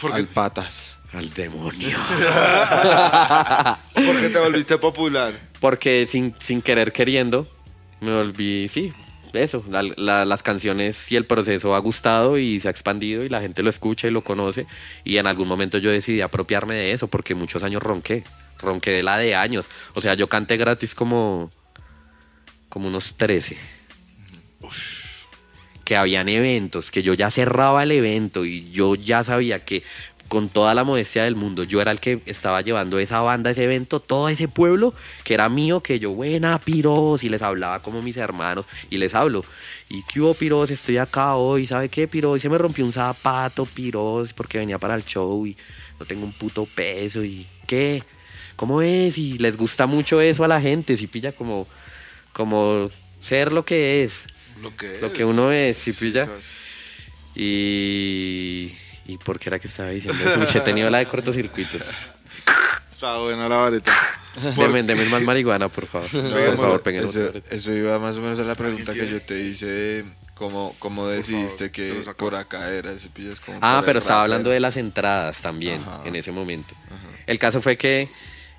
Porque, 0.00 0.16
Al 0.16 0.26
patas. 0.26 0.96
al 1.12 1.32
demonio. 1.32 1.96
porque 3.94 4.30
te 4.30 4.38
volviste 4.38 4.78
popular. 4.78 5.38
Porque 5.60 6.06
sin, 6.08 6.34
sin 6.40 6.62
querer 6.62 6.92
queriendo, 6.92 7.46
me 8.02 8.14
volví, 8.14 8.68
sí, 8.68 8.92
eso, 9.32 9.64
la- 9.70 9.82
la- 9.96 10.24
las 10.24 10.42
canciones 10.42 11.10
y 11.10 11.16
el 11.16 11.24
proceso 11.24 11.74
ha 11.74 11.78
gustado 11.78 12.36
y 12.38 12.60
se 12.60 12.68
ha 12.68 12.70
expandido 12.70 13.24
y 13.24 13.28
la 13.30 13.40
gente 13.40 13.62
lo 13.62 13.70
escucha 13.70 14.08
y 14.08 14.10
lo 14.10 14.22
conoce. 14.22 14.66
Y 15.04 15.16
en 15.16 15.26
algún 15.26 15.48
momento 15.48 15.78
yo 15.78 15.90
decidí 15.90 16.20
apropiarme 16.20 16.74
de 16.74 16.92
eso 16.92 17.08
porque 17.08 17.34
muchos 17.34 17.62
años 17.62 17.82
ronqué, 17.82 18.24
ronqué 18.58 18.90
de 18.90 19.02
la 19.02 19.16
de 19.18 19.34
años. 19.34 19.68
O 19.94 20.00
sea, 20.00 20.14
yo 20.14 20.28
canté 20.28 20.56
gratis 20.58 20.94
como, 20.94 21.50
como 22.68 22.88
unos 22.88 23.14
13. 23.14 23.56
Que 25.84 25.96
habían 25.96 26.28
eventos, 26.28 26.90
que 26.90 27.02
yo 27.02 27.12
ya 27.14 27.30
cerraba 27.30 27.82
el 27.82 27.90
evento 27.90 28.44
y 28.44 28.70
yo 28.70 28.94
ya 28.94 29.24
sabía 29.24 29.64
que 29.64 29.82
con 30.32 30.48
toda 30.48 30.72
la 30.72 30.82
modestia 30.82 31.24
del 31.24 31.36
mundo, 31.36 31.62
yo 31.62 31.82
era 31.82 31.90
el 31.90 32.00
que 32.00 32.22
estaba 32.24 32.62
llevando 32.62 32.98
esa 32.98 33.20
banda, 33.20 33.50
ese 33.50 33.64
evento, 33.64 34.00
todo 34.00 34.30
ese 34.30 34.48
pueblo 34.48 34.94
que 35.24 35.34
era 35.34 35.50
mío, 35.50 35.82
que 35.82 35.98
yo, 35.98 36.12
buena, 36.12 36.58
piros, 36.58 37.22
y 37.22 37.28
les 37.28 37.42
hablaba 37.42 37.82
como 37.82 38.00
mis 38.00 38.16
hermanos, 38.16 38.64
y 38.88 38.96
les 38.96 39.14
hablo. 39.14 39.44
¿Y 39.90 40.02
qué 40.04 40.22
hubo, 40.22 40.32
piros? 40.32 40.70
Estoy 40.70 40.96
acá 40.96 41.34
hoy, 41.34 41.66
¿sabe 41.66 41.90
qué, 41.90 42.08
piros? 42.08 42.40
Se 42.40 42.48
me 42.48 42.56
rompió 42.56 42.82
un 42.86 42.94
zapato, 42.94 43.66
piros, 43.66 44.32
porque 44.32 44.56
venía 44.56 44.78
para 44.78 44.94
el 44.94 45.04
show 45.04 45.46
y 45.46 45.54
no 46.00 46.06
tengo 46.06 46.24
un 46.24 46.32
puto 46.32 46.64
peso, 46.64 47.22
¿y 47.22 47.46
qué? 47.66 48.02
¿Cómo 48.56 48.80
es? 48.80 49.18
Y 49.18 49.36
les 49.36 49.58
gusta 49.58 49.86
mucho 49.86 50.18
eso 50.22 50.44
a 50.44 50.48
la 50.48 50.62
gente, 50.62 50.96
si 50.96 51.08
pilla 51.08 51.32
como, 51.32 51.68
como 52.32 52.88
ser 53.20 53.52
lo 53.52 53.66
que 53.66 54.04
es, 54.04 54.14
Lo 54.62 54.74
que 54.74 54.98
lo 54.98 55.08
es. 55.08 55.12
que 55.12 55.26
uno 55.26 55.52
es, 55.52 55.76
si 55.76 55.92
pilla. 55.92 56.24
Quizás. 56.24 56.46
Y. 57.34 58.72
¿Y 59.06 59.18
por 59.18 59.38
qué 59.38 59.50
era 59.50 59.58
que 59.58 59.66
estaba 59.66 59.90
diciendo 59.90 60.22
eso? 60.22 60.40
Uy, 60.40 60.46
he 60.54 60.60
tenido 60.60 60.90
la 60.90 60.98
de 60.98 61.06
cortocircuitos. 61.06 61.82
Está 62.92 63.18
buena 63.18 63.48
la 63.48 63.56
vareta. 63.56 63.92
Deme, 64.56 64.82
deme 64.84 65.04
más 65.06 65.22
marihuana, 65.22 65.68
por 65.68 65.86
favor. 65.86 66.08
por 66.10 66.56
favor, 66.56 66.82
peguen 66.82 67.04
eso, 67.08 67.24
otra. 67.26 67.42
eso 67.50 67.72
iba 67.72 67.98
más 67.98 68.16
o 68.16 68.20
menos 68.20 68.38
a 68.38 68.44
la 68.44 68.54
pregunta 68.54 68.94
que 68.94 69.08
yo 69.08 69.20
te 69.20 69.40
hice 69.40 69.66
de 69.66 70.04
cómo, 70.34 70.74
cómo 70.78 71.08
decidiste 71.08 71.70
favor, 71.70 72.04
que 72.04 72.12
por 72.16 72.34
acá 72.36 72.70
era 72.70 72.92
como 73.44 73.58
Ah, 73.60 73.82
pero 73.84 73.98
estaba 73.98 74.22
hablando 74.22 74.50
de 74.50 74.60
las 74.60 74.76
entradas 74.76 75.36
también 75.38 75.82
Ajá. 75.82 76.02
en 76.04 76.16
ese 76.16 76.32
momento. 76.32 76.74
El 77.26 77.38
caso 77.38 77.60
fue 77.60 77.76
que. 77.76 78.08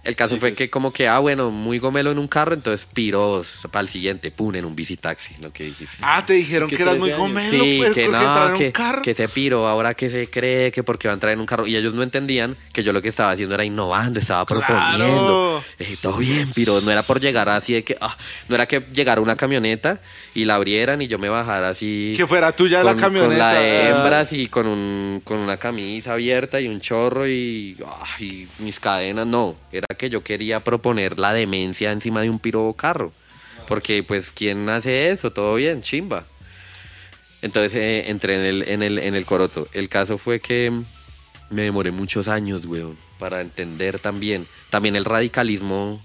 El 0.03 0.15
caso 0.15 0.33
Sí, 0.35 0.39
fue 0.41 0.49
pues. 0.49 0.57
que 0.57 0.69
como 0.69 0.91
que, 0.91 1.07
ah, 1.07 1.19
bueno, 1.19 1.49
muy 1.49 1.79
gomelo 1.79 2.11
en 2.11 2.17
un 2.17 2.27
carro, 2.27 2.53
entonces 2.53 2.85
piros 2.93 3.61
para 3.71 3.81
el 3.81 3.87
siguiente, 3.87 4.31
pum, 4.31 4.53
en 4.55 4.65
un 4.65 4.75
visitaxi, 4.75 5.35
lo 5.41 5.53
que 5.53 5.63
dijiste. 5.65 5.97
Ah, 6.01 6.23
te 6.25 6.33
dijeron 6.33 6.67
Que 6.69 6.75
eras 6.75 6.97
muy 6.97 7.09
13 7.09 7.13
años. 7.13 7.19
gomelo, 7.19 7.49
Sí, 7.63 7.79
pero 7.81 7.93
que 7.93 8.05
¿por 8.05 8.19
qué 8.19 8.25
entrar 8.25 8.43
en 8.43 8.47
no, 8.49 8.53
un 8.53 8.57
que, 8.59 8.71
carro? 8.73 9.01
que 9.01 9.13
se 9.13 9.27
piro, 9.29 9.67
ahora 9.67 9.93
que 9.93 10.09
se 10.09 10.29
cree 10.29 10.71
que 10.73 10.83
porque 10.83 11.07
va 11.07 11.13
a 11.13 11.15
entrar 11.15 11.31
en 11.31 11.39
un 11.39 11.45
carro. 11.45 11.65
Y 11.67 11.75
ellos 11.77 11.93
no 11.93 12.03
entendían 12.03 12.57
que 12.73 12.83
yo 12.83 12.91
lo 12.91 13.01
que 13.01 13.09
estaba 13.09 13.31
haciendo 13.31 13.55
era 13.55 13.63
innovando, 13.63 14.19
estaba 14.19 14.45
proponiendo. 14.45 15.63
Eh, 15.79 15.97
todo 16.01 16.17
bien, 16.17 16.51
piro, 16.51 16.81
no 16.81 16.91
era 16.91 17.03
por 17.03 17.19
llegar 17.21 17.47
así 17.49 17.73
de 17.73 17.83
que, 17.83 17.97
ah, 18.01 18.17
no 18.49 18.55
era 18.55 18.65
que 18.67 18.81
llegara 18.93 19.21
una 19.21 19.35
camioneta 19.37 19.99
y 20.33 20.45
la 20.45 20.55
abrieran 20.55 21.01
y 21.01 21.07
yo 21.07 21.17
me 21.19 21.29
bajara 21.29 21.69
así. 21.69 22.13
Que 22.17 22.27
fuera 22.27 22.51
tuya 22.51 22.83
la 22.83 22.95
camioneta. 22.95 23.29
Con 23.29 23.37
la 23.37 23.53
de 23.53 23.89
hembras 23.89 24.33
y 24.33 24.47
con, 24.47 24.67
un, 24.67 25.21
con 25.23 25.37
una 25.39 25.57
camisa 25.57 26.13
abierta 26.13 26.59
y 26.59 26.67
un 26.67 26.81
chorro 26.81 27.27
y, 27.27 27.77
ah, 27.85 28.03
y 28.19 28.47
mis 28.59 28.79
cadenas. 28.79 29.25
No, 29.27 29.55
era 29.71 29.85
que 29.95 30.09
yo 30.09 30.23
quería 30.23 30.63
proponer 30.63 31.19
la 31.19 31.33
demencia 31.33 31.91
encima 31.91 32.21
de 32.21 32.29
un 32.29 32.39
piro 32.39 32.73
carro. 32.77 33.11
Porque, 33.67 34.03
pues, 34.03 34.31
¿quién 34.31 34.67
hace 34.69 35.09
eso? 35.09 35.31
Todo 35.31 35.55
bien, 35.55 35.81
chimba. 35.81 36.25
Entonces 37.41 37.73
eh, 37.75 38.09
entré 38.09 38.35
en 38.35 38.41
el, 38.41 38.69
en, 38.69 38.83
el, 38.83 38.99
en 38.99 39.15
el 39.15 39.25
coroto. 39.25 39.67
El 39.73 39.89
caso 39.89 40.17
fue 40.17 40.39
que 40.39 40.71
me 41.49 41.63
demoré 41.63 41.91
muchos 41.91 42.27
años, 42.27 42.65
weón, 42.65 42.97
para 43.19 43.41
entender 43.41 43.99
también. 43.99 44.47
También 44.69 44.95
el 44.95 45.05
radicalismo 45.05 46.01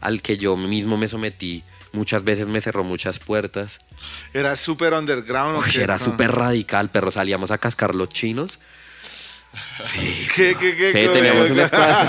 al 0.00 0.20
que 0.22 0.36
yo 0.36 0.56
mismo 0.56 0.96
me 0.96 1.06
sometí 1.08 1.62
muchas 1.92 2.24
veces 2.24 2.48
me 2.48 2.60
cerró 2.60 2.82
muchas 2.84 3.18
puertas. 3.20 3.80
Era 4.32 4.56
súper 4.56 4.92
underground. 4.94 5.56
¿o 5.56 5.60
Uy, 5.60 5.80
era 5.80 5.94
Ah. 5.96 5.98
súper 5.98 6.32
radical, 6.32 6.90
pero 6.90 7.12
salíamos 7.12 7.50
a 7.50 7.58
cascar 7.58 7.94
los 7.94 8.08
chinos. 8.08 8.58
¿Qué, 10.34 10.56
qué, 10.58 10.76
qué? 10.76 10.86
Sí, 10.92 10.98
qué- 10.98 11.08
teníamos 11.08 11.46
qué- 11.46 11.52
un 11.52 11.60
espacio. 11.60 12.08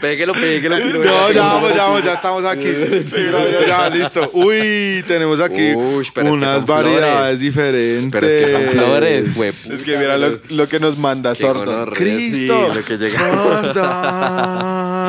péguelo, 0.00 0.32
péguelo. 0.34 0.78
No, 0.78 1.30
ya 1.30 1.42
vamos, 1.42 1.74
ya 1.74 1.84
vamos, 1.84 2.04
ya 2.04 2.14
estamos 2.14 2.44
aquí. 2.44 2.66
Sí, 3.10 3.30
ya, 3.32 3.66
ya, 3.66 3.88
listo. 3.90 4.30
Uy, 4.32 5.04
tenemos 5.06 5.40
aquí 5.40 5.72
Uy, 5.74 6.06
unas 6.22 6.64
flores. 6.64 6.66
variedades 6.66 7.38
diferentes. 7.40 8.10
Pero 8.10 8.26
es 8.26 8.46
que 8.46 8.52
son 8.52 8.68
flores, 8.68 9.34
güey. 9.36 9.48
Es 9.50 9.82
que 9.84 9.96
mira 9.96 10.16
lo, 10.18 10.38
lo 10.48 10.68
que 10.68 10.80
nos 10.80 10.98
manda 10.98 11.34
Qué 11.34 11.40
Sordo. 11.40 11.86
Cristo. 11.92 12.68
sí, 12.70 12.74
lo 12.78 12.84
que 12.84 12.96
llega. 12.98 13.20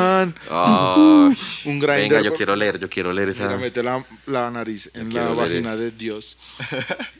Un 0.50 1.78
grinder. 1.80 1.88
venga, 2.08 2.20
yo 2.22 2.32
quiero 2.34 2.54
leer, 2.56 2.78
yo 2.78 2.88
quiero 2.88 3.12
leer 3.12 3.30
esa. 3.30 3.44
Mira, 3.44 3.56
mete 3.58 3.82
la, 3.82 4.04
la 4.26 4.50
nariz 4.50 4.90
en 4.94 5.10
Yo 5.10 5.18
la 5.20 5.26
leer. 5.26 5.36
vagina 5.36 5.76
de 5.76 5.90
Dios. 5.90 6.36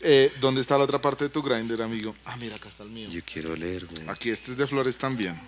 Eh, 0.05 0.33
¿Dónde 0.41 0.61
está 0.61 0.76
la 0.76 0.83
otra 0.83 1.01
parte 1.01 1.22
de 1.24 1.30
tu 1.30 1.43
grinder, 1.43 1.80
amigo? 1.80 2.16
Ah, 2.24 2.37
mira, 2.37 2.57
acá 2.57 2.68
está 2.68 2.83
el 2.83 2.89
mío. 2.91 3.09
Yo 3.09 3.20
quiero 3.24 3.55
leer, 3.55 3.87
güey. 3.87 4.09
Aquí 4.09 4.30
este 4.30 4.51
es 4.51 4.57
de 4.57 4.66
flores 4.66 4.99
también. 4.99 5.41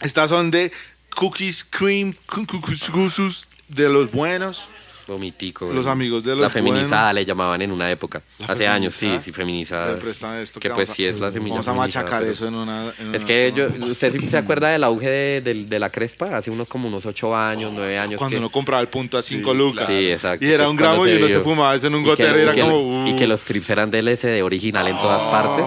Estas 0.00 0.28
son 0.28 0.50
de 0.50 0.70
cookies, 1.14 1.64
cream, 1.64 2.12
cu- 2.26 2.46
cu- 2.46 2.60
cu- 2.60 2.72
gusus 2.92 3.46
de 3.68 3.88
los 3.88 4.10
buenos. 4.10 4.68
Vomitico. 5.10 5.72
Los 5.72 5.86
amigos 5.86 6.24
de 6.24 6.34
La 6.36 6.42
los 6.42 6.52
feminizada 6.52 7.12
le 7.12 7.24
llamaban 7.24 7.60
en 7.62 7.72
una 7.72 7.90
época. 7.90 8.22
Hace 8.46 8.66
años, 8.68 8.94
sí, 8.94 9.18
sí, 9.22 9.32
feminizada. 9.32 9.98
Esto 10.40 10.60
que 10.60 10.68
que 10.68 10.74
pues 10.74 10.90
a- 10.90 10.94
sí 10.94 11.04
es 11.04 11.20
la 11.20 11.30
semilla 11.32 11.56
Vamos 11.56 11.68
a 11.68 11.74
machacar 11.74 12.20
pero- 12.20 12.32
eso 12.32 12.46
en 12.48 12.54
una. 12.54 12.92
en 12.98 13.14
Es 13.14 13.22
una 13.22 13.26
que 13.26 13.52
yo. 13.54 13.68
¿usted 13.90 14.12
sí 14.12 14.28
se 14.28 14.36
acuerda 14.38 14.68
del 14.68 14.84
auge 14.84 15.08
de, 15.10 15.40
de- 15.40 15.64
de 15.64 15.78
la 15.78 15.90
crespa? 15.90 16.36
Hace 16.36 16.50
unos 16.50 16.68
como 16.68 16.88
unos 16.88 17.04
ocho 17.06 17.36
años, 17.36 17.72
nueve 17.74 17.98
años. 17.98 18.18
Cuando 18.18 18.34
que- 18.34 18.38
uno 18.38 18.50
compraba 18.50 18.80
el 18.82 18.88
punto 18.88 19.18
a 19.18 19.22
5 19.22 19.52
lucas. 19.54 19.86
Sí, 19.88 20.10
exacto. 20.10 20.44
Y 20.44 20.48
era 20.48 20.64
Pues 20.64 20.70
un 20.70 20.76
cuando 20.76 21.02
gramo 21.02 21.06
y 21.08 21.16
uno 21.16 21.28
se 21.28 21.40
fumaba 21.40 21.74
eso 21.74 21.86
en 21.88 21.94
un 21.94 22.04
gotero 22.04 22.38
y 22.38 22.42
era 22.42 22.52
que- 22.54 22.60
como. 22.60 23.04
Y 23.06 23.16
que 23.16 23.24
uh. 23.24 23.28
los 23.28 23.40
strips 23.40 23.70
eran 23.70 23.90
del 23.90 24.06
LSD 24.08 24.42
original 24.42 24.86
en 24.88 24.96
todas 24.96 25.20
partes, 25.30 25.64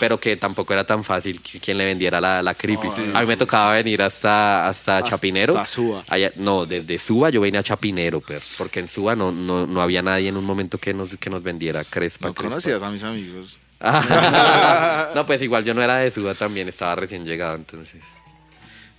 pero 0.00 0.18
que 0.20 0.36
tampoco 0.36 0.72
era 0.72 0.86
tan 0.86 1.02
fácil 1.02 1.40
quien 1.40 1.76
le 1.76 1.84
vendiera 1.84 2.20
la, 2.20 2.42
la 2.42 2.54
creepy. 2.54 2.86
a 3.14 3.20
mí 3.20 3.26
me 3.26 3.36
tocaba 3.36 3.72
venir 3.74 4.00
hasta, 4.02 4.68
hasta, 4.68 5.02
Chapinero. 5.02 5.58
hasta 5.58 5.66
Suba. 5.74 6.04
Allá- 6.08 6.32
no, 6.36 6.66
desde 6.66 6.98
Suba 6.98 7.30
yo 7.30 7.40
venía 7.40 7.60
a 7.60 7.62
Chapinero, 7.64 8.20
pero, 8.20 8.40
porque 8.56 8.77
en 8.78 8.88
Suba 8.88 9.16
no, 9.16 9.32
no, 9.32 9.66
no 9.66 9.82
había 9.82 10.02
nadie 10.02 10.28
en 10.28 10.36
un 10.36 10.44
momento 10.44 10.78
que 10.78 10.94
nos, 10.94 11.16
que 11.16 11.30
nos 11.30 11.42
vendiera 11.42 11.84
crespa. 11.84 12.28
No 12.28 12.34
crespa. 12.34 12.50
conocías 12.50 12.82
a 12.82 12.90
mis 12.90 13.02
amigos. 13.02 13.58
no, 15.14 15.26
pues 15.26 15.40
igual 15.42 15.64
yo 15.64 15.74
no 15.74 15.82
era 15.82 15.98
de 15.98 16.10
Suba 16.10 16.34
también, 16.34 16.68
estaba 16.68 16.96
recién 16.96 17.24
llegado, 17.24 17.56
entonces. 17.56 18.02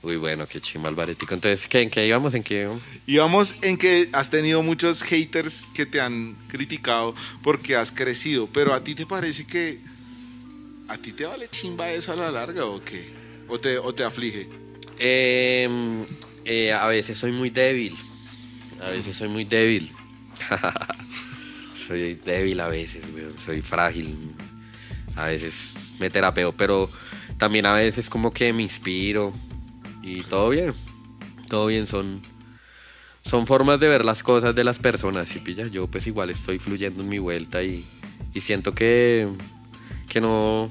Uy, 0.01 0.15
bueno, 0.15 0.47
qué 0.47 0.61
chimba 0.61 0.87
Alvaretico. 0.87 1.33
Entonces, 1.33 1.67
¿qué, 1.67 1.81
¿en 1.81 1.89
qué 1.89 2.07
íbamos? 2.07 2.33
¿En 2.33 2.41
qué 2.41 2.61
íbamos? 2.61 2.81
Y 3.05 3.17
vamos 3.17 3.55
en 3.61 3.77
que 3.77 4.09
has 4.13 4.29
tenido 4.29 4.63
muchos 4.63 5.03
haters 5.03 5.65
que 5.73 5.85
te 5.85 5.99
han 5.99 6.37
criticado 6.47 7.13
porque 7.43 7.75
has 7.75 7.91
crecido, 7.91 8.47
pero 8.47 8.73
a 8.73 8.83
ti 8.83 8.95
te 8.95 9.05
parece 9.05 9.45
que 9.45 9.79
a 10.87 10.97
ti 10.97 11.11
te 11.11 11.25
vale 11.25 11.49
chimba 11.49 11.91
eso 11.91 12.13
a 12.13 12.15
la 12.15 12.31
larga 12.31 12.65
o 12.65 12.83
qué? 12.83 13.09
¿O 13.49 13.59
te, 13.59 13.77
o 13.77 13.93
te 13.93 14.05
aflige? 14.05 14.47
Eh, 14.97 15.67
eh, 16.45 16.71
a 16.71 16.87
veces 16.87 17.17
soy 17.17 17.33
muy 17.33 17.49
débil. 17.49 17.97
A 18.81 18.89
veces 18.91 19.15
soy 19.15 19.27
muy 19.27 19.45
débil. 19.45 19.91
soy 21.87 22.15
débil 22.15 22.59
a 22.59 22.67
veces, 22.67 23.03
weón. 23.13 23.33
Soy 23.45 23.61
frágil. 23.61 24.15
A 25.15 25.25
veces 25.25 25.93
me 25.99 26.09
terapeo, 26.09 26.53
pero 26.53 26.89
también 27.37 27.65
a 27.65 27.73
veces 27.73 28.09
como 28.09 28.31
que 28.31 28.53
me 28.53 28.63
inspiro. 28.63 29.33
Y 30.01 30.21
todo 30.21 30.49
bien. 30.49 30.73
Todo 31.49 31.67
bien, 31.67 31.87
son, 31.87 32.21
son 33.25 33.47
formas 33.47 33.79
de 33.79 33.87
ver 33.87 34.05
las 34.05 34.23
cosas 34.23 34.55
de 34.55 34.63
las 34.63 34.79
personas. 34.79 35.29
¿sí 35.29 35.39
pilla? 35.39 35.67
Yo 35.67 35.87
pues 35.87 36.07
igual 36.07 36.29
estoy 36.29 36.59
fluyendo 36.59 37.01
en 37.01 37.09
mi 37.09 37.19
vuelta 37.19 37.63
y, 37.63 37.85
y 38.33 38.41
siento 38.41 38.71
que, 38.71 39.27
que 40.07 40.21
no, 40.21 40.69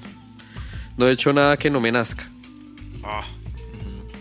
no 0.97 1.09
he 1.09 1.13
hecho 1.13 1.33
nada 1.33 1.57
que 1.57 1.71
no 1.71 1.81
me 1.81 1.93
nazca. 1.93 2.29
Ah, 3.05 3.25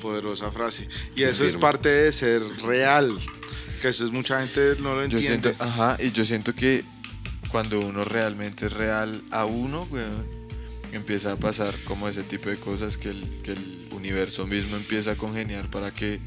poderosa 0.02 0.52
frase. 0.52 0.88
Y 1.16 1.24
eso 1.24 1.46
es 1.46 1.56
parte 1.56 1.90
de 1.90 2.12
ser 2.12 2.42
real. 2.64 3.18
Que 3.82 3.90
eso 3.90 4.06
es 4.06 4.12
mucha 4.12 4.40
gente 4.46 4.76
no 4.82 4.96
lo 4.96 5.06
Yo 5.06 5.18
entiende. 5.18 5.50
siento, 5.50 5.64
ajá, 5.64 5.98
y 6.02 6.12
yo 6.12 6.26
siento 6.26 6.54
que 6.56 6.84
cuando 7.52 7.80
uno 7.80 8.04
realmente 8.04 8.66
es 8.68 8.74
real 8.74 9.22
a 9.32 9.46
uno, 9.46 9.88
weón, 9.92 10.26
empieza 10.92 11.34
a 11.34 11.36
pasar 11.38 11.74
como 11.86 12.08
ese 12.08 12.24
tipo 12.24 12.50
de 12.50 12.58
cosas 12.58 12.98
que 12.98 13.10
el, 13.10 13.24
que 13.44 13.52
el 13.52 13.88
universo 13.92 14.48
mismo 14.48 14.76
empieza 14.78 15.12
a 15.12 15.16
congeniar 15.16 15.68
para 15.70 15.92
que 15.92 16.20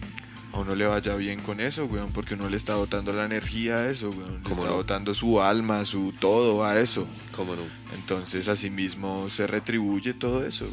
a 0.52 0.58
uno 0.58 0.74
le 0.74 0.84
vaya 0.86 1.14
bien 1.16 1.40
con 1.40 1.60
eso, 1.60 1.86
weón, 1.86 2.10
porque 2.12 2.34
uno 2.34 2.48
le 2.48 2.56
está 2.56 2.74
botando 2.76 3.12
la 3.12 3.24
energía 3.24 3.76
a 3.78 3.90
eso, 3.90 4.10
weón, 4.10 4.34
le 4.38 4.42
¿Cómo 4.42 4.56
está 4.56 4.66
no? 4.70 4.76
botando 4.76 5.14
su 5.14 5.40
alma, 5.42 5.84
su 5.84 6.12
todo 6.18 6.64
a 6.64 6.78
eso. 6.80 7.08
¿Cómo 7.34 7.54
no? 7.56 7.62
Entonces 7.94 8.48
asimismo 8.48 9.28
se 9.30 9.46
retribuye 9.46 10.14
todo 10.14 10.44
eso. 10.46 10.66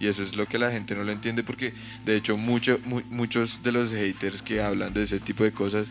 Y 0.00 0.08
eso 0.08 0.22
es 0.24 0.34
lo 0.34 0.46
que 0.46 0.58
la 0.58 0.72
gente 0.72 0.96
no 0.96 1.04
lo 1.04 1.12
entiende 1.12 1.44
porque 1.44 1.72
de 2.04 2.16
hecho 2.16 2.36
mucho, 2.36 2.80
mu- 2.84 3.02
muchos 3.10 3.62
de 3.62 3.70
los 3.70 3.92
haters 3.92 4.42
que 4.42 4.60
hablan 4.60 4.92
de 4.92 5.04
ese 5.04 5.20
tipo 5.20 5.44
de 5.44 5.52
cosas 5.52 5.86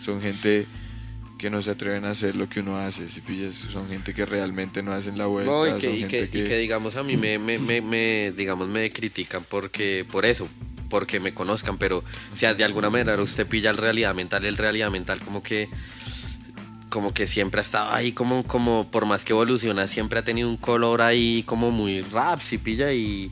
son 0.00 0.20
gente 0.22 0.66
que 1.38 1.50
no 1.50 1.60
se 1.60 1.70
atreven 1.70 2.04
a 2.06 2.10
hacer 2.10 2.34
lo 2.36 2.48
que 2.48 2.60
uno 2.60 2.76
hace, 2.78 3.10
si 3.10 3.20
pillas, 3.20 3.54
son 3.56 3.88
gente 3.88 4.14
que 4.14 4.24
realmente 4.24 4.82
no 4.82 4.92
hacen 4.92 5.18
la 5.18 5.26
vuelta, 5.26 5.50
No, 5.52 5.66
y 5.68 5.80
que, 5.80 5.86
son 5.86 5.96
y 5.96 5.98
gente 6.00 6.28
que- 6.30 6.38
y 6.38 6.44
que, 6.48 6.56
digamos 6.58 6.96
a 6.96 7.02
mí 7.02 7.16
me, 7.18 7.38
me, 7.38 7.58
me, 7.58 7.80
me, 7.82 8.32
digamos 8.36 8.68
me 8.68 8.90
critican 8.90 9.44
porque 9.48 10.06
por 10.10 10.24
eso, 10.24 10.48
porque 10.88 11.20
me 11.20 11.34
conozcan, 11.34 11.76
pero 11.76 11.98
o 12.32 12.36
sea, 12.36 12.54
de 12.54 12.64
alguna 12.64 12.88
manera 12.88 13.20
usted 13.20 13.46
pilla 13.46 13.70
el 13.70 13.76
realidad 13.76 14.14
mental, 14.14 14.44
el 14.46 14.56
realidad 14.56 14.90
mental 14.90 15.20
como 15.20 15.42
que 15.42 15.68
como 16.88 17.12
que 17.12 17.26
siempre 17.26 17.60
ha 17.60 17.62
estado 17.62 17.92
ahí 17.92 18.12
como 18.12 18.44
como 18.44 18.88
por 18.90 19.04
más 19.06 19.24
que 19.24 19.32
evoluciona, 19.32 19.86
siempre 19.86 20.20
ha 20.20 20.24
tenido 20.24 20.48
un 20.48 20.56
color 20.56 21.02
ahí 21.02 21.42
como 21.42 21.70
muy 21.70 22.00
rap, 22.00 22.40
si 22.40 22.58
pilla 22.58 22.92
y 22.92 23.30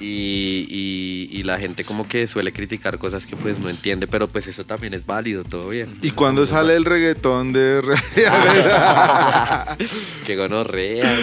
y, 0.00 0.66
y, 0.68 1.28
y 1.38 1.42
la 1.42 1.58
gente 1.58 1.84
como 1.84 2.06
que 2.06 2.26
suele 2.26 2.52
criticar 2.52 2.98
cosas 2.98 3.26
que 3.26 3.36
pues 3.36 3.58
no 3.58 3.68
entiende, 3.68 4.06
pero 4.06 4.28
pues 4.28 4.46
eso 4.46 4.64
también 4.64 4.94
es 4.94 5.06
válido, 5.06 5.44
todo 5.44 5.68
bien. 5.68 5.96
Y 6.02 6.10
cuando 6.12 6.46
sale 6.46 6.76
el 6.76 6.84
reggaetón 6.84 7.52
de 7.52 7.80
realidad. 7.80 9.78
Que 10.26 10.36
gonorrea. 10.36 11.16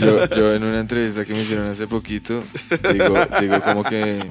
yo, 0.00 0.28
yo 0.30 0.54
en 0.54 0.62
una 0.62 0.80
entrevista 0.80 1.24
que 1.24 1.32
me 1.32 1.42
hicieron 1.42 1.66
hace 1.66 1.86
poquito, 1.86 2.44
digo, 2.92 3.16
digo 3.40 3.60
como 3.62 3.82
que 3.82 4.24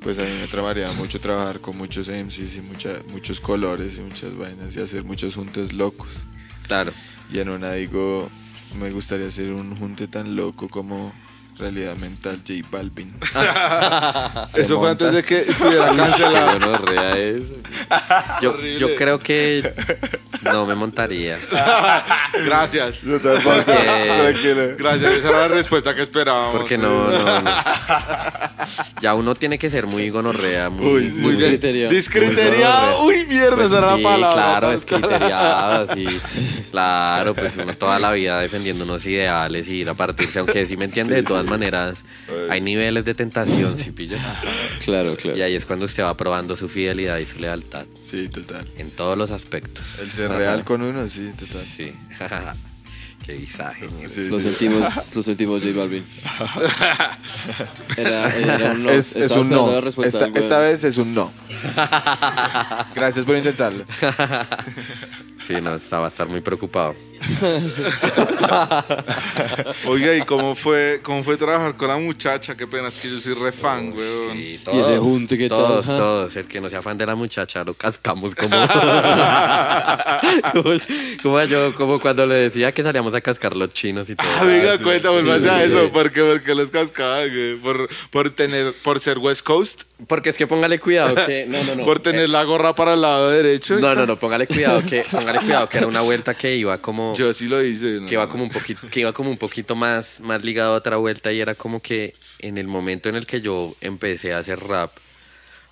pues 0.00 0.20
a 0.20 0.22
mí 0.22 0.30
me 0.40 0.46
tramaría 0.46 0.90
mucho 0.92 1.18
trabajar 1.20 1.60
con 1.60 1.76
muchos 1.76 2.08
MCs 2.08 2.56
y 2.56 2.60
mucha, 2.60 2.90
muchos 3.10 3.40
colores 3.40 3.98
y 3.98 4.02
muchas 4.02 4.36
vainas 4.36 4.76
y 4.76 4.80
hacer 4.80 5.02
muchos 5.02 5.34
juntes 5.34 5.72
locos. 5.72 6.08
Claro. 6.68 6.92
Y 7.32 7.40
en 7.40 7.48
una 7.48 7.72
digo, 7.72 8.30
me 8.78 8.92
gustaría 8.92 9.26
hacer 9.26 9.52
un 9.52 9.76
junte 9.76 10.06
tan 10.06 10.36
loco 10.36 10.68
como 10.68 11.12
Realidad 11.58 11.96
Mental 11.96 12.38
J 12.46 12.66
Balvin. 12.70 13.14
Eso 14.54 14.78
fue 14.78 14.90
antes 14.90 15.12
de 15.12 15.22
que 15.22 15.38
estuviera 15.40 15.90
cancelado. 15.94 16.52
gonorrea 16.60 17.16
eso. 17.16 17.54
Yo, 18.42 18.60
yo 18.60 18.94
creo 18.94 19.18
que 19.20 19.72
no 20.42 20.66
me 20.66 20.74
montaría. 20.74 21.38
Gracias. 22.44 22.96
Porque, 23.02 24.74
Gracias, 24.78 25.12
esa 25.14 25.28
era 25.30 25.38
la 25.40 25.48
respuesta 25.48 25.94
que 25.94 26.02
esperábamos. 26.02 26.56
porque 26.56 26.76
no, 26.76 27.10
no, 27.10 27.40
no. 27.40 27.50
Ya 29.00 29.14
uno 29.14 29.34
tiene 29.34 29.58
que 29.58 29.70
ser 29.70 29.86
muy 29.86 30.10
gonorrea, 30.10 30.68
muy, 30.68 30.84
muy, 30.84 31.02
Muy 31.10 31.36
bien. 31.36 31.50
Discriteriado. 31.50 31.90
Discriteriado. 31.92 33.02
Muy 33.04 33.16
Uy, 33.20 33.26
mierda, 33.26 33.56
Pues 33.56 33.66
esa 33.68 33.78
era 33.78 33.96
sí, 33.96 34.02
la 34.02 34.08
palabra. 34.10 34.78
claro, 34.86 35.94
sí. 35.94 36.18
Claro, 36.70 37.34
pues 37.34 37.56
uno 37.56 37.74
toda 37.76 37.98
la 37.98 38.12
vida 38.12 38.40
defendiendo 38.40 38.84
unos 38.84 39.06
ideales 39.06 39.66
y 39.68 39.76
ir 39.76 39.88
a 39.88 39.94
partirse, 39.94 40.38
aunque 40.40 40.66
sí 40.66 40.76
me 40.76 40.84
entiende, 40.86 41.14
de 41.14 41.22
todas 41.22 41.45
maneras, 41.46 42.04
hay 42.50 42.60
niveles 42.60 43.04
de 43.04 43.14
tentación, 43.14 43.78
si 43.78 43.90
pilla. 43.92 44.18
Claro, 44.84 45.16
claro. 45.16 45.36
Y 45.36 45.42
ahí 45.42 45.54
es 45.56 45.64
cuando 45.66 45.86
usted 45.86 46.04
va 46.04 46.16
probando 46.16 46.54
su 46.54 46.68
fidelidad 46.68 47.18
y 47.18 47.26
su 47.26 47.38
lealtad, 47.40 47.86
Sí, 48.04 48.28
total. 48.28 48.68
en 48.78 48.90
todos 48.90 49.18
los 49.18 49.30
aspectos. 49.32 49.84
El 50.00 50.12
ser 50.12 50.26
Ajá. 50.26 50.38
real 50.38 50.64
con 50.64 50.82
uno, 50.82 51.08
sí, 51.08 51.30
total. 51.38 51.64
Sí. 51.76 51.92
Qué 53.26 53.32
visaje. 53.32 53.88
Sí, 54.06 54.28
Lo 54.28 54.38
sí, 54.38 54.44
sí. 54.44 54.54
sentimos, 54.54 55.16
lo 55.16 55.22
sentimos, 55.24 55.60
J 55.64 55.76
Balvin. 55.76 56.04
Era, 57.96 58.32
era 58.36 58.70
un 58.72 58.84
no. 58.84 58.90
Es, 58.90 59.16
es 59.16 59.32
un 59.32 59.48
no. 59.50 59.72
la 59.72 59.80
respuesta 59.80 60.18
Esta, 60.18 60.24
del 60.26 60.32
weón. 60.32 60.42
esta 60.44 60.58
vez 60.60 60.84
es 60.84 60.98
un 60.98 61.12
no. 61.14 61.32
Gracias 62.94 63.24
por 63.24 63.36
intentarlo. 63.36 63.84
Sí, 65.48 65.54
no, 65.62 65.74
estaba 65.74 66.04
a 66.04 66.08
estar 66.08 66.28
muy 66.28 66.40
preocupado. 66.40 66.94
Oiga, 69.86 70.14
¿y 70.14 70.22
cómo 70.22 70.54
fue, 70.54 71.00
cómo 71.02 71.24
fue 71.24 71.36
trabajar 71.36 71.76
con 71.76 71.88
la 71.88 71.96
muchacha? 71.96 72.56
Qué 72.56 72.66
pena, 72.66 72.88
es 72.88 73.00
que 73.00 73.08
yo 73.08 73.18
soy 73.18 73.34
re 73.34 73.52
fan, 73.52 73.92
weón. 73.92 74.36
Sí, 74.36 74.60
Y 74.72 74.78
ese 74.78 74.98
junte 74.98 75.38
que 75.38 75.48
todos, 75.48 75.86
tal. 75.86 75.98
todos. 75.98 76.36
El 76.36 76.46
que 76.46 76.60
no 76.60 76.70
sea 76.70 76.82
fan 76.82 76.98
de 76.98 77.06
la 77.06 77.14
muchacha 77.14 77.64
lo 77.64 77.74
cascamos 77.74 78.34
como. 78.34 78.56
como, 80.52 80.70
como 81.22 81.42
yo, 81.44 81.74
como 81.74 82.00
cuando 82.00 82.26
le 82.26 82.34
decía 82.34 82.72
que 82.72 82.82
salíamos 82.82 83.14
a 83.14 83.20
cascar 83.20 83.56
los 83.56 83.70
chinos 83.70 84.08
y 84.10 84.16
todo. 84.16 84.26
Ah, 84.38 84.44
venga, 84.44 84.78
cuenta, 84.78 85.10
vuelva 85.10 85.38
sí, 85.38 85.48
a 85.48 85.58
sí. 85.58 85.72
eso. 85.72 85.90
¿Por 85.92 86.12
qué? 86.12 86.22
Porque 86.22 86.54
los 86.54 86.70
cascaban, 86.70 87.28
güey. 87.28 87.56
Por, 87.56 87.88
por, 88.10 88.30
tener, 88.30 88.72
por 88.82 89.00
ser 89.00 89.18
West 89.18 89.44
Coast. 89.44 89.82
Porque 90.06 90.30
es 90.30 90.36
que 90.36 90.46
póngale 90.46 90.78
cuidado 90.78 91.14
que. 91.26 91.46
No, 91.46 91.62
no, 91.64 91.76
no. 91.76 91.84
por 91.84 92.00
tener 92.00 92.28
la 92.28 92.44
gorra 92.44 92.74
para 92.74 92.94
el 92.94 93.00
lado 93.00 93.30
derecho. 93.30 93.78
No, 93.78 93.94
no, 93.94 94.06
no, 94.06 94.16
póngale 94.16 94.46
cuidado 94.46 94.82
que, 94.84 95.04
póngale 95.10 95.38
cuidado 95.40 95.68
que 95.68 95.78
era 95.78 95.86
una 95.86 96.02
vuelta 96.02 96.34
que 96.34 96.56
iba 96.56 96.78
como. 96.78 97.05
Yo 97.14 97.32
sí 97.32 97.46
lo 97.46 97.62
hice. 97.62 98.00
¿no? 98.00 98.06
que 98.06 98.14
iba 98.14 98.28
como 98.28 98.44
un 98.44 98.50
poquito, 98.50 98.88
que 98.88 99.00
iba 99.00 99.12
como 99.12 99.30
un 99.30 99.38
poquito 99.38 99.74
más, 99.74 100.20
más 100.20 100.44
ligado 100.44 100.74
a 100.74 100.76
otra 100.76 100.96
vuelta 100.96 101.32
y 101.32 101.40
era 101.40 101.54
como 101.54 101.80
que 101.80 102.14
en 102.40 102.58
el 102.58 102.66
momento 102.66 103.08
en 103.08 103.16
el 103.16 103.26
que 103.26 103.40
yo 103.40 103.74
empecé 103.80 104.32
a 104.32 104.38
hacer 104.38 104.60
rap, 104.60 104.92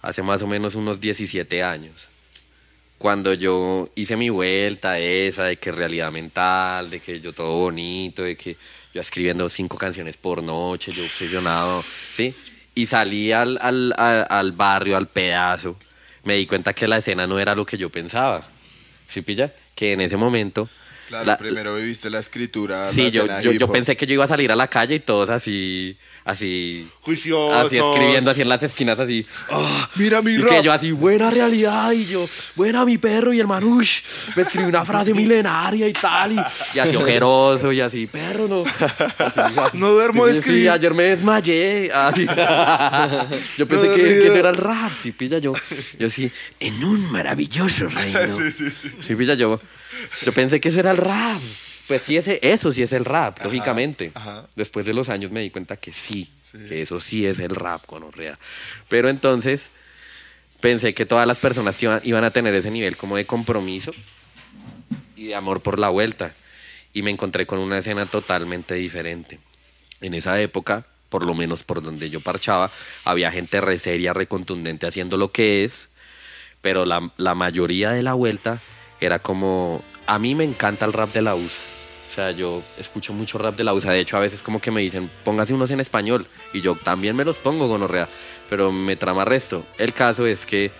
hace 0.03 0.23
más 0.23 0.43
o 0.43 0.47
menos 0.47 0.75
unos 0.75 1.01
17 1.01 1.63
años, 1.63 1.95
cuando 2.99 3.35
yo 3.35 3.91
hice 3.95 4.17
mi 4.17 4.31
vuelta 4.31 4.99
esa 4.99 5.45
de 5.45 5.57
que 5.57 5.73
realidad 5.73 6.11
mental, 6.11 6.91
de 6.91 7.01
que 7.01 7.21
yo 7.21 7.33
todo 7.33 7.59
bonito, 7.59 8.23
de 8.23 8.37
que 8.37 8.57
yo 8.95 9.01
escribiendo 9.01 9.49
cinco 9.49 9.77
canciones 9.77 10.17
por 10.17 10.43
noche, 10.43 10.93
yo 10.93 11.05
obsesionado, 11.05 11.85
¿sí? 12.13 12.35
Y 12.75 12.87
salí 12.87 13.33
al, 13.33 13.59
al, 13.61 13.95
al 13.97 14.53
barrio, 14.53 14.97
al 14.97 15.09
pedazo, 15.09 15.77
me 16.25 16.37
di 16.37 16.47
cuenta 16.47 16.73
que 16.73 16.89
la 16.89 16.99
escena 16.99 17.27
no 17.27 17.39
era 17.39 17.55
lo 17.55 17.67
que 17.67 17.77
yo 17.77 17.91
pensaba, 17.91 18.49
¿sí 19.09 19.23
pilla? 19.23 19.53
Que 19.75 19.93
en 19.93 20.01
ese 20.01 20.17
momento... 20.17 20.69
Claro, 21.15 21.27
la- 21.27 21.37
primero 21.39 21.77
viviste 21.77 22.11
la 22.11 22.19
escritura. 22.21 22.87
Sí, 22.87 23.03
la 23.05 23.09
yo, 23.11 23.41
yo, 23.41 23.53
yo 23.53 23.71
pensé 23.71 23.97
que 23.97 24.07
yo 24.07 24.15
iba 24.15 24.25
a 24.25 24.29
salir 24.29 24.51
a 24.51 24.57
la 24.57 24.67
calle 24.69 24.97
y 24.97 25.01
todos 25.01 25.31
así, 25.31 25.97
así, 26.25 26.89
Juiciosos. 27.03 27.67
así 27.67 27.79
escribiendo 27.79 28.31
así 28.31 28.41
en 28.43 28.49
las 28.49 28.63
esquinas 28.63 28.99
así. 28.99 29.25
"Ah", 29.51 29.89
Mira 29.97 30.23
mi 30.23 30.33
y 30.33 30.39
rap. 30.39 30.49
que 30.51 30.63
yo 30.65 30.73
así, 30.73 30.91
buena 30.93 31.31
realidad, 31.31 31.93
y 31.93 32.07
yo, 32.07 32.29
buena 32.57 32.85
mi 32.85 32.99
perro, 32.99 33.33
y 33.33 33.41
el 33.41 33.47
manush, 33.47 34.01
me 34.35 34.43
escribió 34.43 34.69
una 34.69 34.85
frase 34.85 35.15
milenaria 35.15 35.87
y 35.89 35.93
tal, 35.93 36.33
y, 36.33 36.41
y 36.75 36.79
así 36.81 36.97
ojeroso, 36.97 37.71
y 37.73 37.81
así, 37.81 38.07
perro, 38.07 38.49
no. 38.49 38.65
Así, 39.19 39.41
así. 39.41 39.79
No 39.79 39.91
duermo 39.91 40.27
de 40.27 40.33
Sí, 40.35 40.39
escribir. 40.41 40.63
Sí, 40.63 40.69
ayer 40.69 40.95
me 40.95 41.03
desmayé. 41.05 41.91
así. 41.93 42.27
yo 43.59 43.69
pensé 43.69 43.87
No, 43.89 43.95
que, 43.95 44.03
que 44.03 44.27
eso 44.27 44.35
era 44.37 44.51
el 44.51 44.57
rap, 44.57 44.93
sí, 45.01 45.13
pilla 45.13 45.39
yo. 45.39 45.53
Yo 45.99 46.11
sí, 46.11 46.31
en 46.61 46.83
un 46.85 47.11
maravilloso 47.13 47.89
reino. 47.95 48.37
Sí, 48.37 48.51
sí, 48.51 48.71
sí. 48.71 48.91
Sí, 49.01 49.15
pilla 49.15 49.35
yo. 49.35 49.61
Yo 50.25 50.33
pensé 50.33 50.61
que 50.61 50.69
eso 50.69 50.81
era 50.81 50.91
el 50.91 50.97
rap. 50.97 51.41
Pues 51.87 52.03
sí, 52.03 52.17
ese, 52.17 52.39
eso 52.43 52.73
sí 52.73 52.83
es 52.83 52.93
el 52.93 53.05
rap, 53.05 53.43
lógicamente. 53.45 54.11
ajá. 54.15 54.47
Después 54.57 54.87
de 54.87 54.95
los 54.95 55.09
años 55.11 55.31
me 55.31 55.41
di 55.41 55.51
cuenta 55.51 55.77
que 55.77 55.93
sí, 55.93 56.31
que 56.69 56.81
eso 56.81 57.01
sí 57.01 57.27
es 57.27 57.39
el 57.41 57.55
rap 57.55 57.85
con 57.85 58.03
Orrea. 58.03 58.39
Pero 58.89 59.09
entonces 59.09 59.71
pensé 60.61 60.95
que 60.95 61.05
todas 61.05 61.27
las 61.27 61.39
personas 61.39 61.83
iban, 61.83 62.01
iban 62.05 62.25
a 62.25 62.31
tener 62.31 62.55
ese 62.55 62.71
nivel 62.71 62.97
como 62.97 63.17
de 63.17 63.27
compromiso 63.27 63.93
y 65.15 65.27
de 65.27 65.35
amor 65.35 65.61
por 65.61 65.79
la 65.79 65.91
vuelta. 65.91 66.33
Y 66.95 67.03
me 67.03 67.11
encontré 67.11 67.45
con 67.47 67.59
una 67.59 67.79
escena 67.79 68.07
totalmente 68.07 68.75
diferente. 68.75 69.39
En 70.01 70.15
esa 70.15 70.41
época, 70.41 70.87
por 71.11 71.27
lo 71.27 71.35
menos 71.35 71.65
por 71.65 71.83
donde 71.83 72.09
yo 72.09 72.21
parchaba, 72.21 72.71
había 73.05 73.31
gente 73.31 73.61
re 73.61 73.79
seria, 73.79 74.15
re 74.15 74.27
contundente 74.27 74.87
haciendo 74.87 75.17
lo 75.17 75.33
que 75.33 75.65
es, 75.65 75.89
pero 76.63 76.87
la, 76.87 77.13
la 77.19 77.35
mayoría 77.35 77.91
de 77.91 78.03
la 78.03 78.15
vuelta 78.15 78.61
era 79.01 79.19
como, 79.19 79.85
a 80.07 80.19
mí 80.19 80.35
me 80.35 80.45
encanta 80.45 80.85
el 80.85 80.93
rap 80.93 81.13
de 81.13 81.23
la 81.23 81.35
USA. 81.35 81.63
O 82.11 82.15
sea, 82.15 82.31
yo 82.31 82.63
escucho 82.79 83.13
mucho 83.13 83.39
rap 83.39 83.57
de 83.57 83.65
la 83.65 83.75
USA. 83.75 83.91
De 83.91 84.01
hecho, 84.01 84.17
a 84.17 84.21
veces 84.21 84.41
como 84.41 84.61
que 84.61 84.71
me 84.71 84.81
dicen, 84.81 85.11
póngase 85.25 85.53
unos 85.53 85.71
en 85.71 85.81
español. 85.81 86.27
Y 86.53 86.61
yo 86.61 86.77
también 86.77 87.17
me 87.17 87.25
los 87.25 87.39
pongo, 87.39 87.67
gonorrea. 87.67 88.09
Pero 88.49 88.71
me 88.71 88.95
trama 88.95 89.25
resto. 89.25 89.67
El 89.79 89.93
caso 89.93 90.25
es 90.27 90.47
que, 90.47 90.71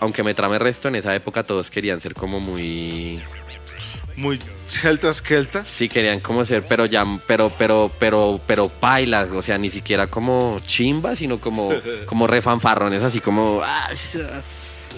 aunque 0.00 0.24
me 0.24 0.34
trame 0.34 0.58
resto, 0.58 0.88
en 0.88 0.96
esa 0.96 1.14
época 1.14 1.44
todos 1.44 1.70
querían 1.70 2.00
ser 2.00 2.14
como 2.14 2.40
muy... 2.40 3.22
Muy 4.16 4.40
celta, 4.66 5.10
esquelta. 5.10 5.64
Sí, 5.64 5.88
querían 5.88 6.18
como 6.18 6.44
ser, 6.44 6.64
pero 6.64 6.86
ya, 6.86 7.04
pero, 7.28 7.52
pero, 7.56 7.92
pero, 8.00 8.40
pero 8.44 8.68
pailas, 8.68 9.30
o 9.30 9.42
sea, 9.42 9.56
ni 9.58 9.68
siquiera 9.68 10.08
como 10.08 10.58
chimba, 10.66 11.14
sino 11.14 11.40
como, 11.40 11.70
como 12.06 12.26
refanfarrones, 12.26 13.04
así 13.04 13.20
como, 13.20 13.62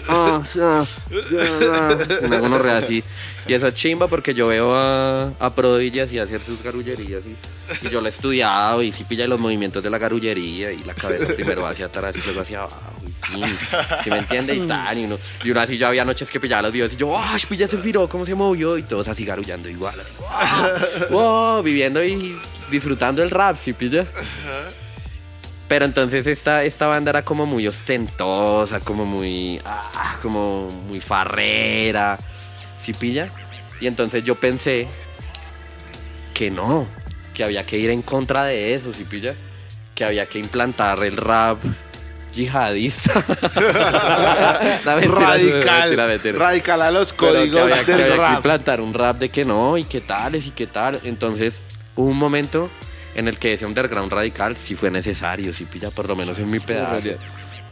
ah, 0.09 0.43
ah, 0.59 0.85
una 2.23 2.39
gonorrea 2.39 2.77
así. 2.77 3.03
Y 3.47 3.53
eso 3.53 3.67
es 3.67 3.75
chimba 3.75 4.07
porque 4.07 4.33
yo 4.33 4.47
veo 4.47 4.75
a, 4.75 5.33
a 5.39 5.55
Prodigy 5.55 5.99
así 5.99 6.19
hacer 6.19 6.41
sus 6.41 6.61
garullerías 6.61 7.23
y, 7.25 7.35
y 7.85 7.89
yo 7.89 7.99
lo 7.99 8.05
he 8.05 8.09
estudiado 8.09 8.83
y 8.83 8.91
sí 8.91 9.03
pilla 9.03 9.27
los 9.27 9.39
movimientos 9.39 9.81
de 9.83 9.89
la 9.89 9.97
garullería 9.97 10.71
y 10.71 10.83
la 10.83 10.93
cabeza 10.93 11.25
primero 11.33 11.65
hacia 11.65 11.87
atrás 11.87 12.15
y 12.15 12.21
luego 12.23 12.41
hacia 12.41 12.59
abajo. 12.59 12.79
y 13.03 13.33
tin, 13.33 13.57
¿Sí 14.03 14.09
me 14.11 14.19
entiende? 14.19 14.55
Y 14.55 14.67
tal, 14.67 14.97
y 14.97 15.05
uno, 15.05 15.17
y 15.43 15.49
uno 15.49 15.59
así 15.59 15.77
yo 15.77 15.87
había 15.87 16.05
noches 16.05 16.29
que 16.29 16.39
pillaba 16.39 16.61
los 16.63 16.71
videos 16.71 16.93
y 16.93 16.97
yo, 16.97 17.17
¡ah! 17.17 17.35
Pilla 17.49 17.65
ese 17.65 17.77
piro, 17.77 18.07
¿cómo 18.07 18.25
se 18.25 18.35
movió? 18.35 18.77
Y 18.77 18.83
todos 18.83 19.07
así 19.07 19.25
garullando 19.25 19.67
igual, 19.67 19.95
así, 19.99 21.03
wow, 21.09 21.63
viviendo 21.63 22.03
y 22.03 22.35
disfrutando 22.69 23.23
el 23.23 23.31
rap, 23.31 23.57
¿sí 23.57 23.73
pilla? 23.73 24.05
Pero 25.71 25.85
entonces 25.85 26.27
esta, 26.27 26.65
esta 26.65 26.87
banda 26.87 27.11
era 27.11 27.23
como 27.23 27.45
muy 27.45 27.65
ostentosa, 27.65 28.81
como 28.81 29.05
muy. 29.05 29.61
ah, 29.63 30.17
como 30.21 30.67
muy 30.85 30.99
farrera. 30.99 32.17
¿Sí 32.83 32.91
pilla? 32.91 33.29
Y 33.79 33.87
entonces 33.87 34.21
yo 34.21 34.35
pensé 34.35 34.89
que 36.33 36.51
no, 36.51 36.85
que 37.33 37.45
había 37.45 37.65
que 37.65 37.77
ir 37.77 37.89
en 37.89 38.01
contra 38.01 38.43
de 38.43 38.73
eso, 38.75 38.91
¿sí 38.91 39.05
pilla? 39.05 39.33
Que 39.95 40.03
había 40.03 40.25
que 40.25 40.39
implantar 40.39 41.01
el 41.05 41.15
rap 41.15 41.59
yihadista. 42.33 43.23
No, 44.85 44.95
mentira, 44.97 45.15
radical. 45.15 45.81
mentira, 45.83 46.07
mentira. 46.07 46.37
Radical 46.37 46.81
a 46.81 46.91
los 46.91 47.13
Pero 47.13 47.31
que 47.31 47.37
códigos 47.37 47.61
había, 47.61 47.85
que 47.85 47.91
del 47.93 48.01
había 48.01 48.15
que 48.15 48.21
rap. 48.21 48.35
implantar 48.35 48.81
un 48.81 48.93
rap 48.93 49.19
de 49.19 49.29
que 49.29 49.45
no, 49.45 49.77
y 49.77 49.85
qué 49.85 50.01
tales, 50.01 50.45
y 50.47 50.51
qué 50.51 50.67
tal. 50.67 50.99
Entonces, 51.05 51.61
hubo 51.95 52.09
un 52.09 52.17
momento 52.17 52.69
en 53.15 53.27
el 53.27 53.37
que 53.37 53.53
ese 53.53 53.65
underground 53.65 54.11
radical 54.11 54.57
sí 54.57 54.75
fue 54.75 54.91
necesario, 54.91 55.53
sí 55.53 55.65
pilla, 55.65 55.91
por 55.91 56.07
lo 56.07 56.15
menos 56.15 56.39
en 56.39 56.49
mi 56.49 56.59
pedazo. 56.59 57.09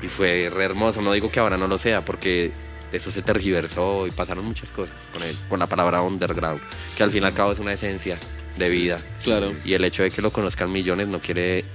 Y 0.01 0.07
fue 0.07 0.49
re 0.53 0.63
hermoso. 0.63 1.01
No 1.01 1.11
digo 1.11 1.31
que 1.31 1.39
ahora 1.39 1.57
no 1.57 1.67
lo 1.67 1.77
sea, 1.77 2.05
porque 2.05 2.51
eso 2.91 3.11
se 3.11 3.21
tergiversó 3.21 4.07
y 4.07 4.11
pasaron 4.11 4.45
muchas 4.45 4.69
cosas 4.69 4.95
con 5.13 5.23
él, 5.23 5.37
con 5.47 5.59
la 5.59 5.67
palabra 5.67 6.01
underground, 6.01 6.61
que 6.95 7.03
al 7.03 7.11
fin 7.11 7.23
y 7.23 7.25
al 7.25 7.33
cabo 7.33 7.51
es 7.51 7.59
una 7.59 7.73
esencia 7.73 8.17
de 8.57 8.69
vida. 8.69 8.97
Claro. 9.23 9.53
Y 9.63 9.73
el 9.73 9.83
hecho 9.83 10.03
de 10.03 10.11
que 10.11 10.21
lo 10.21 10.31
conozcan 10.31 10.71
millones 10.71 11.07
no 11.07 11.19
quiere 11.19 11.65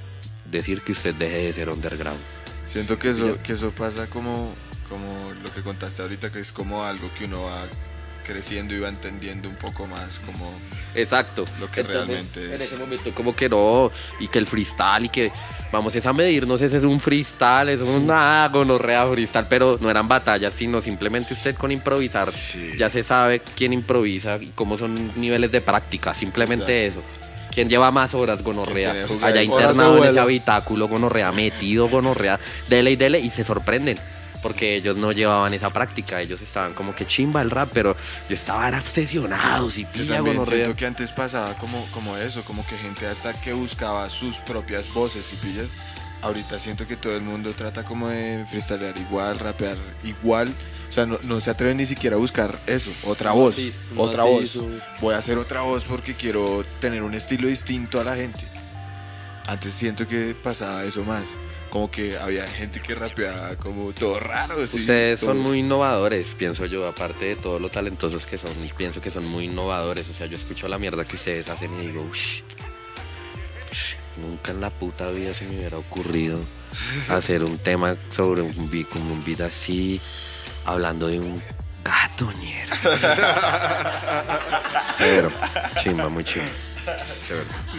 decir 0.50 0.82
que 0.82 0.92
usted 0.92 1.14
deje 1.14 1.36
de 1.36 1.52
ser 1.52 1.68
underground. 1.68 2.20
Siento 2.66 2.98
que 2.98 3.10
eso, 3.10 3.38
que 3.42 3.52
eso 3.52 3.70
pasa 3.70 4.08
como, 4.08 4.54
como 4.88 5.32
lo 5.32 5.52
que 5.52 5.62
contaste 5.62 6.02
ahorita, 6.02 6.32
que 6.32 6.40
es 6.40 6.52
como 6.52 6.84
algo 6.84 7.10
que 7.18 7.26
uno 7.26 7.42
va 7.42 7.62
creciendo 8.24 8.74
y 8.74 8.80
va 8.80 8.88
entendiendo 8.88 9.48
un 9.48 9.54
poco 9.56 9.86
más, 9.86 10.18
como 10.26 10.52
Exacto. 10.94 11.44
Lo 11.60 11.70
que 11.70 11.80
Entonces, 11.80 12.06
realmente 12.06 12.54
En 12.54 12.62
es. 12.62 12.72
ese 12.72 12.76
momento 12.80 13.14
como 13.14 13.34
que 13.36 13.48
no, 13.48 13.90
y 14.20 14.28
que 14.28 14.38
el 14.38 14.46
freestyle 14.46 15.04
y 15.06 15.08
que 15.08 15.30
vamos 15.72 15.94
es 15.94 16.06
a 16.06 16.12
medirnos, 16.12 16.60
ese 16.62 16.76
es 16.78 16.84
un 16.84 17.00
freestyle, 17.00 17.68
es 17.68 17.88
una 17.88 18.48
gonorrea 18.52 19.06
freestyle, 19.08 19.46
pero 19.48 19.76
no 19.80 19.90
eran 19.90 20.06
batallas, 20.08 20.52
sino 20.52 20.80
simplemente 20.80 21.34
usted 21.34 21.54
con 21.56 21.70
improvisar 21.72 22.30
Sí. 22.30 22.72
ya 22.78 22.88
se 22.90 23.02
sabe 23.02 23.42
quién 23.56 23.72
improvisa 23.72 24.36
y 24.40 24.46
cómo 24.54 24.78
son 24.78 24.94
niveles 25.16 25.50
de 25.52 25.60
práctica, 25.60 26.14
simplemente 26.14 26.86
eso. 26.86 27.02
¿Quién 27.50 27.68
lleva 27.68 27.92
más 27.92 28.14
horas 28.14 28.42
gonorrea? 28.42 29.06
Allá 29.22 29.42
internado 29.42 29.98
en 30.02 30.10
ese 30.10 30.18
habitáculo 30.18 30.88
gonorrea, 30.88 31.30
metido 31.30 31.88
gonorrea, 31.88 32.40
dele 32.68 32.90
y 32.92 32.96
dele 32.96 33.20
y 33.20 33.30
se 33.30 33.44
sorprenden. 33.44 33.96
Porque 34.44 34.76
ellos 34.76 34.94
no 34.98 35.10
llevaban 35.10 35.54
esa 35.54 35.70
práctica, 35.70 36.20
ellos 36.20 36.42
estaban 36.42 36.74
como 36.74 36.94
que 36.94 37.06
chimba 37.06 37.40
el 37.40 37.50
rap, 37.50 37.70
pero 37.72 37.96
yo 38.28 38.34
estaba 38.34 38.68
era 38.68 38.78
obsesionado, 38.78 39.70
si 39.70 39.84
Yo 39.84 39.88
pilla 39.90 40.16
también 40.16 40.36
gonorrea. 40.36 40.64
siento 40.64 40.76
que 40.76 40.84
antes 40.84 41.12
pasaba 41.12 41.54
como, 41.54 41.90
como 41.92 42.18
eso, 42.18 42.44
como 42.44 42.66
que 42.66 42.76
gente 42.76 43.06
hasta 43.06 43.32
que 43.40 43.54
buscaba 43.54 44.10
sus 44.10 44.36
propias 44.36 44.92
voces 44.92 45.32
y 45.32 45.36
pillas. 45.36 45.68
Ahorita 46.20 46.58
siento 46.58 46.86
que 46.86 46.96
todo 46.96 47.16
el 47.16 47.22
mundo 47.22 47.54
trata 47.54 47.84
como 47.84 48.08
de 48.08 48.44
freestylear 48.46 48.98
igual, 48.98 49.38
rapear 49.38 49.78
igual. 50.04 50.48
O 50.90 50.92
sea, 50.92 51.06
no, 51.06 51.18
no 51.24 51.40
se 51.40 51.50
atreven 51.50 51.78
ni 51.78 51.86
siquiera 51.86 52.16
a 52.16 52.18
buscar 52.18 52.54
eso, 52.66 52.90
otra 53.02 53.32
voz, 53.32 53.56
matiz, 53.56 53.92
otra 53.96 54.24
matiz, 54.24 54.56
voz. 54.56 54.66
Voy 55.00 55.14
a 55.14 55.18
hacer 55.18 55.38
otra 55.38 55.62
voz 55.62 55.84
porque 55.84 56.16
quiero 56.16 56.66
tener 56.80 57.02
un 57.02 57.14
estilo 57.14 57.48
distinto 57.48 57.98
a 57.98 58.04
la 58.04 58.14
gente. 58.14 58.40
Antes 59.46 59.72
siento 59.72 60.06
que 60.06 60.34
pasaba 60.34 60.84
eso 60.84 61.02
más. 61.02 61.24
Como 61.74 61.90
que 61.90 62.16
había 62.16 62.46
gente 62.46 62.80
que 62.80 62.94
rapeaba 62.94 63.56
como 63.56 63.92
todo 63.92 64.20
raro. 64.20 64.62
Ustedes 64.62 65.18
son 65.18 65.40
muy 65.40 65.58
innovadores, 65.58 66.32
pienso 66.38 66.66
yo, 66.66 66.86
aparte 66.86 67.24
de 67.24 67.34
todo 67.34 67.58
lo 67.58 67.68
talentosos 67.68 68.28
que 68.28 68.38
son, 68.38 68.52
pienso 68.76 69.00
que 69.00 69.10
son 69.10 69.26
muy 69.26 69.46
innovadores. 69.46 70.08
O 70.08 70.14
sea, 70.14 70.28
yo 70.28 70.36
escucho 70.36 70.68
la 70.68 70.78
mierda 70.78 71.04
que 71.04 71.16
ustedes 71.16 71.50
hacen 71.50 71.72
y 71.82 71.88
digo, 71.88 72.06
"Ush, 72.08 72.42
nunca 74.22 74.52
en 74.52 74.60
la 74.60 74.70
puta 74.70 75.10
vida 75.10 75.34
se 75.34 75.46
me 75.46 75.56
hubiera 75.56 75.76
ocurrido 75.76 76.38
hacer 77.08 77.42
un 77.42 77.58
tema 77.58 77.96
sobre 78.08 78.42
un 78.42 78.70
beat, 78.70 78.88
como 78.88 79.12
un 79.12 79.24
beat 79.24 79.40
así, 79.40 80.00
hablando 80.66 81.08
de 81.08 81.18
un 81.18 81.42
gato 81.82 82.30
ñero. 82.40 82.72
Severo, 84.96 85.32
chimba, 85.82 86.08
muy 86.08 86.22
chimba. 86.22 86.46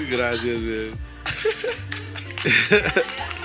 Gracias. 0.10 0.60
eh. 0.66 0.92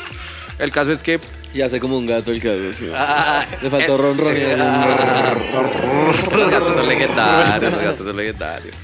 El 0.61 0.71
caso 0.71 0.93
es 0.93 1.03
que 1.03 1.19
Y 1.55 1.63
hace 1.63 1.81
como 1.81 1.97
un 1.97 2.07
gato 2.07 2.31
el 2.31 2.41
caso. 2.41 2.73
sí. 2.73 2.91
Ah, 2.95 3.45
Le 3.63 3.71
faltó 3.71 3.97
ron 3.97 4.17
ron 4.19 4.37
y 4.37 4.41
hace 4.43 4.63
un- 4.63 6.39
Los 6.39 6.51
gatos 6.51 6.75
son 6.75 6.87
legendarios, 6.89 7.73
los 7.73 7.83
gatos 7.83 8.07
son 8.07 8.17
legendarios. 8.17 8.77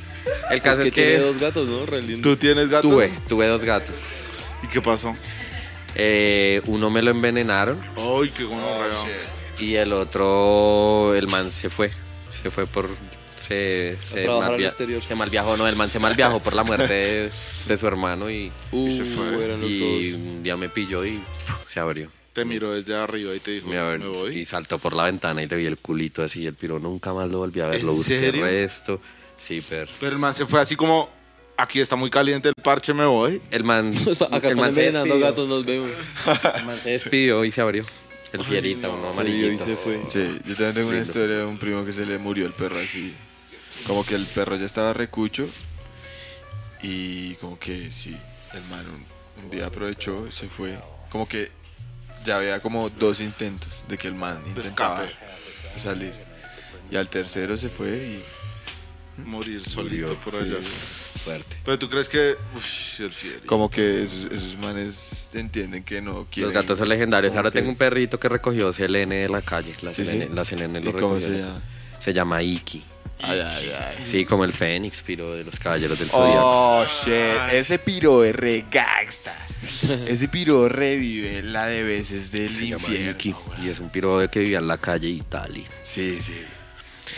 El 0.50 0.60
caso 0.60 0.82
Es 0.82 0.88
es 0.88 0.92
que 0.92 1.00
que, 1.02 1.08
tiene 1.10 1.24
dos 1.24 1.38
gatos, 1.40 1.68
¿no? 1.68 1.86
Re. 1.86 2.02
¿Tú 2.22 2.36
tienes 2.36 2.68
gato? 2.68 2.88
tuve, 2.88 3.12
tuve 3.28 3.46
dos 3.46 3.62
gatos. 3.64 4.00
¿Y 4.62 4.66
qué 4.68 4.80
pasó? 4.80 5.12
Eh, 5.94 6.60
uno 6.66 6.90
me 6.90 7.02
lo 7.02 7.10
envenenaron 7.10 7.78
Ay, 7.96 8.30
qué 8.30 8.44
bueno. 8.44 8.62
y 9.58 9.74
el 9.76 9.92
otro, 9.92 11.14
el 11.14 11.26
man 11.28 11.50
se 11.50 11.70
fue. 11.70 11.90
Se 12.42 12.50
fue 12.50 12.66
por. 12.66 12.88
Se, 13.40 13.96
se, 14.12 14.22
trabajar 14.22 14.50
al 14.50 14.56
malvia- 14.58 14.66
exterior. 14.66 15.02
se 15.02 15.14
malviajó, 15.14 15.56
no, 15.56 15.68
el 15.68 15.76
man 15.76 15.88
se 15.88 16.00
malviajó 16.00 16.40
por 16.40 16.52
la 16.52 16.64
muerte 16.64 16.92
de, 16.92 17.30
de 17.68 17.78
su 17.78 17.86
hermano 17.86 18.28
y, 18.28 18.50
Uh, 18.72 18.90
se 18.90 19.04
fue. 19.04 19.46
los 19.46 19.62
y 19.70 20.12
un 20.14 20.42
día 20.42 20.56
me 20.56 20.68
pilló 20.68 21.04
y 21.04 21.22
se 21.76 21.80
abrió. 21.80 22.10
Te 22.32 22.46
miró 22.46 22.72
desde 22.72 22.94
arriba 22.94 23.34
y 23.34 23.38
te 23.40 23.50
dijo, 23.50 23.68
Me 23.68 23.98
voy. 23.98 24.38
y 24.38 24.46
saltó 24.46 24.78
por 24.78 24.94
la 24.94 25.04
ventana 25.04 25.42
y 25.42 25.46
te 25.46 25.56
vi 25.56 25.66
el 25.66 25.76
culito 25.76 26.22
así. 26.22 26.40
Y 26.42 26.46
el 26.46 26.54
piro 26.54 26.78
nunca 26.78 27.12
más 27.12 27.30
lo 27.30 27.38
volví 27.38 27.60
a 27.60 27.66
ver. 27.66 27.80
¿En 27.80 27.86
Lo 27.86 27.92
busqué 27.92 28.18
serio? 28.18 28.46
el 28.46 28.52
resto. 28.52 28.98
Sí, 29.38 29.62
pero. 29.68 29.90
Pero 30.00 30.12
el 30.12 30.18
man 30.18 30.32
se 30.32 30.46
fue 30.46 30.58
así 30.60 30.74
como, 30.74 31.10
aquí 31.58 31.80
está 31.80 31.94
muy 31.96 32.08
caliente 32.08 32.48
el 32.48 32.54
parche, 32.62 32.94
me 32.94 33.04
voy. 33.04 33.42
El 33.50 33.62
man. 33.64 33.92
Acá 33.94 34.04
el 34.08 34.12
están 34.12 34.56
man 34.56 34.74
se 34.74 34.86
envenenando 34.86 35.18
gatos, 35.18 35.46
nos 35.48 35.66
vemos. 35.66 35.90
El 36.56 36.64
man 36.64 36.78
se 36.82 36.90
despidió 36.92 37.44
y 37.44 37.52
se 37.52 37.60
abrió. 37.60 37.84
El 38.32 38.42
fierita, 38.44 38.88
uno 38.88 39.10
amarillito. 39.10 39.64
se 39.66 39.76
fue. 39.76 40.00
Sí, 40.08 40.40
yo 40.46 40.54
también 40.54 40.74
tengo 40.74 40.88
una 40.88 40.96
Lindo. 40.96 41.00
historia 41.02 41.36
de 41.36 41.44
un 41.44 41.58
primo 41.58 41.84
que 41.84 41.92
se 41.92 42.06
le 42.06 42.16
murió 42.18 42.46
el 42.46 42.52
perro 42.54 42.78
así. 42.78 43.14
Como 43.86 44.02
que 44.04 44.14
el 44.14 44.24
perro 44.24 44.56
ya 44.56 44.64
estaba 44.64 44.94
recucho 44.94 45.46
y 46.82 47.34
como 47.34 47.58
que 47.58 47.90
sí, 47.92 48.16
el 48.54 48.62
man 48.64 48.84
un, 48.88 49.44
un 49.44 49.50
día 49.50 49.66
aprovechó, 49.66 50.30
se 50.30 50.48
fue. 50.48 50.76
Como 51.10 51.28
que 51.28 51.50
ya 52.26 52.36
había 52.36 52.60
como 52.60 52.90
dos 52.90 53.20
intentos 53.20 53.84
de 53.88 53.96
que 53.96 54.08
el 54.08 54.14
man 54.14 54.38
intentaba 54.46 55.04
escape. 55.04 55.80
salir. 55.80 56.12
Y 56.90 56.96
al 56.96 57.08
tercero 57.08 57.56
se 57.56 57.68
fue 57.68 57.88
y 57.88 58.24
Morir 59.24 59.62
solito 59.66 60.14
por 60.16 60.34
sí, 60.34 60.40
allá. 60.40 60.58
fuerte. 61.24 61.56
Pero 61.64 61.78
tú 61.78 61.88
crees 61.88 62.08
que, 62.10 62.36
uff, 62.54 63.00
el 63.00 63.12
fierita. 63.12 63.46
Como 63.46 63.70
que 63.70 64.02
esos, 64.02 64.30
esos 64.30 64.58
manes 64.58 65.30
entienden 65.32 65.82
que 65.84 66.02
no 66.02 66.26
quieren. 66.30 66.52
Los 66.52 66.62
gatos 66.62 66.78
son 66.78 66.88
legendarios. 66.90 67.34
Ahora 67.34 67.50
que- 67.50 67.58
tengo 67.60 67.70
un 67.70 67.76
perrito 67.76 68.20
que 68.20 68.28
recogió 68.28 68.72
Selene 68.74 69.16
de 69.22 69.28
la 69.30 69.40
calle. 69.40 69.74
La 69.80 69.92
Sí, 69.94 70.04
la 70.32 70.44
Selene 70.44 70.80
¿Y 70.80 70.82
lo 70.82 70.92
cómo 70.92 71.14
recogió. 71.14 71.28
se 71.28 71.38
llama? 71.38 71.62
Se 71.98 72.12
llama 72.12 72.42
Iki. 72.42 72.84
Ay, 73.22 73.40
ay, 73.40 73.70
ay. 73.98 74.04
Sí, 74.06 74.24
como 74.24 74.44
el 74.44 74.52
Fénix, 74.52 75.02
piro 75.02 75.34
de 75.34 75.42
los 75.44 75.58
caballeros 75.58 75.98
del 75.98 76.08
Zodiaco. 76.10 76.40
Oh, 76.82 76.86
shit. 76.86 77.52
Ese 77.52 77.78
piro 77.78 78.24
es 78.24 78.34
re 78.36 78.64
gangsta. 78.70 79.34
Ese 80.06 80.28
piro 80.28 80.68
revive 80.68 81.42
la 81.42 81.66
de 81.66 81.82
veces 81.82 82.30
del 82.30 82.54
Se 82.54 82.66
llama 82.68 82.74
infierno. 82.88 83.42
Y 83.62 83.68
es 83.68 83.80
un 83.80 83.88
piro 83.90 84.18
de 84.18 84.28
que 84.28 84.40
vivía 84.40 84.58
en 84.58 84.68
la 84.68 84.78
calle 84.78 85.08
y 85.08 85.22
tal. 85.22 85.56
y- 85.56 85.66
Sí, 85.82 86.18
sí. 86.20 86.40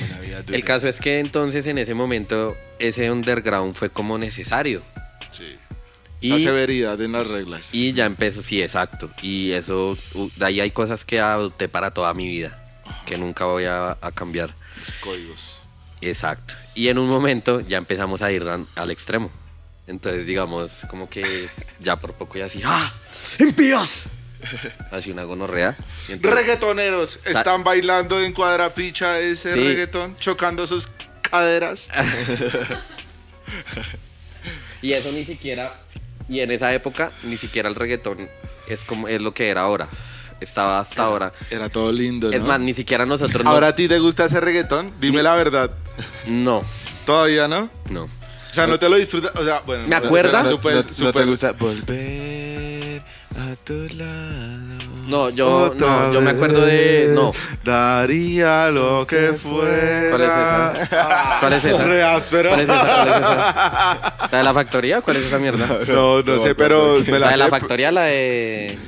Una 0.09 0.21
vida 0.21 0.43
dura. 0.43 0.57
El 0.57 0.65
caso 0.65 0.87
es 0.89 1.01
que 1.01 1.19
entonces 1.19 1.67
en 1.67 1.79
ese 1.79 1.95
momento 1.95 2.57
ese 2.79 3.11
underground 3.11 3.75
fue 3.75 3.91
como 3.91 4.17
necesario. 4.19 4.83
Sí. 5.31 5.57
La 6.21 6.39
severidad 6.39 7.01
en 7.01 7.13
las 7.13 7.27
reglas. 7.29 7.71
y 7.75 7.93
ya 7.93 8.05
empezó, 8.07 8.43
sí, 8.43 8.61
exacto. 8.63 9.11
Y 9.23 9.53
eso, 9.53 9.97
de 10.37 10.45
ahí 10.45 10.61
hay 10.61 10.71
cosas 10.73 11.05
que 11.05 11.21
adopté 11.21 11.69
para 11.69 11.93
toda 11.93 12.13
mi 12.15 12.27
vida, 12.27 12.61
que 13.07 13.17
nunca 13.19 13.45
voy 13.45 13.65
a, 13.67 13.97
a 14.01 14.11
cambiar. 14.13 14.53
Los 14.81 14.93
códigos. 15.01 15.58
Exacto. 16.01 16.55
Y 16.75 16.89
en 16.89 16.99
un 16.99 17.09
momento 17.09 17.61
ya 17.61 17.79
empezamos 17.79 18.23
a 18.23 18.31
ir 18.33 18.45
al 18.75 18.91
extremo. 18.91 19.31
Entonces, 19.87 20.27
digamos, 20.27 20.71
como 20.91 21.09
que 21.09 21.49
ya 21.81 21.97
por 21.97 22.13
poco 22.13 22.37
ya 22.39 22.45
así, 22.45 22.61
¡ah! 22.65 22.93
¡Impíos! 23.39 24.05
Así 24.93 25.11
una 25.11 25.25
gonorrea. 25.25 25.77
Entonces- 26.09 26.39
Reggaetoneros 26.41 27.19
están 27.25 27.65
bailando 27.65 28.21
en 28.23 28.33
cuadrapicha 28.33 29.19
ese 29.19 29.55
Sí. 29.55 29.59
reggaetón, 29.59 30.17
chocando 30.19 30.67
sus 30.67 30.89
caderas. 31.23 31.89
Y 34.83 34.93
eso 34.93 35.11
ni 35.11 35.25
siquiera, 35.25 35.81
y 36.29 36.41
en 36.41 36.51
esa 36.53 36.73
época, 36.73 37.11
ni 37.25 37.37
siquiera 37.37 37.69
el 37.69 37.75
reggaetón 37.75 38.29
es 38.69 38.85
como 38.85 39.09
es 39.09 39.21
lo 39.21 39.33
que 39.35 39.49
era 39.49 39.63
ahora. 39.63 39.89
Estaba 40.41 40.81
hasta 40.81 41.03
ahora. 41.03 41.33
Era 41.51 41.69
todo 41.69 41.91
lindo, 41.91 42.31
Es 42.33 42.43
¿no? 42.43 42.49
más, 42.49 42.61
ni 42.61 42.73
siquiera 42.75 43.05
nosotros 43.07 43.43
no- 43.45 43.51
Ahora 43.51 43.69
a 43.69 43.75
ti 43.75 43.89
te 43.89 43.99
gusta 43.99 44.27
ese 44.27 44.41
reggaetón, 44.41 44.91
dime 45.01 45.23
la 45.23 45.35
verdad. 45.35 45.71
No, 46.27 46.61
Todavía 47.07 47.49
no. 47.49 47.69
no. 47.91 48.05
O 48.05 48.55
sea, 48.55 48.67
no 48.67 48.79
te 48.79 48.89
lo 48.89 48.97
disfrutas. 48.97 49.35
O 49.37 49.45
sea, 49.45 49.61
bueno. 49.67 49.85
¿Me 49.85 49.89
no, 49.91 49.97
acuerdas? 50.07 50.45
¿No, 50.45 50.51
súper- 50.53 50.75
no- 50.77 50.83
no 50.83 50.89
súper- 50.89 51.13
te 51.13 51.25
gusta 51.25 51.53
volver 51.53 53.03
a 53.37 53.57
tu 53.65 53.75
lado? 53.97 54.79
No, 55.07 55.31
yo, 55.31 55.49
Otra 55.73 55.87
no, 55.87 56.13
yo 56.13 56.21
me 56.21 56.31
acuerdo 56.31 56.61
de. 56.67 56.75
vez 57.07 57.09
No. 57.11 57.33
Daría 57.65 58.71
lo 58.71 59.07
que 59.07 59.33
fuera. 59.35 60.11
¿Cuál 60.11 60.23
es 60.23 60.29
esa? 60.29 61.39
¿Cuál 61.41 61.53
es 61.55 61.65
esa? 61.65 61.85
Re 61.85 62.03
áspero. 62.03 62.49
¿Cuál 62.51 62.61
es 62.61 62.69
esa? 62.69 62.83
¿Cuál 62.83 63.09
es 63.09 63.17
esa? 63.17 64.15
¿La 64.33 64.39
de 64.39 64.45
la 64.45 64.55
factoría? 64.55 65.01
¿Cuál 65.01 65.17
es 65.17 65.25
esa 65.27 65.39
mierda? 65.39 65.67
No, 65.89 66.23
no 66.23 66.39
sé, 66.39 66.55
pero 66.55 66.99
me 67.07 67.13
La 67.19 67.27
la 67.27 67.31
de 67.33 67.37
la 67.39 67.45
sé. 67.47 67.51
factoría, 67.51 67.91
la 67.91 68.03
de. 68.03 68.79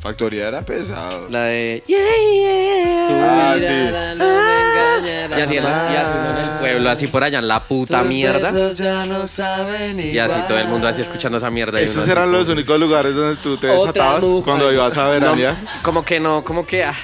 Factoría 0.00 0.48
era 0.48 0.62
pesado. 0.62 1.28
La 1.30 1.44
de. 1.44 1.82
Yeah, 1.86 1.98
yeah. 1.98 3.06
Tu 3.06 3.12
Ah, 3.14 3.54
mirada 3.58 4.14
no 4.14 4.24
me 4.24 5.02
engañará. 5.02 5.38
Y 5.38 5.42
así, 5.42 5.56
en, 5.56 5.62
y 5.64 5.66
así 5.66 6.10
uno 6.18 6.30
en 6.38 6.44
el 6.44 6.50
pueblo, 6.60 6.90
así 6.90 7.06
por 7.06 7.24
allá 7.24 7.38
en 7.38 7.48
la 7.48 7.62
puta 7.62 8.02
mierda. 8.02 8.50
Y 8.50 10.18
así 10.18 10.40
todo 10.48 10.58
el 10.58 10.68
mundo 10.68 10.88
así 10.88 11.02
escuchando 11.02 11.38
esa 11.38 11.50
mierda. 11.50 11.80
Esos 11.80 12.06
eran 12.08 12.26
tipo- 12.28 12.38
los 12.38 12.48
únicos 12.48 12.78
lugares 12.80 13.14
donde 13.14 13.36
tú 13.36 13.56
te 13.56 13.66
desatabas 13.68 14.24
cuando 14.44 14.72
ibas 14.72 14.96
a 14.96 15.04
No, 15.04 15.10
veranear. 15.10 15.56
como 15.82 16.04
que 16.04 16.20
no, 16.20 16.44
como 16.44 16.66
que. 16.66 16.84
ah, 16.84 16.94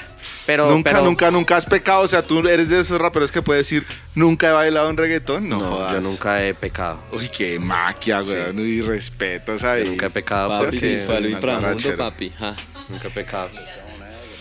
pero. 0.48 0.70
nunca, 0.70 0.90
pero- 0.92 1.04
nunca, 1.04 1.30
nunca 1.30 1.56
has 1.58 1.66
pecado. 1.66 2.00
O 2.00 2.08
sea, 2.08 2.22
tú 2.26 2.38
eres 2.48 2.70
de 2.70 2.80
esos 2.80 2.98
raperos 2.98 3.30
que 3.30 3.42
puedes 3.42 3.66
decir, 3.68 3.86
nunca 4.14 4.48
he 4.48 4.52
bailado 4.52 4.88
un 4.88 4.96
reggaetón. 4.96 5.46
No, 5.48 5.58
No, 5.60 5.64
jodas. 5.76 5.92
yo 5.92 6.00
nunca 6.00 6.42
he 6.44 6.54
pecado. 6.54 6.98
Uy, 7.12 7.28
qué 7.28 7.58
maquia, 7.58 8.22
weón. 8.22 8.58
Y 8.58 8.80
respetos 8.80 9.62
ahí. 9.62 9.84
Yo 9.84 9.90
nunca 9.90 10.06
he 10.06 10.10
pecado 10.10 10.48
Papi, 10.48 10.64
porque. 10.64 10.78
sí, 10.80 10.98
fue 11.04 11.20
inframundo, 11.28 11.96
papi. 11.98 12.30
ja. 12.30 12.56
Nunca 12.88 13.08
he 13.08 13.10
pecado. 13.10 13.50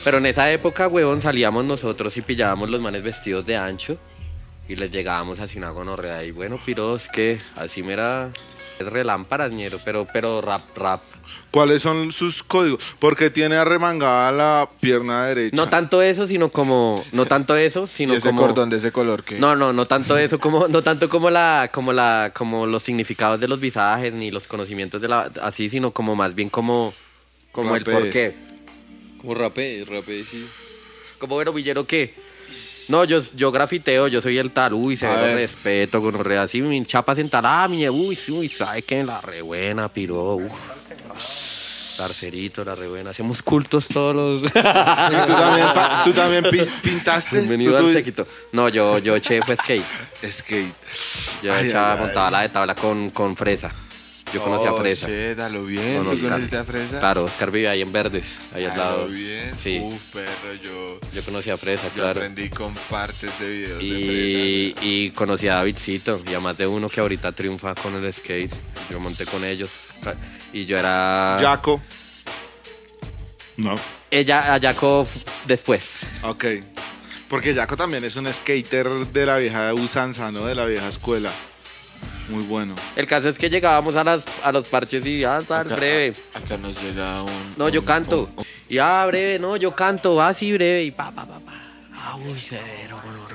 Pero 0.04 0.20
en 0.20 0.26
esa 0.28 0.50
época, 0.52 0.88
huevón, 0.88 1.20
salíamos 1.22 1.66
nosotros 1.66 2.16
y 2.16 2.22
pillábamos 2.22 2.70
los 2.70 2.80
manes 2.80 3.04
vestidos 3.04 3.46
de 3.46 3.58
ancho 3.58 3.98
y 4.70 4.76
les 4.78 4.90
llegábamos 4.92 5.40
así 5.42 5.58
una 5.58 5.72
gonorrea. 5.72 6.24
Y 6.24 6.32
bueno, 6.32 6.58
piros, 6.66 7.10
que 7.12 7.40
así 7.58 7.84
me 7.84 7.94
era. 7.94 8.30
Es 8.80 8.86
relámparas, 8.88 9.52
ñero, 9.52 9.80
pero, 9.84 10.08
pero 10.14 10.40
rap, 10.40 10.78
rap. 10.78 11.02
¿Cuáles 11.52 11.82
son 11.82 12.12
sus 12.12 12.44
códigos? 12.44 12.84
Porque 13.00 13.30
tiene 13.30 13.56
arremangada 13.56 14.32
la 14.32 14.70
pierna 14.80 15.26
derecha. 15.26 15.56
No 15.56 15.68
tanto 15.68 16.02
eso, 16.02 16.28
sino 16.28 16.50
como. 16.50 17.04
No 17.12 17.26
tanto 17.26 17.56
eso, 17.56 17.86
¿Y 17.86 17.88
sino 17.88 18.14
ese 18.14 18.30
como. 18.30 18.42
cordón 18.42 18.70
de 18.70 18.78
ese 18.78 18.92
color 18.92 19.24
que 19.24 19.40
No, 19.40 19.56
no, 19.56 19.74
no 19.74 19.86
tanto 19.88 20.18
eso 20.18 20.40
como, 20.40 20.68
no 20.68 20.82
tanto 20.84 21.10
como 21.10 21.30
la, 21.30 21.70
como 21.74 21.94
la, 21.94 22.32
como 22.36 22.66
los 22.66 22.84
significados 22.84 23.40
de 23.40 23.48
los 23.48 23.60
visajes 23.60 24.14
ni 24.14 24.32
los 24.32 24.48
conocimientos 24.48 25.02
de 25.02 25.08
la, 25.08 25.32
así, 25.42 25.70
sino 25.70 25.92
como 25.92 26.16
más 26.16 26.36
bien 26.36 26.50
como, 26.50 26.94
como 27.52 27.76
el 27.76 27.86
Rapé. 27.86 28.00
por 28.00 28.10
qué. 28.10 28.36
Como 29.20 29.34
rapé, 29.34 29.84
rapé, 29.90 30.24
sí. 30.26 30.48
Como 31.18 31.36
bueno, 31.36 31.52
Villero, 31.52 31.88
¿qué? 31.88 32.14
No, 32.88 33.04
yo, 33.04 33.20
yo 33.36 33.52
grafiteo, 33.52 34.08
yo 34.08 34.22
soy 34.22 34.38
el 34.38 34.52
tal, 34.52 34.74
uy, 34.74 34.96
se 34.96 35.08
ve 35.08 35.34
respeto, 35.34 36.02
con 36.02 36.24
re 36.24 36.38
así, 36.38 36.62
mi 36.62 36.86
chapa 36.86 37.16
sentada, 37.16 37.64
ah, 37.64 37.68
mi, 37.68 37.88
uy, 37.90 38.18
uy, 38.30 38.48
sabe 38.48 38.82
que 38.82 39.04
la 39.04 39.20
re 39.20 39.42
buena, 39.42 39.90
piro, 39.90 40.36
uf. 40.36 40.70
Tarcerito, 41.98 42.64
la 42.64 42.76
re 42.76 42.88
buena, 42.88 43.10
hacemos 43.10 43.42
cultos 43.42 43.88
todos 43.88 44.16
los... 44.16 44.42
¿Y 44.44 44.46
tú 44.52 44.54
también, 45.34 45.68
pa- 45.74 46.02
tú 46.04 46.14
también 46.14 46.44
pi- 46.44 46.72
pintaste? 46.84 47.38
Bienvenido 47.38 47.72
¿Tú- 47.72 47.78
al 47.78 47.84
tú- 47.86 47.94
séquito. 47.94 48.28
No, 48.52 48.70
yo, 48.70 49.00
yo 49.00 49.16
eché 49.16 49.42
fue 49.42 49.56
skate. 49.56 49.84
Skate. 50.32 50.74
Yo 51.42 51.54
Ay, 51.54 51.70
echaba, 51.70 51.94
ay, 51.94 51.98
ay. 52.00 52.06
montaba 52.06 52.32
la 52.32 52.42
de 52.42 52.50
tabla 52.50 52.76
con, 52.76 53.10
con 53.10 53.36
fresa. 53.36 53.72
Yo 54.34 54.44
conocí 54.44 54.68
a 54.68 54.74
Oh, 54.74 54.80
Fresa. 54.80 55.08
shit, 55.08 55.66
bien. 55.66 55.96
Con 55.98 56.04
¿Tú 56.08 56.12
Oscar. 56.12 56.30
conociste 56.32 56.58
a 56.58 56.64
Fresa? 56.66 57.00
Claro, 57.00 57.24
Oscar 57.24 57.50
vivía 57.50 57.72
ahí 57.72 57.82
en 57.82 57.92
Verdes, 57.94 58.38
ahí 58.54 58.66
al 58.66 58.78
lado. 58.78 59.08
bien. 59.08 59.52
Sí, 59.56 59.80
Uf, 59.82 59.96
perro, 60.14 60.54
yo, 60.62 61.00
yo 61.14 61.22
conocí 61.24 61.50
a 61.50 61.56
Fresa, 61.58 61.88
yo 61.88 61.94
claro. 61.94 62.10
aprendí 62.20 62.50
con 62.50 62.74
partes 62.90 63.32
de 63.40 63.50
videos 63.50 63.82
Y, 63.82 64.74
Fresa. 64.76 64.86
y 64.86 65.10
conocí 65.12 65.48
a 65.48 65.56
Davidcito 65.56 66.22
y 66.30 66.34
a 66.34 66.42
más 66.42 66.58
de 66.58 66.68
uno 66.68 66.90
que 66.90 67.00
ahorita 67.00 67.32
triunfa 67.32 67.74
con 67.74 67.96
el 67.96 68.14
skate. 68.14 68.54
Yo 68.92 69.00
monté 69.00 69.26
con 69.26 69.46
ellos. 69.46 69.72
Y 70.54 70.66
yo 70.66 70.78
era. 70.78 71.38
Jaco. 71.42 71.82
No. 73.58 73.76
Ella, 74.12 74.54
a 74.54 74.60
Jaco 74.60 75.08
después. 75.46 76.00
Ok. 76.24 76.46
Porque 77.30 77.54
Jaco 77.54 77.76
también 77.76 78.04
es 78.06 78.16
un 78.16 78.32
skater 78.32 78.88
de 78.90 79.26
la 79.26 79.38
vieja 79.38 79.74
usanza, 79.74 80.32
¿no? 80.32 80.46
De 80.46 80.56
la 80.56 80.66
vieja 80.66 80.88
escuela. 80.88 81.32
Muy 82.30 82.44
bueno. 82.44 82.76
El 82.96 83.08
caso 83.08 83.30
es 83.30 83.38
que 83.38 83.50
llegábamos 83.50 83.96
a, 83.96 84.04
las, 84.04 84.26
a 84.44 84.52
los 84.52 84.68
parches 84.68 85.06
y 85.06 85.22
tal, 85.22 85.42
Acá- 85.68 85.76
breve. 85.76 86.14
Acá 86.34 86.58
nos 86.58 86.82
llega 86.82 87.24
un. 87.24 87.54
No, 87.58 87.70
yo 87.70 87.80
un- 87.82 87.86
canto. 87.86 88.30
un- 88.36 88.46
Y 88.70 88.78
ah, 88.78 89.06
breve, 89.08 89.40
no, 89.40 89.56
yo 89.58 89.74
canto, 89.76 90.22
así 90.22 90.52
breve. 90.54 90.84
Y 90.84 90.92
pa, 90.92 91.12
pa, 91.12 91.26
pa, 91.26 91.40
pa. 91.40 91.54
Ah, 91.96 92.16
uy, 92.18 92.40
severo, 92.40 93.02
gonorrea. 93.04 93.27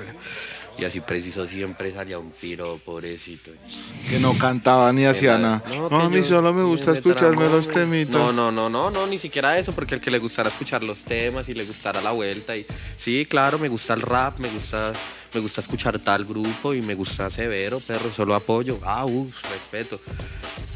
Y 0.77 0.85
así 0.85 1.01
preciso 1.01 1.47
siempre 1.47 1.93
salía 1.93 2.17
un 2.17 2.31
piro, 2.31 2.79
pobrecito. 2.83 3.51
Que 4.09 4.17
no 4.19 4.33
cantaba 4.37 4.91
ni 4.91 5.05
hacía 5.05 5.37
nada. 5.37 5.61
No, 5.69 5.85
a 6.01 6.09
mí 6.09 6.17
yo- 6.17 6.23
solo 6.23 6.51
me 6.51 6.63
gusta 6.63 6.91
me 6.91 6.97
escucharme 6.97 7.47
los 7.47 7.69
temitos. 7.69 8.15
No, 8.19 8.33
no, 8.33 8.51
no, 8.51 8.69
no, 8.69 8.89
no, 8.89 9.05
ni 9.05 9.19
siquiera 9.19 9.57
eso, 9.59 9.71
porque 9.71 9.95
el 9.95 10.01
que 10.01 10.09
le 10.09 10.17
gustara 10.17 10.49
escuchar 10.49 10.83
los 10.83 11.03
temas 11.03 11.47
y 11.47 11.53
le 11.53 11.63
gustara 11.65 12.01
la 12.01 12.11
vuelta. 12.11 12.55
y 12.55 12.65
Sí, 12.97 13.25
claro, 13.29 13.59
me 13.59 13.67
gusta 13.69 13.93
el 13.93 14.01
rap, 14.01 14.39
me 14.39 14.47
gusta, 14.49 14.91
me 15.35 15.41
gusta 15.41 15.61
escuchar 15.61 15.99
tal 15.99 16.25
grupo 16.25 16.73
y 16.73 16.81
me 16.81 16.95
gusta 16.95 17.29
Severo, 17.29 17.79
perro, 17.79 18.11
solo 18.15 18.33
apoyo. 18.33 18.79
Ah, 18.83 19.05
uff, 19.05 19.31
respeto. 19.51 19.99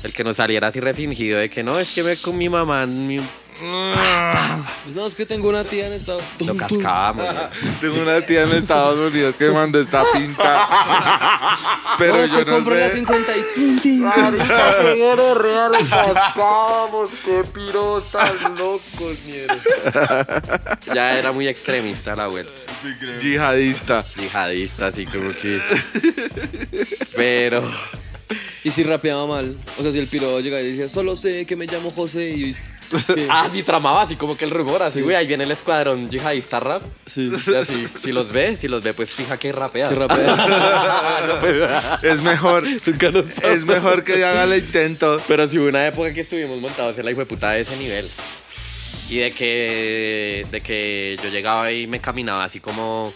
El 0.03 0.13
que 0.13 0.23
nos 0.23 0.37
saliera 0.37 0.67
así 0.67 0.79
refingido 0.79 1.39
de 1.39 1.49
que 1.49 1.63
no, 1.63 1.79
es 1.79 1.91
que 1.95 2.03
me 2.03 2.15
con 2.17 2.37
mi 2.37 2.49
mamá, 2.49 2.85
mi- 2.85 3.17
Pues 4.83 4.95
no, 4.95 5.05
es 5.05 5.15
que 5.15 5.25
tengo 5.25 5.49
una 5.49 5.63
tía 5.63 5.87
en 5.87 5.93
estado. 5.93 6.21
lo 6.45 6.55
cascábamos. 6.55 7.33
¿no? 7.33 7.41
Tengo 7.81 8.01
una 8.01 8.21
tía 8.21 8.43
en 8.43 8.51
Estados 8.51 9.11
Unidos 9.11 9.35
que 9.35 9.49
mandó 9.49 9.79
esta 9.79 10.03
pinta. 10.13 10.67
Pero 11.97 12.17
no, 12.17 12.23
es 12.23 12.31
yo 12.31 12.39
que 12.39 12.45
no 12.45 12.57
compro 12.57 12.75
la 12.75 12.89
sé. 12.89 12.95
50 12.97 13.37
y 13.37 13.41
tin, 13.55 13.79
tin. 13.81 14.03
Marica, 14.03 14.83
lo 15.69 15.89
cascábamos, 15.89 17.09
qué 17.25 17.43
piros 17.53 18.11
tan 18.11 18.55
locos, 18.57 19.17
mierda. 19.25 20.79
Ya 20.93 21.17
era 21.17 21.31
muy 21.31 21.47
extremista 21.47 22.15
la 22.15 22.27
vuelta. 22.27 22.51
Yihadista. 23.21 24.05
Yihadista, 24.15 24.87
así 24.87 25.05
como 25.05 25.31
que. 25.31 25.59
Pero. 27.15 27.63
Y 28.67 28.71
si 28.71 28.83
rapeaba 28.83 29.25
mal. 29.25 29.55
O 29.77 29.81
sea, 29.81 29.93
si 29.93 29.99
el 29.99 30.07
piro 30.07 30.41
llegaba 30.41 30.61
y 30.61 30.71
decía, 30.71 30.89
solo 30.89 31.15
sé 31.15 31.45
que 31.45 31.55
me 31.55 31.67
llamo 31.67 31.89
José 31.89 32.31
y. 32.31 32.51
que- 32.51 33.27
Ah, 33.29 33.47
sí, 33.51 33.63
tramaba 33.63 34.01
así 34.01 34.17
como 34.17 34.35
que 34.35 34.43
el 34.43 34.51
rumor, 34.51 34.83
así, 34.83 34.99
güey, 35.01 35.15
ahí 35.15 35.25
viene 35.25 35.45
el 35.45 35.51
escuadrón 35.51 36.09
yihadista 36.09 36.59
rap. 36.59 36.81
Sí. 37.05 37.29
Así, 37.57 37.87
si 38.03 38.11
los 38.11 38.29
ve, 38.31 38.57
si 38.57 38.67
los 38.67 38.83
ve, 38.83 38.93
pues 38.93 39.09
fija 39.09 39.37
que 39.37 39.53
rapea. 39.53 39.87
Que 39.87 39.95
rapea. 39.95 41.99
Es 42.03 42.21
mejor. 42.21 42.65
es 42.67 43.65
mejor 43.65 44.03
que 44.03 44.25
haga 44.25 44.43
el 44.43 44.57
intento. 44.61 45.17
Pero 45.29 45.47
sí 45.47 45.59
hubo 45.59 45.69
una 45.69 45.87
época 45.87 46.13
que 46.13 46.21
estuvimos 46.21 46.57
montados 46.57 46.97
en 46.97 47.05
la 47.05 47.25
puta 47.25 47.51
de 47.51 47.61
ese 47.61 47.77
nivel. 47.77 48.09
Y 49.09 49.19
de 49.19 49.31
que, 49.31 50.45
de 50.51 50.61
que 50.61 51.17
yo 51.23 51.29
llegaba 51.29 51.71
y 51.71 51.87
me 51.87 52.01
caminaba 52.01 52.43
así 52.43 52.59
como 52.59 53.13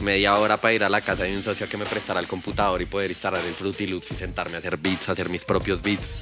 media 0.00 0.36
hora 0.38 0.56
para 0.60 0.74
ir 0.74 0.84
a 0.84 0.88
la 0.88 1.00
casa 1.00 1.24
de 1.24 1.36
un 1.36 1.42
socio 1.42 1.68
que 1.68 1.76
me 1.76 1.84
prestara 1.86 2.20
el 2.20 2.26
computador 2.26 2.80
y 2.82 2.86
poder 2.86 3.10
instalar 3.10 3.42
el 3.44 3.54
Fruity 3.54 3.86
Loops 3.86 4.10
y 4.10 4.14
sentarme 4.14 4.56
a 4.56 4.58
hacer 4.58 4.76
beats, 4.76 5.08
a 5.08 5.12
hacer 5.12 5.28
mis 5.28 5.44
propios 5.44 5.80
beats. 5.82 6.14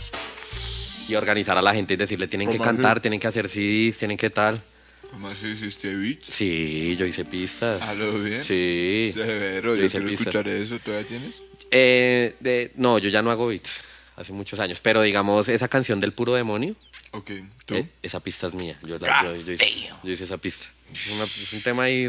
Y 1.09 1.15
organizar 1.15 1.57
a 1.59 1.63
la 1.63 1.75
gente 1.75 1.95
y 1.95 1.97
decirle, 1.97 2.29
tienen 2.29 2.51
que 2.51 2.59
cantar, 2.59 3.01
tienen 3.01 3.19
que 3.19 3.27
hacer 3.27 3.49
CDs, 3.49 3.99
tienen 3.99 4.17
que 4.17 4.31
tal. 4.31 4.63
¿Cómo 5.11 5.29
así 5.29 5.49
hiciste 5.49 5.95
beats? 5.95 6.27
Sí, 6.27 6.97
yo 6.99 7.05
hice 7.07 7.25
pistas. 7.25 7.83
Halo 7.83 8.13
bien. 8.23 8.43
Sí. 8.45 9.11
Severo, 9.13 9.75
Yo 9.77 9.83
yo 9.83 9.91
quiero 9.91 10.07
pistas. 10.07 10.27
escuchar 10.29 10.49
eso. 10.49 10.79
¿Todavía 10.79 11.07
tienes? 11.07 11.35
Eh, 11.71 12.37
de- 12.41 12.73
no, 12.77 12.99
yo 12.99 13.09
ya 13.11 13.21
no 13.21 13.31
hago 13.31 13.49
beats. 13.49 13.81
Hace 14.17 14.33
muchos 14.33 14.61
años. 14.61 14.79
Pero 14.81 15.03
digamos, 15.03 15.49
esa 15.49 15.69
canción 15.69 16.01
del 16.01 16.13
puro 16.13 16.35
demonio, 16.35 16.77
Ok. 17.15 17.31
¿Tú? 17.67 17.75
Eh, 17.75 17.89
esa 18.03 18.21
pista 18.21 18.47
es 18.47 18.55
mía. 18.55 18.79
Yo, 18.87 18.99
la, 18.99 19.23
yo, 19.25 19.37
yo 19.37 19.53
hice, 19.53 19.89
yo 20.03 20.11
hice 20.13 20.25
esa 20.25 20.39
pista. 20.39 20.69
Es, 20.95 21.09
una- 21.11 21.25
es 21.25 21.53
un 21.53 21.61
tema 21.63 21.83
ahí, 21.83 22.09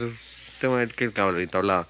tema 0.64 0.80
del 0.80 0.93
que 0.93 1.05
el 1.05 1.14
ahorita 1.16 1.57
hablaba. 1.57 1.88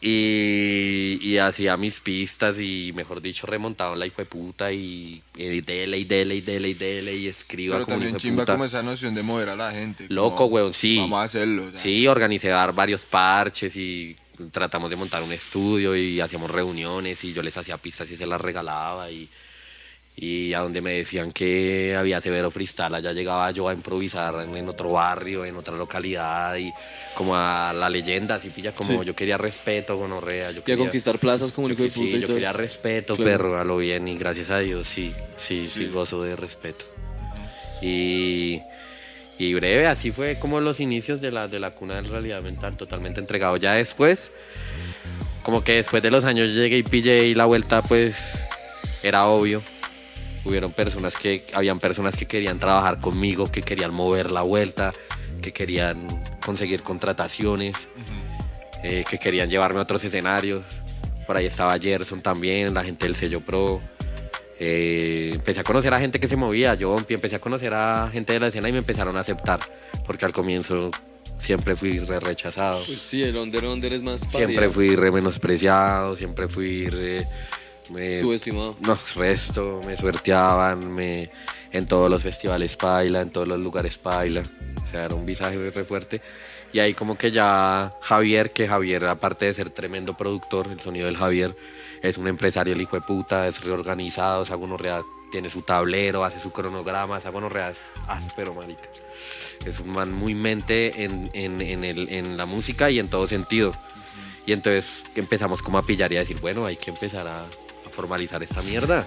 Y, 0.00 1.18
y 1.20 1.38
hacía 1.38 1.76
mis 1.76 2.00
pistas 2.00 2.60
y, 2.60 2.92
mejor 2.94 3.20
dicho, 3.20 3.48
remontaba 3.48 3.96
la 3.96 4.06
hijo 4.06 4.18
de 4.18 4.26
puta 4.26 4.70
y, 4.70 5.22
y 5.34 5.60
dele 5.60 5.98
y 5.98 6.04
dele 6.04 6.36
y 6.36 6.40
dele 6.40 6.68
y 6.68 6.74
dele 6.74 7.16
y 7.16 7.26
escriba 7.26 7.76
Pero 7.76 7.86
como 7.86 7.96
también 7.96 8.16
chimba 8.16 8.46
como 8.46 8.64
esa 8.64 8.80
noción 8.82 9.14
de 9.16 9.24
mover 9.24 9.48
a 9.48 9.56
la 9.56 9.72
gente. 9.72 10.06
Loco, 10.08 10.44
weón, 10.44 10.72
sí. 10.72 10.98
Vamos 10.98 11.18
a 11.18 11.22
hacerlo. 11.24 11.70
sea, 11.72 11.80
Sí, 11.80 12.06
organicé 12.06 12.52
varios 12.52 13.02
parches 13.06 13.74
y 13.74 14.16
tratamos 14.52 14.88
de 14.90 14.96
montar 14.96 15.22
un 15.24 15.32
estudio 15.32 15.96
y 15.96 16.20
hacíamos 16.20 16.50
reuniones 16.50 17.24
y 17.24 17.32
yo 17.32 17.42
les 17.42 17.56
hacía 17.56 17.76
pistas 17.78 18.08
y 18.10 18.16
se 18.16 18.26
las 18.26 18.40
regalaba 18.40 19.10
y, 19.10 19.28
y 20.20 20.52
a 20.52 20.58
donde 20.60 20.80
me 20.80 20.94
decían 20.94 21.30
que 21.30 21.94
había 21.96 22.20
severo 22.20 22.50
freestyle, 22.50 22.92
allá 22.92 23.12
llegaba 23.12 23.52
yo 23.52 23.68
a 23.68 23.72
improvisar 23.72 24.34
en, 24.52 24.68
otro 24.68 24.90
barrio, 24.90 25.44
en 25.44 25.54
otra 25.56 25.76
localidad 25.76 26.56
y 26.56 26.72
como 27.14 27.36
a 27.36 27.72
la 27.72 27.88
leyenda, 27.88 28.34
así 28.34 28.50
pilla, 28.50 28.72
como 28.74 29.00
Sí. 29.00 29.06
yo 29.06 29.14
quería 29.14 29.38
respeto, 29.38 29.96
gonorrea, 29.96 30.50
yo 30.50 30.56
Y 30.58 30.60
a 30.60 30.64
quería... 30.64 30.78
conquistar 30.84 31.20
plazas 31.20 31.52
como 31.52 31.66
un 31.66 31.72
hijo 31.74 31.84
de 31.84 31.90
Sí, 31.92 32.10
yo 32.10 32.26
todo. 32.26 32.34
quería 32.34 32.52
respeto, 32.52 33.14
Claro. 33.14 33.30
perro, 33.30 33.60
a 33.60 33.64
lo 33.64 33.76
bien, 33.76 34.08
y 34.08 34.18
gracias 34.18 34.50
a 34.50 34.58
Dios, 34.58 34.88
sí, 34.88 35.14
sí, 35.38 35.64
sí, 35.64 35.86
gozo 35.86 36.20
de 36.24 36.34
respeto. 36.34 36.84
Y, 37.80 38.60
y 39.38 39.54
breve, 39.54 39.86
así 39.86 40.10
fue 40.10 40.40
como 40.40 40.60
los 40.60 40.80
inicios 40.80 41.20
de 41.20 41.30
la, 41.30 41.46
de 41.46 41.60
la 41.60 41.70
cuna 41.76 42.02
de 42.02 42.08
realidad 42.08 42.42
mental, 42.42 42.76
totalmente 42.76 43.20
entregado. 43.20 43.56
Ya 43.56 43.74
después, 43.74 44.32
como 45.44 45.62
que 45.62 45.74
después 45.74 46.02
de 46.02 46.10
los 46.10 46.24
años 46.24 46.52
llegué 46.56 46.78
y 46.78 46.82
pillé 46.82 47.26
y 47.28 47.34
la 47.36 47.44
vuelta, 47.44 47.82
pues, 47.82 48.32
era 49.04 49.26
obvio. 49.28 49.62
Hubieron 50.44 50.72
personas 50.72 51.16
que, 51.16 51.44
habían 51.52 51.78
personas 51.78 52.16
que 52.16 52.26
querían 52.26 52.58
trabajar 52.58 53.00
conmigo, 53.00 53.50
que 53.50 53.62
querían 53.62 53.92
mover 53.92 54.30
la 54.30 54.42
vuelta, 54.42 54.92
que 55.42 55.52
querían 55.52 56.06
conseguir 56.44 56.82
contrataciones 56.82 57.88
eh, 58.82 59.04
que 59.08 59.18
querían 59.18 59.50
llevarme 59.50 59.80
a 59.80 59.82
otros 59.82 60.04
escenarios. 60.04 60.64
Por 61.26 61.36
ahí 61.36 61.46
estaba 61.46 61.78
Gerson 61.78 62.22
también, 62.22 62.72
la 62.72 62.84
gente 62.84 63.06
del 63.06 63.16
sello 63.16 63.40
pro. 63.40 63.80
Eh, 64.60 65.32
empecé 65.34 65.60
a 65.60 65.64
conocer 65.64 65.92
a 65.94 66.00
gente 66.00 66.18
que 66.18 66.28
se 66.28 66.36
movía, 66.36 66.74
yo 66.74 66.96
empecé 67.08 67.36
a 67.36 67.40
conocer 67.40 67.74
a 67.74 68.08
gente 68.10 68.32
de 68.32 68.40
la 68.40 68.48
escena 68.48 68.68
y 68.68 68.72
me 68.72 68.78
empezaron 68.78 69.16
a 69.16 69.20
aceptar, 69.20 69.60
porque 70.06 70.24
al 70.24 70.32
comienzo 70.32 70.90
siempre 71.38 71.76
fui 71.76 72.00
re 72.00 72.18
rechazado, 72.18 72.82
Pues 72.84 73.00
sí, 73.00 73.22
el 73.22 73.36
under 73.36 73.64
under 73.64 73.92
es 73.92 74.02
más 74.02 74.22
siempre 74.22 74.54
paria, 74.54 74.70
fui 74.70 74.96
re 74.96 75.12
menospreciado, 75.12 76.16
siempre 76.16 76.48
fui 76.48 76.86
re... 76.86 77.26
me- 77.90 78.16
subestimado. 78.16 78.76
no, 78.80 78.98
resto, 79.16 79.80
me 79.86 79.96
suerteaban, 79.96 80.92
me, 80.92 81.30
en 81.72 81.86
todos 81.86 82.10
los 82.10 82.22
festivales 82.22 82.76
paila, 82.76 83.20
en 83.20 83.30
todos 83.30 83.48
los 83.48 83.58
lugares 83.58 83.96
paila. 83.98 84.42
O 84.86 84.90
sea, 84.90 85.04
era 85.04 85.14
un 85.14 85.26
visaje 85.26 85.56
re 85.70 85.84
fuerte. 85.84 86.20
Y 86.72 86.80
ahí 86.80 86.92
como 86.94 87.16
que 87.16 87.30
ya 87.30 87.94
Javier, 88.02 88.50
que 88.52 88.68
Javier, 88.68 89.06
aparte 89.06 89.46
de 89.46 89.54
ser 89.54 89.70
tremendo 89.70 90.16
productor, 90.16 90.68
el 90.68 90.80
sonido 90.80 91.06
del 91.06 91.16
Javier, 91.16 91.56
es 92.02 92.18
un 92.18 92.28
empresario 92.28 92.74
el 92.74 92.80
hijo 92.82 92.96
de 92.96 93.02
puta, 93.02 93.48
es 93.48 93.62
reorganizado, 93.64 94.42
esa 94.42 94.54
gonorrea 94.54 95.00
tiene 95.32 95.50
su 95.50 95.62
tablero, 95.62 96.24
hace 96.24 96.40
su 96.40 96.52
cronograma, 96.52 97.18
esa 97.18 97.30
gonorrea 97.30 97.70
es 97.70 97.78
áspero, 98.06 98.54
marica. 98.54 98.88
Es 99.66 99.80
un 99.80 99.90
man 99.90 100.12
muy 100.12 100.34
mente 100.34 101.04
en, 101.04 101.28
en, 101.32 101.60
en, 101.60 101.84
el, 101.84 102.08
en 102.10 102.36
la 102.36 102.46
música 102.46 102.90
y 102.90 102.98
en 102.98 103.08
todo 103.08 103.26
sentido. 103.28 103.72
Y 104.46 104.52
entonces 104.52 105.04
empezamos 105.16 105.60
como 105.60 105.76
a 105.78 105.82
pillar 105.84 106.12
y 106.12 106.16
a 106.16 106.20
decir, 106.20 106.38
bueno, 106.40 106.64
hay 106.66 106.76
que 106.76 106.90
empezar 106.90 107.26
a 107.26 107.44
formalizar 108.02 108.40
esta 108.44 108.62
mierda. 108.62 109.04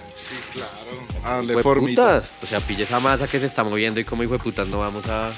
A 1.24 1.36
darle 1.36 1.52
Hijo 1.52 1.56
de 1.58 1.62
formita. 1.62 2.02
putas. 2.20 2.32
O 2.42 2.46
sea, 2.46 2.60
pille 2.60 2.82
esa 2.82 3.00
masa 3.00 3.26
que 3.26 3.40
se 3.40 3.46
está 3.46 3.64
moviendo 3.64 3.98
y 4.00 4.04
como 4.04 4.22
hijo 4.22 4.34
de 4.34 4.38
putas 4.38 4.68
no 4.68 4.80
vamos 4.80 5.06
a. 5.08 5.32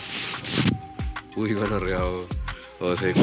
Uy, 1.36 1.54
bueno, 1.54 1.78
reado. 1.78 2.26
O 2.80 2.96
sea, 2.96 3.14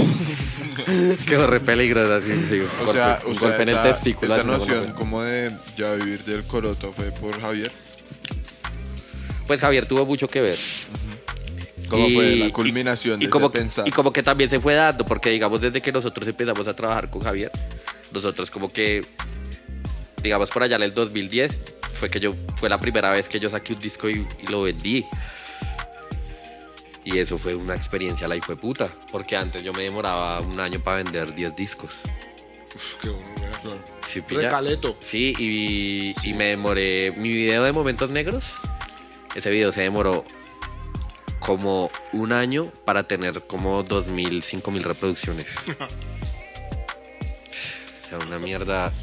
quedó 1.28 1.46
re 1.46 1.60
peligrosa. 1.60 2.16
así, 2.16 2.32
sí, 2.50 2.60
un 2.62 2.66
O 2.82 2.86
golpe, 2.86 2.94
sea, 2.94 3.20
un 3.26 3.32
o 3.32 3.36
sea, 3.36 3.48
golpe 3.50 3.64
en 3.64 3.70
el 3.70 3.76
esa- 3.76 3.84
testículo. 3.84 4.34
Esa 4.34 4.44
noción 4.44 4.94
como 4.94 5.22
de 5.22 5.52
ya 5.78 5.94
vivir 5.96 6.24
del 6.24 6.44
coroto 6.46 6.92
fue 6.94 7.12
por 7.12 7.40
Javier. 7.40 7.72
Pues 9.46 9.60
Javier 9.60 9.86
tuvo 9.86 10.06
mucho 10.06 10.28
que 10.28 10.42
ver. 10.42 10.58
¿Cómo 11.90 12.08
Y- 12.08 12.16
fue 12.16 12.36
la 12.38 12.54
culminación 12.54 13.22
y, 13.22 13.26
de 13.26 13.30
como, 13.30 13.52
pensar? 13.52 13.86
y 13.88 13.92
como 13.92 14.12
que 14.14 14.24
también 14.24 14.50
se 14.50 14.60
fue 14.62 14.74
dando, 14.74 15.06
porque 15.06 15.30
digamos 15.30 15.60
desde 15.62 15.82
que 15.82 15.92
nosotros 15.92 16.26
empezamos 16.28 16.68
a 16.68 16.74
trabajar 16.76 17.10
con 17.12 17.22
Javier, 17.22 17.52
nosotros 18.12 18.50
como 18.50 18.70
que, 18.70 19.06
digamos 20.22 20.50
por 20.50 20.64
allá 20.64 20.76
en 20.76 20.84
el 20.84 20.94
2010, 20.94 21.60
fue 21.94 22.10
que 22.10 22.20
yo, 22.20 22.36
fue 22.58 22.70
la 22.70 22.80
primera 22.80 23.12
vez 23.12 23.30
que 23.30 23.40
yo 23.40 23.50
saqué 23.50 23.74
un 23.74 23.80
disco 23.80 24.10
y, 24.10 24.28
y 24.42 24.48
lo 24.48 24.64
vendí. 24.64 25.06
Y 27.04 27.18
eso 27.18 27.38
fue 27.38 27.56
una 27.56 27.76
experiencia 27.76 28.28
la 28.28 28.36
hijo 28.36 28.52
de 28.52 28.62
puta, 28.62 28.90
porque 29.12 29.36
antes 29.36 29.64
yo 29.64 29.74
me 29.74 29.84
demoraba 29.84 30.40
un 30.42 30.60
año 30.60 30.80
para 30.84 30.98
vender 30.98 31.34
10 31.34 31.56
discos. 31.56 31.92
Qué 33.02 33.10
bueno. 33.10 33.82
Sí. 34.08 34.20
Recaleto. 34.28 34.98
Sí, 35.00 35.34
y, 35.38 36.14
y 36.24 36.34
me 36.34 36.46
demoré. 36.46 37.14
Mi 37.16 37.30
video 37.30 37.64
de 37.64 37.72
Momentos 37.72 38.10
Negros, 38.10 38.56
ese 39.36 39.50
video 39.50 39.72
se 39.72 39.82
demoró 39.82 40.26
como 41.40 41.90
un 42.14 42.34
año 42.34 42.72
para 42.86 43.08
tener 43.08 43.42
como 43.48 43.84
2.000, 43.84 44.42
5.000 44.42 44.82
reproducciones. 44.84 45.48
o 48.06 48.10
sea, 48.10 48.20
una 48.28 48.38
mierda. 48.38 48.94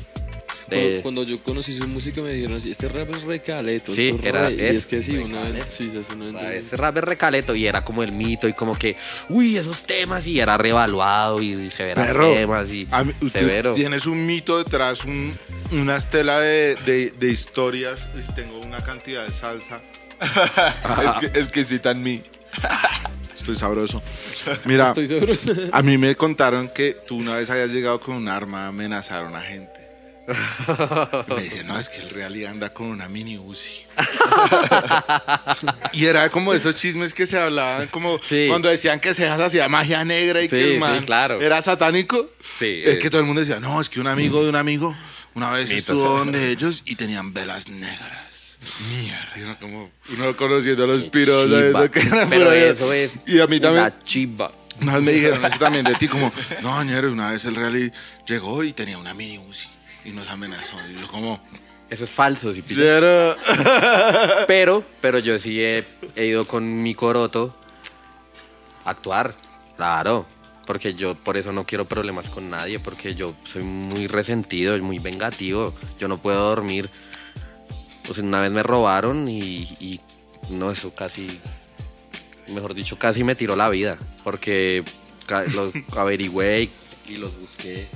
Cuando, 0.69 0.89
De, 0.89 1.01
cuando 1.03 1.23
yo 1.25 1.43
conocí 1.43 1.77
su 1.77 1.87
música 1.89 2.21
me 2.21 2.31
dijeron 2.33 2.57
así, 2.59 2.71
este 2.71 2.89
rap 2.89 3.09
es 3.15 3.23
recaleto. 3.23 3.95
Sí, 3.95 4.15
era- 4.23 4.49
re- 4.49 4.55
Y 4.55 4.61
es 4.61 4.75
es 4.77 4.87
que 4.87 5.03
sí, 5.03 5.17
uno, 5.17 5.39
recaleto. 5.39 5.69
sí, 5.69 5.91
uno 6.15 6.29
entiende. 6.29 6.59
ese 6.59 6.77
rap 6.77 6.97
es 6.99 7.05
recaleto 7.05 7.55
y 7.55 7.67
era 7.67 7.85
como 7.85 8.03
el 8.03 8.13
mito 8.13 8.47
y 8.49 8.53
como 8.53 8.75
que, 8.77 8.97
uy, 9.31 9.57
esos 9.57 9.85
temas 9.85 10.27
y 10.27 10.39
era 10.41 10.59
revaluado 10.59 11.41
y 11.43 11.71
severa 11.71 12.05
Perro, 12.07 12.33
temas 12.35 12.73
y 12.73 12.87
mí- 12.87 13.31
severo. 13.31 13.73
Tienes 13.75 14.07
un 14.07 14.27
mito 14.27 14.59
detrás, 14.59 15.05
un- 15.05 15.33
una 15.73 15.97
estela 15.97 16.39
de, 16.41 16.77
de- 16.87 17.11
de 17.19 17.29
historias. 17.31 18.07
y 18.29 18.33
Tengo 18.35 18.59
una 18.61 18.83
cantidad 18.85 19.27
de 19.27 19.33
salsa. 19.33 19.81
es, 20.21 21.31
que, 21.33 21.41
es 21.41 21.49
que 21.49 21.65
citan 21.65 22.03
mí. 22.03 22.23
Estoy 23.37 23.57
sabroso. 23.57 24.03
Mira, 24.65 24.93
Estoy 24.95 25.69
a 25.73 25.83
mí 25.83 25.97
me 25.97 26.15
contaron 26.17 26.69
que 26.69 26.95
tú 27.07 27.17
una 27.17 27.37
vez 27.37 27.49
habías 27.51 27.71
llegado 27.71 27.99
con 28.01 28.17
un 28.17 28.29
arma 28.29 28.65
a 28.65 28.69
amenazar 28.69 29.25
a 29.25 29.29
una 29.29 29.41
gente. 29.41 29.78
Y 31.29 31.33
me 31.35 31.43
dice, 31.43 31.65
no, 31.65 31.79
es 31.79 31.89
que 31.89 32.01
el 32.01 32.11
realidad 32.11 32.51
anda 32.53 32.73
con 32.73 32.87
una 32.89 33.09
mini 33.09 33.39
Uzi. 33.39 33.85
y 35.93 36.05
era 36.07 36.29
como 36.31 36.53
esos 36.55 36.75
chismes 36.75 37.15
que 37.15 37.27
se 37.27 37.39
hablaban, 37.39 37.89
como 37.89 38.19
Sí. 38.23 38.47
cuando 38.49 38.69
decían 38.69 39.01
que 39.01 39.15
Cejas 39.15 39.41
hacía 39.41 39.69
magia 39.69 40.05
negra 40.05 40.41
y 40.43 40.45
Sí, 40.49 40.51
que 40.57 40.65
el 40.65 40.73
sí, 40.75 40.79
man 40.79 41.05
claro. 41.05 41.41
era 41.41 41.61
satánico. 41.63 42.31
Sí, 42.59 42.83
Es 42.85 42.97
eh. 42.97 42.99
que 42.99 43.11
todo 43.11 43.21
el 43.21 43.27
mundo 43.27 43.41
decía, 43.41 43.61
no, 43.61 43.81
es 43.81 43.89
que 43.89 44.01
un 44.01 44.07
amigo 44.07 44.43
de 44.43 44.49
un 44.51 44.57
amigo 44.57 44.95
una 45.35 45.51
vez 45.51 45.69
Mito. 45.71 45.79
estuvo 45.79 46.19
donde 46.19 46.51
ellos 46.51 46.83
y 46.85 46.97
tenían 46.97 47.33
velas 47.33 47.69
negras. 47.69 48.59
Mierda. 48.91 49.33
Uno 49.37 49.57
como, 49.61 49.91
uno 50.19 50.37
conociendo 50.37 50.85
a 50.85 50.87
los 50.89 51.05
piros. 51.05 51.49
Que 51.91 52.01
eran 52.01 52.29
Pero 52.29 52.53
eso 52.53 52.93
es 52.93 53.13
Y 53.27 53.39
a 53.41 53.47
mí 53.47 53.61
también. 53.61 53.85
una 53.85 53.99
chimba. 54.05 54.53
Una 54.81 54.95
vez 54.95 55.03
me 55.03 55.13
dijeron 55.13 55.45
eso 55.45 55.59
también 55.59 55.85
de 55.85 55.95
ti, 55.97 56.07
como, 56.07 56.33
no, 56.63 56.83
ñero, 56.85 57.11
una 57.13 57.33
vez 57.33 57.45
el 57.47 57.57
rally 57.57 57.91
llegó 58.29 58.63
y 58.63 58.73
tenía 58.73 58.97
una 58.97 59.13
mini 59.13 59.37
Uzi 59.39 59.67
y 60.09 60.13
nos 60.13 60.29
amenazó. 60.29 60.77
Y 60.91 61.01
yo 61.01 61.07
como, 61.09 61.41
Eso 61.91 62.05
es 62.05 62.11
falso, 62.11 62.53
si 62.55 62.63
ñero. 62.63 63.37
Pero, 64.47 64.85
pero 65.01 65.19
yo 65.19 65.39
sí 65.39 65.63
he, 65.63 65.85
he 66.17 66.27
ido 66.27 66.47
con 66.47 66.83
mi 66.83 66.95
coroto 66.95 67.55
a 68.85 68.91
actuar, 68.91 69.35
claro. 69.77 70.27
Porque 70.67 70.93
yo 70.93 71.15
por 71.15 71.39
eso 71.39 71.51
no 71.51 71.65
quiero 71.65 71.87
problemas 71.87 72.29
con 72.29 72.51
nadie, 72.51 72.79
porque 72.79 73.15
yo 73.15 73.35
soy 73.45 73.63
muy 73.63 74.07
resentido, 74.07 74.77
y 74.77 74.83
muy 74.83 74.99
vengativo. 74.99 75.73
Yo 75.99 76.09
no 76.09 76.19
puedo 76.19 76.41
dormir. 76.47 76.91
O 78.11 78.15
sea, 78.15 78.23
una 78.23 78.43
vez 78.43 78.51
me 78.51 78.63
robaron 78.63 79.29
y, 79.29 79.63
y 79.81 80.01
no, 80.51 80.71
eso 80.71 80.95
casi, 80.95 81.41
mejor 82.49 82.75
dicho, 82.75 82.99
casi 82.99 83.25
me 83.25 83.35
tiró 83.35 83.57
la 83.57 83.71
vida. 83.71 83.97
Porque 84.25 84.85
los 85.55 85.73
averigüé 85.97 86.65
y, 86.65 86.71
y 87.13 87.17
los 87.17 87.35
busqué. 87.39 87.89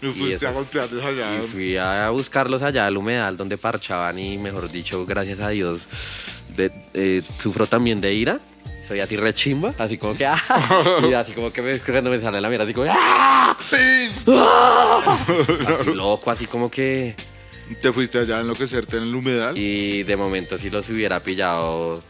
Y 0.00 0.06
fuiste 0.12 0.34
eso- 0.36 0.48
a 0.48 0.52
golpearles 0.52 1.04
allá. 1.04 1.42
Y 1.42 1.46
fui 1.46 1.76
a 1.76 2.08
buscarlos 2.10 2.62
allá 2.62 2.86
al 2.86 2.96
humedal 2.96 3.36
donde 3.36 3.58
parchaban 3.58 4.18
y 4.18 4.38
mejor 4.38 4.70
dicho, 4.70 5.04
gracias 5.06 5.40
a 5.40 5.48
Dios, 5.50 5.86
de- 6.56 6.70
eh, 6.94 7.22
sufro 7.40 7.66
también 7.66 8.00
de 8.00 8.14
ira. 8.14 8.38
Soy 8.86 9.00
así 9.00 9.16
rechimba, 9.18 9.74
así 9.76 9.98
como 9.98 10.16
que 10.16 10.24
¡ah! 10.26 10.38
y 11.10 11.12
así 11.12 11.32
como 11.32 11.52
que 11.52 11.60
me, 11.60 11.78
cuando 11.78 12.10
me 12.10 12.18
sale 12.18 12.40
la 12.40 12.48
mierda, 12.48 12.64
así 12.64 12.72
como 12.72 12.90
¡ah! 12.90 13.54
¡Ah! 14.26 15.16
Así 15.80 15.94
loco, 15.94 16.30
así 16.30 16.46
como 16.46 16.70
que 16.70 17.14
Te 17.82 17.92
fuiste 17.92 18.18
allá 18.18 18.38
a 18.38 18.40
enloquecerte 18.40 18.96
en 18.96 19.02
el 19.04 19.14
humedal. 19.14 19.58
y 19.58 20.02
de 20.04 20.16
momento 20.16 20.56
si 20.56 20.70
los 20.70 20.88
hubiera 20.88 21.20
pillado, 21.20 22.02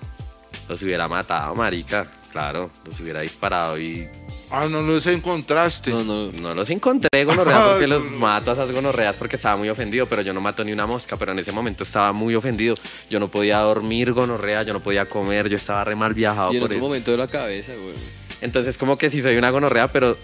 los 0.69 0.83
hubiera 0.83 1.09
matado, 1.09 1.55
marica. 1.57 2.07
Claro, 2.39 2.71
los 2.85 3.01
hubiera 3.01 3.21
disparado 3.21 3.81
y 3.81 4.09
Ah, 4.53 4.69
no 4.71 4.81
los 4.81 5.05
encontraste. 5.09 5.91
No, 5.91 6.05
no. 6.05 6.31
No 6.31 6.55
los 6.55 6.71
encontré 6.71 7.25
gonorreas 7.25 7.67
porque 7.71 7.87
los 7.89 8.09
mato 8.13 8.53
a 8.53 8.55
esas 8.55 8.71
gonorreas 8.71 9.17
porque 9.17 9.35
estaba 9.35 9.57
muy 9.57 9.69
ofendido, 9.69 10.07
pero 10.07 10.23
yo 10.23 10.33
no 10.33 10.41
mato 10.41 10.63
ni 10.63 10.71
una 10.71 10.87
mosca, 10.87 11.17
pero 11.17 11.33
en 11.33 11.41
ese 11.41 11.51
momento 11.51 11.83
estaba 11.83 12.13
muy 12.13 12.37
ofendido. 12.37 12.77
Yo 13.11 13.19
no 13.19 13.27
podía 13.27 13.59
dormir 13.59 14.13
gonorrea, 14.13 14.63
yo 14.63 14.73
no 14.73 14.81
podía 14.81 15.09
comer, 15.09 15.49
yo 15.49 15.57
estaba 15.57 15.83
re 15.83 15.97
mal 15.97 16.15
viajado 16.15 16.53
Y 16.53 16.59
en 16.59 16.61
por 16.61 16.71
otro 16.71 16.79
momento 16.79 17.11
de 17.11 17.17
la 17.17 17.27
cabeza, 17.27 17.73
güey. 17.75 17.97
Entonces 18.41 18.79
como 18.79 18.97
que 18.97 19.11
sí 19.11 19.21
soy 19.21 19.37
una 19.37 19.51
gonorrea, 19.51 19.89
pero 19.89 20.17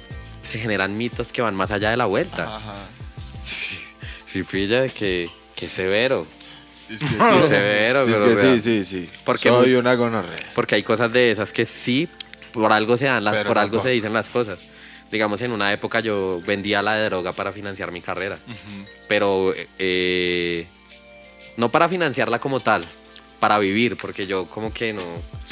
se 0.44 0.60
generan 0.60 0.96
mitos 0.96 1.32
que 1.32 1.42
van 1.42 1.56
más 1.56 1.72
allá 1.72 1.90
de 1.90 1.96
la 1.96 2.06
vuelta. 2.06 2.44
Ajá. 2.44 2.84
Si 4.28 4.44
pilla 4.44 4.86
que, 4.86 5.28
que 5.56 5.68
severo. 5.68 6.24
Es 6.94 7.00
que 7.00 7.06
Sí, 7.08 7.14
sí. 7.42 7.48
severo, 7.48 8.02
Es 8.08 8.12
pero 8.14 8.28
que 8.28 8.34
real. 8.42 8.60
sí, 8.60 8.84
sí, 8.84 9.02
sí. 9.02 9.10
Porque 9.24 9.48
Soy 9.48 9.66
muy- 9.68 9.74
una 9.76 9.94
gonorrea. 9.94 10.38
Porque 10.54 10.74
hay 10.76 10.82
cosas 10.82 11.12
de 11.12 11.30
esas 11.32 11.52
que 11.52 11.64
sí, 11.66 12.08
por 12.52 12.72
algo 12.72 12.96
se 12.96 13.06
dan 13.06 13.24
las, 13.24 13.34
Pero 13.34 13.48
por 13.48 13.56
no 13.56 13.62
algo 13.62 13.82
se 13.82 13.90
dicen 13.90 14.12
las 14.12 14.28
cosas. 14.28 14.70
Digamos, 15.10 15.40
en 15.42 15.52
una 15.52 15.72
época 15.72 16.00
yo 16.00 16.40
vendía 16.46 16.82
la 16.82 16.94
de 16.94 17.04
droga 17.04 17.32
para 17.32 17.52
financiar 17.52 17.92
mi 17.92 18.00
carrera. 18.00 18.38
Pero 19.08 19.52
eh, 19.78 20.66
no 21.56 21.70
para 21.70 21.88
financiarla 21.88 22.38
como 22.40 22.60
tal, 22.60 22.84
para 23.44 23.58
vivir, 23.58 23.94
porque 24.00 24.26
yo 24.26 24.46
como 24.46 24.72
que 24.72 24.94
no. 24.94 25.02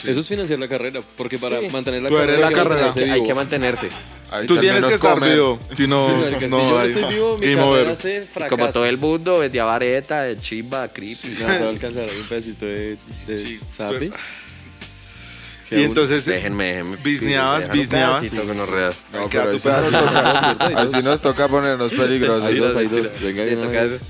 Eso 0.02 0.20
es 0.20 0.26
financiar 0.26 0.58
la 0.58 0.66
carrera, 0.66 1.02
porque 1.14 1.36
para 1.36 1.60
Sí. 1.60 1.68
mantener 1.68 2.02
la 2.02 2.08
Tú 2.08 2.16
eres 2.16 2.26
carrera, 2.26 2.40
la 2.40 2.46
hay 2.48 2.54
que 2.54 2.58
carrera. 2.62 2.86
mantenerse 2.86 3.10
Hay 3.12 3.20
vivo. 3.20 3.26
que 3.26 3.34
mantenerse. 3.34 3.88
Ahí 4.30 4.46
Tú 4.46 4.54
tienes 4.56 4.74
menos 4.76 4.88
que 4.88 4.94
estar 4.94 5.20
vivo. 5.20 5.58
Si 5.74 5.86
no, 5.86 6.06
Sí, 6.06 6.12
marica, 6.14 6.40
si 6.40 6.46
no 6.46 6.58
yo 6.62 6.70
no 6.70 6.78
hay 6.78 6.88
estoy 6.88 7.04
vivo, 7.14 7.36
mi 7.38 7.46
game 7.46 7.56
carrera 7.56 7.70
over. 7.82 7.96
se 7.98 8.16
Y 8.16 8.20
fracasa. 8.26 8.48
como 8.48 8.72
todo 8.72 8.86
el 8.86 8.96
mundo, 8.96 9.38
vendía 9.40 9.64
vareta, 9.64 10.34
chimba, 10.38 10.88
creepy. 10.88 11.36
No, 11.38 11.46
a 11.46 11.68
alcanzar 11.68 12.06
un 12.18 12.26
pedacito 12.28 12.64
de, 12.64 12.96
de 13.26 13.36
Sí, 13.36 13.60
zapi. 13.70 14.08
pues- 14.08 14.20
Que 15.68 15.74
Y 15.76 15.78
aún- 15.80 15.88
entonces, 15.88 16.24
Déjenme, 16.24 16.64
déjenme. 16.64 16.96
Bisneabas, 16.96 17.58
déjame 17.60 17.74
un 17.74 17.80
bisneabas. 17.82 18.20
pedacito 18.20 18.46
que 18.46 18.54
nos. 18.54 18.68
No, 18.68 19.28
pero 19.28 19.28
tu 19.30 19.50
ahí 19.50 19.58
sí 19.60 19.68
nos 19.68 19.84
pedazo. 19.84 19.90
toca- 19.90 20.66
Hay 20.66 20.74
dos. 20.74 20.94
así 20.94 21.02
nos 21.04 21.20
toca 21.20 21.48
ponernos 21.48 21.92
peligrosos. 21.92 22.44
Hay 22.46 22.56
dos, 22.56 22.76
hay 22.76 22.86
dos. 22.88 23.20
Venga, 23.22 23.44
de 23.44 23.56
una 23.56 23.66
vez. 23.68 24.00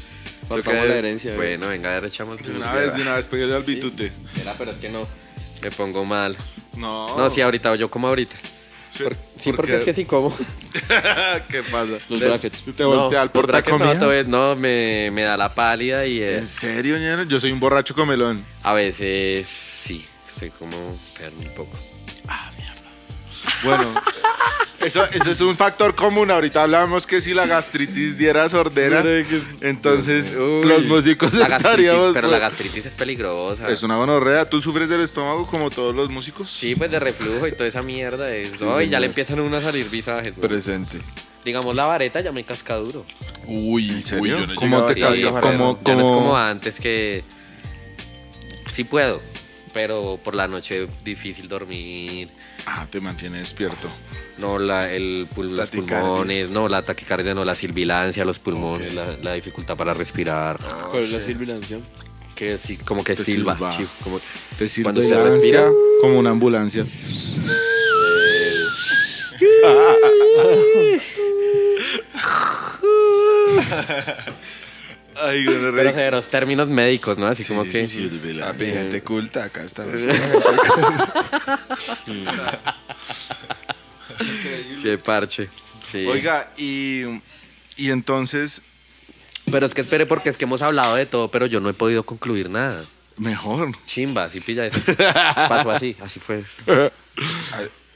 Pasamos 0.59 0.88
la 0.88 0.96
herencia. 0.96 1.34
Bueno, 1.34 1.68
venga, 1.68 1.90
a 1.90 1.94
ver, 2.00 2.05
echamos. 2.07 2.42
de 2.42 2.50
una 2.50 2.72
vez, 2.72 2.94
de 2.94 3.03
una 3.03 3.16
vez, 3.16 3.26
pegué 3.26 3.53
al 3.55 3.62
bitute. 3.62 4.12
Era, 4.40 4.55
pero 4.59 4.70
es 4.70 4.76
que 4.78 4.88
no. 4.88 5.03
Me 5.62 5.70
pongo 5.70 6.05
mal. 6.05 6.36
No. 6.76 7.16
No, 7.16 7.30
sí, 7.30 7.40
ahorita, 7.40 7.74
yo 7.76 7.90
como 7.90 8.09
ahorita. 8.09 8.34
Sí, 8.94 9.05
Por- 9.05 9.16
sí, 9.38 9.53
porque 9.53 9.76
es 9.76 9.84
que 9.84 9.94
sí 9.94 10.05
como. 10.05 10.36
¿Qué 11.48 11.62
pasa? 11.62 11.92
Los 12.09 12.20
brackets. 12.20 12.62
Te 12.76 12.84
voltea 12.84 13.22
al 13.22 13.30
los 13.32 13.46
brackets 13.46 13.72
no, 13.72 13.78
portacomidas. 13.78 13.98
todavía- 13.98 14.24
no, 14.24 14.55
me, 14.57 15.11
me 15.12 15.22
da 15.22 15.36
la 15.36 15.55
pálida 15.55 16.05
y 16.07 16.22
¿En 16.22 16.42
es, 16.42 16.50
serio, 16.50 16.98
ñero? 16.98 17.22
Yo 17.24 17.40
soy 17.40 17.53
un 17.53 17.61
borracho 17.61 17.94
comelón. 17.94 18.44
a 18.62 18.74
veces 18.74 19.48
sí, 19.48 20.05
estoy 20.28 20.50
como 20.50 20.76
enfermo 20.76 21.40
un 21.40 21.55
poco. 21.55 21.78
Bueno, 23.64 23.94
eso, 24.80 25.04
eso 25.12 25.30
es 25.30 25.40
un 25.40 25.56
factor 25.56 25.94
común. 25.94 26.30
Ahorita 26.30 26.62
hablábamos 26.64 27.06
que 27.06 27.20
si 27.20 27.32
la 27.34 27.46
gastritis 27.46 28.18
diera 28.18 28.48
sordera, 28.48 29.02
entonces 29.60 30.36
Uy, 30.36 30.64
los 30.66 30.84
músicos 30.84 31.32
la 31.34 31.56
estaríamos... 31.56 32.12
pero 32.12 32.28
la 32.28 32.38
pues, 32.38 32.50
gastritis 32.50 32.86
es 32.86 32.94
peligrosa. 32.94 33.68
Es 33.70 33.82
una 33.82 33.96
gonorrea. 33.96 34.48
¿Tú 34.48 34.60
sufres 34.60 34.88
del 34.88 35.02
estómago 35.02 35.46
como 35.46 35.70
todos 35.70 35.94
los 35.94 36.10
músicos? 36.10 36.50
Sí, 36.50 36.74
pues 36.74 36.90
de 36.90 36.98
reflujo 37.00 37.46
y 37.46 37.52
toda 37.52 37.68
esa 37.68 37.82
mierda. 37.82 38.34
Es, 38.34 38.60
no, 38.60 38.80
y 38.80 38.88
ya 38.88 38.98
le 39.00 39.06
empiezan 39.06 39.38
a 39.38 39.42
uno 39.42 39.56
a 39.58 39.62
salir 39.62 39.88
visajes. 39.88 40.34
güey. 40.36 40.48
Presente. 40.48 40.98
Digamos, 41.44 41.74
la 41.74 41.86
vareta 41.86 42.20
ya 42.20 42.30
me 42.32 42.44
casca 42.44 42.74
duro. 42.76 43.04
Uy, 43.46 43.88
¿En 43.90 44.02
serio? 44.02 44.38
yo 44.40 44.46
no 44.46 44.54
¿Cómo 44.54 44.82
te 44.82 44.94
Sí, 44.94 45.00
casca? 45.00 45.40
¿Cómo- 45.40 45.78
ya 45.84 45.94
no 45.94 46.00
es 46.00 46.06
cómo- 46.06 46.14
como 46.14 46.36
antes 46.36 46.78
que 46.78 47.24
sí 48.72 48.84
puedo, 48.84 49.20
pero 49.72 50.18
por 50.22 50.34
la 50.34 50.48
noche 50.48 50.86
difícil 51.04 51.48
dormir. 51.48 52.28
Ah, 52.66 52.86
te 52.90 53.00
mantiene 53.00 53.38
despierto. 53.38 53.88
No, 54.38 54.58
la, 54.58 54.90
el, 54.92 55.28
pul- 55.28 55.50
los 55.50 55.70
pulmones, 55.70 56.48
no, 56.50 56.68
la 56.68 56.82
taquicardia, 56.82 57.34
no, 57.34 57.44
la 57.44 57.54
silbilancia, 57.54 58.24
los 58.24 58.38
pulmones, 58.38 58.94
la, 58.94 59.16
la 59.18 59.34
dificultad 59.34 59.76
para 59.76 59.92
respirar. 59.94 60.58
¿Cuál 60.90 61.04
es 61.04 61.12
la 61.12 61.20
silbilancia? 61.20 61.78
Que 62.34 62.58
sí, 62.58 62.76
como 62.78 63.04
que 63.04 63.14
Te 63.14 63.24
silba. 63.24 63.54
silba. 63.56 63.76
sí, 63.76 63.86
como, 64.02 64.20
Te 64.58 64.68
sirve 64.68 64.84
Cuando 64.84 65.00
respira. 65.02 65.34
ansia 65.66 65.66
como 66.00 66.18
una 66.18 66.30
ambulancia. 66.30 66.84
Ay, 75.24 75.44
pero 75.44 75.58
gonorrea. 75.60 75.92
severos 75.92 76.26
términos 76.28 76.68
médicos, 76.68 77.18
¿no? 77.18 77.26
Así 77.26 77.44
como 77.44 77.64
que... 77.64 77.86
La 78.34 78.54
gente 78.54 79.02
culta, 79.02 79.44
acá 79.44 79.62
estamos. 79.62 80.00
Qué 84.82 84.98
parche. 84.98 85.48
Sí. 85.90 86.06
Oiga, 86.06 86.50
y, 86.56 87.02
y 87.76 87.90
entonces, 87.90 88.62
Pero 89.50 89.66
es 89.66 89.74
que 89.74 89.80
espere 89.80 90.06
porque 90.06 90.30
es 90.30 90.36
que 90.36 90.44
hemos 90.44 90.62
hablado 90.62 90.94
de 90.94 91.06
todo, 91.06 91.30
pero 91.30 91.46
yo 91.46 91.60
no 91.60 91.68
he 91.68 91.74
podido 91.74 92.04
concluir 92.04 92.48
nada. 92.50 92.84
mejor. 93.16 93.72
Chimba, 93.86 94.24
así 94.24 94.40
pilla 94.40 94.66
eso. 94.66 94.78
Pasó 94.96 95.70
así, 95.70 95.96
así 96.00 96.20
fue. 96.20 96.44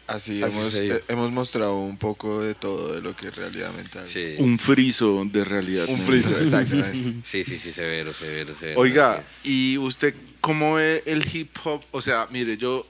Así, 0.06 0.42
Así 0.42 0.56
hemos, 0.56 0.74
eh, 0.74 1.02
hemos 1.08 1.32
mostrado 1.32 1.76
un 1.78 1.96
poco 1.96 2.40
de 2.40 2.54
todo 2.54 2.92
de 2.94 3.00
lo 3.02 3.16
que 3.16 3.26
es 3.28 3.34
realidad 3.36 3.72
mental. 3.74 4.08
Sí. 4.12 4.36
Un 4.38 4.58
friso 4.58 5.24
de 5.24 5.44
realidad. 5.44 5.86
Un 5.88 6.00
friso, 6.00 6.38
exactamente. 6.40 7.26
Sí, 7.28 7.44
sí, 7.44 7.58
sí, 7.58 7.72
severo, 7.72 8.12
severo, 8.14 8.54
severo. 8.58 8.80
Oiga, 8.80 9.24
¿y 9.42 9.76
usted 9.78 10.14
cómo 10.40 10.74
ve 10.74 11.02
el 11.06 11.26
hip 11.34 11.56
hop? 11.64 11.82
O 11.90 12.00
sea, 12.00 12.28
mire, 12.30 12.56
yo, 12.56 12.86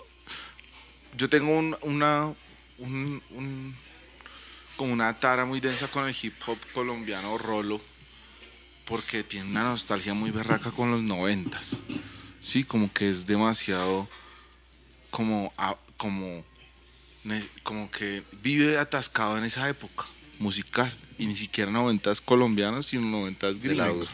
yo 1.16 1.28
tengo 1.30 1.56
un, 1.58 1.74
una, 1.82 2.32
un, 2.78 3.22
un- 3.30 3.74
como 4.76 4.92
una 4.92 5.18
tara 5.18 5.46
muy 5.46 5.60
densa 5.60 5.88
con 5.88 6.06
el 6.06 6.14
hip 6.20 6.34
hop 6.46 6.58
colombiano 6.74 7.38
rolo, 7.38 7.80
porque 8.84 9.22
tiene 9.24 9.48
una 9.48 9.62
nostalgia 9.64 10.12
muy 10.12 10.30
berraca 10.30 10.70
con 10.70 10.90
los 10.90 11.00
noventas. 11.02 11.78
Sí, 12.42 12.62
como 12.62 12.92
que 12.92 13.08
es 13.08 13.24
demasiado, 13.26 14.06
como, 15.10 15.50
a- 15.56 15.78
como, 15.96 16.44
como 17.62 17.90
que 17.90 18.22
vive 18.42 18.78
atascado 18.78 19.36
en 19.38 19.44
esa 19.44 19.68
época 19.68 20.04
musical. 20.38 20.92
Y 21.18 21.26
ni 21.26 21.34
siquiera 21.36 21.70
noventas 21.70 22.20
colombianos, 22.20 22.86
sino 22.86 23.06
noventas 23.06 23.58
gringos. 23.58 24.08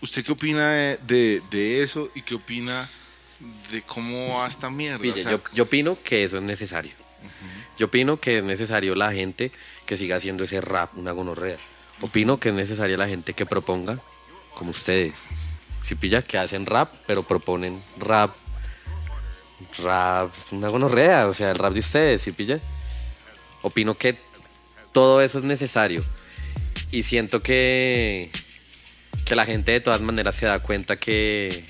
¿Usted 0.00 0.24
qué 0.24 0.32
opina 0.32 0.70
de, 0.72 0.98
de- 1.06 1.42
de 1.50 1.82
eso 1.82 2.10
y 2.14 2.22
qué 2.22 2.34
opina 2.34 2.86
de 3.70 3.82
cómo 3.82 4.38
va 4.38 4.46
esta 4.46 4.68
mierda? 4.68 4.98
Pille, 4.98 5.20
O 5.20 5.22
sea, 5.22 5.32
yo, 5.32 5.40
yo 5.54 5.64
opino 5.64 5.96
que 6.02 6.24
eso 6.24 6.36
es 6.38 6.42
necesario. 6.42 6.92
Yo 7.78 7.86
opino 7.86 8.18
que 8.18 8.38
es 8.38 8.44
necesario 8.44 8.94
la 8.96 9.12
gente 9.12 9.52
que 9.86 9.96
siga 9.96 10.16
haciendo 10.16 10.44
ese 10.44 10.60
rap, 10.60 10.96
una 10.96 11.12
gonorrea. 11.12 11.56
Opino 12.00 12.38
que 12.38 12.48
es 12.48 12.54
necesaria 12.54 12.96
la 12.96 13.06
gente 13.08 13.32
que 13.32 13.46
proponga, 13.46 13.98
como 14.54 14.72
ustedes. 14.72 15.14
Si 15.84 15.94
pilla, 15.94 16.22
que 16.22 16.36
hacen 16.38 16.66
rap, 16.66 16.92
pero 17.06 17.22
proponen 17.22 17.82
rap, 17.96 18.34
rap, 19.82 20.30
una 20.50 20.68
gonorrea, 20.68 21.28
o 21.28 21.34
sea, 21.34 21.50
el 21.50 21.58
rap 21.58 21.72
de 21.72 21.80
ustedes, 21.80 22.22
si 22.22 22.32
pilla. 22.32 22.58
Opino 23.62 23.94
que 23.94 24.16
todo 24.92 25.22
eso 25.22 25.38
es 25.38 25.44
necesario. 25.44 26.04
Y 26.90 27.04
siento 27.04 27.42
que, 27.42 28.30
que 29.24 29.34
la 29.34 29.46
gente 29.46 29.72
de 29.72 29.80
todas 29.80 30.00
maneras 30.00 30.34
se 30.34 30.46
da 30.46 30.58
cuenta 30.60 30.98
que, 30.98 31.64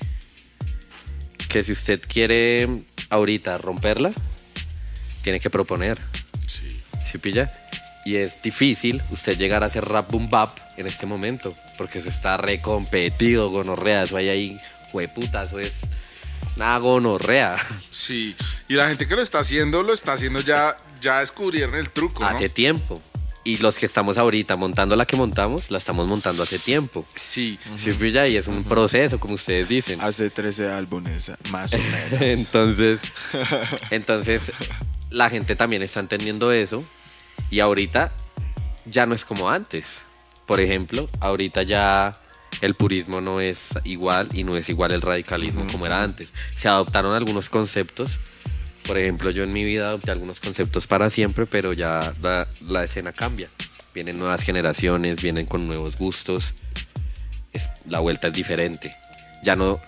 que 1.49 1.63
si 1.63 1.71
usted 1.71 2.01
quiere 2.07 2.67
ahorita 3.09 3.57
romperla, 3.57 4.11
tiene 5.21 5.39
que 5.39 5.49
proponer. 5.49 5.99
¿Sí 7.11 7.17
pilla? 7.19 7.51
Y 8.05 8.17
es 8.17 8.41
difícil 8.41 9.01
usted 9.11 9.37
llegar 9.37 9.63
a 9.63 9.67
hacer 9.67 9.85
rap 9.85 10.11
boom 10.11 10.29
bap 10.29 10.57
en 10.77 10.87
este 10.87 11.05
momento, 11.05 11.55
porque 11.77 11.99
eso 11.99 12.09
está 12.09 12.37
recompetido, 12.37 13.49
gonorrea, 13.49 14.03
eso 14.03 14.17
hay 14.17 14.29
ahí, 14.29 14.59
hueputa, 14.91 15.43
eso 15.43 15.59
es 15.59 15.73
una 16.55 16.77
gonorrea. 16.77 17.57
sí. 17.89 18.35
Y 18.67 18.73
la 18.73 18.87
gente 18.87 19.07
que 19.07 19.15
lo 19.15 19.21
está 19.21 19.39
haciendo, 19.39 19.83
lo 19.83 19.93
está 19.93 20.13
haciendo 20.13 20.39
ya, 20.41 20.75
ya 21.01 21.19
descubrieron 21.19 21.75
el 21.75 21.89
truco, 21.89 22.23
¿no? 22.23 22.29
Hace 22.29 22.49
tiempo. 22.49 23.01
Y 23.45 23.57
los 23.57 23.77
que 23.77 23.85
estamos 23.85 24.17
ahorita 24.17 24.55
montando 24.55 24.95
la 24.95 25.05
que 25.05 25.17
montamos, 25.17 25.69
la 25.69 25.77
estamos 25.77 26.07
montando 26.07 26.43
hace 26.43 26.57
tiempo. 26.59 27.05
Sí. 27.13 27.59
¿Sí 27.77 27.91
pilla? 27.91 28.25
Y 28.25 28.37
es 28.37 28.47
un 28.47 28.63
proceso, 28.63 29.19
como 29.19 29.33
ustedes 29.33 29.67
dicen. 29.67 29.99
Hace 29.99 30.29
13 30.29 30.71
álbumes, 30.71 31.31
más 31.51 31.73
o 31.73 31.77
menos. 31.77 32.13
entonces, 32.21 33.01
entonces, 33.89 34.51
la 35.09 35.29
gente 35.29 35.57
también 35.57 35.81
está 35.81 35.99
entendiendo 35.99 36.53
eso. 36.53 36.85
Y 37.49 37.59
ahorita 37.59 38.13
ya 38.85 39.05
no 39.05 39.13
es 39.13 39.25
como 39.25 39.49
antes. 39.49 39.85
Por 40.45 40.61
ejemplo, 40.61 41.09
ahorita 41.19 41.63
ya 41.63 42.13
el 42.61 42.73
purismo 42.75 43.21
no 43.21 43.41
es 43.41 43.59
igual 43.83 44.29
y 44.33 44.43
no 44.43 44.55
es 44.57 44.69
igual 44.69 44.91
el 44.91 45.01
radicalismo 45.01 45.65
como 45.71 45.85
era 45.85 46.03
antes. 46.03 46.29
Se 46.55 46.67
adoptaron 46.67 47.13
algunos 47.15 47.49
conceptos. 47.49 48.09
Por 48.87 48.97
ejemplo, 48.97 49.29
yo 49.29 49.43
en 49.43 49.53
mi 49.53 49.63
vida 49.63 49.87
adopté 49.87 50.11
algunos 50.11 50.39
conceptos 50.39 50.87
para 50.87 51.09
siempre, 51.09 51.45
pero 51.45 51.71
ya 51.73 52.13
la, 52.21 52.47
la 52.61 52.83
escena 52.83 53.13
cambia. 53.13 53.49
Vienen 53.93 54.17
nuevas 54.17 54.41
generaciones, 54.41 55.21
vienen 55.21 55.45
con 55.45 55.67
nuevos 55.67 55.95
gustos. 55.95 56.53
Es- 57.53 57.67
la 57.87 57.99
vuelta 57.99 58.27
es 58.27 58.33
diferente. 58.33 58.93
Ya 59.43 59.55
no, 59.55 59.79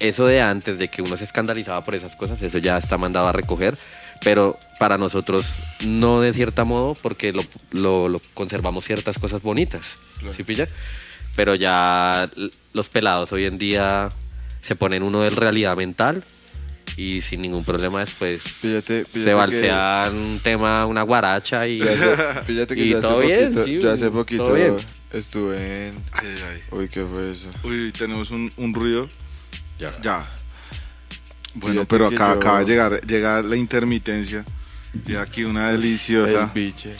eso 0.00 0.26
de 0.26 0.40
antes, 0.40 0.78
de 0.78 0.88
que 0.88 1.02
uno 1.02 1.16
se 1.16 1.24
escandalizaba 1.24 1.82
por 1.82 1.94
esas 1.94 2.14
cosas, 2.14 2.40
eso 2.42 2.58
ya 2.58 2.78
está 2.78 2.98
mandado 2.98 3.26
a 3.28 3.32
recoger, 3.32 3.76
pero 4.22 4.58
para 4.78 4.98
nosotros 4.98 5.56
no 5.84 6.20
de 6.20 6.32
cierta 6.32 6.64
modo, 6.64 6.96
porque 7.02 7.32
lo, 7.32 7.42
lo- 7.72 8.08
lo 8.08 8.20
conservamos 8.34 8.84
ciertas 8.84 9.18
cosas 9.18 9.42
bonitas, 9.42 9.96
¿sí 10.36 10.44
pilla? 10.44 10.68
Pero 11.38 11.54
ya 11.54 12.28
los 12.72 12.88
pelados 12.88 13.30
hoy 13.30 13.44
en 13.44 13.58
día 13.58 14.08
se 14.60 14.74
ponen 14.74 15.04
uno 15.04 15.20
de 15.20 15.30
realidad 15.30 15.76
mental 15.76 16.24
y 16.96 17.22
sin 17.22 17.42
ningún 17.42 17.62
problema 17.62 18.00
después 18.00 18.42
Píllate, 18.60 19.04
píllate 19.04 19.18
se 19.20 19.24
que- 19.24 19.34
balsean 19.34 20.16
un 20.16 20.40
tema, 20.40 20.84
una 20.84 21.02
guaracha 21.02 21.64
y, 21.68 21.78
yo 21.78 21.88
hace- 21.88 22.40
Píllate 22.44 22.74
que 22.74 22.80
y 22.84 22.88
yo 22.88 22.98
hace 22.98 23.06
todo 23.06 23.20
bien, 23.20 23.38
poquito, 23.52 23.64
sí, 23.66 23.80
yo 23.80 23.92
hace 23.92 24.00
todo 24.06 24.12
poquito 24.14 24.52
bien. 24.52 24.76
estuve 25.12 25.88
en... 25.88 25.94
Ay, 26.10 26.26
ay, 26.26 26.42
ay. 26.54 26.62
Uy, 26.72 26.88
¿qué 26.88 27.04
fue 27.04 27.30
eso? 27.30 27.48
Uy, 27.62 27.92
tenemos 27.96 28.32
un, 28.32 28.52
un 28.56 28.74
ruido. 28.74 29.08
Ya. 29.78 29.92
Ya. 30.02 30.26
Bueno, 31.54 31.84
pero 31.84 32.06
acá 32.08 32.16
yo- 32.16 32.40
acaba 32.40 32.58
de 32.58 32.64
llegar, 32.66 33.00
llegar 33.06 33.44
la 33.44 33.54
intermitencia. 33.54 34.44
Y 35.06 35.14
aquí 35.14 35.44
una 35.44 35.70
deliciosa. 35.70 36.42
El 36.42 36.50
biche. 36.52 36.96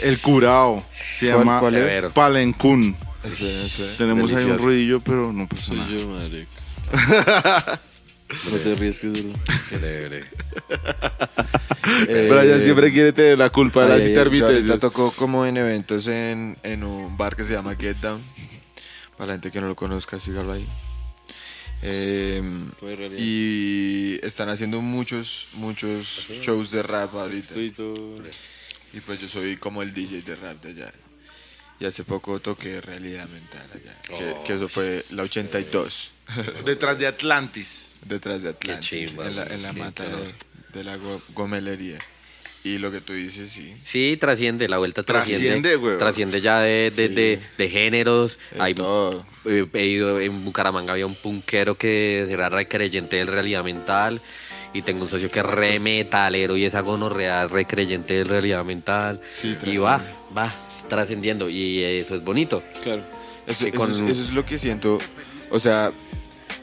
El 0.00 0.18
curao. 0.18 0.82
Se 1.12 1.26
¿Cuál- 1.30 1.38
llama 1.40 1.60
cuál. 1.60 2.10
Palencún. 2.14 2.96
Esperen, 3.24 3.66
esperen. 3.66 3.96
Tenemos 3.96 4.30
ahí 4.30 4.36
un 4.36 4.40
Delicioso. 4.42 4.64
ruidillo, 4.64 5.00
pero 5.00 5.32
no 5.32 5.46
pasa 5.48 5.62
Soy 5.62 5.76
nada. 5.78 5.90
yo, 5.90 6.08
marica. 6.08 7.80
No 8.52 8.56
te 8.58 8.74
ríes 8.76 9.00
que 9.00 9.08
es 9.08 9.24
duro. 9.24 9.32
Chévere. 9.70 10.24
Eh, 12.08 12.28
Brian 12.30 12.60
siempre 12.62 12.92
quiere 12.92 13.12
tener 13.12 13.36
la 13.36 13.50
culpa 13.50 13.82
de 13.82 13.88
las 13.88 13.98
ay, 13.98 14.14
ay, 14.16 14.38
yo 14.38 14.46
ahorita 14.46 14.78
tocó 14.78 15.10
como 15.10 15.44
en 15.46 15.56
eventos 15.56 16.06
en, 16.06 16.56
en 16.62 16.84
un 16.84 17.16
bar 17.16 17.34
que 17.34 17.42
se 17.42 17.54
llama 17.54 17.74
Get 17.74 17.96
Down. 17.96 18.22
Para 19.16 19.26
la 19.28 19.32
gente 19.34 19.50
que 19.50 19.60
no 19.60 19.66
lo 19.66 19.74
conozca, 19.74 20.20
sígalo 20.20 20.52
ahí. 20.52 20.64
Eh, 21.82 22.40
Todo 22.78 22.90
es 22.90 22.98
realidad. 22.98 23.20
y 23.20 24.20
están 24.22 24.48
haciendo 24.48 24.80
muchos, 24.80 25.48
muchos 25.54 26.26
shows 26.40 26.70
de 26.70 26.84
rap 26.84 27.12
ahorita. 27.14 27.40
Estoy 27.40 27.70
todo... 27.70 28.22
Y 28.92 29.00
pues 29.00 29.20
yo 29.20 29.28
soy 29.28 29.56
como 29.56 29.82
el 29.82 29.92
DJ 29.92 30.22
de 30.22 30.36
rap 30.36 30.62
de 30.62 30.70
allá. 30.70 30.92
Y 31.80 31.86
hace 31.86 32.04
poco 32.04 32.38
toqué 32.40 32.80
Realidad 32.80 33.26
Mental 33.28 33.66
allá. 33.74 33.96
Que, 34.02 34.36
que 34.46 34.54
eso 34.54 34.68
fue 34.68 35.04
la 35.10 35.22
82, 35.22 36.10
Detrás 36.64 36.98
de 36.98 37.06
Atlantis. 37.06 37.96
detrás 38.04 38.42
de 38.42 38.50
Atlantis. 38.50 38.88
chimba, 38.88 39.26
en 39.26 39.36
la, 39.36 39.46
en 39.46 39.62
la 39.62 39.72
qué 39.72 39.80
mata 39.80 40.04
de, 40.04 40.34
de 40.78 40.84
la 40.84 40.96
go- 40.96 41.22
gomelería. 41.34 41.98
Y 42.62 42.76
lo 42.76 42.92
que 42.92 43.00
tú 43.00 43.14
dices, 43.14 43.50
sí. 43.50 43.74
Sí, 43.84 44.18
trasciende, 44.20 44.68
la 44.68 44.76
vuelta 44.76 45.02
trasciende. 45.02 45.46
Trasciende, 45.46 45.76
güey. 45.76 45.96
Trasciende 45.96 46.40
ya 46.42 46.60
de, 46.60 46.90
de, 46.94 47.08
de, 47.08 47.40
de 47.56 47.68
géneros. 47.70 48.38
Hay, 48.58 48.74
todo. 48.74 49.24
eh, 49.46 49.66
he 49.72 49.86
ido 49.86 50.20
en 50.20 50.44
Bucaramanga, 50.44 50.92
había 50.92 51.06
un 51.06 51.14
punkero 51.14 51.78
que 51.78 52.26
era 52.30 52.50
re 52.50 52.68
creyente 52.68 53.16
del 53.16 53.28
realidad 53.28 53.64
mental. 53.64 54.20
Y 54.74 54.82
tengo 54.82 55.02
un 55.04 55.08
socio 55.08 55.30
que 55.30 55.38
es 55.40 55.46
re 55.46 55.80
metalero 55.80 56.54
y 56.56 56.64
esa 56.66 56.80
gonorrea 56.80 57.48
re 57.48 57.66
creyente 57.66 58.12
del 58.14 58.28
realidad 58.28 58.62
mental. 58.64 59.22
Sí, 59.30 59.56
y 59.64 59.78
va, 59.78 60.02
va 60.36 60.54
trascendiendo. 60.90 61.48
Y 61.48 61.82
eso 61.82 62.14
es 62.14 62.22
bonito. 62.22 62.62
Claro. 62.82 63.02
Eso, 63.46 63.66
eso 63.66 63.78
con- 63.78 63.90
es, 63.90 63.98
eso 64.10 64.22
es 64.22 64.32
lo 64.34 64.44
que 64.44 64.58
siento. 64.58 64.98
O 65.50 65.58
sea, 65.58 65.90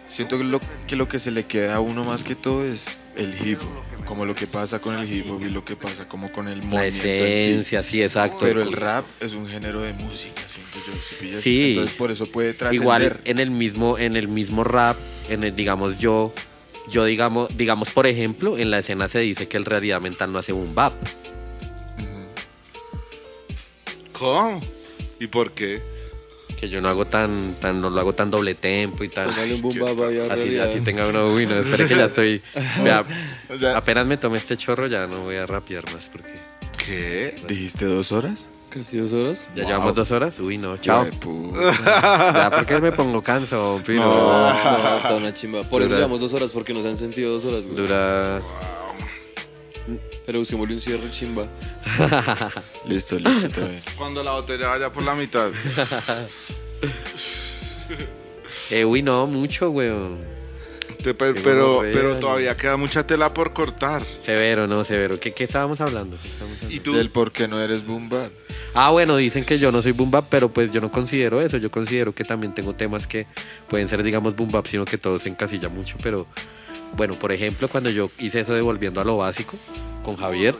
siento 0.08 0.38
que 0.38 0.44
lo, 0.44 0.62
que 0.86 0.95
lo 0.95 1.08
que 1.10 1.18
se 1.18 1.32
le 1.32 1.45
queda 1.45 1.76
a 1.76 1.80
uno 1.80 2.06
más 2.06 2.24
que 2.24 2.36
todo 2.36 2.64
es 2.64 2.99
el 3.16 3.34
hip 3.44 3.60
hop. 3.62 4.06
Como 4.06 4.26
lo 4.26 4.36
que 4.36 4.48
pasa 4.48 4.80
con 4.80 4.95
el 4.95 5.12
hip 5.12 5.30
hop 5.30 5.41
y 5.44 5.49
lo 5.49 5.66
que 5.66 5.76
pasa 5.76 6.08
como 6.08 6.32
con 6.32 6.48
el 6.48 6.60
La 6.70 6.86
en 6.86 6.94
sí. 6.94 6.99
esencia, 7.10 7.84
sí, 7.84 8.02
exacto. 8.02 8.38
Pero 8.41 8.62
el 8.62 8.72
rap 8.72 9.06
es 9.20 9.34
un 9.34 9.49
género 9.49 9.82
de 9.82 9.91
música, 9.91 10.44
siento 10.48 10.78
yo. 10.88 10.94
¿sí 11.02 11.16
pillas? 11.20 11.41
Sí. 11.41 11.70
Entonces 11.72 11.98
por 11.98 12.12
eso 12.12 12.26
puede 12.28 12.54
trascender. 12.54 12.82
Igual 12.82 13.20
en 13.26 13.40
el 13.40 13.52
mismo, 13.52 13.98
en 13.98 14.16
el 14.16 14.30
mismo 14.30 14.64
rap, 14.64 14.95
en 15.28 15.44
el, 15.44 15.54
digamos, 15.58 15.98
yo, 15.98 16.34
yo 16.90 17.04
digamos, 17.04 17.49
digamos, 17.58 17.90
por 17.90 18.08
ejemplo, 18.08 18.58
en 18.58 18.72
la 18.72 18.80
escena 18.80 19.10
se 19.10 19.20
dice 19.20 19.49
que 19.49 19.58
el 19.58 19.66
realidad 19.66 19.99
mental 19.99 20.32
no 20.32 20.40
hace 20.40 20.54
un 20.54 20.74
bap. 20.74 20.94
¿Cómo? 24.18 24.61
¿Y 25.19 25.27
por 25.27 25.52
qué? 25.52 25.81
Que 26.60 26.69
yo 26.69 26.81
no 26.81 26.89
hago 26.89 27.06
tan, 27.06 27.56
tan, 27.60 27.80
no 27.81 27.89
lo 27.91 27.99
hago 27.99 28.14
tan 28.14 28.31
doble 28.31 28.56
tempo 28.56 29.03
y 29.03 29.10
tan. 29.10 29.27
Póngale 29.30 29.53
un 29.56 29.61
boom 29.61 29.80
bap 29.80 29.99
ahí 30.07 30.19
a 30.19 30.34
Así, 30.34 30.57
así 30.57 30.81
tenga 30.81 31.07
uno, 31.07 31.27
uy, 31.27 31.45
no, 31.45 31.60
espere 31.60 31.88
que 31.88 31.95
ya 31.95 32.06
estoy. 32.06 32.41
Vea, 32.84 33.06
O 33.53 33.57
sea- 33.60 33.77
apenas 33.77 34.07
me 34.07 34.18
tome 34.18 34.38
este 34.39 34.57
chorro 34.57 34.88
ya 34.88 35.06
no 35.06 35.22
voy 35.22 35.35
a 35.35 35.45
rapear 35.45 35.84
más 35.94 36.07
porque. 36.07 36.34
¿Qué? 36.84 37.35
¿Dijiste 37.48 37.85
dos 37.85 38.11
horas? 38.11 38.48
Casi 38.69 38.98
dos 38.98 39.14
horas. 39.14 39.53
Ya 39.56 39.64
llevamos 39.65 39.95
dos 39.95 40.10
horas, 40.11 40.39
uy 40.39 40.57
no, 40.57 40.77
chao. 40.77 41.06
Ya 41.06 42.49
porque 42.53 42.80
me 42.81 42.91
pongo 42.91 43.22
cansón, 43.22 43.81
pero 43.85 43.99
No, 44.03 44.53
no, 44.53 44.98
está 44.98 45.15
una 45.15 45.34
chimba. 45.34 45.64
Por 45.64 45.81
eso 45.84 45.95
llevamos 45.95 46.19
dos 46.19 46.34
horas, 46.34 46.52
porque 46.52 46.73
nos 46.73 46.85
han 46.85 46.98
sentido 46.98 47.31
dos 47.34 47.45
horas, 47.45 47.65
güey. 47.65 47.77
dura. 47.77 48.41
Pero 50.28 50.40
busquémosle 50.40 50.76
un 50.76 50.82
cierre 50.82 51.10
chimba. 51.10 51.48
listo, 52.86 53.18
listo, 53.18 53.62
bien. 53.62 53.82
Cuando 53.98 54.22
la 54.22 54.34
botella 54.34 54.68
vaya 54.68 54.91
por 54.91 55.02
la 55.04 55.16
mitad. 55.16 55.49
Eh, 58.70 58.84
uy 58.84 59.02
no, 59.02 59.26
mucho, 59.28 59.70
weón. 59.70 60.18
Te- 61.02 61.14
pero, 61.14 61.80
pero 61.82 62.14
¿no? 62.16 62.20
todavía 62.20 62.58
queda 62.58 62.76
mucha 62.76 63.08
tela 63.08 63.34
por 63.34 63.54
cortar. 63.54 64.04
Severo, 64.20 64.68
no, 64.68 64.84
severo. 64.84 65.18
¿Qué, 65.22 65.32
qué 65.32 65.45
estábamos 65.45 65.80
hablando? 65.80 66.18
¿Qué 66.22 66.28
estábamos 66.28 66.58
hablando? 66.58 66.76
¿Y 66.76 66.80
tú? 66.82 66.94
Del 66.94 67.10
por 67.10 67.32
qué 67.32 67.48
no 67.48 67.62
eres 67.62 67.88
boom 67.88 68.10
bap. 68.10 68.30
Ah, 68.74 68.90
bueno, 68.91 69.16
dicen 69.16 69.45
que 69.45 69.58
yo 69.58 69.72
no 69.72 69.82
soy 69.82 69.94
boom 69.94 70.12
bap, 70.12 70.26
pero 70.30 70.49
pues 70.49 70.70
yo 70.70 70.82
no 70.82 70.91
considero 70.91 71.40
eso. 71.40 71.56
Yo 71.56 71.72
considero 71.72 72.14
que 72.14 72.26
también 72.26 72.54
tengo 72.54 72.74
temas 72.76 73.08
que 73.08 73.26
pueden 73.70 73.88
ser, 73.88 74.04
digamos, 74.04 74.36
boom 74.36 74.52
bap, 74.52 74.66
sino 74.66 74.84
que 74.84 74.98
todo 74.98 75.18
se 75.18 75.30
encasilla 75.30 75.70
mucho. 75.70 75.95
Pero, 76.04 76.28
bueno, 76.96 77.18
por 77.20 77.32
ejemplo, 77.32 77.68
cuando 77.68 77.90
yo 77.90 78.12
hice 78.20 78.42
eso 78.42 78.54
de 78.54 78.62
Volviendo 78.62 79.02
a 79.02 79.04
lo 79.06 79.18
Básico 79.18 79.58
con 80.04 80.16
Javier, 80.16 80.56